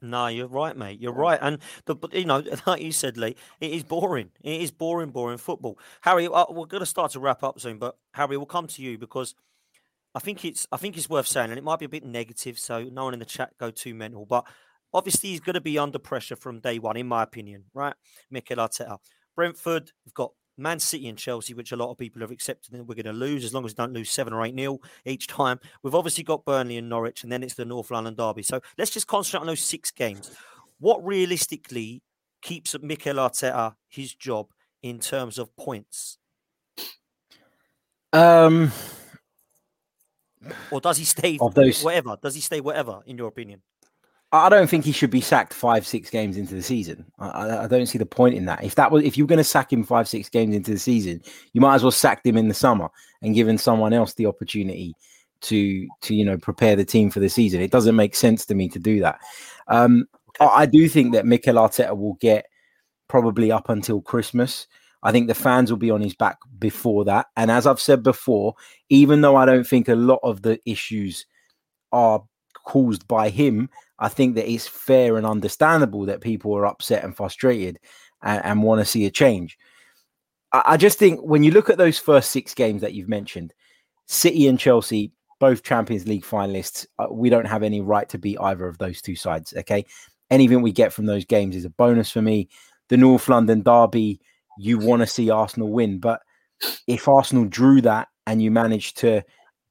No, 0.00 0.26
you're 0.26 0.48
right, 0.48 0.76
mate. 0.76 0.98
You're 1.00 1.12
right, 1.12 1.38
and 1.42 1.58
the 1.84 1.96
you 2.12 2.24
know, 2.24 2.42
like 2.66 2.80
you 2.82 2.90
said, 2.90 3.16
Lee, 3.16 3.36
it 3.60 3.70
is 3.70 3.84
boring. 3.84 4.30
It 4.42 4.62
is 4.62 4.70
boring, 4.70 5.10
boring 5.10 5.38
football. 5.38 5.78
Harry, 6.00 6.26
uh, 6.26 6.46
we're 6.48 6.66
going 6.66 6.80
to 6.80 6.86
start 6.86 7.12
to 7.12 7.20
wrap 7.20 7.42
up 7.42 7.60
soon, 7.60 7.78
but 7.78 7.96
Harry, 8.14 8.36
we'll 8.36 8.46
come 8.46 8.66
to 8.66 8.82
you 8.82 8.96
because 8.96 9.34
I 10.14 10.18
think 10.18 10.44
it's 10.44 10.66
I 10.72 10.76
think 10.76 10.96
it's 10.96 11.08
worth 11.08 11.26
saying, 11.26 11.50
and 11.50 11.58
it 11.58 11.64
might 11.64 11.78
be 11.78 11.84
a 11.84 11.90
bit 11.90 12.04
negative, 12.04 12.58
so 12.58 12.82
no 12.84 13.04
one 13.04 13.12
in 13.12 13.20
the 13.20 13.26
chat 13.26 13.56
go 13.58 13.70
too 13.70 13.94
mental, 13.94 14.26
but 14.26 14.46
obviously 14.94 15.30
he's 15.30 15.40
going 15.40 15.54
to 15.54 15.60
be 15.60 15.78
under 15.78 15.98
pressure 15.98 16.36
from 16.36 16.60
day 16.60 16.78
one, 16.78 16.96
in 16.96 17.06
my 17.08 17.22
opinion, 17.22 17.64
right? 17.74 17.94
Mikel 18.30 18.56
Arteta. 18.58 18.98
Brentford, 19.34 19.90
we've 20.04 20.14
got 20.14 20.32
Man 20.58 20.78
City 20.78 21.08
and 21.08 21.16
Chelsea, 21.16 21.54
which 21.54 21.72
a 21.72 21.76
lot 21.76 21.90
of 21.90 21.96
people 21.98 22.20
have 22.20 22.30
accepted 22.30 22.72
that 22.74 22.84
we're 22.84 22.94
going 22.94 23.06
to 23.06 23.12
lose 23.12 23.44
as 23.44 23.54
long 23.54 23.64
as 23.64 23.72
we 23.72 23.76
don't 23.76 23.94
lose 23.94 24.10
seven 24.10 24.32
or 24.34 24.44
eight 24.44 24.54
nil 24.54 24.80
each 25.06 25.26
time. 25.26 25.58
We've 25.82 25.94
obviously 25.94 26.24
got 26.24 26.44
Burnley 26.44 26.76
and 26.76 26.88
Norwich, 26.88 27.22
and 27.22 27.32
then 27.32 27.42
it's 27.42 27.54
the 27.54 27.64
North 27.64 27.90
London 27.90 28.14
derby. 28.14 28.42
So 28.42 28.60
let's 28.76 28.90
just 28.90 29.06
concentrate 29.06 29.40
on 29.40 29.46
those 29.46 29.60
six 29.62 29.90
games. 29.90 30.30
What 30.78 31.04
realistically 31.04 32.02
keeps 32.42 32.76
Mikel 32.82 33.16
Arteta 33.16 33.74
his 33.88 34.14
job 34.14 34.48
in 34.82 34.98
terms 34.98 35.38
of 35.38 35.54
points, 35.56 36.18
Um, 38.12 38.72
or 40.70 40.80
does 40.82 40.98
he 40.98 41.04
stay 41.04 41.38
Of 41.40 41.54
those- 41.54 41.82
whatever? 41.82 42.18
Does 42.20 42.34
he 42.34 42.40
stay 42.42 42.60
whatever? 42.60 43.00
In 43.06 43.16
your 43.16 43.28
opinion? 43.28 43.62
I 44.34 44.48
don't 44.48 44.68
think 44.68 44.86
he 44.86 44.92
should 44.92 45.10
be 45.10 45.20
sacked 45.20 45.52
five, 45.52 45.86
six 45.86 46.08
games 46.08 46.38
into 46.38 46.54
the 46.54 46.62
season. 46.62 47.04
I, 47.18 47.64
I, 47.64 47.66
don't 47.66 47.84
see 47.84 47.98
the 47.98 48.06
point 48.06 48.34
in 48.34 48.46
that. 48.46 48.64
If 48.64 48.76
that 48.76 48.90
was, 48.90 49.04
if 49.04 49.18
you 49.18 49.24
were 49.24 49.28
going 49.28 49.36
to 49.36 49.44
sack 49.44 49.70
him 49.70 49.84
five, 49.84 50.08
six 50.08 50.30
games 50.30 50.56
into 50.56 50.70
the 50.70 50.78
season, 50.78 51.20
you 51.52 51.60
might 51.60 51.74
as 51.74 51.82
well 51.82 51.90
sack 51.90 52.24
him 52.24 52.38
in 52.38 52.48
the 52.48 52.54
summer 52.54 52.88
and 53.20 53.34
given 53.34 53.58
someone 53.58 53.92
else 53.92 54.14
the 54.14 54.24
opportunity 54.24 54.94
to, 55.42 55.86
to 56.00 56.14
you 56.14 56.24
know, 56.24 56.38
prepare 56.38 56.76
the 56.76 56.84
team 56.84 57.10
for 57.10 57.20
the 57.20 57.28
season. 57.28 57.60
It 57.60 57.70
doesn't 57.70 57.94
make 57.94 58.16
sense 58.16 58.46
to 58.46 58.54
me 58.54 58.70
to 58.70 58.78
do 58.78 59.00
that. 59.00 59.18
Um, 59.68 60.06
I, 60.40 60.46
I 60.46 60.66
do 60.66 60.88
think 60.88 61.12
that 61.12 61.26
Mikel 61.26 61.56
Arteta 61.56 61.94
will 61.94 62.14
get 62.14 62.46
probably 63.08 63.52
up 63.52 63.68
until 63.68 64.00
Christmas. 64.00 64.66
I 65.02 65.12
think 65.12 65.26
the 65.26 65.34
fans 65.34 65.70
will 65.70 65.78
be 65.78 65.90
on 65.90 66.00
his 66.00 66.14
back 66.14 66.38
before 66.58 67.04
that. 67.04 67.26
And 67.36 67.50
as 67.50 67.66
I've 67.66 67.80
said 67.80 68.02
before, 68.02 68.54
even 68.88 69.20
though 69.20 69.36
I 69.36 69.44
don't 69.44 69.66
think 69.66 69.88
a 69.88 69.94
lot 69.94 70.20
of 70.22 70.40
the 70.40 70.58
issues 70.64 71.26
are 71.90 72.22
caused 72.64 73.06
by 73.08 73.28
him, 73.28 73.68
I 74.02 74.08
think 74.08 74.34
that 74.34 74.50
it's 74.50 74.66
fair 74.66 75.16
and 75.16 75.24
understandable 75.24 76.06
that 76.06 76.20
people 76.20 76.52
are 76.56 76.66
upset 76.66 77.04
and 77.04 77.16
frustrated 77.16 77.78
and, 78.20 78.44
and 78.44 78.62
want 78.64 78.80
to 78.80 78.84
see 78.84 79.06
a 79.06 79.10
change. 79.10 79.56
I, 80.52 80.62
I 80.66 80.76
just 80.76 80.98
think 80.98 81.20
when 81.20 81.44
you 81.44 81.52
look 81.52 81.70
at 81.70 81.78
those 81.78 82.00
first 82.00 82.32
six 82.32 82.52
games 82.52 82.80
that 82.82 82.94
you've 82.94 83.08
mentioned, 83.08 83.54
City 84.06 84.48
and 84.48 84.58
Chelsea, 84.58 85.12
both 85.38 85.62
Champions 85.62 86.08
League 86.08 86.24
finalists, 86.24 86.84
uh, 86.98 87.06
we 87.12 87.30
don't 87.30 87.46
have 87.46 87.62
any 87.62 87.80
right 87.80 88.08
to 88.08 88.18
beat 88.18 88.38
either 88.40 88.66
of 88.66 88.78
those 88.78 89.00
two 89.00 89.14
sides. 89.14 89.54
Okay. 89.56 89.86
Anything 90.30 90.62
we 90.62 90.72
get 90.72 90.92
from 90.92 91.06
those 91.06 91.24
games 91.24 91.54
is 91.54 91.64
a 91.64 91.70
bonus 91.70 92.10
for 92.10 92.22
me. 92.22 92.48
The 92.88 92.96
North 92.96 93.28
London 93.28 93.62
Derby, 93.62 94.20
you 94.58 94.78
want 94.78 95.02
to 95.02 95.06
see 95.06 95.30
Arsenal 95.30 95.70
win. 95.70 96.00
But 96.00 96.22
if 96.88 97.06
Arsenal 97.06 97.44
drew 97.44 97.80
that 97.82 98.08
and 98.26 98.42
you 98.42 98.50
managed 98.50 98.98
to 98.98 99.22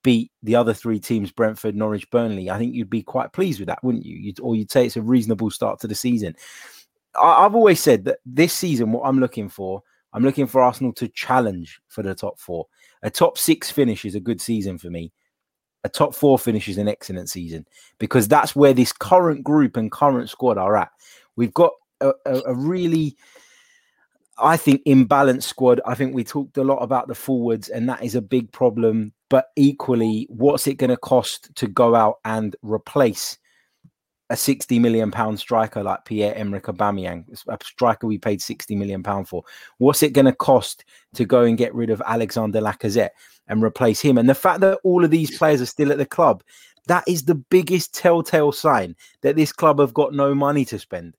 beat 0.03 0.31
the 0.43 0.55
other 0.55 0.73
three 0.73 0.99
teams, 0.99 1.31
Brentford, 1.31 1.75
Norwich, 1.75 2.09
Burnley, 2.09 2.49
I 2.49 2.57
think 2.57 2.73
you'd 2.73 2.89
be 2.89 3.03
quite 3.03 3.33
pleased 3.33 3.59
with 3.59 3.67
that, 3.67 3.83
wouldn't 3.83 4.05
you? 4.05 4.17
You'd, 4.17 4.39
or 4.39 4.55
you'd 4.55 4.71
say 4.71 4.85
it's 4.85 4.97
a 4.97 5.01
reasonable 5.01 5.51
start 5.51 5.79
to 5.81 5.87
the 5.87 5.95
season. 5.95 6.35
I, 7.15 7.45
I've 7.45 7.55
always 7.55 7.79
said 7.79 8.05
that 8.05 8.19
this 8.25 8.53
season, 8.53 8.91
what 8.91 9.03
I'm 9.03 9.19
looking 9.19 9.49
for, 9.49 9.83
I'm 10.13 10.23
looking 10.23 10.47
for 10.47 10.61
Arsenal 10.61 10.93
to 10.93 11.07
challenge 11.07 11.79
for 11.87 12.03
the 12.03 12.15
top 12.15 12.39
four. 12.39 12.67
A 13.03 13.09
top 13.09 13.37
six 13.37 13.71
finish 13.71 14.05
is 14.05 14.15
a 14.15 14.19
good 14.19 14.41
season 14.41 14.77
for 14.77 14.89
me. 14.89 15.11
A 15.83 15.89
top 15.89 16.13
four 16.13 16.37
finish 16.37 16.67
is 16.67 16.77
an 16.77 16.87
excellent 16.87 17.29
season 17.29 17.65
because 17.97 18.27
that's 18.27 18.55
where 18.55 18.73
this 18.73 18.93
current 18.93 19.43
group 19.43 19.77
and 19.77 19.91
current 19.91 20.29
squad 20.29 20.57
are 20.57 20.77
at. 20.77 20.91
We've 21.35 21.53
got 21.53 21.71
a, 22.01 22.13
a, 22.25 22.41
a 22.47 22.53
really, 22.53 23.15
I 24.37 24.57
think, 24.57 24.83
imbalanced 24.85 25.43
squad. 25.43 25.81
I 25.85 25.95
think 25.95 26.13
we 26.13 26.23
talked 26.23 26.57
a 26.57 26.63
lot 26.63 26.79
about 26.79 27.07
the 27.07 27.15
forwards, 27.15 27.69
and 27.69 27.89
that 27.89 28.03
is 28.03 28.15
a 28.15 28.21
big 28.21 28.51
problem. 28.51 29.13
But 29.31 29.45
equally, 29.55 30.27
what's 30.29 30.67
it 30.67 30.73
going 30.75 30.89
to 30.89 30.97
cost 30.97 31.55
to 31.55 31.65
go 31.65 31.95
out 31.95 32.17
and 32.25 32.53
replace 32.61 33.37
a 34.29 34.35
60 34.35 34.77
million 34.77 35.09
pound 35.09 35.39
striker 35.39 35.81
like 35.81 36.03
Pierre 36.03 36.35
Emerick 36.35 36.65
Aubameyang, 36.65 37.23
a 37.47 37.57
striker 37.63 38.07
we 38.07 38.17
paid 38.17 38.41
60 38.41 38.75
million 38.75 39.01
pound 39.01 39.29
for? 39.29 39.43
What's 39.77 40.03
it 40.03 40.11
going 40.11 40.25
to 40.25 40.33
cost 40.33 40.83
to 41.13 41.23
go 41.23 41.43
and 41.43 41.57
get 41.57 41.73
rid 41.73 41.89
of 41.89 42.01
Alexander 42.05 42.59
Lacazette 42.59 43.11
and 43.47 43.63
replace 43.63 44.01
him? 44.01 44.17
And 44.17 44.29
the 44.29 44.35
fact 44.35 44.59
that 44.59 44.79
all 44.83 45.05
of 45.05 45.11
these 45.11 45.37
players 45.37 45.61
are 45.61 45.65
still 45.65 45.93
at 45.93 45.97
the 45.97 46.05
club, 46.05 46.43
that 46.87 47.05
is 47.07 47.23
the 47.23 47.35
biggest 47.35 47.95
telltale 47.95 48.51
sign 48.51 48.97
that 49.21 49.37
this 49.37 49.53
club 49.53 49.79
have 49.79 49.93
got 49.93 50.13
no 50.13 50.35
money 50.35 50.65
to 50.65 50.77
spend 50.77 51.15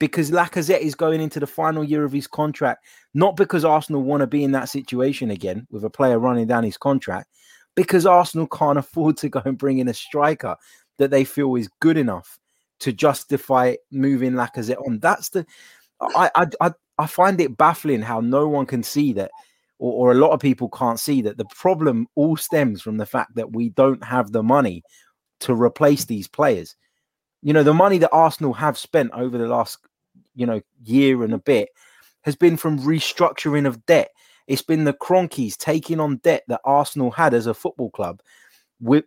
because 0.00 0.30
Lacazette 0.30 0.80
is 0.80 0.94
going 0.96 1.20
into 1.20 1.38
the 1.38 1.46
final 1.46 1.84
year 1.84 2.04
of 2.04 2.10
his 2.10 2.26
contract, 2.26 2.84
not 3.14 3.36
because 3.36 3.64
Arsenal 3.64 4.02
want 4.02 4.22
to 4.22 4.26
be 4.26 4.42
in 4.42 4.50
that 4.52 4.70
situation 4.70 5.30
again 5.30 5.66
with 5.70 5.84
a 5.84 5.90
player 5.90 6.18
running 6.18 6.48
down 6.48 6.64
his 6.64 6.78
contract, 6.78 7.28
because 7.76 8.06
Arsenal 8.06 8.48
can't 8.48 8.78
afford 8.78 9.16
to 9.18 9.28
go 9.28 9.40
and 9.44 9.58
bring 9.58 9.78
in 9.78 9.88
a 9.88 9.94
striker 9.94 10.56
that 10.98 11.10
they 11.10 11.22
feel 11.22 11.54
is 11.54 11.68
good 11.80 11.96
enough 11.96 12.38
to 12.80 12.92
justify 12.92 13.76
moving 13.92 14.32
Lacazette 14.32 14.84
on. 14.86 14.98
That's 14.98 15.28
the 15.28 15.46
I 16.00 16.30
I 16.60 16.72
I, 16.98 17.06
find 17.06 17.40
it 17.40 17.56
baffling 17.56 18.00
how 18.00 18.20
no 18.20 18.48
one 18.48 18.66
can 18.66 18.82
see 18.82 19.12
that. 19.12 19.30
Or, 19.78 20.08
or 20.08 20.12
a 20.12 20.18
lot 20.18 20.32
of 20.32 20.40
people 20.40 20.68
can't 20.70 21.00
see 21.00 21.22
that 21.22 21.36
the 21.36 21.46
problem 21.46 22.06
all 22.14 22.36
stems 22.36 22.80
from 22.80 22.96
the 22.96 23.06
fact 23.06 23.34
that 23.34 23.52
we 23.52 23.68
don't 23.70 24.02
have 24.02 24.32
the 24.32 24.42
money 24.42 24.82
to 25.40 25.54
replace 25.54 26.04
these 26.06 26.28
players 26.28 26.74
you 27.42 27.52
know 27.52 27.62
the 27.62 27.74
money 27.74 27.98
that 27.98 28.10
arsenal 28.12 28.52
have 28.52 28.76
spent 28.76 29.10
over 29.12 29.38
the 29.38 29.46
last 29.46 29.78
you 30.40 30.46
know 30.46 30.60
year 30.82 31.22
and 31.22 31.34
a 31.34 31.38
bit 31.38 31.68
has 32.22 32.34
been 32.34 32.56
from 32.56 32.78
restructuring 32.80 33.66
of 33.66 33.84
debt. 33.86 34.10
It's 34.46 34.62
been 34.62 34.84
the 34.84 34.94
Kroenkes 34.94 35.56
taking 35.56 36.00
on 36.00 36.16
debt 36.18 36.44
that 36.48 36.62
arsenal 36.64 37.10
had 37.10 37.34
as 37.34 37.46
a 37.46 37.54
football 37.54 37.90
club 37.90 38.20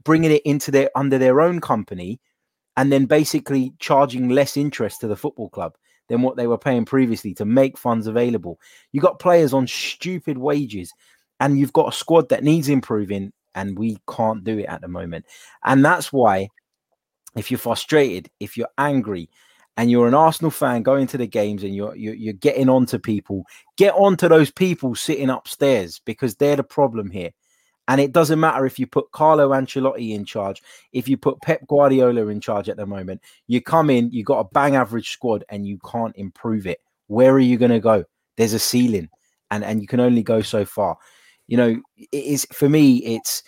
bringing 0.04 0.32
it 0.32 0.44
into 0.46 0.70
their 0.70 0.90
under 0.96 1.18
their 1.18 1.42
own 1.42 1.60
company 1.60 2.20
and 2.78 2.92
then 2.92 3.06
basically 3.06 3.74
charging 3.80 4.30
less 4.30 4.56
interest 4.56 5.02
to 5.02 5.08
the 5.08 5.16
football 5.16 5.50
club 5.50 5.74
than 6.10 6.22
what 6.22 6.38
they 6.38 6.48
were 6.48 6.58
paying 6.58 6.86
previously 6.86 7.34
to 7.34 7.46
make 7.46 7.78
funds 7.78 8.08
available. 8.08 8.60
You 8.92 9.02
got 9.02 9.20
players 9.20 9.54
on 9.54 9.66
stupid 9.68 10.38
wages 10.38 10.94
and 11.40 11.58
you've 11.58 11.74
got 11.74 11.94
a 11.94 11.98
squad 11.98 12.30
that 12.30 12.44
needs 12.44 12.70
improving 12.70 13.32
and 13.56 13.78
we 13.78 13.98
can't 14.08 14.44
do 14.44 14.60
it 14.60 14.66
at 14.66 14.82
the 14.82 14.88
moment. 14.88 15.26
And 15.64 15.84
that's 15.84 16.14
why 16.14 16.50
if 17.36 17.50
you're 17.50 17.58
frustrated, 17.58 18.30
if 18.40 18.58
you're 18.58 18.70
angry, 18.78 19.30
and 19.78 19.90
you're 19.90 20.08
an 20.08 20.14
Arsenal 20.14 20.52
fan 20.52 20.84
going 20.84 21.08
to 21.08 21.18
the 21.18 21.28
games 21.28 21.64
and 21.64 21.76
you're, 21.76 21.96
you're 21.96 22.14
you're 22.14 22.34
getting 22.34 22.70
on 22.70 22.86
to 22.88 23.00
people, 23.00 23.44
get 23.78 23.94
on 23.96 24.16
to 24.18 24.30
those 24.30 24.52
people 24.52 24.96
sitting 24.96 25.30
upstairs 25.30 26.00
because 26.06 26.36
they're 26.36 26.56
the 26.56 26.64
problem 26.64 27.10
here. 27.10 27.32
And 27.88 28.00
it 28.00 28.14
doesn't 28.14 28.40
matter 28.40 28.66
if 28.66 28.80
you 28.80 28.88
put 28.88 29.12
Carlo 29.12 29.50
Ancelotti 29.50 30.12
in 30.12 30.24
charge, 30.24 30.62
if 30.94 31.10
you 31.10 31.18
put 31.18 31.42
Pep 31.42 31.68
Guardiola 31.68 32.28
in 32.28 32.40
charge 32.40 32.70
at 32.70 32.78
the 32.78 32.86
moment, 32.86 33.22
you 33.48 33.62
come 33.62 33.90
in, 33.90 34.10
you 34.12 34.24
got 34.24 34.40
a 34.40 34.50
bang 34.54 34.78
average 34.78 35.10
squad 35.10 35.44
and 35.50 35.68
you 35.68 35.80
can't 35.90 36.16
improve 36.16 36.66
it. 36.66 36.80
Where 37.08 37.34
are 37.34 37.40
you 37.40 37.58
going 37.58 37.72
to 37.72 37.82
go? 37.82 38.06
There's 38.38 38.54
a 38.54 38.60
ceiling 38.60 39.10
and, 39.52 39.66
and 39.66 39.82
you 39.82 39.88
can 39.88 40.00
only 40.00 40.24
go 40.24 40.42
so 40.42 40.64
far. 40.64 40.98
You 41.48 41.58
know, 41.58 41.82
it 41.98 42.08
is 42.12 42.48
for 42.54 42.70
me, 42.70 42.98
it's 42.98 43.44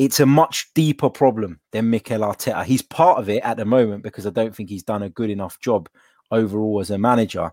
it's 0.00 0.18
a 0.18 0.24
much 0.24 0.72
deeper 0.74 1.10
problem 1.10 1.60
than 1.72 1.90
Mikel 1.90 2.22
Arteta. 2.22 2.64
He's 2.64 2.80
part 2.80 3.18
of 3.18 3.28
it 3.28 3.42
at 3.42 3.58
the 3.58 3.66
moment 3.66 4.02
because 4.02 4.26
I 4.26 4.30
don't 4.30 4.56
think 4.56 4.70
he's 4.70 4.82
done 4.82 5.02
a 5.02 5.10
good 5.10 5.28
enough 5.28 5.60
job 5.60 5.90
overall 6.30 6.80
as 6.80 6.88
a 6.88 6.96
manager. 6.96 7.52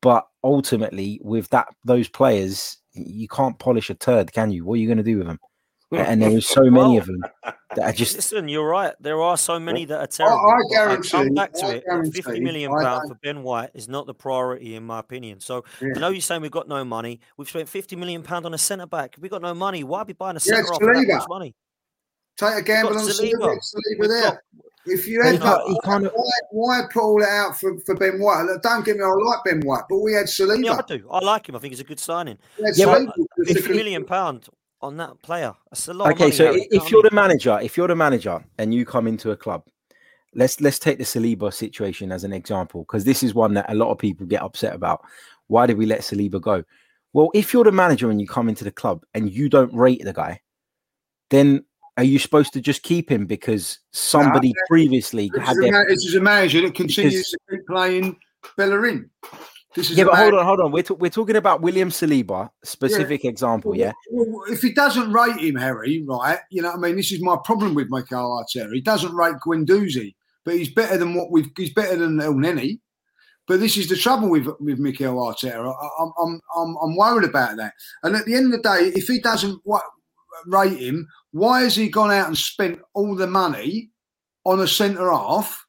But 0.00 0.26
ultimately, 0.42 1.20
with 1.22 1.48
that 1.50 1.68
those 1.84 2.08
players, 2.08 2.78
you 2.94 3.28
can't 3.28 3.60
polish 3.60 3.90
a 3.90 3.94
turd, 3.94 4.32
can 4.32 4.50
you? 4.50 4.64
What 4.64 4.74
are 4.74 4.78
you 4.78 4.88
going 4.88 4.98
to 4.98 5.04
do 5.04 5.18
with 5.18 5.28
them? 5.28 5.38
And 6.08 6.22
there 6.22 6.36
are 6.36 6.40
so 6.40 6.62
many 6.70 6.96
of 6.96 7.06
them 7.06 7.22
that 7.42 7.78
are 7.80 7.92
just. 7.92 8.16
Listen, 8.16 8.48
you're 8.48 8.66
right. 8.68 8.94
There 9.00 9.20
are 9.20 9.36
so 9.36 9.58
many 9.60 9.84
that 9.84 9.98
are 10.00 10.06
terrible. 10.06 10.38
I 10.38 10.54
but 10.68 10.74
guarantee- 10.74 11.08
come 11.10 11.34
back 11.34 11.52
to 11.54 11.66
I 11.66 11.70
it. 11.86 12.12
Fifty 12.14 12.40
million 12.40 12.70
pound 12.70 13.08
for 13.08 13.14
Ben 13.22 13.42
White 13.42 13.70
is 13.74 13.88
not 13.88 14.06
the 14.06 14.14
priority, 14.14 14.74
in 14.74 14.84
my 14.84 14.98
opinion. 15.00 15.40
So 15.40 15.64
Yeah. 15.80 15.90
I 15.96 15.98
know 16.00 16.08
you're 16.08 16.20
saying 16.20 16.40
we've 16.42 16.50
got 16.50 16.68
no 16.68 16.84
money. 16.84 17.20
We've 17.36 17.48
spent 17.48 17.68
fifty 17.68 17.94
million 17.96 18.22
pound 18.22 18.46
on 18.46 18.54
a 18.54 18.58
centre 18.58 18.86
back. 18.86 19.16
We've 19.20 19.30
got 19.30 19.42
no 19.42 19.54
money. 19.54 19.84
Why 19.84 20.02
be 20.04 20.12
buying 20.14 20.36
a 20.36 20.40
Yeah, 20.44 20.54
centre 20.56 20.72
off 20.72 20.80
for 20.80 20.94
that 20.94 21.06
much 21.06 21.28
money? 21.28 21.54
Take 22.38 22.54
a 22.54 22.62
gamble 22.62 22.98
on 22.98 23.04
Saliba. 23.06 23.34
Saliba. 23.34 23.58
Saliba 23.58 24.08
there. 24.08 24.42
If 24.84 25.06
you 25.06 25.18
But 25.20 25.26
had 25.26 25.32
he 25.34 25.38
can't- 25.38 25.62
he 25.68 25.74
that, 25.74 25.82
can't- 25.84 26.04
why, 26.12 26.30
why 26.50 26.82
put 26.92 27.02
all 27.02 27.22
it 27.22 27.28
out 27.28 27.56
for, 27.60 27.78
for 27.80 27.94
Ben 27.94 28.18
White? 28.18 28.42
Look, 28.46 28.62
don't 28.62 28.84
get 28.84 28.96
me, 28.96 29.02
wrong, 29.02 29.22
I 29.24 29.30
like 29.30 29.44
Ben 29.44 29.60
White, 29.60 29.84
but 29.88 29.98
we 29.98 30.12
had 30.14 30.26
Saliba. 30.26 30.64
Yeah, 30.64 30.72
I 30.78 30.82
do. 30.96 31.06
I 31.08 31.20
like 31.20 31.48
him. 31.48 31.54
I 31.54 31.60
think 31.60 31.72
he's 31.72 31.78
a 31.80 31.84
good 31.84 32.00
signing. 32.00 32.36
We 32.58 32.64
had 32.64 32.76
Yeah, 32.76 32.86
but 32.86 33.02
Saliba. 33.02 33.12
It's 33.38 33.52
Fifty 33.52 33.72
a- 33.72 33.76
million 33.76 34.04
pound 34.04 34.48
on 34.82 34.96
that 34.98 35.20
player. 35.22 35.54
That's 35.70 35.88
a 35.88 35.94
lot. 35.94 36.06
of 36.08 36.12
Okay, 36.14 36.24
money, 36.24 36.32
so 36.36 36.44
Harry, 36.46 36.54
i- 36.62 36.66
you 36.70 36.78
know 36.78 36.84
if 36.84 36.90
you're 36.90 37.02
mean? 37.02 37.10
the 37.10 37.14
manager, 37.14 37.58
if 37.62 37.76
you're 37.76 37.88
the 37.88 37.96
manager 37.96 38.44
and 38.58 38.74
you 38.74 38.84
come 38.84 39.06
into 39.06 39.30
a 39.30 39.36
club, 39.36 39.64
let's 40.34 40.60
let's 40.60 40.78
take 40.78 40.98
the 40.98 41.04
Saliba 41.04 41.52
situation 41.52 42.10
as 42.12 42.24
an 42.24 42.32
example 42.32 42.82
because 42.82 43.04
this 43.04 43.22
is 43.22 43.34
one 43.34 43.54
that 43.54 43.66
a 43.70 43.74
lot 43.74 43.90
of 43.90 43.98
people 43.98 44.26
get 44.26 44.42
upset 44.42 44.74
about. 44.74 45.02
Why 45.48 45.66
did 45.66 45.76
we 45.78 45.86
let 45.86 46.00
Saliba 46.00 46.40
go? 46.40 46.64
Well, 47.12 47.30
if 47.34 47.52
you're 47.52 47.64
the 47.64 47.72
manager 47.72 48.10
and 48.10 48.20
you 48.20 48.26
come 48.26 48.48
into 48.48 48.64
the 48.64 48.70
club 48.70 49.04
and 49.14 49.30
you 49.30 49.48
don't 49.48 49.72
rate 49.74 50.02
the 50.04 50.14
guy, 50.14 50.40
then 51.30 51.64
are 51.98 52.04
you 52.04 52.18
supposed 52.18 52.54
to 52.54 52.60
just 52.62 52.82
keep 52.82 53.10
him 53.10 53.26
because 53.26 53.78
somebody 53.92 54.54
previously 54.66 55.30
This 55.34 55.42
had 55.46 55.52
is, 55.52 55.58
a, 55.58 55.60
their 55.60 55.72
ma- 55.72 55.84
this 55.88 56.04
is 56.06 56.14
a 56.14 56.20
manager 56.20 56.62
that 56.62 56.74
continues 56.74 57.12
Because- 57.14 57.30
to 57.30 57.38
keep 57.50 57.66
playing 57.66 58.16
Bellerin. 58.56 59.10
This 59.74 59.90
is 59.90 59.96
yeah, 59.96 60.04
but 60.04 60.16
hold 60.16 60.34
on, 60.34 60.44
hold 60.44 60.60
on. 60.60 60.70
We're, 60.70 60.82
ta- 60.82 60.94
we're 60.94 61.10
talking 61.10 61.36
about 61.36 61.62
William 61.62 61.88
Saliba, 61.88 62.50
specific 62.62 63.24
example, 63.24 63.74
yeah. 63.74 63.92
Well, 64.10 64.42
if 64.52 64.60
he 64.60 64.72
doesn't 64.72 65.12
rate 65.12 65.38
him, 65.38 65.56
Harry, 65.56 66.04
right? 66.06 66.40
You 66.50 66.60
know, 66.62 66.68
what 66.68 66.78
I 66.78 66.80
mean, 66.80 66.96
this 66.96 67.10
is 67.10 67.22
my 67.22 67.36
problem 67.44 67.74
with 67.74 67.88
Mikel 67.90 68.44
Arteta. 68.44 68.72
He 68.74 68.82
doesn't 68.82 69.14
rate 69.14 69.36
Guendouzi, 69.46 70.14
but 70.44 70.54
he's 70.54 70.72
better 70.74 70.98
than 70.98 71.14
what 71.14 71.30
we've. 71.30 71.48
He's 71.56 71.72
better 71.72 71.96
than 71.96 72.18
Elneny, 72.18 72.80
But 73.48 73.60
this 73.60 73.76
is 73.76 73.88
the 73.88 73.96
trouble 73.96 74.28
with 74.28 74.46
with 74.60 74.78
Mikel 74.78 75.14
Arteta. 75.16 75.74
I, 75.74 76.02
I'm, 76.02 76.12
I'm 76.22 76.40
I'm 76.56 76.76
I'm 76.82 76.96
worried 76.96 77.28
about 77.28 77.56
that. 77.56 77.72
And 78.02 78.14
at 78.14 78.26
the 78.26 78.34
end 78.34 78.52
of 78.52 78.62
the 78.62 78.68
day, 78.68 78.92
if 78.94 79.06
he 79.06 79.20
doesn't 79.20 79.60
rate 80.46 80.78
him, 80.78 81.08
why 81.32 81.62
has 81.62 81.76
he 81.76 81.88
gone 81.88 82.10
out 82.10 82.28
and 82.28 82.36
spent 82.36 82.80
all 82.94 83.14
the 83.14 83.26
money 83.26 83.90
on 84.44 84.60
a 84.60 84.68
centre 84.68 85.10
half, 85.10 85.64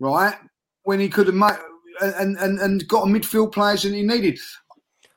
right? 0.00 0.36
When 0.84 1.00
he 1.00 1.08
could 1.08 1.26
have 1.26 1.36
made 1.36 1.58
and 2.00 2.36
and 2.38 2.58
and 2.60 2.88
got 2.88 3.02
a 3.02 3.06
midfield 3.10 3.52
players 3.52 3.82
that 3.82 3.92
he 3.92 4.02
needed. 4.02 4.38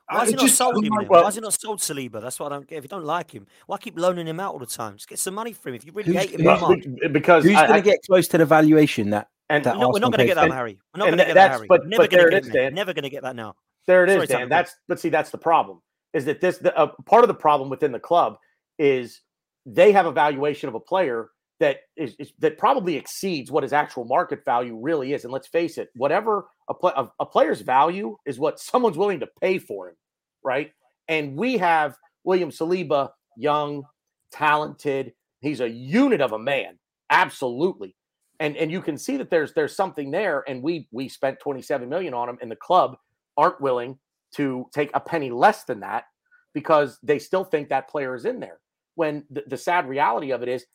Why 0.08 0.20
has 0.20 0.28
he 0.28 0.34
not 0.36 0.42
just- 0.42 0.56
sold 0.56 0.76
him? 0.84 0.92
Then? 0.96 1.08
well- 1.08 1.22
Why 1.22 1.26
has 1.26 1.34
he 1.34 1.40
not 1.40 1.52
sold 1.52 1.80
Saliba? 1.80 2.20
That's 2.20 2.38
what 2.38 2.52
I 2.52 2.56
don't 2.56 2.68
get. 2.68 2.78
If 2.78 2.84
you 2.84 2.88
don't 2.88 3.04
like 3.04 3.30
him, 3.32 3.44
why 3.66 3.76
keep 3.78 3.98
loaning 3.98 4.26
him 4.26 4.38
out 4.38 4.52
all 4.52 4.60
the 4.60 4.66
time? 4.66 4.94
Just 4.96 5.08
get 5.08 5.18
some 5.18 5.34
money 5.34 5.52
for 5.52 5.68
him. 5.70 5.74
If 5.74 5.84
you 5.84 5.90
really 5.92 6.12
Who's- 6.12 6.24
hate 6.30 6.38
him, 6.38 6.46
who's- 6.46 6.60
that 6.60 6.68
much. 6.68 7.00
Be- 7.00 7.08
because 7.08 7.42
Who's 7.44 7.54
going 7.54 7.72
to 7.72 7.80
get 7.82 7.98
close 8.06 8.28
to 8.28 8.38
the 8.38 8.44
valuation 8.46 9.10
that 9.10 9.28
and 9.48 9.64
that 9.64 9.74
We're 9.74 9.80
not, 9.80 9.92
we're 9.94 9.98
not 10.00 10.12
going 10.12 10.18
to 10.20 10.26
get 10.26 10.34
that, 10.36 10.44
And- 10.44 10.52
Harry. 10.54 10.78
We're 10.94 10.98
not 11.00 11.04
going 11.06 11.18
to 11.18 11.24
get 11.24 11.34
that, 11.34 11.50
Harry. 11.50 11.66
but- 11.66 11.86
Never 11.86 12.04
but 12.04 12.10
going 12.10 12.20
there 12.20 12.30
to 12.30 12.36
get 12.36 12.42
is, 12.44 12.52
that. 12.52 12.54
Dan. 12.58 12.74
Never 12.74 12.92
going 12.94 13.02
to 13.04 13.10
get 13.10 13.22
that 13.24 13.34
now. 13.34 13.56
There 13.88 14.04
it 14.04 14.10
is, 14.10 14.14
Sorry, 14.16 14.26
Dan. 14.26 14.36
Tucker. 14.38 14.48
That's 14.48 14.74
but 14.88 15.00
see, 15.00 15.08
that's 15.08 15.30
the 15.30 15.38
problem. 15.38 15.82
Is 16.12 16.24
that 16.26 16.40
this 16.40 16.58
the, 16.58 16.76
uh, 16.78 16.92
part 17.04 17.24
of 17.24 17.28
the 17.28 17.34
problem 17.34 17.68
within 17.68 17.90
the 17.92 17.98
club 18.00 18.38
is 18.78 19.20
they 19.64 19.90
have 19.92 20.06
a 20.06 20.12
valuation 20.12 20.68
of 20.68 20.74
a 20.76 20.80
player 20.80 21.30
that 21.60 21.78
is, 21.96 22.14
is 22.18 22.32
that 22.38 22.58
probably 22.58 22.96
exceeds 22.96 23.50
what 23.50 23.62
his 23.62 23.72
actual 23.72 24.04
market 24.04 24.44
value 24.44 24.76
really 24.80 25.14
is. 25.14 25.24
And 25.24 25.32
let's 25.32 25.48
face 25.48 25.78
it, 25.78 25.88
whatever 25.96 26.46
a, 26.68 26.74
a, 26.86 27.10
a 27.20 27.26
player's 27.26 27.62
value 27.62 28.16
is 28.26 28.38
what 28.38 28.60
someone's 28.60 28.98
willing 28.98 29.20
to 29.20 29.28
pay 29.40 29.58
for 29.58 29.88
him, 29.88 29.96
right? 30.44 30.72
And 31.08 31.36
we 31.36 31.56
have 31.56 31.96
William 32.24 32.50
Saliba, 32.50 33.10
young, 33.36 33.84
talented. 34.32 35.12
He's 35.40 35.60
a 35.60 35.68
unit 35.68 36.20
of 36.20 36.32
a 36.32 36.38
man, 36.38 36.78
absolutely. 37.10 37.94
And 38.38 38.56
and 38.56 38.70
you 38.70 38.82
can 38.82 38.98
see 38.98 39.16
that 39.16 39.30
there's 39.30 39.54
there's 39.54 39.74
something 39.74 40.10
there. 40.10 40.44
And 40.46 40.62
we 40.62 40.88
we 40.90 41.08
spent 41.08 41.40
27 41.40 41.88
million 41.88 42.12
on 42.12 42.28
him, 42.28 42.38
and 42.42 42.50
the 42.50 42.56
club 42.56 42.96
aren't 43.36 43.60
willing 43.60 43.98
to 44.34 44.66
take 44.74 44.90
a 44.92 45.00
penny 45.00 45.30
less 45.30 45.64
than 45.64 45.80
that 45.80 46.04
because 46.52 46.98
they 47.02 47.18
still 47.18 47.44
think 47.44 47.68
that 47.68 47.88
player 47.88 48.14
is 48.14 48.24
in 48.24 48.40
there. 48.40 48.58
When 48.94 49.24
the, 49.30 49.44
the 49.46 49.56
sad 49.56 49.88
reality 49.88 50.32
of 50.32 50.42
it 50.42 50.48
is 50.48 50.66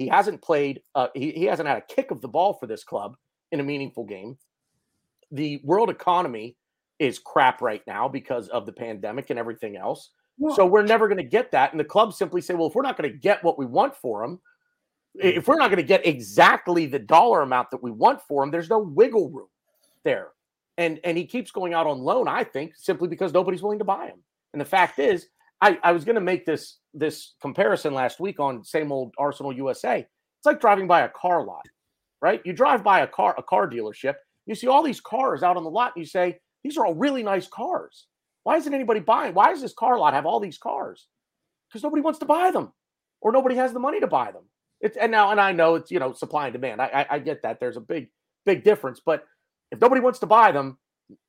he 0.00 0.08
hasn't 0.08 0.40
played, 0.40 0.80
uh, 0.94 1.08
he, 1.14 1.30
he 1.32 1.44
hasn't 1.44 1.68
had 1.68 1.76
a 1.76 1.94
kick 1.94 2.10
of 2.10 2.22
the 2.22 2.28
ball 2.28 2.54
for 2.54 2.66
this 2.66 2.82
club 2.82 3.16
in 3.52 3.60
a 3.60 3.62
meaningful 3.62 4.04
game. 4.04 4.38
The 5.30 5.60
world 5.62 5.90
economy 5.90 6.56
is 6.98 7.18
crap 7.18 7.60
right 7.60 7.82
now 7.86 8.08
because 8.08 8.48
of 8.48 8.64
the 8.64 8.72
pandemic 8.72 9.28
and 9.28 9.38
everything 9.38 9.76
else. 9.76 10.10
So 10.54 10.64
we're 10.64 10.86
never 10.86 11.06
going 11.06 11.18
to 11.18 11.22
get 11.22 11.50
that. 11.50 11.72
And 11.72 11.78
the 11.78 11.84
club 11.84 12.14
simply 12.14 12.40
say, 12.40 12.54
well, 12.54 12.68
if 12.68 12.74
we're 12.74 12.80
not 12.80 12.96
going 12.96 13.12
to 13.12 13.18
get 13.18 13.44
what 13.44 13.58
we 13.58 13.66
want 13.66 13.94
for 13.94 14.24
him, 14.24 14.40
if 15.16 15.46
we're 15.46 15.58
not 15.58 15.68
going 15.68 15.76
to 15.76 15.82
get 15.82 16.06
exactly 16.06 16.86
the 16.86 16.98
dollar 16.98 17.42
amount 17.42 17.70
that 17.72 17.82
we 17.82 17.90
want 17.90 18.22
for 18.22 18.42
him, 18.42 18.50
there's 18.50 18.70
no 18.70 18.78
wiggle 18.78 19.28
room 19.28 19.48
there. 20.02 20.28
And 20.78 20.98
and 21.04 21.18
he 21.18 21.26
keeps 21.26 21.50
going 21.50 21.74
out 21.74 21.86
on 21.86 21.98
loan, 21.98 22.26
I 22.26 22.44
think, 22.44 22.72
simply 22.74 23.06
because 23.06 23.34
nobody's 23.34 23.60
willing 23.60 23.80
to 23.80 23.84
buy 23.84 24.06
him. 24.06 24.22
And 24.54 24.60
the 24.60 24.64
fact 24.64 24.98
is, 24.98 25.28
I, 25.60 25.78
I 25.82 25.92
was 25.92 26.04
going 26.04 26.14
to 26.14 26.20
make 26.20 26.46
this 26.46 26.78
this 26.94 27.34
comparison 27.40 27.94
last 27.94 28.20
week 28.20 28.40
on 28.40 28.64
same 28.64 28.92
old 28.92 29.14
Arsenal 29.18 29.52
USA. 29.52 29.98
It's 29.98 30.46
like 30.46 30.60
driving 30.60 30.86
by 30.86 31.02
a 31.02 31.08
car 31.08 31.44
lot, 31.44 31.66
right? 32.22 32.40
You 32.44 32.52
drive 32.52 32.82
by 32.82 33.00
a 33.00 33.06
car 33.06 33.34
a 33.38 33.42
car 33.42 33.68
dealership, 33.68 34.14
you 34.46 34.54
see 34.54 34.66
all 34.66 34.82
these 34.82 35.00
cars 35.00 35.42
out 35.42 35.56
on 35.56 35.64
the 35.64 35.70
lot, 35.70 35.92
and 35.94 36.02
you 36.02 36.08
say, 36.08 36.38
these 36.64 36.76
are 36.76 36.86
all 36.86 36.94
really 36.94 37.22
nice 37.22 37.46
cars. 37.46 38.06
Why 38.42 38.56
isn't 38.56 38.72
anybody 38.74 39.00
buying? 39.00 39.34
Why 39.34 39.50
does 39.50 39.60
this 39.60 39.74
car 39.74 39.98
lot 39.98 40.14
have 40.14 40.26
all 40.26 40.40
these 40.40 40.58
cars? 40.58 41.06
Because 41.68 41.82
nobody 41.82 42.02
wants 42.02 42.18
to 42.20 42.24
buy 42.24 42.50
them, 42.50 42.72
or 43.20 43.32
nobody 43.32 43.54
has 43.56 43.72
the 43.72 43.78
money 43.78 44.00
to 44.00 44.06
buy 44.06 44.32
them. 44.32 44.44
It's 44.80 44.96
and 44.96 45.12
now 45.12 45.30
and 45.30 45.40
I 45.40 45.52
know 45.52 45.74
it's 45.74 45.90
you 45.90 45.98
know 45.98 46.12
supply 46.12 46.46
and 46.46 46.52
demand. 46.52 46.80
I, 46.80 46.86
I 46.86 47.16
I 47.16 47.18
get 47.18 47.42
that. 47.42 47.60
There's 47.60 47.76
a 47.76 47.82
big 47.82 48.08
big 48.46 48.64
difference, 48.64 49.00
but 49.04 49.24
if 49.70 49.80
nobody 49.80 50.00
wants 50.00 50.18
to 50.20 50.26
buy 50.26 50.52
them, 50.52 50.78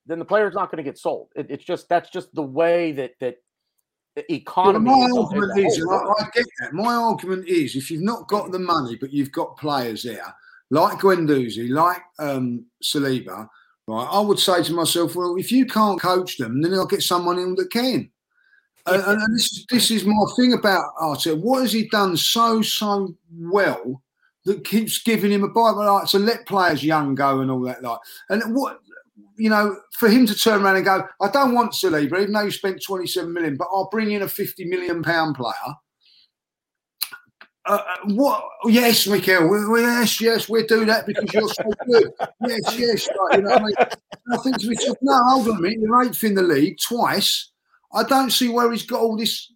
then 0.05 0.19
the 0.19 0.25
player's 0.25 0.55
not 0.55 0.71
going 0.71 0.83
to 0.83 0.89
get 0.89 0.97
sold. 0.97 1.27
It, 1.35 1.47
it's 1.49 1.63
just 1.63 1.89
that's 1.89 2.09
just 2.09 2.33
the 2.33 2.41
way 2.41 2.93
that 2.93 3.11
that 3.19 3.35
Well, 4.17 4.79
my 4.79 5.09
argument 5.15 5.57
is 5.57 5.73
is, 5.73 5.79
a 5.79 5.81
and 5.81 5.89
whole 5.89 6.15
I, 6.19 6.23
I 6.23 6.27
get 6.33 6.45
that. 6.59 6.73
My 6.73 6.93
argument 6.93 7.47
is, 7.47 7.75
if 7.75 7.89
you've 7.89 8.03
not 8.03 8.27
got 8.27 8.51
the 8.51 8.59
money, 8.59 8.97
but 8.99 9.13
you've 9.13 9.31
got 9.31 9.57
players 9.57 10.03
there, 10.03 10.35
like 10.69 10.99
Guendouzi, 10.99 11.69
like 11.69 12.01
um, 12.19 12.65
Saliba, 12.83 13.47
right? 13.87 14.07
I 14.11 14.19
would 14.19 14.39
say 14.39 14.63
to 14.63 14.73
myself, 14.73 15.15
well, 15.15 15.37
if 15.37 15.51
you 15.51 15.65
can't 15.65 15.99
coach 15.99 16.37
them, 16.37 16.61
then 16.61 16.73
I'll 16.73 16.85
get 16.85 17.03
someone 17.03 17.39
in 17.39 17.55
that 17.55 17.71
can. 17.71 18.11
And, 18.87 19.03
and, 19.03 19.21
and 19.21 19.35
this, 19.35 19.51
is, 19.53 19.65
this 19.69 19.91
is 19.91 20.05
my 20.05 20.25
thing 20.35 20.53
about 20.53 20.95
Arteta. 21.01 21.39
What 21.39 21.61
has 21.61 21.71
he 21.71 21.87
done 21.87 22.17
so 22.17 22.61
so 22.61 23.15
well 23.39 24.01
that 24.45 24.65
keeps 24.65 25.03
giving 25.03 25.31
him 25.31 25.43
a 25.43 25.49
bite? 25.49 25.71
Like 25.71 26.07
to 26.09 26.19
let 26.19 26.47
players 26.47 26.83
young 26.83 27.15
go 27.15 27.41
and 27.41 27.51
all 27.51 27.61
that, 27.61 27.83
like, 27.83 27.99
and 28.29 28.55
what 28.55 28.79
you 29.37 29.49
know, 29.49 29.77
for 29.93 30.09
him 30.09 30.25
to 30.27 30.35
turn 30.35 30.61
around 30.61 30.77
and 30.77 30.85
go, 30.85 31.03
I 31.21 31.29
don't 31.29 31.53
want 31.53 31.73
Saliba, 31.73 32.21
even 32.21 32.33
though 32.33 32.43
you 32.43 32.51
spent 32.51 32.83
27 32.83 33.31
million, 33.31 33.57
but 33.57 33.67
I'll 33.71 33.89
bring 33.89 34.11
in 34.11 34.21
a 34.21 34.27
50 34.27 34.65
million 34.65 35.03
pound 35.03 35.35
player. 35.35 35.53
Uh, 37.65 37.73
uh, 37.73 37.95
what? 38.05 38.43
Yes, 38.65 39.07
Mikel. 39.07 39.47
We, 39.47 39.67
we, 39.67 39.81
yes, 39.81 40.19
yes, 40.19 40.49
we'll 40.49 40.65
do 40.65 40.83
that 40.85 41.05
because 41.05 41.31
you're 41.33 41.49
so 41.49 41.71
good. 41.85 42.11
yes, 42.47 42.77
yes. 42.77 43.07
Right, 43.07 43.37
you 43.37 43.43
know 43.43 43.51
what 43.51 43.61
I 43.61 43.65
mean? 43.65 43.75
And 43.79 44.33
I 44.33 44.37
think 44.37 44.59
to 44.59 44.67
myself, 44.67 44.97
no, 45.01 45.23
hold 45.25 45.47
on 45.49 45.57
a 45.57 45.59
minute. 45.59 45.79
You're 45.79 46.03
eighth 46.03 46.23
in 46.23 46.35
the 46.35 46.41
league 46.41 46.77
twice. 46.79 47.51
I 47.93 48.03
don't 48.03 48.31
see 48.31 48.49
where 48.49 48.71
he's 48.71 48.85
got 48.85 49.01
all 49.01 49.15
this 49.15 49.51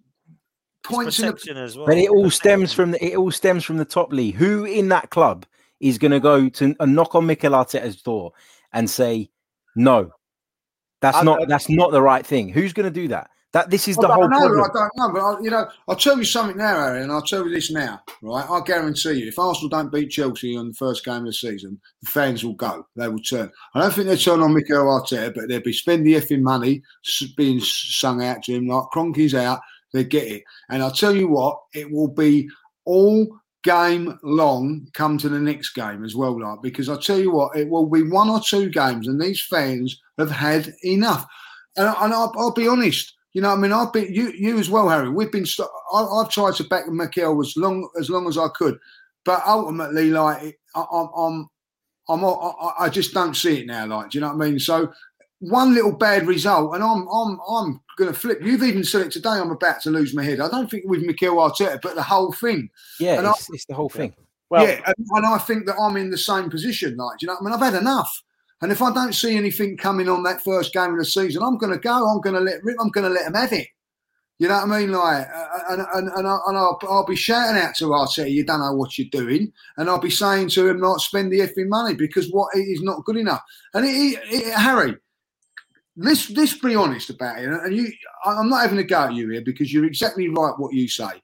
points 0.83 1.19
in 1.19 1.27
the 1.27 1.61
as 1.61 1.77
well. 1.77 1.87
But 1.87 1.97
it 1.97 2.09
all 2.09 2.29
stems 2.29 2.73
from 2.73 2.91
the, 2.91 3.03
it 3.03 3.15
all 3.15 3.31
stems 3.31 3.63
from 3.63 3.77
the 3.77 3.85
top 3.85 4.11
league. 4.11 4.35
Who 4.35 4.65
in 4.65 4.89
that 4.89 5.09
club 5.09 5.45
is 5.79 5.97
going 5.97 6.11
to 6.11 6.19
go 6.19 6.47
to 6.49 6.75
a 6.79 6.85
knock 6.85 7.15
on 7.15 7.25
Mikel 7.25 7.53
Arteta's 7.53 8.01
door 8.01 8.33
and 8.71 8.89
say, 8.89 9.29
"No, 9.75 10.11
that's 11.01 11.17
I- 11.17 11.23
not 11.23 11.41
I- 11.43 11.45
that's 11.45 11.69
not 11.69 11.91
the 11.91 12.01
right 12.01 12.25
thing." 12.25 12.49
Who's 12.49 12.73
going 12.73 12.85
to 12.91 13.01
do 13.01 13.07
that? 13.09 13.29
That 13.53 13.69
this 13.69 13.87
is 13.87 13.97
I 13.97 14.01
the 14.01 14.07
don't 14.07 14.15
whole 14.17 14.29
know. 14.29 14.37
problem. 14.37 14.61
I 14.63 14.67
don't 14.73 14.91
know, 14.97 15.13
but 15.13 15.25
I, 15.25 15.41
you 15.41 15.49
know, 15.49 15.69
I'll 15.87 15.95
tell 15.95 16.17
you 16.17 16.25
something 16.25 16.57
now, 16.57 16.77
Aaron. 16.77 17.03
and 17.03 17.11
I'll 17.11 17.21
tell 17.21 17.47
you 17.47 17.53
this 17.55 17.71
now, 17.71 18.01
right? 18.21 18.45
I 18.49 18.59
guarantee 18.65 19.13
you, 19.13 19.27
if 19.29 19.39
Arsenal 19.39 19.69
don't 19.69 19.93
beat 19.93 20.09
Chelsea 20.11 20.57
on 20.57 20.67
the 20.67 20.73
first 20.73 21.05
game 21.05 21.19
of 21.19 21.25
the 21.27 21.33
season, 21.33 21.79
the 22.01 22.09
fans 22.09 22.43
will 22.43 22.55
go. 22.55 22.85
They 22.97 23.07
will 23.07 23.19
turn. 23.19 23.49
I 23.73 23.79
don't 23.79 23.93
think 23.93 24.07
they'll 24.07 24.17
turn 24.17 24.41
on 24.41 24.53
Mikel 24.53 24.83
Arteta, 24.83 25.33
but 25.33 25.47
they'll 25.47 25.61
be 25.61 25.71
spending 25.71 26.03
the 26.05 26.19
effing 26.19 26.41
money 26.41 26.83
being 27.37 27.61
sung 27.61 28.21
out 28.21 28.43
to 28.43 28.53
him 28.55 28.67
like 28.67 28.87
Kroenke's 28.93 29.33
out. 29.35 29.61
They 29.93 30.03
get 30.03 30.27
it, 30.27 30.43
and 30.69 30.83
I'll 30.83 30.91
tell 30.91 31.15
you 31.15 31.29
what, 31.29 31.57
it 31.73 31.89
will 31.89 32.09
be 32.09 32.49
all 32.83 33.39
game 33.65 34.17
long 34.23 34.87
come 34.93 35.17
to 35.17 35.27
the 35.27 35.39
next 35.39 35.71
game 35.71 36.05
as 36.05 36.15
well, 36.15 36.39
like 36.39 36.61
because 36.61 36.87
I 36.87 36.97
tell 36.97 37.19
you 37.19 37.31
what, 37.31 37.57
it 37.57 37.67
will 37.67 37.87
be 37.87 38.03
one 38.03 38.29
or 38.29 38.39
two 38.39 38.69
games, 38.69 39.07
and 39.07 39.19
these 39.19 39.43
fans 39.43 39.99
have 40.17 40.31
had 40.31 40.71
enough. 40.83 41.25
And, 41.75 41.87
and 41.99 42.13
I'll, 42.13 42.31
I'll 42.37 42.53
be 42.53 42.67
honest, 42.67 43.13
you 43.33 43.41
know, 43.41 43.49
I 43.49 43.55
mean, 43.55 43.73
I've 43.73 43.91
been 43.91 44.13
you, 44.13 44.31
you 44.31 44.59
as 44.59 44.69
well, 44.69 44.87
Harry. 44.87 45.09
We've 45.09 45.31
been, 45.31 45.45
st- 45.45 45.67
I, 45.91 46.03
I've 46.03 46.29
tried 46.29 46.53
to 46.55 46.63
back 46.63 46.87
Mikel 46.87 47.41
as 47.41 47.53
long 47.57 47.89
as 47.99 48.09
long 48.09 48.27
as 48.27 48.37
I 48.37 48.47
could, 48.55 48.77
but 49.25 49.41
ultimately, 49.45 50.11
like, 50.11 50.59
I, 50.75 50.85
I'm, 50.93 51.09
I'm, 51.17 51.49
I'm, 52.07 52.23
I, 52.23 52.71
I 52.81 52.89
just 52.89 53.13
don't 53.13 53.35
see 53.35 53.61
it 53.61 53.67
now. 53.67 53.87
Like, 53.87 54.11
do 54.11 54.17
you 54.17 54.21
know 54.21 54.33
what 54.33 54.45
I 54.45 54.49
mean? 54.49 54.59
So, 54.59 54.93
one 55.39 55.73
little 55.73 55.91
bad 55.91 56.27
result, 56.27 56.73
and 56.75 56.83
I'm, 56.83 57.07
I'm, 57.07 57.39
I'm 57.49 57.81
going 57.97 58.11
to 58.13 58.17
flip. 58.19 58.39
You've 58.41 58.63
even 58.63 58.83
said 58.83 59.01
it 59.05 59.11
today. 59.11 59.29
I'm 59.29 59.51
about 59.51 59.81
to 59.81 59.89
lose 59.91 60.15
my 60.15 60.23
head. 60.23 60.39
I 60.39 60.47
don't 60.49 60.69
think 60.69 60.85
with 60.87 61.03
Mikel 61.03 61.35
Arteta, 61.35 61.79
but 61.81 61.95
the 61.95 62.03
whole 62.03 62.31
thing. 62.31 62.69
yeah, 62.99 63.17
and 63.17 63.27
I- 63.27 63.31
it's, 63.31 63.49
it's 63.51 63.65
the 63.65 63.73
whole 63.75 63.89
thing. 63.89 64.13
Well, 64.49 64.65
yeah, 64.67 64.79
and, 64.85 64.95
and 65.11 65.25
I 65.25 65.39
think 65.39 65.65
that 65.65 65.75
I'm 65.79 65.97
in 65.97 66.11
the 66.11 66.17
same 66.17 66.49
position. 66.51 66.95
Like, 66.97 67.21
you 67.21 67.27
know, 67.27 67.35
I 67.39 67.43
mean, 67.43 67.53
I've 67.53 67.59
had 67.59 67.73
enough. 67.73 68.23
And 68.61 68.71
if 68.71 68.81
I 68.81 68.93
don't 68.93 69.13
see 69.13 69.35
anything 69.35 69.75
coming 69.75 70.07
on 70.07 70.23
that 70.23 70.43
first 70.43 70.71
game 70.71 70.91
of 70.91 70.97
the 70.99 71.05
season, 71.05 71.41
I'm 71.43 71.57
going 71.57 71.73
to 71.73 71.79
go. 71.79 72.07
I'm 72.07 72.21
going 72.21 72.35
to 72.35 72.41
let 72.41 72.63
rip. 72.63 72.77
I'm 72.79 72.89
going 72.89 73.05
to 73.07 73.09
let 73.13 73.25
them 73.25 73.33
have 73.33 73.51
it. 73.53 73.67
You 74.37 74.47
know 74.49 74.55
what 74.65 74.69
I 74.69 74.79
mean? 74.79 74.91
Like, 74.91 75.27
uh, 75.33 75.47
and 75.69 75.81
and, 75.93 76.07
and, 76.09 76.27
I, 76.27 76.37
and 76.47 76.57
I'll, 76.57 76.79
I'll 76.83 77.05
be 77.05 77.15
shouting 77.15 77.59
out 77.61 77.73
to 77.75 77.85
Arteta, 77.85 78.29
you 78.29 78.45
don't 78.45 78.59
know 78.59 78.73
what 78.73 78.97
you're 78.97 79.07
doing, 79.09 79.51
and 79.77 79.89
I'll 79.89 79.99
be 79.99 80.09
saying 80.09 80.49
to 80.49 80.67
him, 80.67 80.79
not 80.81 80.99
spend 81.01 81.31
the 81.31 81.39
effing 81.39 81.69
money 81.69 81.95
because 81.95 82.29
what 82.31 82.49
it 82.53 82.59
is 82.59 82.81
not 82.81 83.03
good 83.05 83.15
enough. 83.17 83.41
And 83.73 83.85
it, 83.85 83.89
it, 83.89 84.19
it, 84.29 84.53
Harry, 84.53 84.95
let's 85.97 86.29
let's 86.31 86.57
be 86.57 86.75
honest 86.75 87.09
about 87.09 87.39
it. 87.39 87.49
And 87.49 87.75
you, 87.75 87.91
I'm 88.25 88.49
not 88.49 88.61
having 88.61 88.79
a 88.79 88.83
go 88.83 89.03
at 89.03 89.13
you 89.13 89.29
here 89.29 89.41
because 89.41 89.71
you're 89.71 89.85
exactly 89.85 90.27
right 90.29 90.53
what 90.57 90.73
you 90.73 90.87
say. 90.87 91.21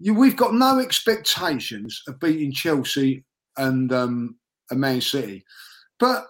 You, 0.00 0.14
we've 0.14 0.36
got 0.36 0.54
no 0.54 0.80
expectations 0.80 2.02
of 2.08 2.20
beating 2.20 2.52
Chelsea 2.52 3.24
and 3.56 3.92
um, 3.92 4.36
Man 4.72 5.00
City, 5.00 5.44
but 5.98 6.26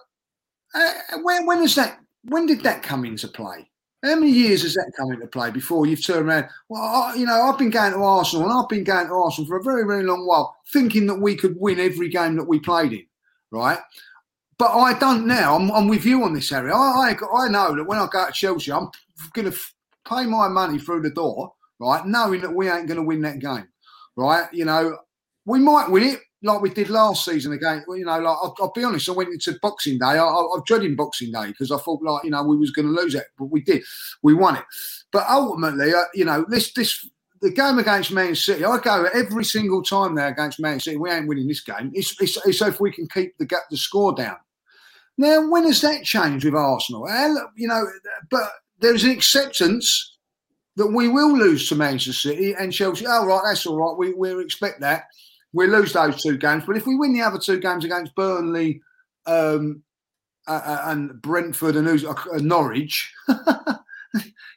uh, 0.73 0.91
when 1.23 1.45
when 1.45 1.63
is 1.63 1.75
that? 1.75 1.99
When 2.23 2.45
did 2.45 2.61
that 2.61 2.83
come 2.83 3.05
into 3.05 3.27
play? 3.27 3.69
How 4.03 4.15
many 4.15 4.31
years 4.31 4.61
has 4.61 4.75
that 4.75 4.91
come 4.95 5.11
into 5.11 5.25
play 5.25 5.49
before 5.49 5.87
you've 5.87 6.05
turned 6.05 6.27
around? 6.27 6.45
Well, 6.69 6.83
I, 6.83 7.15
you 7.15 7.25
know, 7.25 7.41
I've 7.41 7.57
been 7.57 7.71
going 7.71 7.93
to 7.93 8.03
Arsenal 8.03 8.45
and 8.45 8.53
I've 8.53 8.69
been 8.69 8.83
going 8.83 9.07
to 9.07 9.13
Arsenal 9.13 9.47
for 9.47 9.57
a 9.57 9.63
very, 9.63 9.83
very 9.83 10.03
long 10.03 10.27
while, 10.27 10.55
thinking 10.71 11.07
that 11.07 11.19
we 11.19 11.35
could 11.35 11.55
win 11.59 11.79
every 11.79 12.09
game 12.09 12.35
that 12.35 12.47
we 12.47 12.59
played 12.59 12.93
in, 12.93 13.05
right? 13.51 13.79
But 14.57 14.71
I 14.71 14.97
don't 14.97 15.27
now. 15.27 15.55
I'm, 15.55 15.71
I'm 15.71 15.87
with 15.87 16.05
you 16.05 16.23
on 16.23 16.33
this, 16.33 16.49
Harry. 16.49 16.71
I, 16.71 16.75
I, 16.75 17.15
I 17.33 17.49
know 17.49 17.75
that 17.75 17.83
when 17.83 17.99
I 17.99 18.07
go 18.11 18.25
to 18.25 18.31
Chelsea, 18.31 18.71
I'm 18.71 18.89
going 19.33 19.51
to 19.51 19.57
pay 20.07 20.25
my 20.25 20.47
money 20.47 20.79
through 20.79 21.01
the 21.01 21.09
door, 21.09 21.51
right? 21.79 22.05
Knowing 22.05 22.41
that 22.41 22.53
we 22.53 22.69
ain't 22.69 22.87
going 22.87 22.99
to 22.99 23.03
win 23.03 23.21
that 23.23 23.39
game, 23.39 23.67
right? 24.15 24.47
You 24.53 24.65
know, 24.65 24.97
we 25.45 25.59
might 25.59 25.89
win 25.89 26.03
it. 26.03 26.19
like 26.41 26.61
we 26.61 26.69
did 26.69 26.89
last 26.89 27.25
season 27.25 27.51
again. 27.51 27.83
You 27.87 28.05
know, 28.05 28.19
like 28.19 28.37
I'll, 28.37 28.55
I'll 28.59 28.71
be 28.71 28.83
honest, 28.83 29.09
I 29.09 29.11
went 29.11 29.33
into 29.33 29.59
Boxing 29.61 29.99
Day. 29.99 30.05
I, 30.05 30.23
I, 30.23 30.41
I 30.41 30.59
dreaded 30.65 30.95
Boxing 30.95 31.33
Day 31.33 31.47
because 31.47 31.71
I 31.71 31.77
thought 31.77 32.01
like 32.01 32.23
you 32.23 32.31
know 32.31 32.43
we 32.43 32.55
was 32.55 32.71
going 32.71 32.87
to 32.87 32.93
lose 32.93 33.15
it, 33.15 33.25
but 33.37 33.45
we 33.45 33.61
did, 33.61 33.83
we 34.23 34.33
won 34.33 34.55
it. 34.55 34.63
But 35.11 35.25
ultimately, 35.29 35.93
uh, 35.93 36.03
you 36.13 36.23
know, 36.23 36.45
this 36.47 36.71
this 36.73 37.09
the 37.41 37.51
game 37.51 37.77
against 37.77 38.11
Man 38.11 38.35
City, 38.35 38.63
I 38.63 38.77
go 38.79 39.05
every 39.13 39.43
single 39.43 39.83
time 39.83 40.15
there 40.15 40.29
against 40.29 40.59
Man 40.59 40.79
City. 40.79 40.97
We 40.97 41.11
ain't 41.11 41.27
winning 41.27 41.47
this 41.47 41.61
game. 41.61 41.91
It's, 41.93 42.19
it's, 42.21 42.37
it's 42.45 42.61
if 42.61 42.79
we 42.79 42.91
can 42.91 43.07
keep 43.07 43.37
the 43.37 43.45
gap, 43.45 43.63
the 43.69 43.77
score 43.77 44.13
down. 44.15 44.37
Now, 45.17 45.49
when 45.49 45.63
has 45.65 45.81
that 45.81 46.03
changed 46.03 46.45
with 46.45 46.55
Arsenal? 46.55 47.07
You 47.55 47.67
know, 47.67 47.87
but 48.29 48.51
there's 48.79 49.03
an 49.03 49.11
acceptance 49.11 50.15
that 50.75 50.87
we 50.87 51.07
will 51.07 51.37
lose 51.37 51.69
to 51.69 51.75
Manchester 51.75 52.29
City 52.29 52.53
and 52.53 52.73
Chelsea. 52.73 53.05
Oh, 53.07 53.25
right, 53.25 53.41
that's 53.45 53.65
all 53.65 53.77
right. 53.77 53.97
We 53.97 54.13
we 54.13 54.43
expect 54.43 54.81
that. 54.81 55.05
We'll 55.53 55.69
lose 55.69 55.93
those 55.93 56.21
two 56.21 56.37
games, 56.37 56.63
but 56.67 56.75
if 56.75 56.85
we 56.85 56.97
win 56.97 57.13
the 57.13 57.21
other 57.21 57.39
two 57.39 57.59
games 57.59 57.85
against 57.85 58.13
Burnley 58.15 58.81
um, 59.25 59.83
uh, 60.47 60.61
uh, 60.65 60.81
and 60.87 61.21
Brentford 61.21 61.77
and 61.77 61.87
who's, 61.87 62.03
uh, 62.03 62.13
Norwich, 62.39 63.13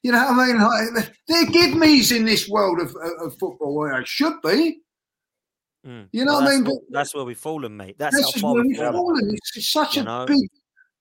you 0.02 0.10
know 0.10 0.24
what 0.24 0.40
I 0.40 0.46
mean? 0.46 0.60
Like, 0.60 1.12
they're 1.28 1.46
give 1.46 1.76
me's 1.76 2.10
in 2.10 2.24
this 2.24 2.48
world 2.48 2.80
of, 2.80 2.92
of 3.20 3.38
football. 3.38 3.76
Where 3.76 3.96
they 3.96 4.04
should 4.04 4.42
be. 4.42 4.80
Mm. 5.88 6.08
You 6.12 6.24
know 6.26 6.32
Well, 6.34 6.42
what 6.42 6.52
I 6.52 6.54
mean? 6.56 6.64
But 6.64 6.74
that's 6.90 7.14
where 7.14 7.24
we've 7.24 7.38
fallen, 7.38 7.76
mate. 7.76 7.96
That's 7.98 8.14
this 8.14 8.34
how 8.34 8.40
far 8.40 8.54
we've 8.54 8.76
fallen. 8.76 8.92
fallen. 8.92 9.30
It's, 9.34 9.56
it's 9.56 9.72
such 9.72 9.96
You 9.96 10.02
a 10.02 10.04
know? 10.04 10.26
big 10.26 10.50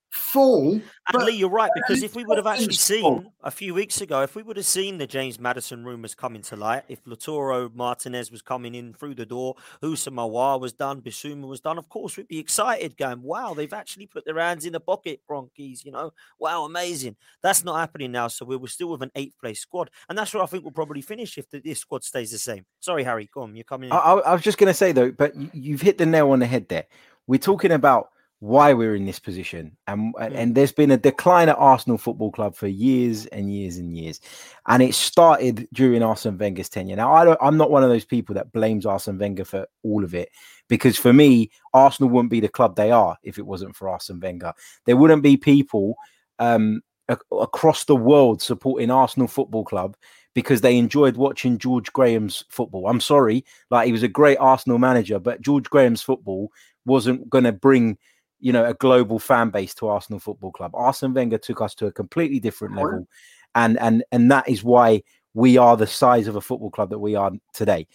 fall. 0.10 0.72
And 0.74 0.84
but- 1.12 1.26
Lee, 1.26 1.36
you're 1.36 1.50
right 1.50 1.72
because 1.76 2.04
if 2.04 2.16
we 2.16 2.24
would 2.24 2.38
have 2.38 2.48
actually 2.48 2.74
seen 2.74 3.32
a 3.44 3.52
few 3.52 3.74
weeks 3.74 4.02
ago, 4.02 4.22
if 4.22 4.36
we 4.36 4.44
would 4.44 4.58
have 4.58 4.66
seen 4.66 4.98
the 4.98 5.08
James 5.08 5.40
Maddison 5.40 5.86
rumours 5.86 6.16
coming 6.16 6.42
to 6.44 6.56
light, 6.56 6.84
if 6.90 7.04
Lautaro 7.06 7.74
Martinez 7.74 8.32
was 8.32 8.42
coming 8.42 8.76
in 8.76 8.94
through 8.94 9.16
the 9.16 9.26
door, 9.26 9.56
Houssem 9.82 10.16
Aouar 10.16 10.60
was 10.60 10.74
done, 10.74 11.02
Bissouma 11.02 11.48
was 11.48 11.60
done, 11.60 11.78
of 11.78 11.90
course 11.90 12.18
we'd 12.18 12.28
be 12.28 12.40
excited, 12.40 12.98
going, 12.98 13.22
"Wow, 13.22 13.54
they've 13.54 13.72
actually 13.74 14.08
put 14.08 14.26
their 14.26 14.40
hands 14.40 14.66
in 14.66 14.74
the 14.74 14.80
pocket, 14.80 15.22
Kroenkes." 15.30 15.86
You 15.86 15.92
know, 15.92 16.12
wow, 16.40 16.66
amazing. 16.66 17.16
That's 17.42 17.64
not 17.64 17.78
happening 17.78 18.12
now, 18.12 18.28
so 18.28 18.46
we're, 18.46 18.58
we're 18.58 18.68
still 18.68 18.90
with 18.90 19.04
an 19.04 19.12
eighth 19.16 19.38
place 19.40 19.60
squad, 19.60 19.90
and 20.10 20.18
that's 20.18 20.34
where 20.34 20.44
I 20.44 20.46
think 20.46 20.64
we'll 20.64 20.72
probably 20.72 21.02
finish 21.02 21.38
if 21.38 21.50
the, 21.50 21.60
this 21.60 21.80
squad 21.80 22.04
stays 22.04 22.32
the 22.32 22.38
same. 22.38 22.66
Sorry, 22.80 23.04
Harry, 23.04 23.30
come, 23.34 23.56
you're 23.56 23.64
coming 23.64 23.90
in. 23.90 23.94
I, 23.94 24.00
I, 24.00 24.20
I 24.20 24.34
was 24.34 24.42
just 24.42 24.58
going 24.58 24.70
to 24.70 24.74
say 24.74 24.92
though, 24.92 25.12
but 25.12 25.34
you've 25.54 25.82
hit 25.82 25.98
the 25.98 26.06
nail 26.06 26.32
on 26.32 26.40
the 26.40 26.46
head 26.46 26.68
there. 26.70 26.86
We're 27.28 27.40
talking 27.40 27.72
about 27.72 28.10
why 28.40 28.72
we're 28.74 28.96
in 28.96 29.06
this 29.06 29.20
position, 29.20 29.76
and 29.88 30.14
and- 30.20 30.34
and 30.36 30.56
there's 30.56 30.72
been 30.72 30.92
a 30.92 30.98
decline 30.98 31.50
at 31.50 31.58
Arsenal 31.58 31.98
Football 31.98 32.32
Club 32.32 32.56
for 32.56 32.68
years 32.68 33.26
and 33.28 33.52
years 33.52 33.78
and 33.78 33.98
years, 33.98 34.22
and 34.68 34.84
it 34.84 34.94
started 34.94 35.68
during 35.74 36.04
Arsene 36.04 36.38
Wenger's 36.38 36.70
tenure. 36.70 36.96
Now, 36.96 37.14
I 37.14 37.26
don't, 37.26 37.40
I'm 37.42 37.58
not 37.58 37.72
one 37.72 37.84
of 37.84 37.90
those 37.90 38.06
people 38.06 38.36
that 38.36 38.52
blames 38.52 38.86
Arsene 38.86 39.18
Wenger 39.18 39.46
for 39.46 39.66
all 39.84 40.04
of 40.04 40.14
it, 40.14 40.30
because 40.68 40.98
for 40.98 41.14
me, 41.14 41.50
Arsenal 41.74 42.12
wouldn't 42.12 42.30
be 42.30 42.40
the 42.40 42.48
club 42.48 42.76
they 42.76 42.92
are 42.92 43.18
if 43.24 43.40
it 43.40 43.46
wasn't 43.46 43.76
for 43.76 43.90
Arsene 43.90 44.20
Wenger. 44.20 44.54
There 44.86 44.98
wouldn't 44.98 45.24
be 45.24 45.36
people 45.38 45.96
um, 46.38 46.82
ac- 47.10 47.22
across 47.32 47.86
the 47.86 47.96
world 47.96 48.42
supporting 48.42 48.92
Arsenal 48.92 49.28
Football 49.28 49.66
Club 49.66 49.98
because 50.36 50.62
they 50.62 50.78
enjoyed 50.78 51.18
watching 51.18 51.58
George 51.58 51.92
Graham's 51.92 52.44
football. 52.50 52.88
I'm 52.88 53.02
sorry, 53.02 53.44
like 53.72 53.88
he 53.88 53.92
was 53.92 54.04
a 54.04 54.08
great 54.08 54.38
Arsenal 54.38 54.78
manager, 54.78 55.18
but 55.18 55.42
George 55.42 55.68
Graham's 55.72 56.04
football 56.04 56.52
wasn't 56.86 57.28
going 57.30 57.44
to 57.46 57.52
bring, 57.52 57.98
you 58.40 58.54
know, 58.54 58.66
a 58.66 58.74
global 58.74 59.20
fan 59.20 59.50
base 59.50 59.74
to 59.76 59.88
Arsenal 59.88 60.20
Football 60.20 60.52
Club. 60.52 60.72
Arsene 60.74 61.14
Wenger 61.14 61.38
took 61.38 61.62
us 61.62 61.74
to 61.76 61.88
a 61.88 61.92
completely 61.92 62.40
different 62.40 62.76
level, 62.76 63.08
and 63.56 63.80
and 63.80 64.04
and 64.12 64.32
that 64.32 64.48
is 64.48 64.64
why 64.64 65.04
we 65.34 65.58
are 65.58 65.78
the 65.78 65.88
size 65.88 66.28
of 66.28 66.36
a 66.36 66.42
football 66.42 66.72
club 66.72 66.90
that 66.90 67.00
we 67.00 67.16
are 67.16 67.32
today. 67.54 67.88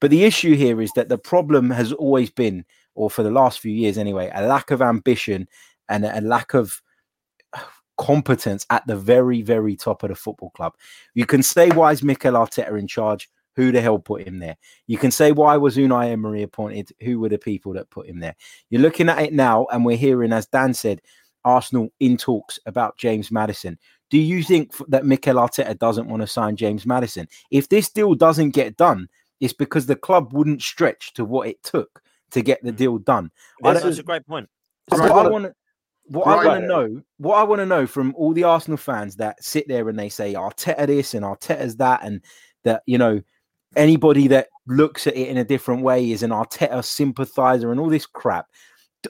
But 0.00 0.10
the 0.10 0.24
issue 0.24 0.54
here 0.54 0.82
is 0.82 0.92
that 0.92 1.08
the 1.08 1.18
problem 1.18 1.70
has 1.70 1.92
always 1.92 2.30
been, 2.30 2.64
or 2.94 3.08
for 3.08 3.22
the 3.22 3.30
last 3.30 3.60
few 3.60 3.72
years 3.72 3.96
anyway, 3.96 4.30
a 4.34 4.46
lack 4.46 4.70
of 4.70 4.82
ambition 4.82 5.48
and 5.88 6.04
a 6.04 6.20
lack 6.20 6.52
of 6.54 6.82
competence 7.96 8.66
at 8.70 8.86
the 8.86 8.96
very, 8.96 9.40
very 9.40 9.76
top 9.76 10.02
of 10.02 10.10
the 10.10 10.14
football 10.14 10.50
club. 10.50 10.74
You 11.14 11.24
can 11.24 11.42
say, 11.42 11.70
why 11.70 11.92
is 11.92 12.02
Mikel 12.02 12.34
Arteta 12.34 12.78
in 12.78 12.86
charge? 12.86 13.30
Who 13.56 13.72
the 13.72 13.80
hell 13.80 13.98
put 13.98 14.26
him 14.26 14.38
there? 14.38 14.56
You 14.86 14.98
can 14.98 15.10
say, 15.10 15.32
why 15.32 15.56
was 15.56 15.76
Unai 15.76 16.10
Emery 16.10 16.42
appointed? 16.42 16.90
Who 17.02 17.20
were 17.20 17.28
the 17.28 17.38
people 17.38 17.72
that 17.74 17.90
put 17.90 18.08
him 18.08 18.20
there? 18.20 18.34
You're 18.70 18.82
looking 18.82 19.08
at 19.08 19.22
it 19.22 19.32
now, 19.32 19.66
and 19.72 19.84
we're 19.84 19.96
hearing, 19.96 20.32
as 20.32 20.46
Dan 20.46 20.74
said, 20.74 21.00
Arsenal 21.44 21.90
in 22.00 22.16
talks 22.16 22.58
about 22.66 22.96
James 22.96 23.30
Maddison. 23.30 23.78
Do 24.10 24.18
you 24.18 24.42
think 24.42 24.72
that 24.88 25.04
Mikel 25.04 25.36
Arteta 25.36 25.78
doesn't 25.78 26.08
want 26.08 26.22
to 26.22 26.26
sign 26.26 26.56
James 26.56 26.86
Maddison? 26.86 27.28
If 27.50 27.68
this 27.68 27.90
deal 27.90 28.14
doesn't 28.14 28.50
get 28.50 28.76
done, 28.76 29.08
it's 29.40 29.52
because 29.52 29.86
the 29.86 29.96
club 29.96 30.32
wouldn't 30.32 30.62
stretch 30.62 31.12
to 31.14 31.24
what 31.24 31.48
it 31.48 31.62
took 31.62 32.02
to 32.30 32.42
get 32.42 32.62
the 32.62 32.70
hmm. 32.70 32.76
deal 32.76 32.98
done. 32.98 33.30
That's, 33.60 33.84
a 33.84 34.02
great 34.02 34.26
point. 34.26 34.48
what 34.88 35.00
Right. 35.00 35.10
I 35.10 35.28
want 35.28 35.44
to 35.44 35.54
what 36.06 36.26
I 36.26 36.46
want 36.46 36.60
to 36.60 36.66
know, 36.66 37.02
what 37.16 37.36
I 37.36 37.42
want 37.44 37.60
to 37.60 37.66
know 37.66 37.86
from 37.86 38.14
all 38.16 38.34
the 38.34 38.44
Arsenal 38.44 38.76
fans 38.76 39.16
that 39.16 39.42
sit 39.42 39.66
there 39.68 39.88
and 39.88 39.98
they 39.98 40.10
say 40.10 40.34
Arteta 40.34 40.86
this 40.86 41.14
and 41.14 41.24
Arteta's 41.24 41.76
that, 41.76 42.00
and 42.02 42.20
that 42.64 42.82
you 42.86 42.98
know 42.98 43.22
anybody 43.76 44.28
that 44.28 44.48
looks 44.66 45.06
at 45.06 45.16
it 45.16 45.28
in 45.28 45.36
a 45.36 45.44
different 45.44 45.82
way 45.82 46.10
is 46.10 46.22
an 46.22 46.30
Arteta 46.30 46.84
sympathizer 46.84 47.70
and 47.70 47.80
all 47.80 47.88
this 47.88 48.06
crap. 48.06 48.46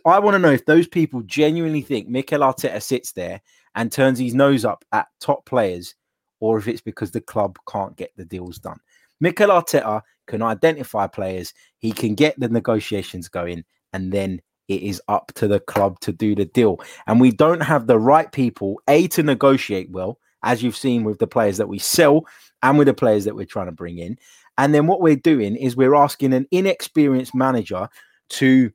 I 0.04 0.18
want 0.18 0.34
to 0.34 0.38
know 0.38 0.50
if 0.50 0.66
those 0.66 0.88
people 0.88 1.22
genuinely 1.22 1.82
think 1.82 2.08
Mikel 2.08 2.40
Arteta 2.40 2.82
sits 2.82 3.12
there 3.12 3.40
and 3.74 3.90
turns 3.90 4.18
his 4.18 4.34
nose 4.34 4.64
up 4.64 4.84
at 4.92 5.08
top 5.20 5.44
players, 5.46 5.94
or 6.40 6.58
if 6.58 6.68
it's 6.68 6.80
because 6.80 7.12
the 7.12 7.20
club 7.20 7.56
can't 7.70 7.96
get 7.96 8.12
the 8.16 8.24
deals 8.24 8.58
done. 8.58 8.78
Mikel 9.20 9.50
Arteta 9.50 10.02
can 10.26 10.42
identify 10.42 11.06
players, 11.06 11.54
he 11.78 11.92
can 11.92 12.14
get 12.14 12.38
the 12.38 12.48
negotiations 12.48 13.28
going, 13.28 13.64
and 13.92 14.12
then 14.12 14.40
it 14.68 14.82
is 14.82 15.00
up 15.08 15.32
to 15.34 15.46
the 15.46 15.60
club 15.60 16.00
to 16.00 16.12
do 16.12 16.34
the 16.34 16.46
deal. 16.46 16.80
And 17.06 17.20
we 17.20 17.30
don't 17.30 17.62
have 17.62 17.86
the 17.86 17.98
right 17.98 18.30
people, 18.32 18.80
A, 18.88 19.06
to 19.08 19.22
negotiate 19.22 19.90
well, 19.90 20.18
as 20.42 20.62
you've 20.62 20.76
seen 20.76 21.04
with 21.04 21.18
the 21.18 21.26
players 21.26 21.56
that 21.58 21.68
we 21.68 21.78
sell 21.78 22.26
and 22.62 22.78
with 22.78 22.86
the 22.86 22.94
players 22.94 23.24
that 23.24 23.36
we're 23.36 23.44
trying 23.44 23.66
to 23.66 23.72
bring 23.72 23.98
in. 23.98 24.18
And 24.58 24.74
then 24.74 24.86
what 24.86 25.00
we're 25.00 25.16
doing 25.16 25.56
is 25.56 25.76
we're 25.76 25.94
asking 25.94 26.32
an 26.32 26.46
inexperienced 26.50 27.34
manager 27.34 27.88
to 28.30 28.70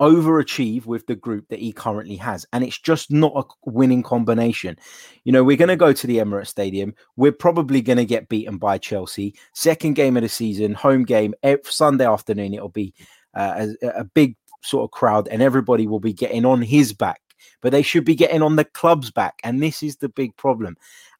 overachieve 0.00 0.86
with 0.86 1.06
the 1.06 1.16
group 1.16 1.48
that 1.48 1.58
he 1.58 1.72
currently 1.72 2.16
has. 2.16 2.46
And 2.52 2.64
it's 2.64 2.78
just 2.78 3.10
not 3.10 3.32
a 3.34 3.70
winning 3.70 4.02
combination. 4.02 4.76
You 5.24 5.32
know, 5.32 5.42
we're 5.42 5.56
going 5.56 5.68
to 5.68 5.76
go 5.76 5.92
to 5.92 6.06
the 6.06 6.18
Emirates 6.18 6.48
Stadium. 6.48 6.94
We're 7.16 7.32
probably 7.32 7.82
going 7.82 7.98
to 7.98 8.04
get 8.04 8.28
beaten 8.28 8.58
by 8.58 8.78
Chelsea. 8.78 9.34
Second 9.54 9.94
game 9.94 10.16
of 10.16 10.22
the 10.22 10.28
season, 10.28 10.74
home 10.74 11.04
game, 11.04 11.34
Sunday 11.64 12.06
afternoon. 12.06 12.54
It'll 12.54 12.68
be 12.68 12.94
uh, 13.34 13.68
a, 13.82 13.88
a 13.88 14.04
big 14.04 14.36
sort 14.62 14.84
of 14.84 14.90
crowd, 14.90 15.28
and 15.28 15.42
everybody 15.42 15.86
will 15.86 16.00
be 16.00 16.12
getting 16.12 16.44
on 16.44 16.62
his 16.62 16.92
back. 16.92 17.20
But 17.60 17.72
they 17.72 17.82
should 17.82 18.04
be 18.04 18.14
getting 18.14 18.42
on 18.42 18.56
the 18.56 18.64
club's 18.64 19.10
back, 19.10 19.40
and 19.42 19.62
this 19.62 19.82
is 19.82 19.96
the 19.96 20.08
big 20.08 20.36
problem. 20.36 20.76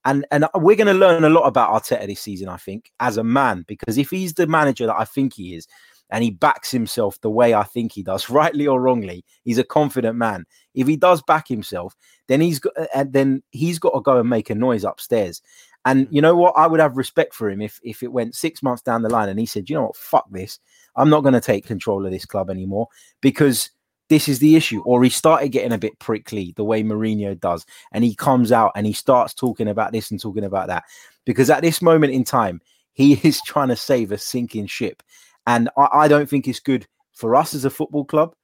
And 0.09 0.25
and 0.31 0.47
we're 0.55 0.75
going 0.75 0.87
to 0.87 0.95
learn 0.95 1.25
a 1.25 1.29
lot 1.29 1.43
about 1.43 1.71
Arteta 1.71 2.07
this 2.07 2.21
season, 2.21 2.49
I 2.49 2.57
think, 2.57 2.91
as 2.99 3.19
a 3.19 3.25
man, 3.25 3.67
because 3.69 3.99
if 3.99 4.09
he's 4.09 4.33
the 4.33 4.47
manager 4.47 4.87
that 4.87 4.99
I 4.99 5.05
think 5.05 5.35
he 5.35 5.55
is, 5.55 5.69
and 6.09 6.25
he 6.25 6.31
backs 6.31 6.71
himself 6.71 7.21
the 7.21 7.29
way 7.29 7.53
I 7.53 7.65
think 7.65 7.93
he 7.93 8.03
does, 8.03 8.31
rightly 8.31 8.67
or 8.67 8.81
wrongly, 8.81 9.23
he's 9.45 9.59
a 9.59 9.65
confident 9.65 10.17
man. 10.17 10.47
If 10.75 10.87
he 10.87 10.97
does 10.97 11.21
back 11.23 11.47
himself, 11.47 11.95
then 12.27 12.41
he's 12.41 12.59
got, 12.59 12.73
uh, 12.79 12.87
and 12.95 13.13
then 13.13 13.43
he's 13.51 13.79
got 13.79 13.91
to 13.91 14.01
go 14.01 14.19
and 14.19 14.31
make 14.31 14.49
a 14.49 14.55
noise 14.55 14.85
upstairs. 14.85 15.43
And 15.85 16.07
hmm. 16.07 16.15
you 16.15 16.23
know 16.23 16.37
what? 16.37 16.55
I 16.57 16.67
would 16.67 16.81
have 16.81 16.97
respect 16.97 17.35
for 17.35 17.51
him 17.51 17.61
if 17.61 17.79
if 17.83 18.03
it 18.03 18.11
went 18.11 18.35
six 18.35 18.63
months 18.63 18.81
down 18.81 19.03
the 19.03 19.11
line 19.11 19.29
and 19.29 19.39
he 19.39 19.45
said, 19.45 19.69
you 19.69 19.77
know 19.77 19.83
what, 19.83 19.97
fuck 19.97 20.27
this, 20.31 20.59
I'm 20.97 21.11
not 21.11 21.21
going 21.21 21.35
to 21.35 21.41
take 21.41 21.67
control 21.67 22.07
of 22.07 22.13
this 22.13 22.25
club 22.25 22.49
anymore 22.49 22.89
because 23.21 23.71
this 24.09 24.29
is 24.29 24.39
the 24.39 24.57
issue. 24.57 24.83
Or 24.83 25.03
he 25.03 25.11
started 25.11 25.51
getting 25.51 25.73
a 25.73 25.79
bit 25.79 25.99
prickly 25.99 26.55
the 26.57 26.65
way 26.65 26.83
Mourinho 26.83 27.39
does, 27.39 27.67
and 27.93 28.05
he 28.05 28.15
comes 28.15 28.53
out 28.53 28.73
and 28.75 28.87
he 28.87 28.93
starts 28.93 29.35
talking 29.35 29.69
about 29.69 29.93
this 29.93 30.11
and 30.11 30.21
talking 30.21 30.45
about 30.45 30.69
that. 30.69 30.85
Because 31.25 31.51
at 31.51 31.63
this 31.63 31.83
moment 31.83 32.13
in 32.13 32.25
time, 32.25 32.61
he 32.95 33.13
is 33.23 33.41
trying 33.43 33.69
to 33.69 33.77
save 33.77 34.13
a 34.13 34.19
sinking 34.19 34.67
ship. 34.67 35.03
And 35.47 35.71
I, 35.77 35.89
I 35.93 36.09
don't 36.09 36.29
think 36.29 36.49
it's 36.49 36.61
good 36.61 36.87
for 37.13 37.35
us 37.35 37.55
as 37.55 37.65
a 37.65 37.71
football 37.71 38.05
club. 38.05 38.35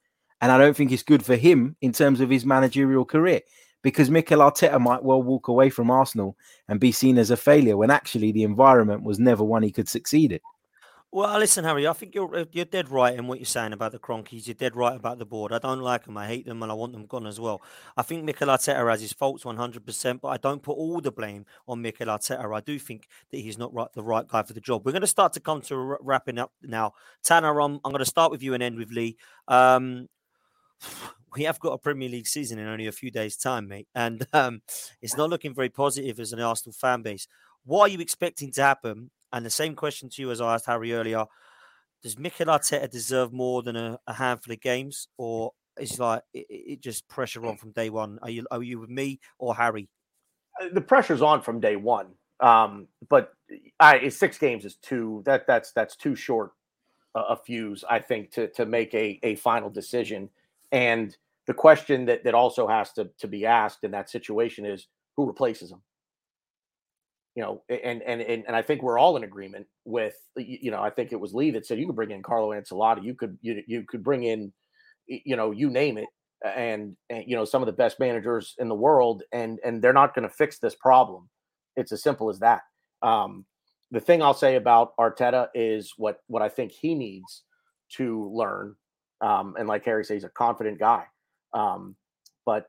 And 0.41 0.51
I 0.51 0.57
don't 0.57 0.75
think 0.75 0.91
it's 0.91 1.03
good 1.03 1.23
for 1.23 1.35
him 1.35 1.75
in 1.81 1.91
terms 1.91 2.19
of 2.19 2.29
his 2.29 2.45
managerial 2.45 3.05
career. 3.05 3.41
Because 3.81 4.09
Mikel 4.09 4.39
Arteta 4.39 4.79
might 4.79 5.03
well 5.03 5.21
walk 5.21 5.47
away 5.47 5.69
from 5.69 5.91
Arsenal 5.91 6.35
and 6.67 6.79
be 6.79 6.91
seen 6.91 7.19
as 7.19 7.29
a 7.29 7.37
failure 7.37 7.77
when 7.77 7.91
actually 7.91 8.31
the 8.31 8.43
environment 8.43 9.03
was 9.03 9.19
never 9.19 9.43
one 9.43 9.61
he 9.61 9.71
could 9.71 9.87
succeed 9.87 10.31
in. 10.31 10.39
Well, 11.15 11.39
listen, 11.39 11.63
Harry. 11.63 11.87
I 11.87 11.93
think 11.93 12.13
you're 12.13 12.35
uh, 12.35 12.43
you're 12.51 12.65
dead 12.65 12.89
right 12.89 13.17
in 13.17 13.25
what 13.25 13.39
you're 13.39 13.45
saying 13.45 13.71
about 13.71 13.93
the 13.93 13.99
Kroenkes. 13.99 14.47
You're 14.47 14.53
dead 14.53 14.75
right 14.75 14.97
about 14.97 15.17
the 15.17 15.25
board. 15.25 15.53
I 15.53 15.59
don't 15.59 15.79
like 15.79 16.03
them. 16.03 16.17
I 16.17 16.27
hate 16.27 16.45
them, 16.45 16.61
and 16.61 16.69
I 16.69 16.75
want 16.75 16.91
them 16.91 17.05
gone 17.05 17.25
as 17.25 17.39
well. 17.39 17.61
I 17.95 18.01
think 18.01 18.25
Mikel 18.25 18.49
Arteta 18.49 18.85
has 18.89 18.99
his 18.99 19.13
faults 19.13 19.45
100%, 19.45 20.19
but 20.19 20.27
I 20.27 20.35
don't 20.35 20.61
put 20.61 20.73
all 20.73 20.99
the 20.99 21.13
blame 21.13 21.45
on 21.69 21.81
Mikel 21.81 22.07
Arteta. 22.07 22.53
I 22.53 22.59
do 22.59 22.77
think 22.77 23.07
that 23.31 23.37
he's 23.37 23.57
not 23.57 23.73
right, 23.73 23.87
the 23.93 24.03
right 24.03 24.27
guy 24.27 24.43
for 24.43 24.51
the 24.51 24.59
job. 24.59 24.85
We're 24.85 24.91
going 24.91 25.03
to 25.03 25.07
start 25.07 25.31
to 25.33 25.39
come 25.39 25.61
to 25.61 25.77
wra- 25.77 25.97
wrapping 26.01 26.37
up 26.37 26.51
now. 26.61 26.91
Tanner, 27.23 27.61
I'm, 27.61 27.79
I'm 27.85 27.93
going 27.93 27.99
to 27.99 28.05
start 28.05 28.29
with 28.29 28.43
you 28.43 28.53
and 28.53 28.61
end 28.61 28.77
with 28.77 28.91
Lee. 28.91 29.15
Um, 29.47 30.09
we 31.37 31.43
have 31.43 31.61
got 31.61 31.71
a 31.71 31.77
Premier 31.77 32.09
League 32.09 32.27
season 32.27 32.59
in 32.59 32.67
only 32.67 32.87
a 32.87 32.91
few 32.91 33.09
days' 33.09 33.37
time, 33.37 33.69
mate, 33.69 33.87
and 33.95 34.27
um, 34.33 34.61
it's 35.01 35.15
not 35.15 35.29
looking 35.29 35.55
very 35.55 35.69
positive 35.69 36.19
as 36.19 36.33
an 36.33 36.41
Arsenal 36.41 36.73
fan 36.73 37.03
base. 37.03 37.25
What 37.63 37.83
are 37.83 37.93
you 37.93 38.01
expecting 38.01 38.51
to 38.51 38.61
happen? 38.61 39.11
And 39.33 39.45
the 39.45 39.49
same 39.49 39.75
question 39.75 40.09
to 40.09 40.21
you 40.21 40.31
as 40.31 40.41
I 40.41 40.53
asked 40.53 40.65
Harry 40.65 40.93
earlier. 40.93 41.25
does 42.03 42.19
Mikel 42.19 42.47
Arteta 42.47 42.89
deserve 42.89 43.33
more 43.33 43.63
than 43.63 43.75
a, 43.75 43.99
a 44.07 44.13
handful 44.13 44.53
of 44.53 44.61
games, 44.61 45.07
or 45.17 45.51
is 45.79 45.99
like 45.99 46.21
it, 46.33 46.45
it 46.49 46.81
just 46.81 47.07
pressure 47.07 47.45
on 47.45 47.57
from 47.57 47.71
day 47.71 47.89
one? 47.89 48.19
Are 48.21 48.29
you 48.29 48.45
are 48.51 48.63
you 48.63 48.79
with 48.79 48.89
me 48.89 49.19
or 49.39 49.55
Harry? 49.55 49.89
Uh, 50.61 50.67
the 50.71 50.81
pressure's 50.81 51.21
on 51.21 51.41
from 51.41 51.59
day 51.59 51.75
one. 51.75 52.07
Um, 52.39 52.87
but 53.09 53.33
I, 53.79 54.09
six 54.09 54.37
games 54.37 54.65
is 54.65 54.75
too 54.75 55.23
that 55.25 55.47
that's 55.47 55.71
that's 55.71 55.95
too 55.95 56.15
short 56.15 56.51
a, 57.15 57.35
fuse, 57.37 57.83
I 57.89 57.99
think, 57.99 58.31
to 58.31 58.47
to 58.49 58.65
make 58.65 58.93
a 58.93 59.19
a 59.23 59.35
final 59.35 59.69
decision. 59.69 60.29
And 60.71 61.15
the 61.47 61.53
question 61.53 62.05
that 62.05 62.23
that 62.23 62.33
also 62.33 62.67
has 62.67 62.91
to 62.93 63.09
to 63.19 63.27
be 63.27 63.45
asked 63.45 63.83
in 63.83 63.91
that 63.91 64.09
situation 64.09 64.65
is 64.65 64.87
who 65.15 65.25
replaces 65.25 65.71
him. 65.71 65.81
You 67.35 67.43
know, 67.43 67.63
and 67.69 68.01
and 68.01 68.21
and 68.21 68.43
and 68.47 68.55
I 68.55 68.61
think 68.61 68.81
we're 68.81 68.97
all 68.97 69.17
in 69.17 69.23
agreement 69.23 69.67
with 69.83 70.15
you 70.37 70.71
know 70.71 70.81
I 70.81 70.89
think 70.89 71.11
it 71.11 71.19
was 71.19 71.33
Lee 71.33 71.51
that 71.51 71.65
said 71.65 71.79
you 71.79 71.85
could 71.85 71.95
bring 71.95 72.11
in 72.11 72.23
Carlo 72.23 72.51
Ancelotti, 72.51 73.03
you 73.03 73.13
could 73.13 73.37
you 73.41 73.61
you 73.67 73.83
could 73.87 74.03
bring 74.03 74.23
in 74.23 74.53
you 75.07 75.35
know 75.35 75.51
you 75.51 75.69
name 75.69 75.97
it, 75.97 76.07
and, 76.45 76.95
and 77.09 77.23
you 77.27 77.35
know 77.35 77.45
some 77.45 77.61
of 77.61 77.65
the 77.65 77.73
best 77.73 77.99
managers 77.99 78.55
in 78.57 78.69
the 78.69 78.75
world, 78.75 79.23
and 79.31 79.59
and 79.65 79.81
they're 79.81 79.93
not 79.93 80.15
going 80.15 80.27
to 80.27 80.33
fix 80.33 80.59
this 80.59 80.75
problem. 80.75 81.29
It's 81.75 81.91
as 81.91 82.01
simple 82.01 82.29
as 82.29 82.39
that. 82.39 82.61
Um, 83.01 83.45
the 83.91 83.99
thing 83.99 84.21
I'll 84.21 84.33
say 84.33 84.55
about 84.55 84.95
Arteta 84.97 85.49
is 85.53 85.93
what 85.97 86.19
what 86.27 86.41
I 86.41 86.49
think 86.49 86.71
he 86.71 86.95
needs 86.95 87.43
to 87.97 88.29
learn. 88.33 88.75
Um, 89.21 89.55
and 89.57 89.67
like 89.67 89.85
Harry 89.85 90.03
says, 90.03 90.15
he's 90.15 90.23
a 90.23 90.29
confident 90.29 90.79
guy. 90.79 91.05
Um, 91.53 91.95
but 92.45 92.67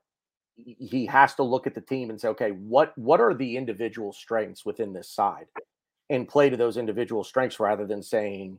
he 0.57 1.07
has 1.07 1.35
to 1.35 1.43
look 1.43 1.67
at 1.67 1.75
the 1.75 1.81
team 1.81 2.11
and 2.11 2.21
say, 2.21 2.29
okay, 2.29 2.51
what 2.51 2.97
what 2.97 3.21
are 3.21 3.35
the 3.35 3.57
individual 3.57 4.13
strengths 4.13 4.65
within 4.65 4.93
this 4.93 5.11
side, 5.11 5.47
and 6.11 6.29
play 6.29 6.51
to 6.51 6.57
those 6.57 6.77
individual 6.77 7.25
strengths 7.25 7.61
rather 7.61 7.87
than 7.87 8.03
saying, 8.03 8.59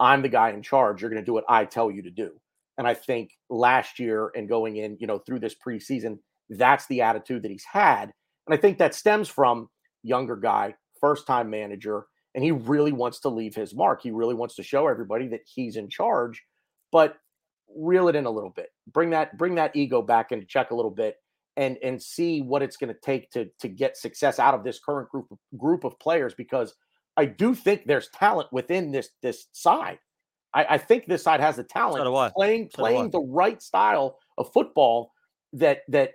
I'm 0.00 0.22
the 0.22 0.28
guy 0.28 0.50
in 0.50 0.62
charge. 0.62 1.00
You're 1.00 1.10
going 1.10 1.22
to 1.22 1.26
do 1.26 1.34
what 1.34 1.44
I 1.48 1.64
tell 1.64 1.90
you 1.90 2.02
to 2.02 2.10
do. 2.10 2.32
And 2.78 2.86
I 2.86 2.94
think 2.94 3.30
last 3.48 3.98
year 3.98 4.30
and 4.34 4.48
going 4.48 4.76
in, 4.76 4.96
you 5.00 5.06
know, 5.06 5.18
through 5.18 5.40
this 5.40 5.54
preseason, 5.54 6.18
that's 6.50 6.86
the 6.86 7.00
attitude 7.00 7.42
that 7.42 7.50
he's 7.50 7.64
had. 7.64 8.12
And 8.46 8.54
I 8.54 8.56
think 8.56 8.78
that 8.78 8.94
stems 8.94 9.28
from 9.28 9.68
younger 10.02 10.36
guy, 10.36 10.74
first 11.00 11.26
time 11.26 11.48
manager, 11.48 12.06
and 12.34 12.44
he 12.44 12.52
really 12.52 12.92
wants 12.92 13.20
to 13.20 13.28
leave 13.30 13.54
his 13.54 13.74
mark. 13.74 14.02
He 14.02 14.10
really 14.10 14.34
wants 14.34 14.56
to 14.56 14.62
show 14.62 14.88
everybody 14.88 15.26
that 15.28 15.40
he's 15.46 15.76
in 15.76 15.88
charge, 15.88 16.42
but 16.92 17.16
reel 17.74 18.08
it 18.08 18.16
in 18.16 18.26
a 18.26 18.30
little 18.30 18.50
bit. 18.50 18.68
Bring 18.92 19.10
that 19.10 19.38
bring 19.38 19.54
that 19.54 19.74
ego 19.74 20.02
back 20.02 20.32
into 20.32 20.46
check 20.46 20.70
a 20.70 20.74
little 20.74 20.90
bit 20.90 21.16
and 21.56 21.78
and 21.82 22.02
see 22.02 22.42
what 22.42 22.62
it's 22.62 22.76
going 22.76 22.92
to 22.92 23.00
take 23.00 23.30
to 23.30 23.48
to 23.60 23.68
get 23.68 23.96
success 23.96 24.38
out 24.38 24.54
of 24.54 24.64
this 24.64 24.78
current 24.78 25.08
group 25.08 25.26
of, 25.30 25.38
group 25.58 25.84
of 25.84 25.98
players 25.98 26.34
because 26.34 26.74
I 27.16 27.24
do 27.24 27.54
think 27.54 27.84
there's 27.86 28.08
talent 28.10 28.48
within 28.52 28.92
this 28.92 29.10
this 29.22 29.46
side. 29.52 29.98
I, 30.54 30.66
I 30.70 30.78
think 30.78 31.06
this 31.06 31.22
side 31.22 31.40
has 31.40 31.56
the 31.56 31.64
talent 31.64 32.04
so 32.04 32.30
playing 32.36 32.70
so 32.74 32.82
playing 32.82 33.10
the 33.10 33.20
right 33.20 33.60
style 33.60 34.18
of 34.38 34.52
football 34.52 35.12
that 35.54 35.80
that 35.88 36.12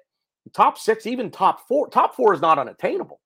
top 0.53 0.77
six, 0.77 1.05
even 1.05 1.31
top 1.31 1.67
four, 1.67 1.89
top 1.89 2.15
four 2.15 2.33
is 2.33 2.41
not 2.41 2.59
unattainable. 2.59 3.19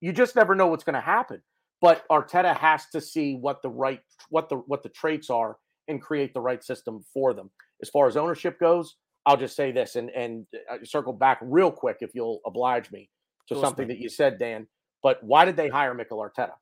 You 0.00 0.12
just 0.12 0.36
never 0.36 0.54
know 0.54 0.66
what's 0.68 0.84
going 0.84 0.94
to 0.94 1.00
happen. 1.00 1.42
But 1.80 2.06
Arteta 2.08 2.56
has 2.56 2.86
to 2.92 3.00
see 3.00 3.34
what 3.34 3.60
the 3.62 3.68
right 3.68 4.00
what 4.30 4.48
the 4.48 4.56
what 4.56 4.82
the 4.82 4.88
traits 4.88 5.28
are 5.28 5.58
and 5.88 6.00
create 6.00 6.32
the 6.32 6.40
right 6.40 6.64
system 6.64 7.04
for 7.12 7.34
them. 7.34 7.50
As 7.82 7.90
far 7.90 8.06
as 8.08 8.16
ownership 8.16 8.58
goes, 8.58 8.96
I'll 9.26 9.36
just 9.36 9.56
say 9.56 9.72
this 9.72 9.96
and 9.96 10.08
and 10.10 10.46
uh, 10.70 10.76
circle 10.84 11.12
back 11.12 11.38
real 11.42 11.70
quick 11.70 11.98
if 12.00 12.14
you'll 12.14 12.40
oblige 12.46 12.90
me 12.90 13.10
to 13.48 13.60
something 13.60 13.88
that 13.88 13.98
you 13.98 14.08
said, 14.08 14.38
Dan. 14.38 14.66
But 15.02 15.22
why 15.22 15.44
did 15.44 15.56
they 15.56 15.68
hire 15.68 15.94
Mikel 15.94 16.18
Arteta? 16.18 16.54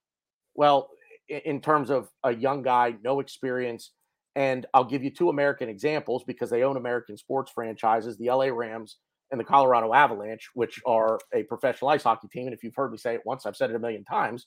Well, 0.55 0.91
in 1.29 1.61
terms 1.61 1.91
of 1.91 2.09
a 2.23 2.35
young 2.35 2.63
guy, 2.63 2.95
no 3.03 3.21
experience, 3.21 3.93
and 4.35 4.67
I'll 4.75 4.85
give 4.85 5.03
you 5.03 5.11
two 5.11 5.29
American 5.29 5.69
examples 5.69 6.25
because 6.27 6.51
they 6.51 6.63
own 6.63 6.77
American 6.77 7.17
sports 7.17 7.53
franchises: 7.55 8.17
the 8.17 8.31
LA 8.31 8.47
Rams 8.47 8.99
and 9.31 9.41
the 9.41 9.45
Colorado 9.45 9.93
Avalanche, 9.93 10.51
which 10.55 10.81
are 10.87 11.19
a 11.35 11.43
professional 11.45 11.91
ice 11.91 12.03
hockey 12.03 12.29
team. 12.29 12.47
And 12.47 12.55
if 12.55 12.63
you've 12.63 12.77
heard 12.77 12.93
me 12.93 12.99
say 12.99 13.15
it 13.15 13.23
once, 13.25 13.47
I've 13.47 13.57
said 13.57 13.71
it 13.71 13.77
a 13.77 13.79
million 13.79 14.05
times. 14.05 14.47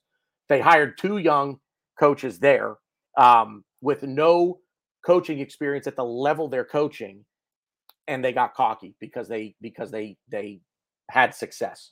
They 0.49 0.61
hired 0.61 0.97
two 0.97 1.17
young 1.17 1.57
coaches 1.99 2.39
there 2.39 2.75
um, 3.17 3.63
with 3.81 4.03
no 4.03 4.59
coaching 5.05 5.39
experience 5.39 5.87
at 5.87 5.95
the 5.95 6.05
level 6.05 6.47
they're 6.47 6.63
coaching, 6.65 7.25
and 8.07 8.23
they 8.23 8.31
got 8.31 8.53
cocky 8.53 8.95
because 8.99 9.27
they 9.27 9.55
because 9.61 9.91
they 9.91 10.17
they 10.29 10.61
had 11.09 11.33
success. 11.33 11.91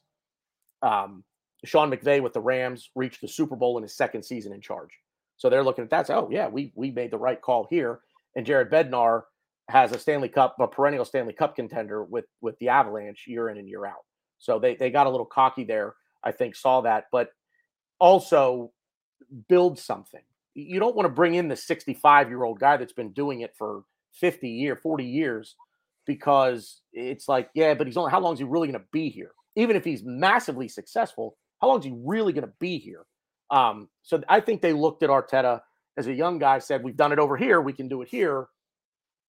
Um, 0.82 1.24
Sean 1.64 1.90
McVay 1.90 2.22
with 2.22 2.34
the 2.34 2.42
Rams 2.42 2.90
reached 2.96 3.22
the 3.22 3.28
Super 3.28 3.56
Bowl 3.56 3.78
in 3.78 3.84
his 3.84 3.96
second 3.96 4.24
season 4.24 4.54
in 4.54 4.62
charge, 4.62 4.92
so 5.38 5.50
they're 5.50 5.64
looking 5.64 5.84
at 5.84 5.90
that. 5.90 6.08
So, 6.08 6.16
oh 6.16 6.30
yeah, 6.32 6.48
we 6.48 6.72
we 6.76 6.92
made 6.92 7.12
the 7.12 7.18
right 7.18 7.42
call 7.42 7.68
here. 7.70 8.00
And 8.36 8.46
Jared 8.46 8.70
Bednar 8.70 9.24
has 9.70 9.92
a 9.94 10.00
Stanley 10.00 10.30
Cup, 10.30 10.58
a 10.60 10.68
perennial 10.68 11.06
Stanley 11.06 11.34
Cup 11.34 11.56
contender 11.56 12.04
with 12.04 12.26
with 12.42 12.58
the 12.60 12.70
Avalanche 12.70 13.26
year 13.28 13.50
in 13.50 13.58
and 13.58 13.68
year 13.68 13.86
out. 13.86 14.06
So 14.38 14.60
they 14.60 14.76
they 14.76 14.90
got 14.90 15.08
a 15.08 15.10
little 15.10 15.26
cocky 15.26 15.64
there. 15.64 15.96
I 16.24 16.32
think 16.32 16.56
saw 16.56 16.82
that, 16.82 17.06
but 17.12 17.30
also 18.00 18.72
build 19.48 19.80
something. 19.80 20.22
You 20.54 20.80
don't 20.80 20.96
want 20.96 21.06
to 21.06 21.14
bring 21.14 21.36
in 21.36 21.48
the 21.48 21.56
65 21.56 22.30
year 22.30 22.44
old 22.44 22.60
guy 22.60 22.78
that's 22.78 22.94
been 22.94 23.12
doing 23.12 23.42
it 23.42 23.54
for 23.58 23.84
50 24.14 24.48
year, 24.48 24.76
40 24.76 25.04
years, 25.04 25.56
because 26.06 26.82
it's 26.94 27.28
like, 27.28 27.50
yeah, 27.54 27.74
but 27.74 27.88
he's 27.88 27.98
only 27.98 28.12
how 28.12 28.20
long 28.20 28.34
is 28.34 28.40
he 28.40 28.46
really 28.46 28.68
going 28.68 28.80
to 28.80 28.88
be 28.92 29.10
here? 29.10 29.32
Even 29.56 29.76
if 29.76 29.84
he's 29.84 30.04
massively 30.04 30.68
successful, 30.68 31.38
how 31.62 31.68
long 31.68 31.80
is 31.80 31.86
he 31.86 31.94
really 32.04 32.34
going 32.34 32.46
to 32.46 32.54
be 32.60 32.78
here? 32.78 33.06
Um, 33.52 33.90
so 34.04 34.22
I 34.28 34.40
think 34.40 34.62
they 34.62 34.74
looked 34.74 35.04
at 35.04 35.10
Arteta 35.10 35.62
as 35.98 36.08
a 36.08 36.14
young 36.14 36.40
guy, 36.40 36.60
said, 36.60 36.84
We've 36.84 36.98
done 36.98 37.12
it 37.12 37.20
over 37.20 37.38
here, 37.38 37.62
we 37.62 37.74
can 37.74 37.88
do 37.88 38.02
it 38.02 38.10
here, 38.10 38.48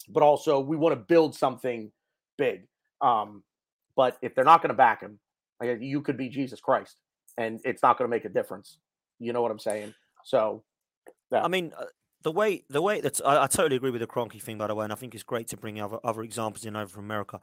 but 0.08 0.22
also 0.22 0.60
we 0.60 0.76
want 0.76 0.94
to 0.94 1.00
build 1.00 1.34
something 1.34 1.92
big. 2.38 2.66
Um, 3.00 3.42
but 3.94 4.16
if 4.22 4.34
they're 4.34 4.44
not 4.44 4.62
going 4.62 4.70
to 4.70 4.76
back 4.76 5.00
him, 5.00 5.18
like, 5.60 5.78
you 5.80 6.02
could 6.02 6.16
be 6.16 6.28
Jesus 6.28 6.60
Christ 6.60 6.96
and 7.38 7.60
it's 7.64 7.82
not 7.82 7.98
going 7.98 8.08
to 8.08 8.14
make 8.14 8.24
a 8.24 8.30
difference. 8.30 8.78
You 9.18 9.32
know 9.32 9.42
what 9.42 9.50
I'm 9.50 9.58
saying? 9.58 9.94
So, 10.24 10.64
yeah. 11.32 11.42
I 11.42 11.48
mean, 11.48 11.72
uh, 11.78 11.84
the 12.26 12.32
way 12.32 12.64
the 12.68 12.82
way 12.82 13.00
that's 13.00 13.20
I, 13.24 13.44
I, 13.44 13.46
totally 13.46 13.76
agree 13.76 13.92
with 13.92 14.00
the 14.00 14.08
Kroenke 14.08 14.42
thing, 14.42 14.58
by 14.58 14.66
the 14.66 14.74
way, 14.74 14.82
and 14.82 14.92
I 14.92 14.96
think 14.96 15.14
it's 15.14 15.22
great 15.22 15.46
to 15.50 15.56
bring 15.56 15.80
other 15.80 15.98
other 16.02 16.22
examples 16.22 16.64
in 16.64 16.74
over 16.74 16.88
from 16.88 17.04
America. 17.04 17.38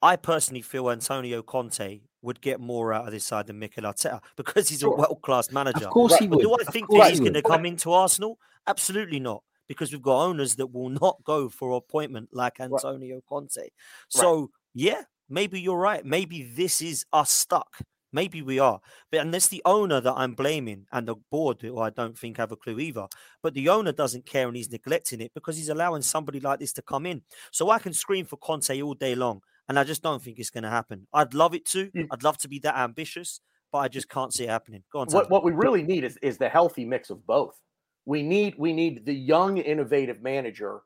I 0.00 0.14
personally 0.14 0.62
feel 0.62 0.90
Antonio 0.90 1.42
Conte 1.42 2.02
would 2.22 2.40
get 2.40 2.60
more 2.60 2.92
out 2.92 3.06
of 3.06 3.12
this 3.12 3.26
side 3.26 3.48
than 3.48 3.58
Mikel 3.58 3.82
Arteta 3.82 4.20
because 4.36 4.68
he's 4.68 4.78
sure. 4.78 4.94
a 4.94 4.96
world 4.96 5.22
class 5.22 5.50
manager. 5.50 5.86
Of 5.86 5.90
course 5.90 6.16
he 6.18 6.28
would. 6.28 6.40
do 6.40 6.54
I 6.54 6.62
think 6.70 6.88
that 6.90 7.10
he's 7.10 7.18
going 7.18 7.34
to 7.34 7.42
come 7.42 7.66
into 7.66 7.90
Arsenal? 7.90 8.38
Absolutely 8.68 9.18
not, 9.18 9.42
because 9.66 9.90
we've 9.90 10.00
got 10.00 10.24
owners 10.24 10.54
that 10.54 10.68
will 10.68 10.90
not 10.90 11.16
go 11.24 11.48
for 11.48 11.76
appointment 11.76 12.28
like 12.32 12.60
Antonio 12.60 13.16
right. 13.16 13.24
Conte. 13.28 13.70
So 14.08 14.38
right. 14.38 14.48
yeah, 14.72 15.02
maybe 15.28 15.60
you're 15.60 15.76
right. 15.76 16.04
Maybe 16.04 16.44
this 16.44 16.80
is 16.80 17.04
us 17.12 17.32
stuck. 17.32 17.76
Maybe 18.12 18.42
we 18.42 18.58
are, 18.58 18.80
but 19.10 19.20
and 19.20 19.34
it's 19.34 19.48
the 19.48 19.62
owner 19.64 20.00
that 20.00 20.14
I'm 20.14 20.34
blaming, 20.34 20.86
and 20.92 21.08
the 21.08 21.16
board, 21.30 21.62
who 21.62 21.78
I 21.78 21.90
don't 21.90 22.16
think 22.16 22.36
have 22.36 22.52
a 22.52 22.56
clue 22.56 22.78
either. 22.78 23.06
But 23.42 23.54
the 23.54 23.68
owner 23.70 23.92
doesn't 23.92 24.26
care, 24.26 24.46
and 24.48 24.56
he's 24.56 24.70
neglecting 24.70 25.20
it 25.20 25.32
because 25.34 25.56
he's 25.56 25.70
allowing 25.70 26.02
somebody 26.02 26.38
like 26.38 26.58
this 26.58 26.72
to 26.74 26.82
come 26.82 27.06
in. 27.06 27.22
So 27.52 27.70
I 27.70 27.78
can 27.78 27.94
scream 27.94 28.26
for 28.26 28.36
Conte 28.36 28.82
all 28.82 28.94
day 28.94 29.14
long, 29.14 29.40
and 29.68 29.78
I 29.78 29.84
just 29.84 30.02
don't 30.02 30.22
think 30.22 30.38
it's 30.38 30.50
going 30.50 30.64
to 30.64 30.70
happen. 30.70 31.06
I'd 31.14 31.32
love 31.32 31.54
it 31.54 31.64
to. 31.66 31.90
Yeah. 31.94 32.04
I'd 32.10 32.22
love 32.22 32.36
to 32.38 32.48
be 32.48 32.58
that 32.60 32.76
ambitious, 32.76 33.40
but 33.70 33.78
I 33.78 33.88
just 33.88 34.08
can't 34.08 34.32
see 34.32 34.44
it 34.44 34.50
happening. 34.50 34.82
Go 34.92 35.00
on. 35.00 35.06
What, 35.08 35.30
what 35.30 35.44
we 35.44 35.52
really 35.52 35.82
need 35.82 36.04
is 36.04 36.18
is 36.18 36.36
the 36.36 36.48
healthy 36.48 36.84
mix 36.84 37.10
of 37.10 37.26
both. 37.26 37.58
We 38.04 38.22
need 38.22 38.56
we 38.58 38.72
need 38.72 39.06
the 39.06 39.14
young, 39.14 39.56
innovative 39.58 40.22
manager 40.22 40.82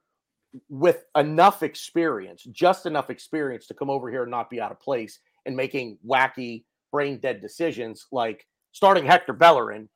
with 0.69 1.05
enough 1.17 1.63
experience, 1.63 2.45
just 2.45 2.87
enough 2.87 3.11
experience 3.11 3.67
to 3.67 3.75
come 3.75 3.91
over 3.91 4.11
here 4.11 4.23
and 4.23 4.31
not 4.31 4.49
be 4.49 4.61
out 4.61 4.71
of 4.71 4.81
place 4.81 5.19
and 5.45 5.57
making 5.57 5.99
wacky 6.07 6.65
brain 6.97 7.19
dead 7.19 7.43
decisions 7.43 8.07
like 8.11 8.47
starting 8.73 9.05
Hector 9.05 9.35
Bellerin, 9.35 9.87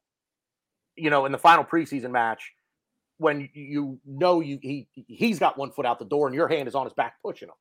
you 0.96 1.08
know, 1.08 1.24
in 1.24 1.32
the 1.32 1.38
final 1.38 1.64
preseason 1.64 2.10
match 2.10 2.52
when 3.16 3.48
you 3.54 3.98
know 4.04 4.40
you 4.40 4.58
he 4.60 4.86
he's 5.08 5.38
got 5.38 5.56
one 5.56 5.70
foot 5.70 5.86
out 5.86 5.98
the 5.98 6.04
door 6.04 6.26
and 6.26 6.34
your 6.34 6.46
hand 6.46 6.68
is 6.68 6.74
on 6.74 6.84
his 6.84 6.92
back 6.92 7.14
pushing 7.24 7.48
him. 7.48 7.54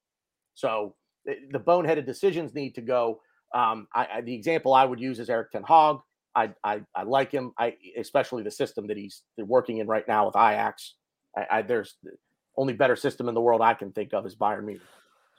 So 0.55 0.93
the, 1.23 1.35
the 1.51 1.59
boneheaded 1.59 2.05
decisions 2.05 2.53
need 2.53 2.75
to 2.75 2.81
go. 2.81 3.21
Um, 3.55 3.87
I, 3.95 4.07
I, 4.15 4.21
the 4.21 4.35
example 4.35 4.73
I 4.73 4.83
would 4.83 4.99
use 4.99 5.19
is 5.19 5.29
Erik 5.29 5.51
Ten 5.51 5.63
Hag. 5.63 5.99
I, 6.35 6.51
I, 6.65 6.81
I 6.93 7.03
like 7.03 7.31
him. 7.31 7.53
I 7.57 7.75
especially 7.97 8.43
the 8.43 8.51
system 8.51 8.87
that 8.87 8.97
he's 8.97 9.23
working 9.37 9.77
in 9.77 9.87
right 9.87 10.05
now 10.05 10.25
with 10.25 10.35
Ajax. 10.35 10.95
I, 11.49 11.61
there's 11.61 11.95
only 12.57 12.73
better 12.73 12.97
system 12.97 13.29
in 13.29 13.35
the 13.35 13.41
world 13.41 13.61
I 13.61 13.73
can 13.73 13.93
think 13.93 14.13
of 14.13 14.25
is 14.25 14.35
Bayern 14.35 14.65
Munich. 14.65 14.81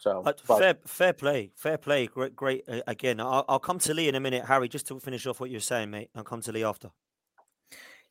So 0.00 0.22
uh, 0.24 0.32
fair, 0.56 0.78
fair 0.86 1.12
play, 1.12 1.50
fair 1.54 1.76
play. 1.76 2.06
Great, 2.06 2.34
great. 2.34 2.64
Uh, 2.66 2.80
again, 2.86 3.20
I'll, 3.20 3.44
I'll, 3.46 3.58
come 3.58 3.78
to 3.80 3.92
Lee 3.92 4.08
in 4.08 4.14
a 4.14 4.20
minute, 4.20 4.46
Harry. 4.46 4.66
Just 4.66 4.86
to 4.86 4.98
finish 4.98 5.26
off 5.26 5.40
what 5.40 5.50
you're 5.50 5.60
saying, 5.60 5.90
mate. 5.90 6.08
I'll 6.14 6.24
come 6.24 6.40
to 6.40 6.52
Lee 6.52 6.64
after. 6.64 6.90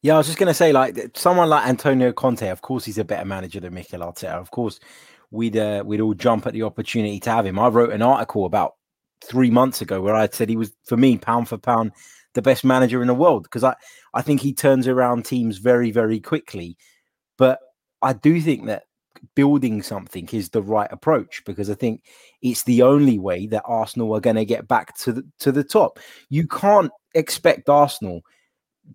Yeah, 0.03 0.13
I 0.13 0.17
was 0.17 0.27
just 0.27 0.37
going 0.37 0.49
to 0.49 0.53
say, 0.53 0.71
like 0.71 1.17
someone 1.17 1.49
like 1.49 1.67
Antonio 1.67 2.13
Conte. 2.13 2.47
Of 2.47 2.61
course, 2.61 2.85
he's 2.85 2.99
a 2.99 3.03
better 3.03 3.25
manager 3.25 3.59
than 3.59 3.73
Mikel 3.73 4.01
Arteta. 4.01 4.35
Of 4.35 4.51
course, 4.51 4.79
we'd 5.31 5.57
uh, 5.57 5.81
we'd 5.83 5.99
all 5.99 6.13
jump 6.13 6.45
at 6.45 6.53
the 6.53 6.61
opportunity 6.61 7.19
to 7.21 7.31
have 7.31 7.47
him. 7.47 7.57
I 7.57 7.69
wrote 7.69 7.91
an 7.91 8.03
article 8.03 8.45
about 8.45 8.75
three 9.25 9.49
months 9.49 9.81
ago 9.81 9.99
where 9.99 10.15
I 10.15 10.27
said 10.27 10.47
he 10.47 10.57
was, 10.57 10.71
for 10.85 10.95
me, 10.95 11.17
pound 11.17 11.49
for 11.49 11.57
pound, 11.57 11.93
the 12.35 12.43
best 12.43 12.63
manager 12.63 13.01
in 13.01 13.07
the 13.07 13.15
world 13.15 13.43
because 13.43 13.63
I 13.63 13.75
I 14.13 14.21
think 14.21 14.41
he 14.41 14.53
turns 14.53 14.87
around 14.87 15.25
teams 15.25 15.57
very 15.57 15.89
very 15.89 16.19
quickly. 16.19 16.77
But 17.35 17.57
I 18.03 18.13
do 18.13 18.39
think 18.41 18.67
that 18.67 18.83
building 19.35 19.81
something 19.81 20.27
is 20.31 20.49
the 20.49 20.61
right 20.61 20.91
approach 20.91 21.43
because 21.45 21.69
I 21.69 21.75
think 21.75 22.03
it's 22.41 22.63
the 22.63 22.81
only 22.83 23.19
way 23.19 23.47
that 23.47 23.63
Arsenal 23.65 24.13
are 24.15 24.21
going 24.21 24.35
to 24.35 24.45
get 24.45 24.67
back 24.67 24.97
to 24.99 25.13
the 25.13 25.25
to 25.39 25.51
the 25.51 25.63
top. 25.63 25.99
You 26.29 26.47
can't 26.47 26.91
expect 27.13 27.69
Arsenal 27.69 28.21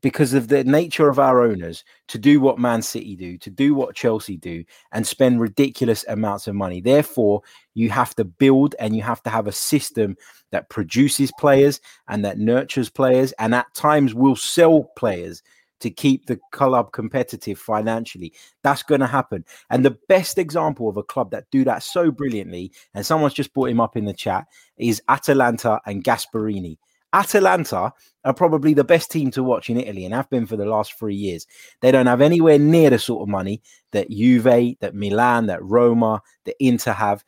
because 0.01 0.35
of 0.35 0.49
the 0.49 0.65
nature 0.65 1.09
of 1.09 1.19
our 1.19 1.43
owners 1.43 1.85
to 2.09 2.19
do 2.19 2.41
what 2.41 2.59
Man 2.59 2.82
City 2.82 3.15
do, 3.15 3.39
to 3.39 3.51
do 3.51 3.74
what 3.74 3.95
Chelsea 3.95 4.36
do, 4.36 4.65
and 4.93 5.07
spend 5.07 5.41
ridiculous 5.41 6.05
amounts 6.09 6.49
of 6.49 6.55
money. 6.55 6.81
Therefore, 6.81 7.43
you 7.74 7.91
have 7.91 8.15
to 8.16 8.24
build 8.24 8.74
and 8.78 8.97
you 8.97 9.03
have 9.03 9.23
to 9.23 9.31
have 9.31 9.47
a 9.47 9.53
system 9.53 10.16
that 10.51 10.69
produces 10.69 11.31
players 11.39 11.81
and 12.09 12.24
that 12.24 12.39
nurtures 12.39 12.91
players, 12.91 13.32
and 13.32 13.55
at 13.55 13.73
times 13.74 14.15
will 14.15 14.36
sell 14.36 14.85
players 14.97 15.43
to 15.80 15.90
keep 15.90 16.26
the 16.26 16.38
club 16.52 16.92
competitive 16.92 17.59
financially. 17.59 18.32
That's 18.62 18.82
going 18.82 19.01
to 19.01 19.06
happen. 19.06 19.44
And 19.70 19.84
the 19.84 19.98
best 20.09 20.38
example 20.38 20.88
of 20.88 20.96
a 20.96 21.02
club 21.02 21.30
that 21.32 21.51
do 21.51 21.64
that 21.64 21.82
so 21.82 22.10
brilliantly, 22.10 22.72
and 22.94 23.05
someone's 23.05 23.34
just 23.34 23.52
brought 23.52 23.70
him 23.70 23.80
up 23.80 23.96
in 23.96 24.05
the 24.05 24.14
chat, 24.14 24.46
is 24.76 25.02
Atalanta 25.09 25.80
and 25.86 26.02
Gasperini. 26.02 26.78
Atalanta 27.12 27.92
are 28.24 28.34
probably 28.34 28.74
the 28.74 28.82
best 28.82 29.10
team 29.10 29.30
to 29.30 29.42
watch 29.42 29.70
in 29.70 29.78
Italy 29.78 30.05
and 30.05 30.12
have 30.12 30.28
been 30.30 30.46
for 30.46 30.56
the 30.56 30.64
last 30.64 30.98
three 30.98 31.14
years. 31.14 31.46
They 31.80 31.92
don't 31.92 32.06
have 32.06 32.20
anywhere 32.20 32.59
near 32.59 32.90
the 32.90 32.98
sort 32.98 33.22
of 33.22 33.28
money 33.28 33.62
that 33.92 34.10
Juve, 34.10 34.78
that 34.80 34.94
Milan, 34.94 35.46
that 35.46 35.62
Roma, 35.62 36.22
that 36.44 36.56
Inter 36.59 36.92
have. 36.92 37.24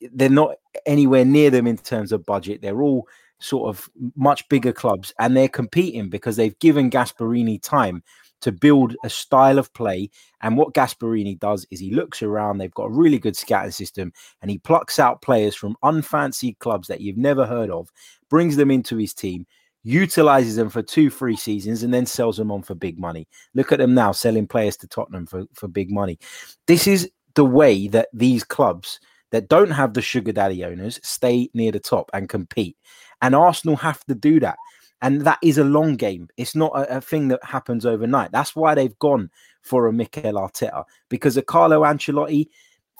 They're 0.00 0.28
not 0.28 0.56
anywhere 0.84 1.24
near 1.24 1.48
them 1.50 1.66
in 1.66 1.78
terms 1.78 2.12
of 2.12 2.26
budget. 2.26 2.60
They're 2.60 2.82
all 2.82 3.08
sort 3.42 3.68
of 3.68 3.90
much 4.16 4.48
bigger 4.48 4.72
clubs 4.72 5.12
and 5.18 5.36
they're 5.36 5.48
competing 5.48 6.08
because 6.08 6.36
they've 6.36 6.58
given 6.58 6.90
Gasperini 6.90 7.60
time 7.60 8.02
to 8.40 8.52
build 8.52 8.96
a 9.04 9.10
style 9.10 9.58
of 9.58 9.72
play. 9.72 10.10
And 10.40 10.56
what 10.56 10.74
Gasperini 10.74 11.38
does 11.38 11.66
is 11.70 11.80
he 11.80 11.94
looks 11.94 12.22
around, 12.22 12.58
they've 12.58 12.74
got 12.74 12.86
a 12.86 12.92
really 12.92 13.18
good 13.18 13.36
scouting 13.36 13.70
system, 13.70 14.12
and 14.40 14.50
he 14.50 14.58
plucks 14.58 14.98
out 14.98 15.22
players 15.22 15.54
from 15.54 15.76
unfancied 15.82 16.58
clubs 16.58 16.88
that 16.88 17.00
you've 17.00 17.16
never 17.16 17.46
heard 17.46 17.70
of, 17.70 17.88
brings 18.28 18.56
them 18.56 18.70
into 18.70 18.96
his 18.96 19.14
team, 19.14 19.46
utilizes 19.84 20.56
them 20.56 20.68
for 20.70 20.82
two, 20.82 21.08
three 21.08 21.36
seasons, 21.36 21.82
and 21.82 21.94
then 21.94 22.06
sells 22.06 22.36
them 22.36 22.50
on 22.50 22.62
for 22.62 22.74
big 22.74 22.98
money. 22.98 23.26
Look 23.54 23.72
at 23.72 23.78
them 23.78 23.94
now 23.94 24.12
selling 24.12 24.46
players 24.46 24.76
to 24.78 24.88
Tottenham 24.88 25.26
for, 25.26 25.44
for 25.54 25.68
big 25.68 25.90
money. 25.90 26.18
This 26.66 26.86
is 26.86 27.10
the 27.34 27.44
way 27.44 27.88
that 27.88 28.08
these 28.12 28.44
clubs 28.44 29.00
that 29.30 29.48
don't 29.48 29.70
have 29.70 29.94
the 29.94 30.02
sugar 30.02 30.32
daddy 30.32 30.64
owners 30.64 31.00
stay 31.02 31.48
near 31.54 31.72
the 31.72 31.80
top 31.80 32.10
and 32.12 32.28
compete. 32.28 32.76
And 33.22 33.34
Arsenal 33.34 33.76
have 33.76 34.04
to 34.06 34.14
do 34.14 34.40
that. 34.40 34.58
And 35.00 35.22
that 35.22 35.38
is 35.42 35.58
a 35.58 35.64
long 35.64 35.96
game. 35.96 36.28
It's 36.36 36.54
not 36.54 36.72
a, 36.76 36.98
a, 36.98 37.00
thing 37.00 37.28
that 37.28 37.42
happens 37.42 37.84
overnight. 37.86 38.30
That's 38.30 38.54
why 38.54 38.74
they've 38.74 38.98
gone 39.00 39.30
for 39.62 39.86
a 39.86 39.92
Mikel 39.92 40.34
Arteta 40.34 40.84
because 41.08 41.36
a 41.36 41.42
Carlo 41.42 41.82
Ancelotti, 41.82 42.48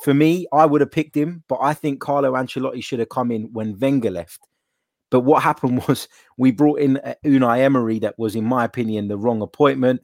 for 0.02 0.12
me, 0.12 0.46
I 0.52 0.66
would 0.66 0.80
have 0.80 0.90
picked 0.90 1.16
him, 1.16 1.44
but 1.48 1.58
I 1.60 1.74
think 1.74 2.00
Carlo 2.00 2.32
Ancelotti 2.32 2.82
should 2.82 2.98
have 2.98 3.08
come 3.08 3.30
in 3.30 3.52
when 3.52 3.78
Wenger 3.78 4.10
left. 4.10 4.40
But 5.10 5.20
what 5.20 5.42
happened 5.44 5.84
was 5.86 6.08
we 6.36 6.50
brought 6.50 6.80
in 6.80 6.96
uh, 6.98 7.14
Unai 7.24 7.60
Emery, 7.60 8.00
that 8.00 8.18
was, 8.18 8.34
in 8.34 8.44
my 8.44 8.64
opinion, 8.64 9.06
the 9.06 9.18
wrong 9.18 9.42
appointment. 9.42 10.02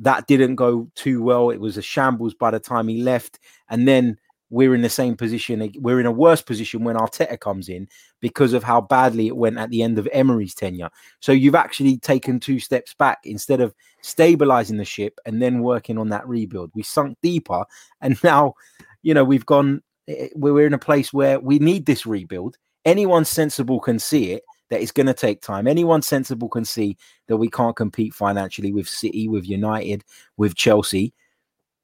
That 0.00 0.26
didn't 0.26 0.56
go 0.56 0.90
too 0.94 1.22
well. 1.22 1.50
It 1.50 1.60
was 1.60 1.76
a 1.76 1.82
shambles 1.82 2.34
by 2.34 2.50
the 2.50 2.60
time 2.60 2.88
he 2.88 3.02
left. 3.02 3.38
And 3.70 3.86
then 3.86 4.18
we're 4.50 4.74
in 4.74 4.82
the 4.82 4.88
same 4.88 5.16
position. 5.16 5.72
We're 5.78 6.00
in 6.00 6.06
a 6.06 6.12
worse 6.12 6.42
position 6.42 6.84
when 6.84 6.96
Arteta 6.96 7.38
comes 7.40 7.68
in 7.68 7.88
because 8.20 8.52
of 8.52 8.62
how 8.62 8.80
badly 8.80 9.26
it 9.26 9.36
went 9.36 9.58
at 9.58 9.70
the 9.70 9.82
end 9.82 9.98
of 9.98 10.08
Emery's 10.12 10.54
tenure. 10.54 10.90
So 11.20 11.32
you've 11.32 11.54
actually 11.54 11.98
taken 11.98 12.38
two 12.38 12.60
steps 12.60 12.94
back 12.94 13.18
instead 13.24 13.60
of 13.60 13.74
stabilizing 14.02 14.76
the 14.76 14.84
ship 14.84 15.18
and 15.26 15.42
then 15.42 15.60
working 15.60 15.98
on 15.98 16.08
that 16.10 16.26
rebuild. 16.28 16.70
We 16.74 16.82
sunk 16.82 17.18
deeper, 17.22 17.64
and 18.00 18.18
now, 18.24 18.54
you 19.02 19.14
know, 19.14 19.24
we've 19.24 19.46
gone. 19.46 19.82
Eh, 20.08 20.14
eh, 20.14 20.28
we're 20.36 20.66
in 20.66 20.74
a 20.74 20.78
place 20.78 21.12
where 21.12 21.40
we 21.40 21.58
need 21.58 21.86
this 21.86 22.06
rebuild. 22.06 22.56
Anyone 22.84 23.24
sensible 23.24 23.80
can 23.80 23.98
see 23.98 24.32
it. 24.32 24.42
That 24.68 24.82
it's 24.82 24.90
going 24.90 25.06
to 25.06 25.14
take 25.14 25.42
time. 25.42 25.68
Anyone 25.68 26.02
sensible 26.02 26.48
can 26.48 26.64
see 26.64 26.96
that 27.28 27.36
we 27.36 27.48
can't 27.48 27.76
compete 27.76 28.12
financially 28.12 28.72
with 28.72 28.88
City, 28.88 29.28
with 29.28 29.48
United, 29.48 30.02
with 30.36 30.56
Chelsea 30.56 31.14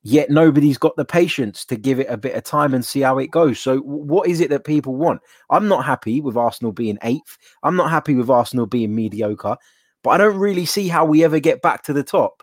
yet 0.02 0.30
nobody's 0.30 0.78
got 0.78 0.96
the 0.96 1.04
patience 1.04 1.64
to 1.66 1.76
give 1.76 2.00
it 2.00 2.08
a 2.08 2.16
bit 2.16 2.34
of 2.34 2.42
time 2.42 2.74
and 2.74 2.84
see 2.84 3.00
how 3.00 3.18
it 3.18 3.30
goes. 3.30 3.60
So, 3.60 3.78
what 3.78 4.28
is 4.28 4.40
it 4.40 4.50
that 4.50 4.64
people 4.64 4.96
want? 4.96 5.20
I'm 5.50 5.68
not 5.68 5.84
happy 5.84 6.20
with 6.20 6.36
Arsenal 6.36 6.72
being 6.72 6.98
eighth. 7.02 7.38
I'm 7.62 7.76
not 7.76 7.90
happy 7.90 8.14
with 8.14 8.30
Arsenal 8.30 8.66
being 8.66 8.94
mediocre, 8.94 9.56
but 10.02 10.10
I 10.10 10.18
don't 10.18 10.38
really 10.38 10.66
see 10.66 10.88
how 10.88 11.04
we 11.04 11.24
ever 11.24 11.40
get 11.40 11.62
back 11.62 11.82
to 11.84 11.92
the 11.92 12.02
top 12.02 12.42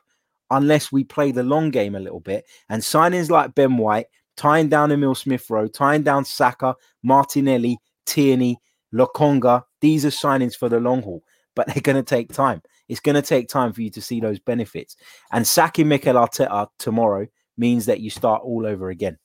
unless 0.52 0.92
we 0.92 1.04
play 1.04 1.32
the 1.32 1.44
long 1.44 1.70
game 1.70 1.96
a 1.96 2.00
little 2.00 2.22
bit. 2.22 2.46
And 2.70 2.82
signings 2.82 3.30
like 3.30 3.56
Ben 3.56 3.78
White, 3.78 4.08
tying 4.38 4.70
down 4.70 4.92
Emile 4.92 5.16
Smith 5.16 5.50
Rowe, 5.50 5.68
tying 5.68 6.04
down 6.04 6.26
Saka, 6.26 6.76
Martinelli, 7.04 7.78
Tierney, 8.06 8.60
Lokonga, 8.94 9.64
these 9.82 10.06
are 10.06 10.10
signings 10.10 10.56
for 10.56 10.70
the 10.70 10.80
long 10.80 11.04
haul, 11.04 11.24
but 11.56 11.68
they're 11.68 11.82
going 11.82 11.96
to 11.96 12.04
take 12.04 12.34
time. 12.34 12.62
It's 12.88 13.00
going 13.00 13.16
to 13.16 13.22
take 13.22 13.48
time 13.48 13.72
for 13.72 13.82
you 13.82 13.92
to 13.92 14.02
see 14.02 14.20
those 14.20 14.40
benefits. 14.40 14.96
And 15.32 15.48
sacking 15.48 15.88
Mikel 15.88 16.16
Arteta 16.16 16.68
tomorrow 16.80 17.28
means 17.60 17.86
that 17.86 18.00
you 18.00 18.10
start 18.10 18.42
all 18.44 18.66
over 18.66 18.90
again. 18.90 19.18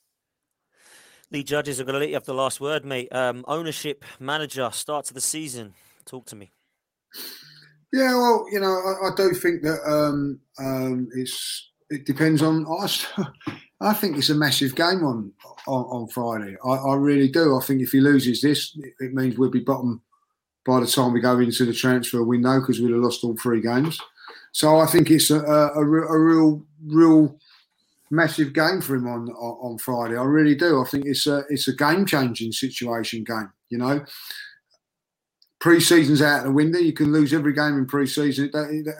The 1.30 1.42
judges 1.42 1.80
are 1.80 1.84
going 1.84 1.94
to 1.94 2.00
let 2.00 2.08
you 2.08 2.14
have 2.14 2.24
the 2.24 2.34
last 2.34 2.60
word, 2.60 2.84
mate. 2.84 3.08
Um, 3.12 3.44
ownership, 3.48 4.04
manager, 4.20 4.70
start 4.72 5.06
to 5.06 5.14
the 5.14 5.20
season. 5.20 5.74
Talk 6.04 6.26
to 6.26 6.36
me. 6.36 6.50
Yeah, 7.92 8.14
well, 8.14 8.46
you 8.50 8.60
know, 8.60 8.72
I, 8.72 9.08
I 9.08 9.10
do 9.16 9.32
think 9.32 9.62
that 9.62 9.80
um, 9.86 10.40
um, 10.58 11.08
it's 11.14 11.70
it 11.90 12.06
depends 12.06 12.42
on. 12.42 12.66
I, 12.66 12.88
I 13.80 13.92
think 13.92 14.16
it's 14.16 14.30
a 14.30 14.34
massive 14.34 14.74
game 14.74 15.04
on 15.04 15.32
on, 15.66 15.84
on 15.84 16.08
Friday. 16.08 16.56
I, 16.64 16.70
I, 16.70 16.94
really 16.94 17.28
do. 17.28 17.56
I 17.56 17.64
think 17.64 17.82
if 17.82 17.92
he 17.92 18.00
loses 18.00 18.40
this, 18.40 18.76
it 19.00 19.12
means 19.14 19.38
we'll 19.38 19.50
be 19.50 19.60
bottom 19.60 20.02
by 20.64 20.80
the 20.80 20.86
time 20.86 21.12
we 21.12 21.20
go 21.20 21.38
into 21.38 21.64
the 21.64 21.72
transfer 21.72 22.22
window 22.22 22.60
because 22.60 22.80
we'd 22.80 22.92
have 22.92 23.00
lost 23.00 23.24
all 23.24 23.36
three 23.36 23.60
games. 23.60 24.00
So 24.52 24.78
I 24.78 24.86
think 24.86 25.10
it's 25.10 25.30
a, 25.30 25.40
a, 25.40 25.72
a, 25.74 25.80
a 25.80 26.18
real, 26.18 26.62
real 26.84 27.38
massive 28.10 28.52
game 28.52 28.80
for 28.80 28.94
him 28.94 29.06
on, 29.06 29.28
on, 29.30 29.78
Friday. 29.78 30.16
I 30.16 30.24
really 30.24 30.54
do. 30.54 30.80
I 30.80 30.84
think 30.84 31.06
it's 31.06 31.26
a 31.26 31.44
it's 31.48 31.68
a 31.68 31.74
game 31.74 32.06
changing 32.06 32.52
situation 32.52 33.24
game. 33.24 33.50
You 33.70 33.78
know, 33.78 34.04
pre-season's 35.60 36.22
out 36.22 36.40
of 36.40 36.44
the 36.44 36.52
window. 36.52 36.78
You 36.78 36.92
can 36.92 37.12
lose 37.12 37.32
every 37.32 37.52
game 37.52 37.78
in 37.78 37.86
pre-season. 37.86 38.50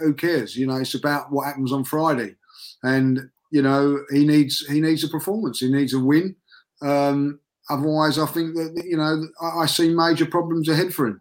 Who 0.00 0.14
cares? 0.14 0.56
You 0.56 0.66
know, 0.66 0.76
it's 0.76 0.94
about 0.94 1.30
what 1.30 1.46
happens 1.46 1.72
on 1.72 1.84
Friday, 1.84 2.36
and 2.82 3.30
you 3.50 3.62
know 3.62 4.02
he 4.10 4.26
needs 4.26 4.66
he 4.66 4.80
needs 4.80 5.04
a 5.04 5.08
performance. 5.08 5.60
He 5.60 5.70
needs 5.70 5.94
a 5.94 6.00
win. 6.00 6.34
Um, 6.82 7.40
otherwise, 7.70 8.18
I 8.18 8.26
think 8.26 8.54
that 8.56 8.82
you 8.84 8.96
know 8.96 9.26
I, 9.40 9.60
I 9.60 9.66
see 9.66 9.88
major 9.90 10.26
problems 10.26 10.68
ahead 10.68 10.92
for 10.92 11.06
him, 11.06 11.20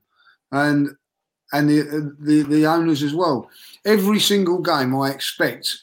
and 0.52 0.90
and 1.52 1.70
the, 1.70 2.16
the 2.20 2.44
the 2.44 2.66
owners 2.66 3.04
as 3.04 3.14
well. 3.14 3.50
Every 3.86 4.20
single 4.20 4.60
game, 4.60 4.96
I 4.96 5.12
expect 5.12 5.83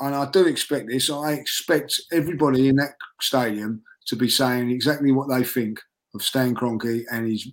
and 0.00 0.14
I 0.14 0.30
do 0.30 0.46
expect 0.46 0.88
this. 0.88 1.10
I 1.10 1.32
expect 1.32 2.00
everybody 2.12 2.68
in 2.68 2.76
that 2.76 2.94
stadium 3.20 3.82
to 4.06 4.16
be 4.16 4.28
saying 4.28 4.70
exactly 4.70 5.12
what 5.12 5.28
they 5.28 5.42
think 5.42 5.80
of 6.14 6.22
Stan 6.22 6.54
Kroenke 6.54 7.04
and 7.10 7.26
his 7.28 7.48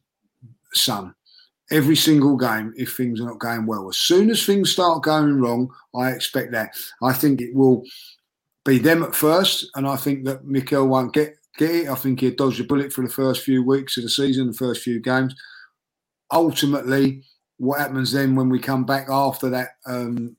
son. 0.73 1.13
Every 1.71 1.95
single 1.95 2.37
game, 2.37 2.73
if 2.75 2.95
things 2.95 3.21
are 3.21 3.25
not 3.25 3.39
going 3.39 3.65
well. 3.65 3.89
As 3.89 3.97
soon 3.97 4.29
as 4.29 4.45
things 4.45 4.71
start 4.71 5.03
going 5.03 5.39
wrong, 5.39 5.73
I 5.95 6.11
expect 6.11 6.51
that. 6.51 6.71
I 7.01 7.13
think 7.13 7.41
it 7.41 7.55
will 7.55 7.83
be 8.65 8.77
them 8.77 9.03
at 9.03 9.15
first, 9.15 9.69
and 9.75 9.87
I 9.87 9.95
think 9.95 10.25
that 10.25 10.45
Mikel 10.45 10.87
won't 10.87 11.13
get 11.13 11.35
get 11.57 11.71
it. 11.71 11.87
I 11.87 11.95
think 11.95 12.19
he'll 12.19 12.35
dodge 12.35 12.59
a 12.59 12.63
bullet 12.63 12.91
for 12.91 13.03
the 13.03 13.13
first 13.13 13.43
few 13.43 13.63
weeks 13.63 13.97
of 13.97 14.03
the 14.03 14.09
season, 14.09 14.47
the 14.47 14.53
first 14.53 14.81
few 14.81 14.99
games. 14.99 15.35
Ultimately, 16.31 17.23
what 17.57 17.79
happens 17.79 18.11
then 18.11 18.35
when 18.35 18.49
we 18.49 18.59
come 18.59 18.85
back 18.85 19.07
after 19.09 19.49
that 19.49 19.69
um, 19.85 20.35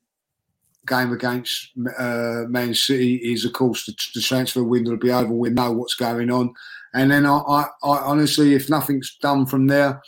game 0.86 1.12
against 1.12 1.70
uh, 1.98 2.44
Man 2.48 2.74
City 2.74 3.16
is, 3.16 3.44
of 3.44 3.52
course, 3.52 3.86
the, 3.86 3.94
the, 4.14 4.20
transfer 4.20 4.62
window 4.62 4.92
will 4.92 4.98
be 4.98 5.10
over. 5.10 5.32
We 5.32 5.50
know 5.50 5.72
what's 5.72 5.94
going 5.94 6.30
on, 6.30 6.54
and 6.92 7.10
then 7.10 7.26
I, 7.26 7.38
I, 7.38 7.62
I, 7.82 7.98
honestly, 7.98 8.54
if 8.54 8.70
nothing's 8.70 9.16
done 9.20 9.46
from 9.46 9.66
there, 9.66 10.02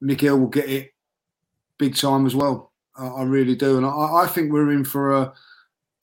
Mikel 0.00 0.38
will 0.38 0.48
get 0.48 0.68
it 0.68 0.94
big 1.78 1.96
time 1.96 2.26
as 2.26 2.34
well. 2.34 2.72
I, 2.96 3.06
I 3.06 3.22
really 3.24 3.56
do, 3.56 3.76
and 3.76 3.86
I, 3.86 4.24
I, 4.24 4.26
think 4.26 4.52
we're 4.52 4.72
in 4.72 4.84
for 4.84 5.12
a 5.12 5.32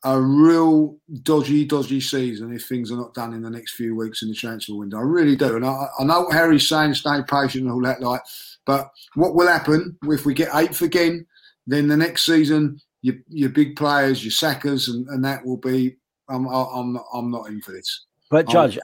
a 0.06 0.20
real 0.20 0.98
dodgy, 1.22 1.64
dodgy 1.64 2.02
season 2.02 2.54
if 2.54 2.68
things 2.68 2.92
are 2.92 2.98
not 2.98 3.14
done 3.14 3.34
in 3.34 3.42
the 3.42 3.50
next 3.50 3.76
few 3.76 3.96
weeks 3.96 4.22
in 4.22 4.28
the 4.28 4.36
transfer 4.36 4.76
window. 4.76 4.98
I 4.98 5.04
really 5.04 5.36
do, 5.36 5.56
and 5.56 5.66
I, 5.66 5.88
I 6.00 6.04
know 6.04 6.22
what 6.22 6.34
Harry's 6.34 6.68
saying, 6.68 6.96
stay 6.96 7.22
patient 7.28 7.64
and 7.64 7.72
all 7.72 7.82
that, 7.84 8.02
like. 8.02 8.22
But 8.66 8.92
what 9.16 9.36
will 9.36 9.48
happen 9.48 9.98
if 10.06 10.26
we 10.26 10.34
get 10.34 10.56
eighth 10.56 10.82
again? 10.82 11.26
Then 11.68 11.88
the 11.88 11.98
next 11.98 12.26
season 12.26 12.80
your 13.04 13.16
your 13.28 13.50
big 13.50 13.76
players, 13.76 14.24
your 14.24 14.32
Sakas, 14.32 14.88
and, 14.88 15.08
and 15.10 15.24
that 15.24 15.46
will 15.46 15.58
be. 15.58 15.98
I'm 16.30 16.48
I'm 16.48 16.98
I'm 17.14 17.30
not 17.30 17.48
in 17.48 17.62
for 17.62 17.74
this. 17.74 18.06
But 18.32 18.48
Judge, 18.48 18.80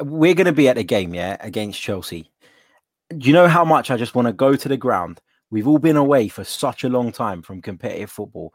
we're 0.00 0.34
going 0.34 0.46
to 0.46 0.52
be 0.52 0.68
at 0.68 0.78
a 0.78 0.84
game, 0.84 1.12
yeah, 1.12 1.36
against 1.40 1.80
Chelsea. 1.80 2.30
Do 3.08 3.26
you 3.26 3.32
know 3.32 3.48
how 3.48 3.64
much 3.64 3.90
I 3.90 3.96
just 3.96 4.14
want 4.14 4.28
to 4.28 4.32
go 4.32 4.54
to 4.54 4.68
the 4.68 4.76
ground? 4.76 5.20
We've 5.50 5.66
all 5.66 5.78
been 5.80 5.96
away 5.96 6.28
for 6.28 6.44
such 6.44 6.84
a 6.84 6.88
long 6.88 7.10
time 7.10 7.42
from 7.42 7.60
competitive 7.60 8.10
football. 8.10 8.54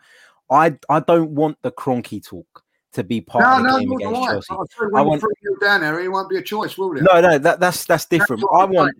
I 0.50 0.78
I 0.90 1.02
don't 1.02 1.32
want 1.32 1.58
the 1.64 1.72
Kroenke 1.72 2.24
talk 2.24 2.64
to 2.94 3.04
be 3.04 3.20
part 3.20 3.44
No, 3.44 3.58
of 3.58 3.64
the 3.64 3.70
no, 3.70 3.80
game 3.80 3.92
against 3.92 4.22
I. 4.22 4.32
Chelsea. 4.34 4.54
You, 4.54 4.92
I 4.96 5.02
want- 5.02 5.24
you 5.42 5.58
down 5.60 5.82
there, 5.82 6.00
it 6.00 6.10
won't 6.10 6.30
be 6.30 6.38
a 6.38 6.42
choice, 6.42 6.78
will 6.78 6.96
it? 6.96 7.04
No, 7.04 7.20
no, 7.20 7.38
that, 7.38 7.60
that's 7.60 7.86
that's 7.86 8.06
different. 8.06 8.44
what 8.44 8.60
I 8.60 8.64
I'm 8.64 8.72
want 8.72 8.96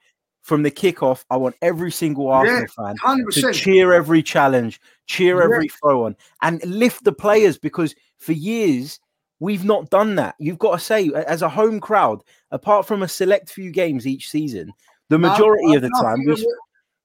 from 0.48 0.64
the 0.64 0.72
kickoff. 0.72 1.26
I 1.30 1.36
want 1.36 1.58
every 1.62 1.92
single 1.92 2.30
Arsenal 2.30 2.68
fan 2.70 2.96
hundred 3.04 3.34
to 3.34 3.52
cheer 3.52 3.92
every 3.94 4.24
challenge, 4.24 4.80
cheer 5.06 5.40
Yeah. 5.40 5.44
every 5.44 5.68
throw 5.68 6.06
on, 6.06 6.16
and 6.42 6.64
lift 6.66 7.04
the 7.04 7.12
players 7.12 7.58
because 7.58 7.94
for 8.18 8.32
years 8.32 9.00
we've 9.40 9.66
not 9.66 9.90
done 9.90 10.16
that. 10.16 10.36
You've 10.40 10.58
got 10.58 10.80
to 10.80 10.80
say, 10.84 11.12
as 11.28 11.42
a 11.42 11.50
home 11.50 11.82
crowd, 11.82 12.24
apart 12.52 12.88
from 12.88 13.04
a 13.04 13.08
select 13.10 13.50
few 13.50 13.72
games 13.72 14.08
each 14.08 14.30
season, 14.30 14.72
the 15.10 15.20
majority 15.20 15.74
I- 15.74 15.76
of 15.76 15.82
the 15.82 15.92
I 15.96 16.02
time, 16.02 16.16
think 16.18 16.28
we, 16.30 16.34
that 16.36 16.40
we- 16.48 16.56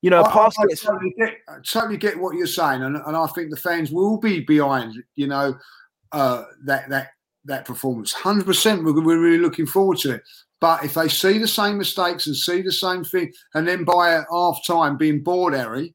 you 0.02 0.10
know, 0.10 0.22
I, 0.22 0.30
I, 0.30 0.46
I 0.46 0.74
totally 0.74 1.14
get, 1.18 1.34
I 1.48 1.56
totally 1.64 1.96
get 1.96 2.18
what 2.18 2.36
you're 2.36 2.46
saying, 2.46 2.82
and, 2.82 2.96
and 2.96 3.16
I 3.16 3.26
think 3.26 3.50
the 3.50 3.56
fans 3.56 3.90
will 3.90 4.18
be 4.18 4.40
behind, 4.40 4.94
you 5.16 5.26
know, 5.26 5.56
uh, 6.12 6.44
that 6.64 6.88
that 6.90 7.08
that 7.44 7.64
performance. 7.64 8.12
Hundred 8.12 8.46
percent, 8.46 8.84
we're, 8.84 8.94
we're 9.04 9.20
really 9.20 9.38
looking 9.38 9.66
forward 9.66 9.98
to 9.98 10.12
it. 10.14 10.22
But 10.62 10.84
if 10.84 10.94
they 10.94 11.08
see 11.08 11.38
the 11.38 11.48
same 11.48 11.76
mistakes 11.76 12.28
and 12.28 12.36
see 12.36 12.62
the 12.62 12.70
same 12.70 13.02
thing, 13.02 13.32
and 13.54 13.66
then 13.66 13.82
by 13.82 14.22
half 14.30 14.64
time 14.64 14.96
being 14.96 15.20
bored, 15.20 15.54
Harry, 15.54 15.92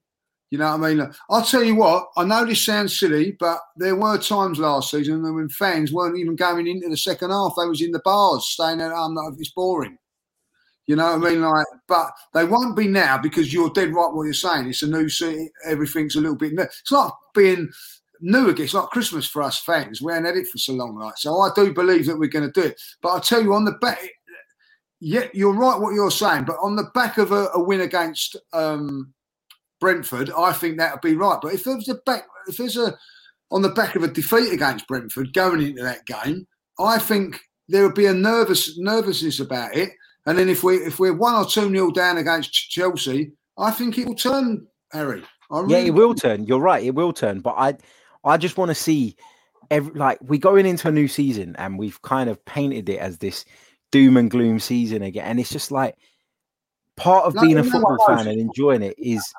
you 0.51 0.57
know 0.57 0.77
what 0.77 0.89
I 0.89 0.93
mean? 0.93 1.11
I'll 1.29 1.45
tell 1.45 1.63
you 1.63 1.75
what. 1.75 2.09
I 2.17 2.25
know 2.25 2.43
this 2.43 2.65
sounds 2.65 2.99
silly, 2.99 3.37
but 3.39 3.59
there 3.77 3.95
were 3.95 4.17
times 4.17 4.59
last 4.59 4.91
season 4.91 5.23
when 5.23 5.47
fans 5.47 5.93
weren't 5.93 6.17
even 6.17 6.35
going 6.35 6.67
into 6.67 6.89
the 6.89 6.97
second 6.97 7.29
half. 7.29 7.53
They 7.57 7.65
was 7.65 7.81
in 7.81 7.93
the 7.93 8.01
bars, 8.03 8.45
staying 8.45 8.81
at 8.81 8.91
home. 8.91 9.15
Like, 9.15 9.35
it's 9.39 9.51
boring. 9.51 9.97
You 10.85 10.97
know 10.97 11.17
what 11.17 11.27
I 11.27 11.31
mean? 11.31 11.41
Like, 11.43 11.65
but 11.87 12.11
they 12.33 12.43
won't 12.43 12.75
be 12.75 12.89
now 12.89 13.17
because 13.17 13.53
you're 13.53 13.69
dead 13.69 13.93
right 13.93 14.13
what 14.13 14.23
you're 14.23 14.33
saying. 14.33 14.67
It's 14.67 14.83
a 14.83 14.87
new 14.87 15.07
city. 15.07 15.49
Everything's 15.65 16.17
a 16.17 16.21
little 16.21 16.35
bit 16.35 16.51
new. 16.51 16.63
It's 16.63 16.91
like 16.91 17.13
being 17.33 17.69
new 18.19 18.49
again. 18.49 18.65
It's 18.65 18.73
like 18.73 18.89
Christmas 18.89 19.27
for 19.27 19.43
us 19.43 19.61
fans. 19.61 20.01
We 20.01 20.11
haven't 20.11 20.25
had 20.25 20.35
it 20.35 20.49
for 20.49 20.57
so 20.57 20.73
long, 20.73 20.97
like. 20.97 21.17
So 21.17 21.39
I 21.39 21.51
do 21.55 21.73
believe 21.73 22.05
that 22.07 22.19
we're 22.19 22.27
going 22.27 22.51
to 22.51 22.61
do 22.61 22.67
it. 22.67 22.81
But 23.01 23.13
I 23.13 23.19
tell 23.21 23.41
you, 23.41 23.53
on 23.53 23.63
the 23.63 23.73
back, 23.73 23.99
yeah, 24.99 25.27
you're 25.33 25.53
right 25.53 25.79
what 25.79 25.93
you're 25.93 26.11
saying. 26.11 26.45
But 26.45 26.57
on 26.61 26.75
the 26.75 26.89
back 26.93 27.17
of 27.17 27.31
a, 27.31 27.49
a 27.53 27.61
win 27.61 27.81
against 27.81 28.35
um, 28.53 29.13
Brentford, 29.79 30.31
I 30.31 30.53
think 30.53 30.77
that 30.77 30.93
would 30.93 31.01
be 31.01 31.15
right. 31.15 31.39
But 31.41 31.53
if 31.53 31.63
there's 31.63 31.89
a 31.89 31.95
back, 32.05 32.25
if 32.47 32.57
there's 32.57 32.77
a 32.77 32.97
on 33.51 33.61
the 33.61 33.69
back 33.69 33.95
of 33.95 34.03
a 34.03 34.07
defeat 34.07 34.51
against 34.51 34.87
Brentford 34.87 35.33
going 35.33 35.61
into 35.61 35.83
that 35.83 36.05
game, 36.05 36.47
I 36.79 36.99
think 36.99 37.39
there 37.69 37.83
would 37.83 37.95
be 37.95 38.07
a 38.07 38.13
nervous 38.13 38.77
nervousness 38.77 39.39
about 39.39 39.75
it. 39.75 39.89
And 40.25 40.37
then 40.37 40.49
if 40.49 40.63
we 40.63 40.77
if 40.77 40.99
we're 40.99 41.13
one 41.13 41.35
or 41.35 41.45
two 41.45 41.69
nil 41.69 41.91
down 41.91 42.17
against 42.17 42.51
Chelsea, 42.69 43.31
I 43.57 43.71
think 43.71 43.97
it 43.97 44.07
will 44.07 44.15
turn, 44.15 44.67
Harry. 44.91 45.23
I 45.51 45.63
Yeah, 45.67 45.79
it 45.79 45.93
will 45.93 46.13
turn. 46.13 46.45
You're 46.45 46.59
right. 46.59 46.83
It 46.83 46.95
will 46.95 47.13
turn. 47.13 47.39
But 47.39 47.55
I, 47.57 47.77
I 48.23 48.37
just 48.37 48.57
want 48.57 48.69
to 48.69 48.75
see 48.75 49.15
every 49.71 49.93
like 49.93 50.19
we're 50.21 50.39
going 50.39 50.65
into 50.65 50.87
a 50.87 50.91
new 50.91 51.07
season 51.07 51.55
and 51.57 51.77
we've 51.77 52.01
kind 52.01 52.29
of 52.29 52.43
painted 52.45 52.89
it 52.89 52.99
as 52.99 53.17
this 53.17 53.45
doom 53.91 54.17
and 54.17 54.29
gloom 54.31 54.59
season 54.59 55.01
again, 55.03 55.25
and 55.25 55.39
it's 55.39 55.51
just 55.51 55.71
like 55.71 55.95
part 56.95 57.25
of 57.25 57.35
No, 57.35 57.41
being 57.41 57.57
a 57.57 57.63
football 57.63 57.97
fan 58.07 58.27
and 58.27 58.39
enjoying 58.39 58.81
it 58.83 58.95
is. 58.97 59.33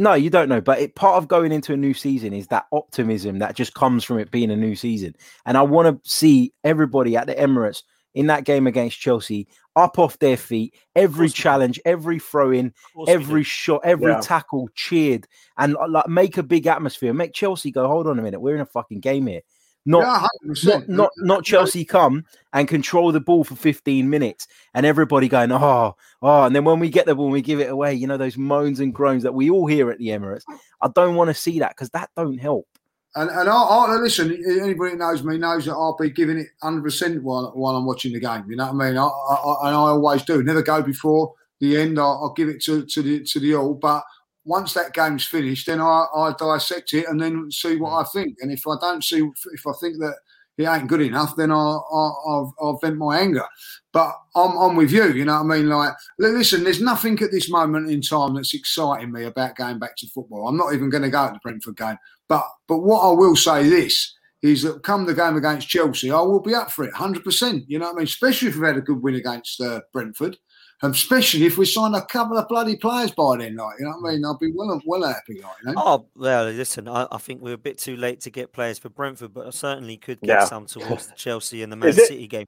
No, 0.00 0.14
you 0.14 0.30
don't 0.30 0.48
know, 0.48 0.60
but 0.60 0.78
it, 0.78 0.94
part 0.94 1.16
of 1.16 1.26
going 1.26 1.50
into 1.50 1.72
a 1.72 1.76
new 1.76 1.92
season 1.92 2.32
is 2.32 2.46
that 2.48 2.66
optimism 2.72 3.40
that 3.40 3.56
just 3.56 3.74
comes 3.74 4.04
from 4.04 4.20
it 4.20 4.30
being 4.30 4.50
a 4.52 4.56
new 4.56 4.76
season. 4.76 5.12
And 5.44 5.56
I 5.58 5.62
want 5.62 6.02
to 6.04 6.08
see 6.08 6.52
everybody 6.62 7.16
at 7.16 7.26
the 7.26 7.34
Emirates 7.34 7.82
in 8.14 8.28
that 8.28 8.44
game 8.44 8.68
against 8.68 9.00
Chelsea 9.00 9.48
up 9.74 9.98
off 9.98 10.16
their 10.20 10.36
feet, 10.36 10.74
every 10.94 11.28
course 11.28 11.36
we 11.36 11.42
do. 11.42 11.42
challenge, 11.42 11.80
every 11.84 12.20
throw 12.20 12.52
in, 12.52 12.72
course 12.94 13.16
we 13.18 13.24
do. 13.24 13.30
every 13.30 13.42
shot, 13.42 13.80
every 13.84 14.12
Yeah. 14.12 14.20
tackle 14.20 14.68
cheered, 14.76 15.26
and 15.56 15.76
uh, 15.76 15.88
like 15.88 16.06
make 16.08 16.38
a 16.38 16.44
big 16.44 16.68
atmosphere. 16.68 17.12
Make 17.12 17.32
Chelsea 17.32 17.72
go, 17.72 17.88
hold 17.88 18.06
on 18.06 18.20
a 18.20 18.22
minute, 18.22 18.40
we're 18.40 18.54
in 18.54 18.60
a 18.60 18.66
fucking 18.66 19.00
game 19.00 19.26
here. 19.26 19.40
Not 19.88 20.02
Yeah, 20.02 20.26
not 20.70 20.86
not 20.86 21.10
not 21.16 21.44
Chelsea 21.44 21.82
come 21.82 22.26
and 22.52 22.68
control 22.68 23.10
the 23.10 23.20
ball 23.20 23.42
for 23.42 23.56
15 23.56 24.10
minutes 24.10 24.46
and 24.74 24.84
everybody 24.84 25.28
going, 25.28 25.50
oh, 25.50 25.96
oh, 26.20 26.42
and 26.44 26.54
then 26.54 26.64
when 26.64 26.78
we 26.78 26.90
get 26.90 27.06
the 27.06 27.14
ball, 27.14 27.30
we 27.30 27.40
give 27.40 27.58
it 27.58 27.70
away. 27.70 27.94
You 27.94 28.06
know, 28.06 28.18
those 28.18 28.36
moans 28.36 28.80
and 28.80 28.92
groans 28.92 29.22
that 29.22 29.32
we 29.32 29.48
all 29.48 29.66
hear 29.66 29.90
at 29.90 29.96
the 29.96 30.08
Emirates. 30.08 30.42
I 30.82 30.88
don't 30.94 31.14
want 31.14 31.28
to 31.28 31.34
see 31.34 31.58
that 31.60 31.70
because 31.70 31.88
that 31.90 32.10
don't 32.14 32.36
help. 32.36 32.68
And, 33.14 33.30
and 33.30 33.48
I, 33.48 33.54
I 33.54 33.96
listen. 33.96 34.30
Anybody 34.60 34.90
that 34.90 34.98
knows 34.98 35.24
me 35.24 35.38
knows 35.38 35.64
that 35.64 35.72
I'll 35.72 35.96
be 35.98 36.10
giving 36.10 36.36
it 36.36 36.48
hundred 36.62 36.82
percent 36.82 37.22
while 37.22 37.52
while 37.54 37.74
I'm 37.74 37.86
watching 37.86 38.12
the 38.12 38.20
game. 38.20 38.44
You 38.50 38.56
know 38.56 38.70
what 38.70 38.84
I 38.84 38.88
mean? 38.90 38.98
I, 38.98 39.04
I, 39.06 39.34
I- 39.34 39.68
and 39.68 39.74
I 39.74 39.78
always 39.78 40.22
do. 40.22 40.42
Never 40.42 40.60
go 40.60 40.82
before 40.82 41.32
the 41.60 41.78
end. 41.78 41.98
I'll, 41.98 42.20
I'll 42.22 42.34
give 42.34 42.50
it 42.50 42.62
to, 42.64 42.84
to 42.84 43.02
the 43.02 43.24
to 43.24 43.40
the 43.40 43.54
all. 43.54 43.72
But 43.72 44.04
once 44.48 44.72
that 44.72 44.94
game's 44.94 45.26
finished, 45.26 45.66
then 45.66 45.80
I, 45.80 46.06
I 46.16 46.32
dissect 46.38 46.94
it 46.94 47.06
and 47.06 47.20
then 47.20 47.50
see 47.50 47.76
what 47.76 47.92
I 47.92 48.04
think. 48.04 48.38
And 48.40 48.50
if 48.50 48.66
I 48.66 48.76
don't 48.80 49.04
see, 49.04 49.18
if 49.52 49.66
I 49.66 49.72
think 49.78 49.98
that 49.98 50.16
it 50.56 50.66
ain't 50.66 50.88
good 50.88 51.02
enough, 51.02 51.36
then 51.36 51.52
I'll 51.52 51.86
I'll, 51.92 52.54
I'll, 52.60 52.78
vent 52.78 52.96
my 52.96 53.18
anger. 53.18 53.44
But 53.92 54.12
I'm, 54.34 54.56
I'm 54.56 54.74
with 54.74 54.90
you. 54.90 55.12
You 55.12 55.26
know 55.26 55.42
what 55.42 55.54
I 55.54 55.58
mean? 55.58 55.68
Like, 55.68 55.92
listen, 56.18 56.64
there's 56.64 56.80
nothing 56.80 57.20
at 57.22 57.30
this 57.30 57.50
moment 57.50 57.90
in 57.90 58.00
time 58.00 58.34
that's 58.34 58.54
exciting 58.54 59.12
me 59.12 59.24
about 59.24 59.56
going 59.56 59.78
back 59.78 59.96
to 59.98 60.08
football. 60.08 60.48
I'm 60.48 60.56
not 60.56 60.72
even 60.72 60.90
going 60.90 61.04
to 61.04 61.10
go 61.10 61.26
to 61.26 61.34
the 61.34 61.40
Brentford 61.42 61.76
game. 61.76 61.98
But 62.28 62.44
but 62.66 62.78
what 62.78 63.00
I 63.00 63.12
will 63.12 63.36
say 63.36 63.68
this 63.68 64.16
is 64.42 64.62
that 64.62 64.82
come 64.82 65.04
the 65.04 65.14
game 65.14 65.36
against 65.36 65.68
Chelsea, 65.68 66.10
I 66.10 66.20
will 66.20 66.40
be 66.40 66.54
up 66.54 66.70
for 66.70 66.84
it, 66.84 66.94
hundred 66.94 67.22
percent. 67.22 67.64
You 67.68 67.78
know 67.78 67.86
what 67.86 67.96
I 67.96 67.98
mean? 67.98 68.04
Especially 68.04 68.48
if 68.48 68.54
we've 68.54 68.66
had 68.66 68.78
a 68.78 68.82
good 68.82 69.02
win 69.02 69.16
against 69.16 69.60
uh, 69.60 69.80
Brentford, 69.92 70.38
and 70.82 70.94
especially 70.94 71.44
if 71.46 71.58
we 71.58 71.64
sign 71.64 71.94
a 71.94 72.02
couple 72.04 72.38
of 72.38 72.46
bloody 72.48 72.76
players 72.76 73.10
by 73.10 73.36
then. 73.38 73.56
Like 73.56 73.76
you 73.78 73.84
know 73.86 73.96
what 73.98 74.10
I 74.10 74.12
mean? 74.12 74.24
I'll 74.24 74.38
be 74.38 74.52
well 74.54 74.80
well 74.86 75.02
happy. 75.04 75.40
Like 75.42 75.52
you 75.64 75.72
know. 75.72 75.74
Oh 75.76 76.06
well, 76.14 76.44
listen. 76.46 76.88
I, 76.88 77.06
I 77.10 77.18
think 77.18 77.42
we're 77.42 77.54
a 77.54 77.58
bit 77.58 77.78
too 77.78 77.96
late 77.96 78.20
to 78.22 78.30
get 78.30 78.52
players 78.52 78.78
for 78.78 78.88
Brentford, 78.88 79.34
but 79.34 79.46
I 79.46 79.50
certainly 79.50 79.96
could 79.96 80.20
get 80.20 80.28
Yeah. 80.40 80.44
some 80.44 80.66
towards 80.66 81.06
the 81.08 81.14
Chelsea 81.16 81.62
and 81.62 81.72
the 81.72 81.76
Man 81.76 81.88
Is 81.88 81.98
it- 81.98 82.06
City 82.08 82.26
game. 82.26 82.46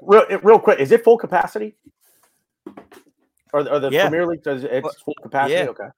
Real, 0.00 0.26
real 0.42 0.58
quick, 0.58 0.78
is 0.80 0.92
it 0.92 1.04
full 1.04 1.18
capacity? 1.18 1.74
Or, 3.52 3.60
or 3.70 3.78
the 3.78 3.90
Yeah. 3.90 4.08
Premier 4.08 4.26
League 4.26 4.42
does 4.42 4.64
it's 4.64 5.00
full 5.02 5.14
capacity? 5.22 5.54
yeah. 5.54 5.66
Okay. 5.70 5.88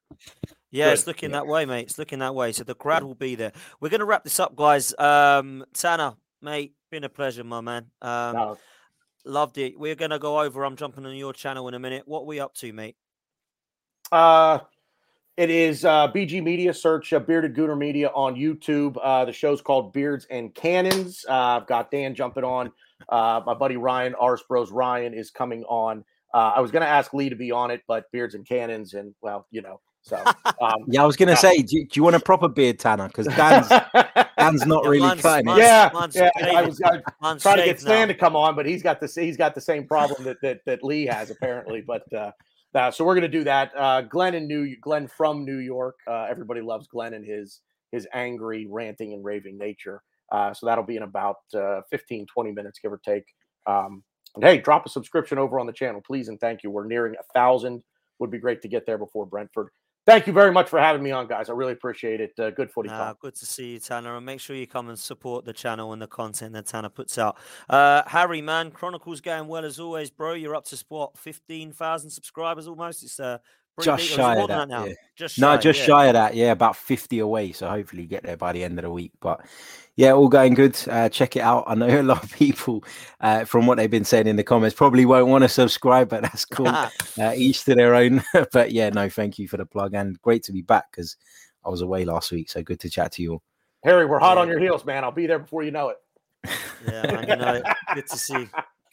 Yeah, 0.70 0.90
it's 0.92 1.02
Good. 1.04 1.10
looking 1.10 1.30
that 1.32 1.46
way, 1.46 1.64
mate. 1.64 1.82
It's 1.86 1.98
looking 1.98 2.18
that 2.18 2.34
way. 2.34 2.52
So 2.52 2.62
the 2.62 2.74
crowd 2.74 3.02
will 3.02 3.14
be 3.14 3.34
there. 3.34 3.52
We're 3.80 3.88
going 3.88 4.00
to 4.00 4.04
wrap 4.06 4.22
this 4.22 4.38
up, 4.38 4.54
guys. 4.54 4.94
Um, 4.98 5.64
Tanner, 5.72 6.12
mate, 6.42 6.74
been 6.90 7.04
a 7.04 7.08
pleasure, 7.08 7.42
my 7.42 7.62
man. 7.62 7.86
Um, 8.02 8.34
No, 8.36 8.58
Loved 9.28 9.58
it. 9.58 9.78
We're 9.78 9.94
going 9.94 10.10
to 10.10 10.18
go 10.18 10.40
over. 10.40 10.64
I'm 10.64 10.74
jumping 10.74 11.04
on 11.04 11.14
your 11.14 11.34
channel 11.34 11.68
in 11.68 11.74
a 11.74 11.78
minute. 11.78 12.04
What 12.06 12.20
are 12.20 12.24
we 12.24 12.40
up 12.40 12.54
to, 12.54 12.72
mate? 12.72 12.96
Uh, 14.10 14.60
it 15.36 15.50
is 15.50 15.84
uh, 15.84 16.10
BG 16.10 16.42
Media. 16.42 16.72
Search 16.72 17.12
uh, 17.12 17.18
Bearded 17.18 17.54
Gooner 17.54 17.76
Media 17.76 18.10
on 18.14 18.36
YouTube. 18.36 18.96
Uh, 19.02 19.26
the 19.26 19.32
show's 19.32 19.60
called 19.60 19.92
Beards 19.92 20.26
and 20.30 20.54
Cannons. 20.54 21.26
Uh, 21.28 21.60
I've 21.60 21.66
got 21.66 21.90
Dan 21.90 22.14
jumping 22.14 22.42
on. 22.42 22.72
Uh, 23.10 23.42
my 23.44 23.52
buddy 23.52 23.76
Ryan, 23.76 24.14
Ars 24.14 24.42
Bros 24.48 24.72
Ryan, 24.72 25.12
is 25.12 25.30
coming 25.30 25.62
on. 25.64 26.04
Uh, 26.32 26.52
I 26.56 26.60
was 26.60 26.70
going 26.70 26.82
to 26.82 26.88
ask 26.88 27.12
Lee 27.12 27.28
to 27.28 27.36
be 27.36 27.52
on 27.52 27.70
it, 27.70 27.82
but 27.86 28.10
Beards 28.10 28.34
and 28.34 28.48
Cannons, 28.48 28.94
and 28.94 29.14
well, 29.20 29.46
you 29.50 29.60
know. 29.60 29.78
So, 30.08 30.16
um, 30.62 30.84
Yeah, 30.88 31.02
I 31.02 31.06
was 31.06 31.16
gonna 31.16 31.32
Yeah. 31.32 31.36
say, 31.36 31.62
do, 31.62 31.76
you- 31.78 31.86
do 31.86 31.90
you 31.98 32.02
want 32.02 32.16
a 32.16 32.20
proper 32.20 32.48
beard, 32.48 32.78
Tanner? 32.78 33.08
Because 33.08 33.26
Dan's 33.26 33.68
Dan's 34.38 34.66
not 34.66 34.84
Yeah, 34.84 34.90
really 34.90 35.00
mine's- 35.00 35.22
cutting 35.22 35.46
mine's- 35.46 35.58
it. 35.60 35.62
yeah, 35.62 35.90
mine's 35.92 36.16
yeah. 36.16 36.30
I 36.36 36.62
was, 36.62 36.80
I 36.80 37.32
was 37.32 37.42
trying 37.42 37.58
to 37.58 37.64
get 37.64 37.76
shaved 37.76 37.84
now. 37.84 37.90
Stan 37.90 38.08
to 38.08 38.14
come 38.14 38.36
on, 38.36 38.56
but 38.56 38.66
he's 38.66 38.82
got 38.82 39.00
the 39.00 39.06
he's 39.14 39.36
got 39.36 39.54
the 39.54 39.60
same 39.60 39.86
problem 39.86 40.24
that 40.24 40.38
that, 40.42 40.60
that 40.66 40.82
Lee 40.82 41.06
has 41.06 41.30
apparently. 41.30 41.82
But 41.82 42.02
uh, 42.14 42.30
uh, 42.74 42.90
so 42.90 43.04
we're 43.04 43.14
gonna 43.14 43.28
do 43.28 43.44
that. 43.44 43.72
Uh, 43.76 44.02
Glenn 44.02 44.34
in 44.34 44.46
New 44.46 44.76
Glenn 44.80 45.08
from 45.08 45.44
New 45.44 45.58
York. 45.58 45.96
Uh, 46.06 46.26
everybody 46.30 46.60
loves 46.60 46.86
Glenn 46.86 47.14
and 47.14 47.24
his 47.24 47.60
his 47.92 48.06
angry, 48.14 48.66
ranting, 48.70 49.12
and 49.14 49.24
raving 49.24 49.58
nature. 49.58 50.02
Uh, 50.30 50.52
so 50.52 50.66
that'll 50.66 50.84
be 50.84 50.96
in 50.96 51.02
about 51.04 51.36
uh, 51.54 51.80
15, 51.90 52.26
20 52.26 52.52
minutes, 52.52 52.78
give 52.80 52.92
or 52.92 53.00
take. 53.02 53.24
Um, 53.66 54.02
and 54.34 54.44
hey, 54.44 54.58
drop 54.58 54.84
a 54.84 54.90
subscription 54.90 55.38
over 55.38 55.58
on 55.58 55.66
the 55.66 55.72
channel, 55.72 56.02
please, 56.06 56.28
and 56.28 56.38
thank 56.38 56.62
you. 56.62 56.70
We're 56.70 56.84
nearing 56.86 57.14
a 57.18 57.22
thousand. 57.32 57.82
Would 58.18 58.30
be 58.30 58.36
great 58.38 58.60
to 58.62 58.68
get 58.68 58.84
there 58.84 58.98
before 58.98 59.24
Brentford. 59.24 59.68
Thank 60.08 60.26
you 60.26 60.32
very 60.32 60.52
much 60.52 60.70
for 60.70 60.80
having 60.80 61.02
me 61.02 61.10
on, 61.10 61.26
guys. 61.26 61.50
I 61.50 61.52
really 61.52 61.74
appreciate 61.74 62.18
it. 62.22 62.32
Uh, 62.38 62.48
good 62.48 62.70
footy 62.70 62.88
talk. 62.88 63.20
good 63.20 63.34
to 63.34 63.44
see 63.44 63.72
you, 63.72 63.78
Tanner. 63.78 64.16
And 64.16 64.24
make 64.24 64.40
sure 64.40 64.56
you 64.56 64.66
come 64.66 64.88
and 64.88 64.98
support 64.98 65.44
the 65.44 65.52
channel 65.52 65.92
and 65.92 66.00
the 66.00 66.06
content 66.06 66.54
that 66.54 66.64
Tanner 66.64 66.88
puts 66.88 67.18
out. 67.18 67.36
Uh, 67.68 68.02
Harry, 68.06 68.40
man, 68.40 68.70
Chronicles 68.70 69.20
going 69.20 69.48
well 69.48 69.66
as 69.66 69.78
always, 69.78 70.08
bro. 70.08 70.32
You're 70.32 70.56
up 70.56 70.64
to 70.64 70.82
what, 70.88 71.18
15,000 71.18 72.08
subscribers 72.08 72.66
almost? 72.66 73.02
It's 73.02 73.20
uh, 73.20 73.36
Just 73.84 74.10
big. 74.10 74.18
Or 74.18 74.20
is 74.20 74.20
it 74.20 74.22
shy 74.22 74.34
more 74.34 74.42
of 74.44 74.48
than 74.48 74.58
that, 74.58 74.68
now. 74.68 74.84
yeah. 74.86 74.94
Just 75.16 75.38
No, 75.38 75.54
shy, 75.56 75.60
just 75.60 75.80
yeah. 75.80 75.86
shy 75.86 76.06
of 76.06 76.12
that. 76.14 76.34
Yeah, 76.34 76.52
about 76.52 76.76
50 76.76 77.18
away. 77.18 77.52
So 77.52 77.68
hopefully 77.68 78.02
you 78.02 78.08
get 78.08 78.22
there 78.22 78.36
by 78.36 78.52
the 78.52 78.64
end 78.64 78.78
of 78.78 78.82
the 78.84 78.90
week. 78.90 79.12
But 79.20 79.40
yeah, 79.96 80.12
all 80.12 80.28
going 80.28 80.54
good. 80.54 80.78
Uh, 80.88 81.08
check 81.08 81.34
it 81.36 81.40
out. 81.40 81.64
I 81.66 81.74
know 81.74 82.00
a 82.00 82.02
lot 82.02 82.22
of 82.22 82.32
people, 82.32 82.84
uh, 83.20 83.44
from 83.44 83.66
what 83.66 83.76
they've 83.78 83.90
been 83.90 84.04
saying 84.04 84.26
in 84.28 84.36
the 84.36 84.44
comments, 84.44 84.76
probably 84.76 85.04
won't 85.06 85.26
want 85.28 85.42
to 85.42 85.48
subscribe, 85.48 86.08
but 86.08 86.22
that's 86.22 86.44
cool. 86.44 86.68
uh, 87.18 87.32
each 87.34 87.64
to 87.64 87.74
their 87.74 87.94
own. 87.94 88.22
but 88.52 88.70
yeah, 88.72 88.90
no, 88.90 89.08
thank 89.08 89.38
you 89.38 89.48
for 89.48 89.56
the 89.56 89.66
plug 89.66 89.94
and 89.94 90.20
great 90.22 90.42
to 90.44 90.52
be 90.52 90.62
back 90.62 90.84
because 90.92 91.16
I 91.64 91.68
was 91.68 91.80
away 91.80 92.04
last 92.04 92.30
week. 92.30 92.48
So 92.50 92.62
good 92.62 92.80
to 92.80 92.90
chat 92.90 93.12
to 93.12 93.22
you 93.22 93.32
all. 93.34 93.42
Harry, 93.84 94.06
we're 94.06 94.18
hot 94.18 94.36
Yeah. 94.36 94.42
on 94.42 94.48
your 94.48 94.58
heels, 94.60 94.84
man. 94.84 95.04
I'll 95.04 95.10
be 95.12 95.26
there 95.26 95.38
before 95.38 95.62
you 95.62 95.70
know 95.70 95.90
it. 95.90 95.96
Yeah, 96.86 97.02
man, 97.12 97.28
you 97.28 97.36
know, 97.36 97.54
it. 97.54 97.64
good 97.94 98.06
to 98.06 98.16
see. 98.16 98.48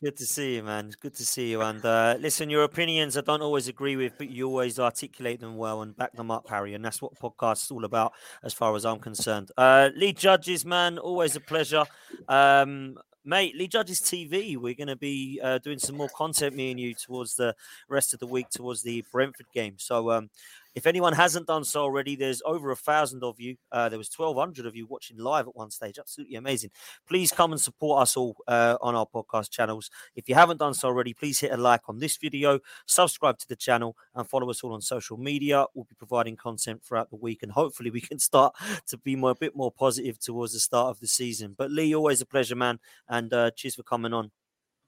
Good 0.06 0.18
to 0.18 0.26
see 0.28 0.56
you, 0.58 0.62
man. 0.64 0.86
It's 0.86 0.96
good 0.96 1.16
to 1.16 1.26
see 1.26 1.50
you. 1.50 1.62
And 1.64 1.84
uh, 1.84 2.18
listen, 2.20 2.48
your 2.52 2.64
opinions 2.64 3.18
I 3.18 3.22
don't 3.22 3.42
always 3.42 3.68
agree 3.68 3.96
with, 3.96 4.14
but 4.20 4.30
you 4.30 4.46
always 4.48 4.78
articulate 4.78 5.40
them 5.40 5.58
well 5.58 5.82
and 5.82 5.98
back 5.98 6.14
them 6.14 6.30
up, 6.30 6.48
Harry. 6.48 6.76
And 6.76 6.86
that's 6.86 7.02
what 7.02 7.16
podcast's 7.16 7.66
is 7.66 7.72
all 7.72 7.86
about, 7.86 8.14
as 8.44 8.54
far 8.54 8.76
as 8.76 8.86
I'm 8.86 9.00
concerned. 9.00 9.52
Uh, 9.58 9.90
Lee 9.96 10.14
Judges, 10.14 10.64
man, 10.64 11.00
always 11.00 11.36
a 11.36 11.40
pleasure. 11.40 11.86
Um, 12.28 13.00
mate, 13.24 13.56
Lee 13.56 13.68
Judges 13.68 14.00
TV. 14.00 14.58
We're 14.58 14.76
going 14.76 14.90
to 14.90 14.96
be 14.96 15.40
uh, 15.44 15.58
doing 15.58 15.80
some 15.80 15.98
more 15.98 16.10
content, 16.10 16.56
me 16.56 16.70
and 16.70 16.80
you, 16.80 16.94
towards 16.94 17.36
the 17.36 17.56
rest 17.90 18.14
of 18.14 18.20
the 18.20 18.28
week, 18.28 18.52
towards 18.52 18.84
the 18.84 19.04
Brentford 19.12 19.48
game. 19.56 19.76
So, 19.80 20.12
um, 20.12 20.30
if 20.76 20.86
anyone 20.86 21.14
hasn't 21.14 21.48
done 21.48 21.64
so 21.64 21.82
already, 21.82 22.16
there's 22.16 22.42
over 22.46 22.70
a 22.70 22.76
thousand 22.76 23.24
of 23.24 23.40
you. 23.40 23.56
Uh, 23.72 23.88
there 23.88 23.98
was 23.98 24.10
1,200 24.16 24.66
of 24.66 24.76
you 24.76 24.86
watching 24.86 25.18
live 25.18 25.48
at 25.48 25.56
one 25.56 25.72
stage. 25.72 25.98
Absolutely 25.98 26.36
amazing. 26.36 26.70
Please 27.08 27.32
come 27.32 27.54
and 27.54 27.62
support 27.62 28.02
us 28.02 28.18
all 28.18 28.36
uh, 28.48 28.78
on 28.82 28.94
our 28.94 29.06
podcast 29.08 29.50
channels. 29.50 29.90
If 30.16 30.28
you 30.28 30.36
haven't 30.36 30.58
done 30.58 30.74
so 30.74 30.90
already, 30.90 31.14
please 31.14 31.40
hit 31.40 31.52
a 31.52 31.58
like 31.58 31.82
on 31.88 32.00
this 32.00 32.18
video, 32.18 32.60
subscribe 32.86 33.40
to 33.40 33.48
the 33.48 33.56
channel, 33.56 33.96
and 34.14 34.28
follow 34.28 34.50
us 34.50 34.64
all 34.64 34.74
on 34.74 34.82
social 34.82 35.18
media. 35.18 35.66
We'll 35.74 35.86
be 35.86 35.96
providing 35.96 36.36
content 36.36 36.84
throughout 36.84 37.10
the 37.10 37.16
week, 37.16 37.42
and 37.42 37.54
hopefully, 37.54 37.90
we 37.90 38.02
can 38.02 38.20
start 38.26 38.54
to 38.88 38.98
be 38.98 39.16
more, 39.16 39.32
a 39.32 39.36
bit 39.36 39.56
more 39.56 39.72
positive 39.72 40.20
towards 40.20 40.54
the 40.54 40.60
start 40.60 40.90
of 40.90 41.00
the 41.00 41.08
season. 41.08 41.56
But 41.58 41.72
Lee, 41.72 41.96
always 41.96 42.22
a 42.22 42.26
pleasure, 42.26 42.56
man, 42.56 42.80
and 43.08 43.34
uh, 43.34 43.52
cheers 43.52 43.76
for 43.76 43.84
coming 43.84 44.14
on. 44.14 44.32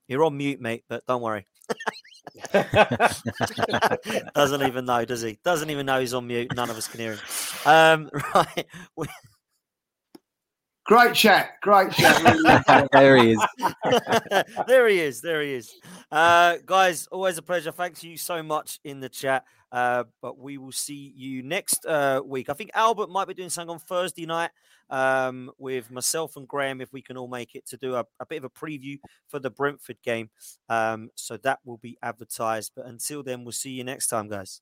You're 0.08 0.24
on 0.24 0.38
mute, 0.38 0.62
mate, 0.62 0.84
but 0.88 1.06
don't 1.06 1.22
worry. 1.22 1.46
Doesn't 4.36 4.64
even 4.64 4.86
know, 4.86 5.06
does 5.06 5.22
he? 5.22 5.38
Doesn't 5.44 5.70
even 5.70 5.86
know 5.86 6.00
he's 6.00 6.14
on 6.14 6.28
mute. 6.28 6.56
None 6.56 6.70
of 6.70 6.78
us 6.78 6.88
can 6.88 7.00
hear 7.00 7.14
him. 7.14 7.20
Um, 7.66 8.10
right. 8.36 8.66
Great 10.86 11.16
chat. 11.16 11.60
Great 11.62 11.92
chat. 11.92 12.88
there 12.94 13.18
he 13.18 13.32
is. 13.32 13.46
there 14.68 14.88
he 14.88 15.00
is. 15.00 15.20
There 15.20 15.42
he 15.42 15.56
is. 15.56 15.74
Uh, 16.10 16.58
guys, 16.66 17.08
always 17.08 17.38
a 17.38 17.42
pleasure. 17.42 17.74
Thanks 17.74 18.04
you 18.04 18.16
so 18.16 18.42
much 18.42 18.80
in 18.86 19.02
the 19.02 19.10
chat. 19.10 19.44
Uh, 19.72 20.06
but 20.22 20.38
we 20.38 20.58
will 20.58 20.72
see 20.72 21.14
you 21.16 21.44
next 21.44 21.86
uh, 21.86 22.22
week. 22.26 22.50
I 22.50 22.54
think 22.54 22.72
Albert 22.74 23.10
might 23.10 23.28
be 23.28 23.34
doing 23.34 23.50
something 23.50 23.74
on 23.74 23.80
Thursday 23.80 24.26
night 24.26 24.52
um, 24.90 25.52
with 25.58 25.92
myself 25.92 26.38
and 26.38 26.48
Graham, 26.48 26.82
if 26.82 26.94
we 26.94 27.02
can 27.02 27.18
all 27.18 27.28
make 27.28 27.56
it, 27.56 27.66
to 27.68 27.78
do 27.78 27.96
a, 27.96 28.06
a 28.20 28.26
bit 28.26 28.38
of 28.38 28.46
a 28.46 28.50
preview 28.50 28.98
for 29.28 29.40
the 29.40 29.50
Brentford 29.50 30.02
game. 30.04 30.30
Um, 30.70 31.10
so 31.16 31.38
that 31.38 31.60
will 31.66 31.78
be 31.78 31.98
advertised. 32.02 32.72
But 32.76 32.86
until 32.86 33.24
then, 33.24 33.44
we'll 33.44 33.52
see 33.52 33.72
you 33.72 33.84
next 33.84 34.08
time, 34.08 34.30
guys. 34.30 34.62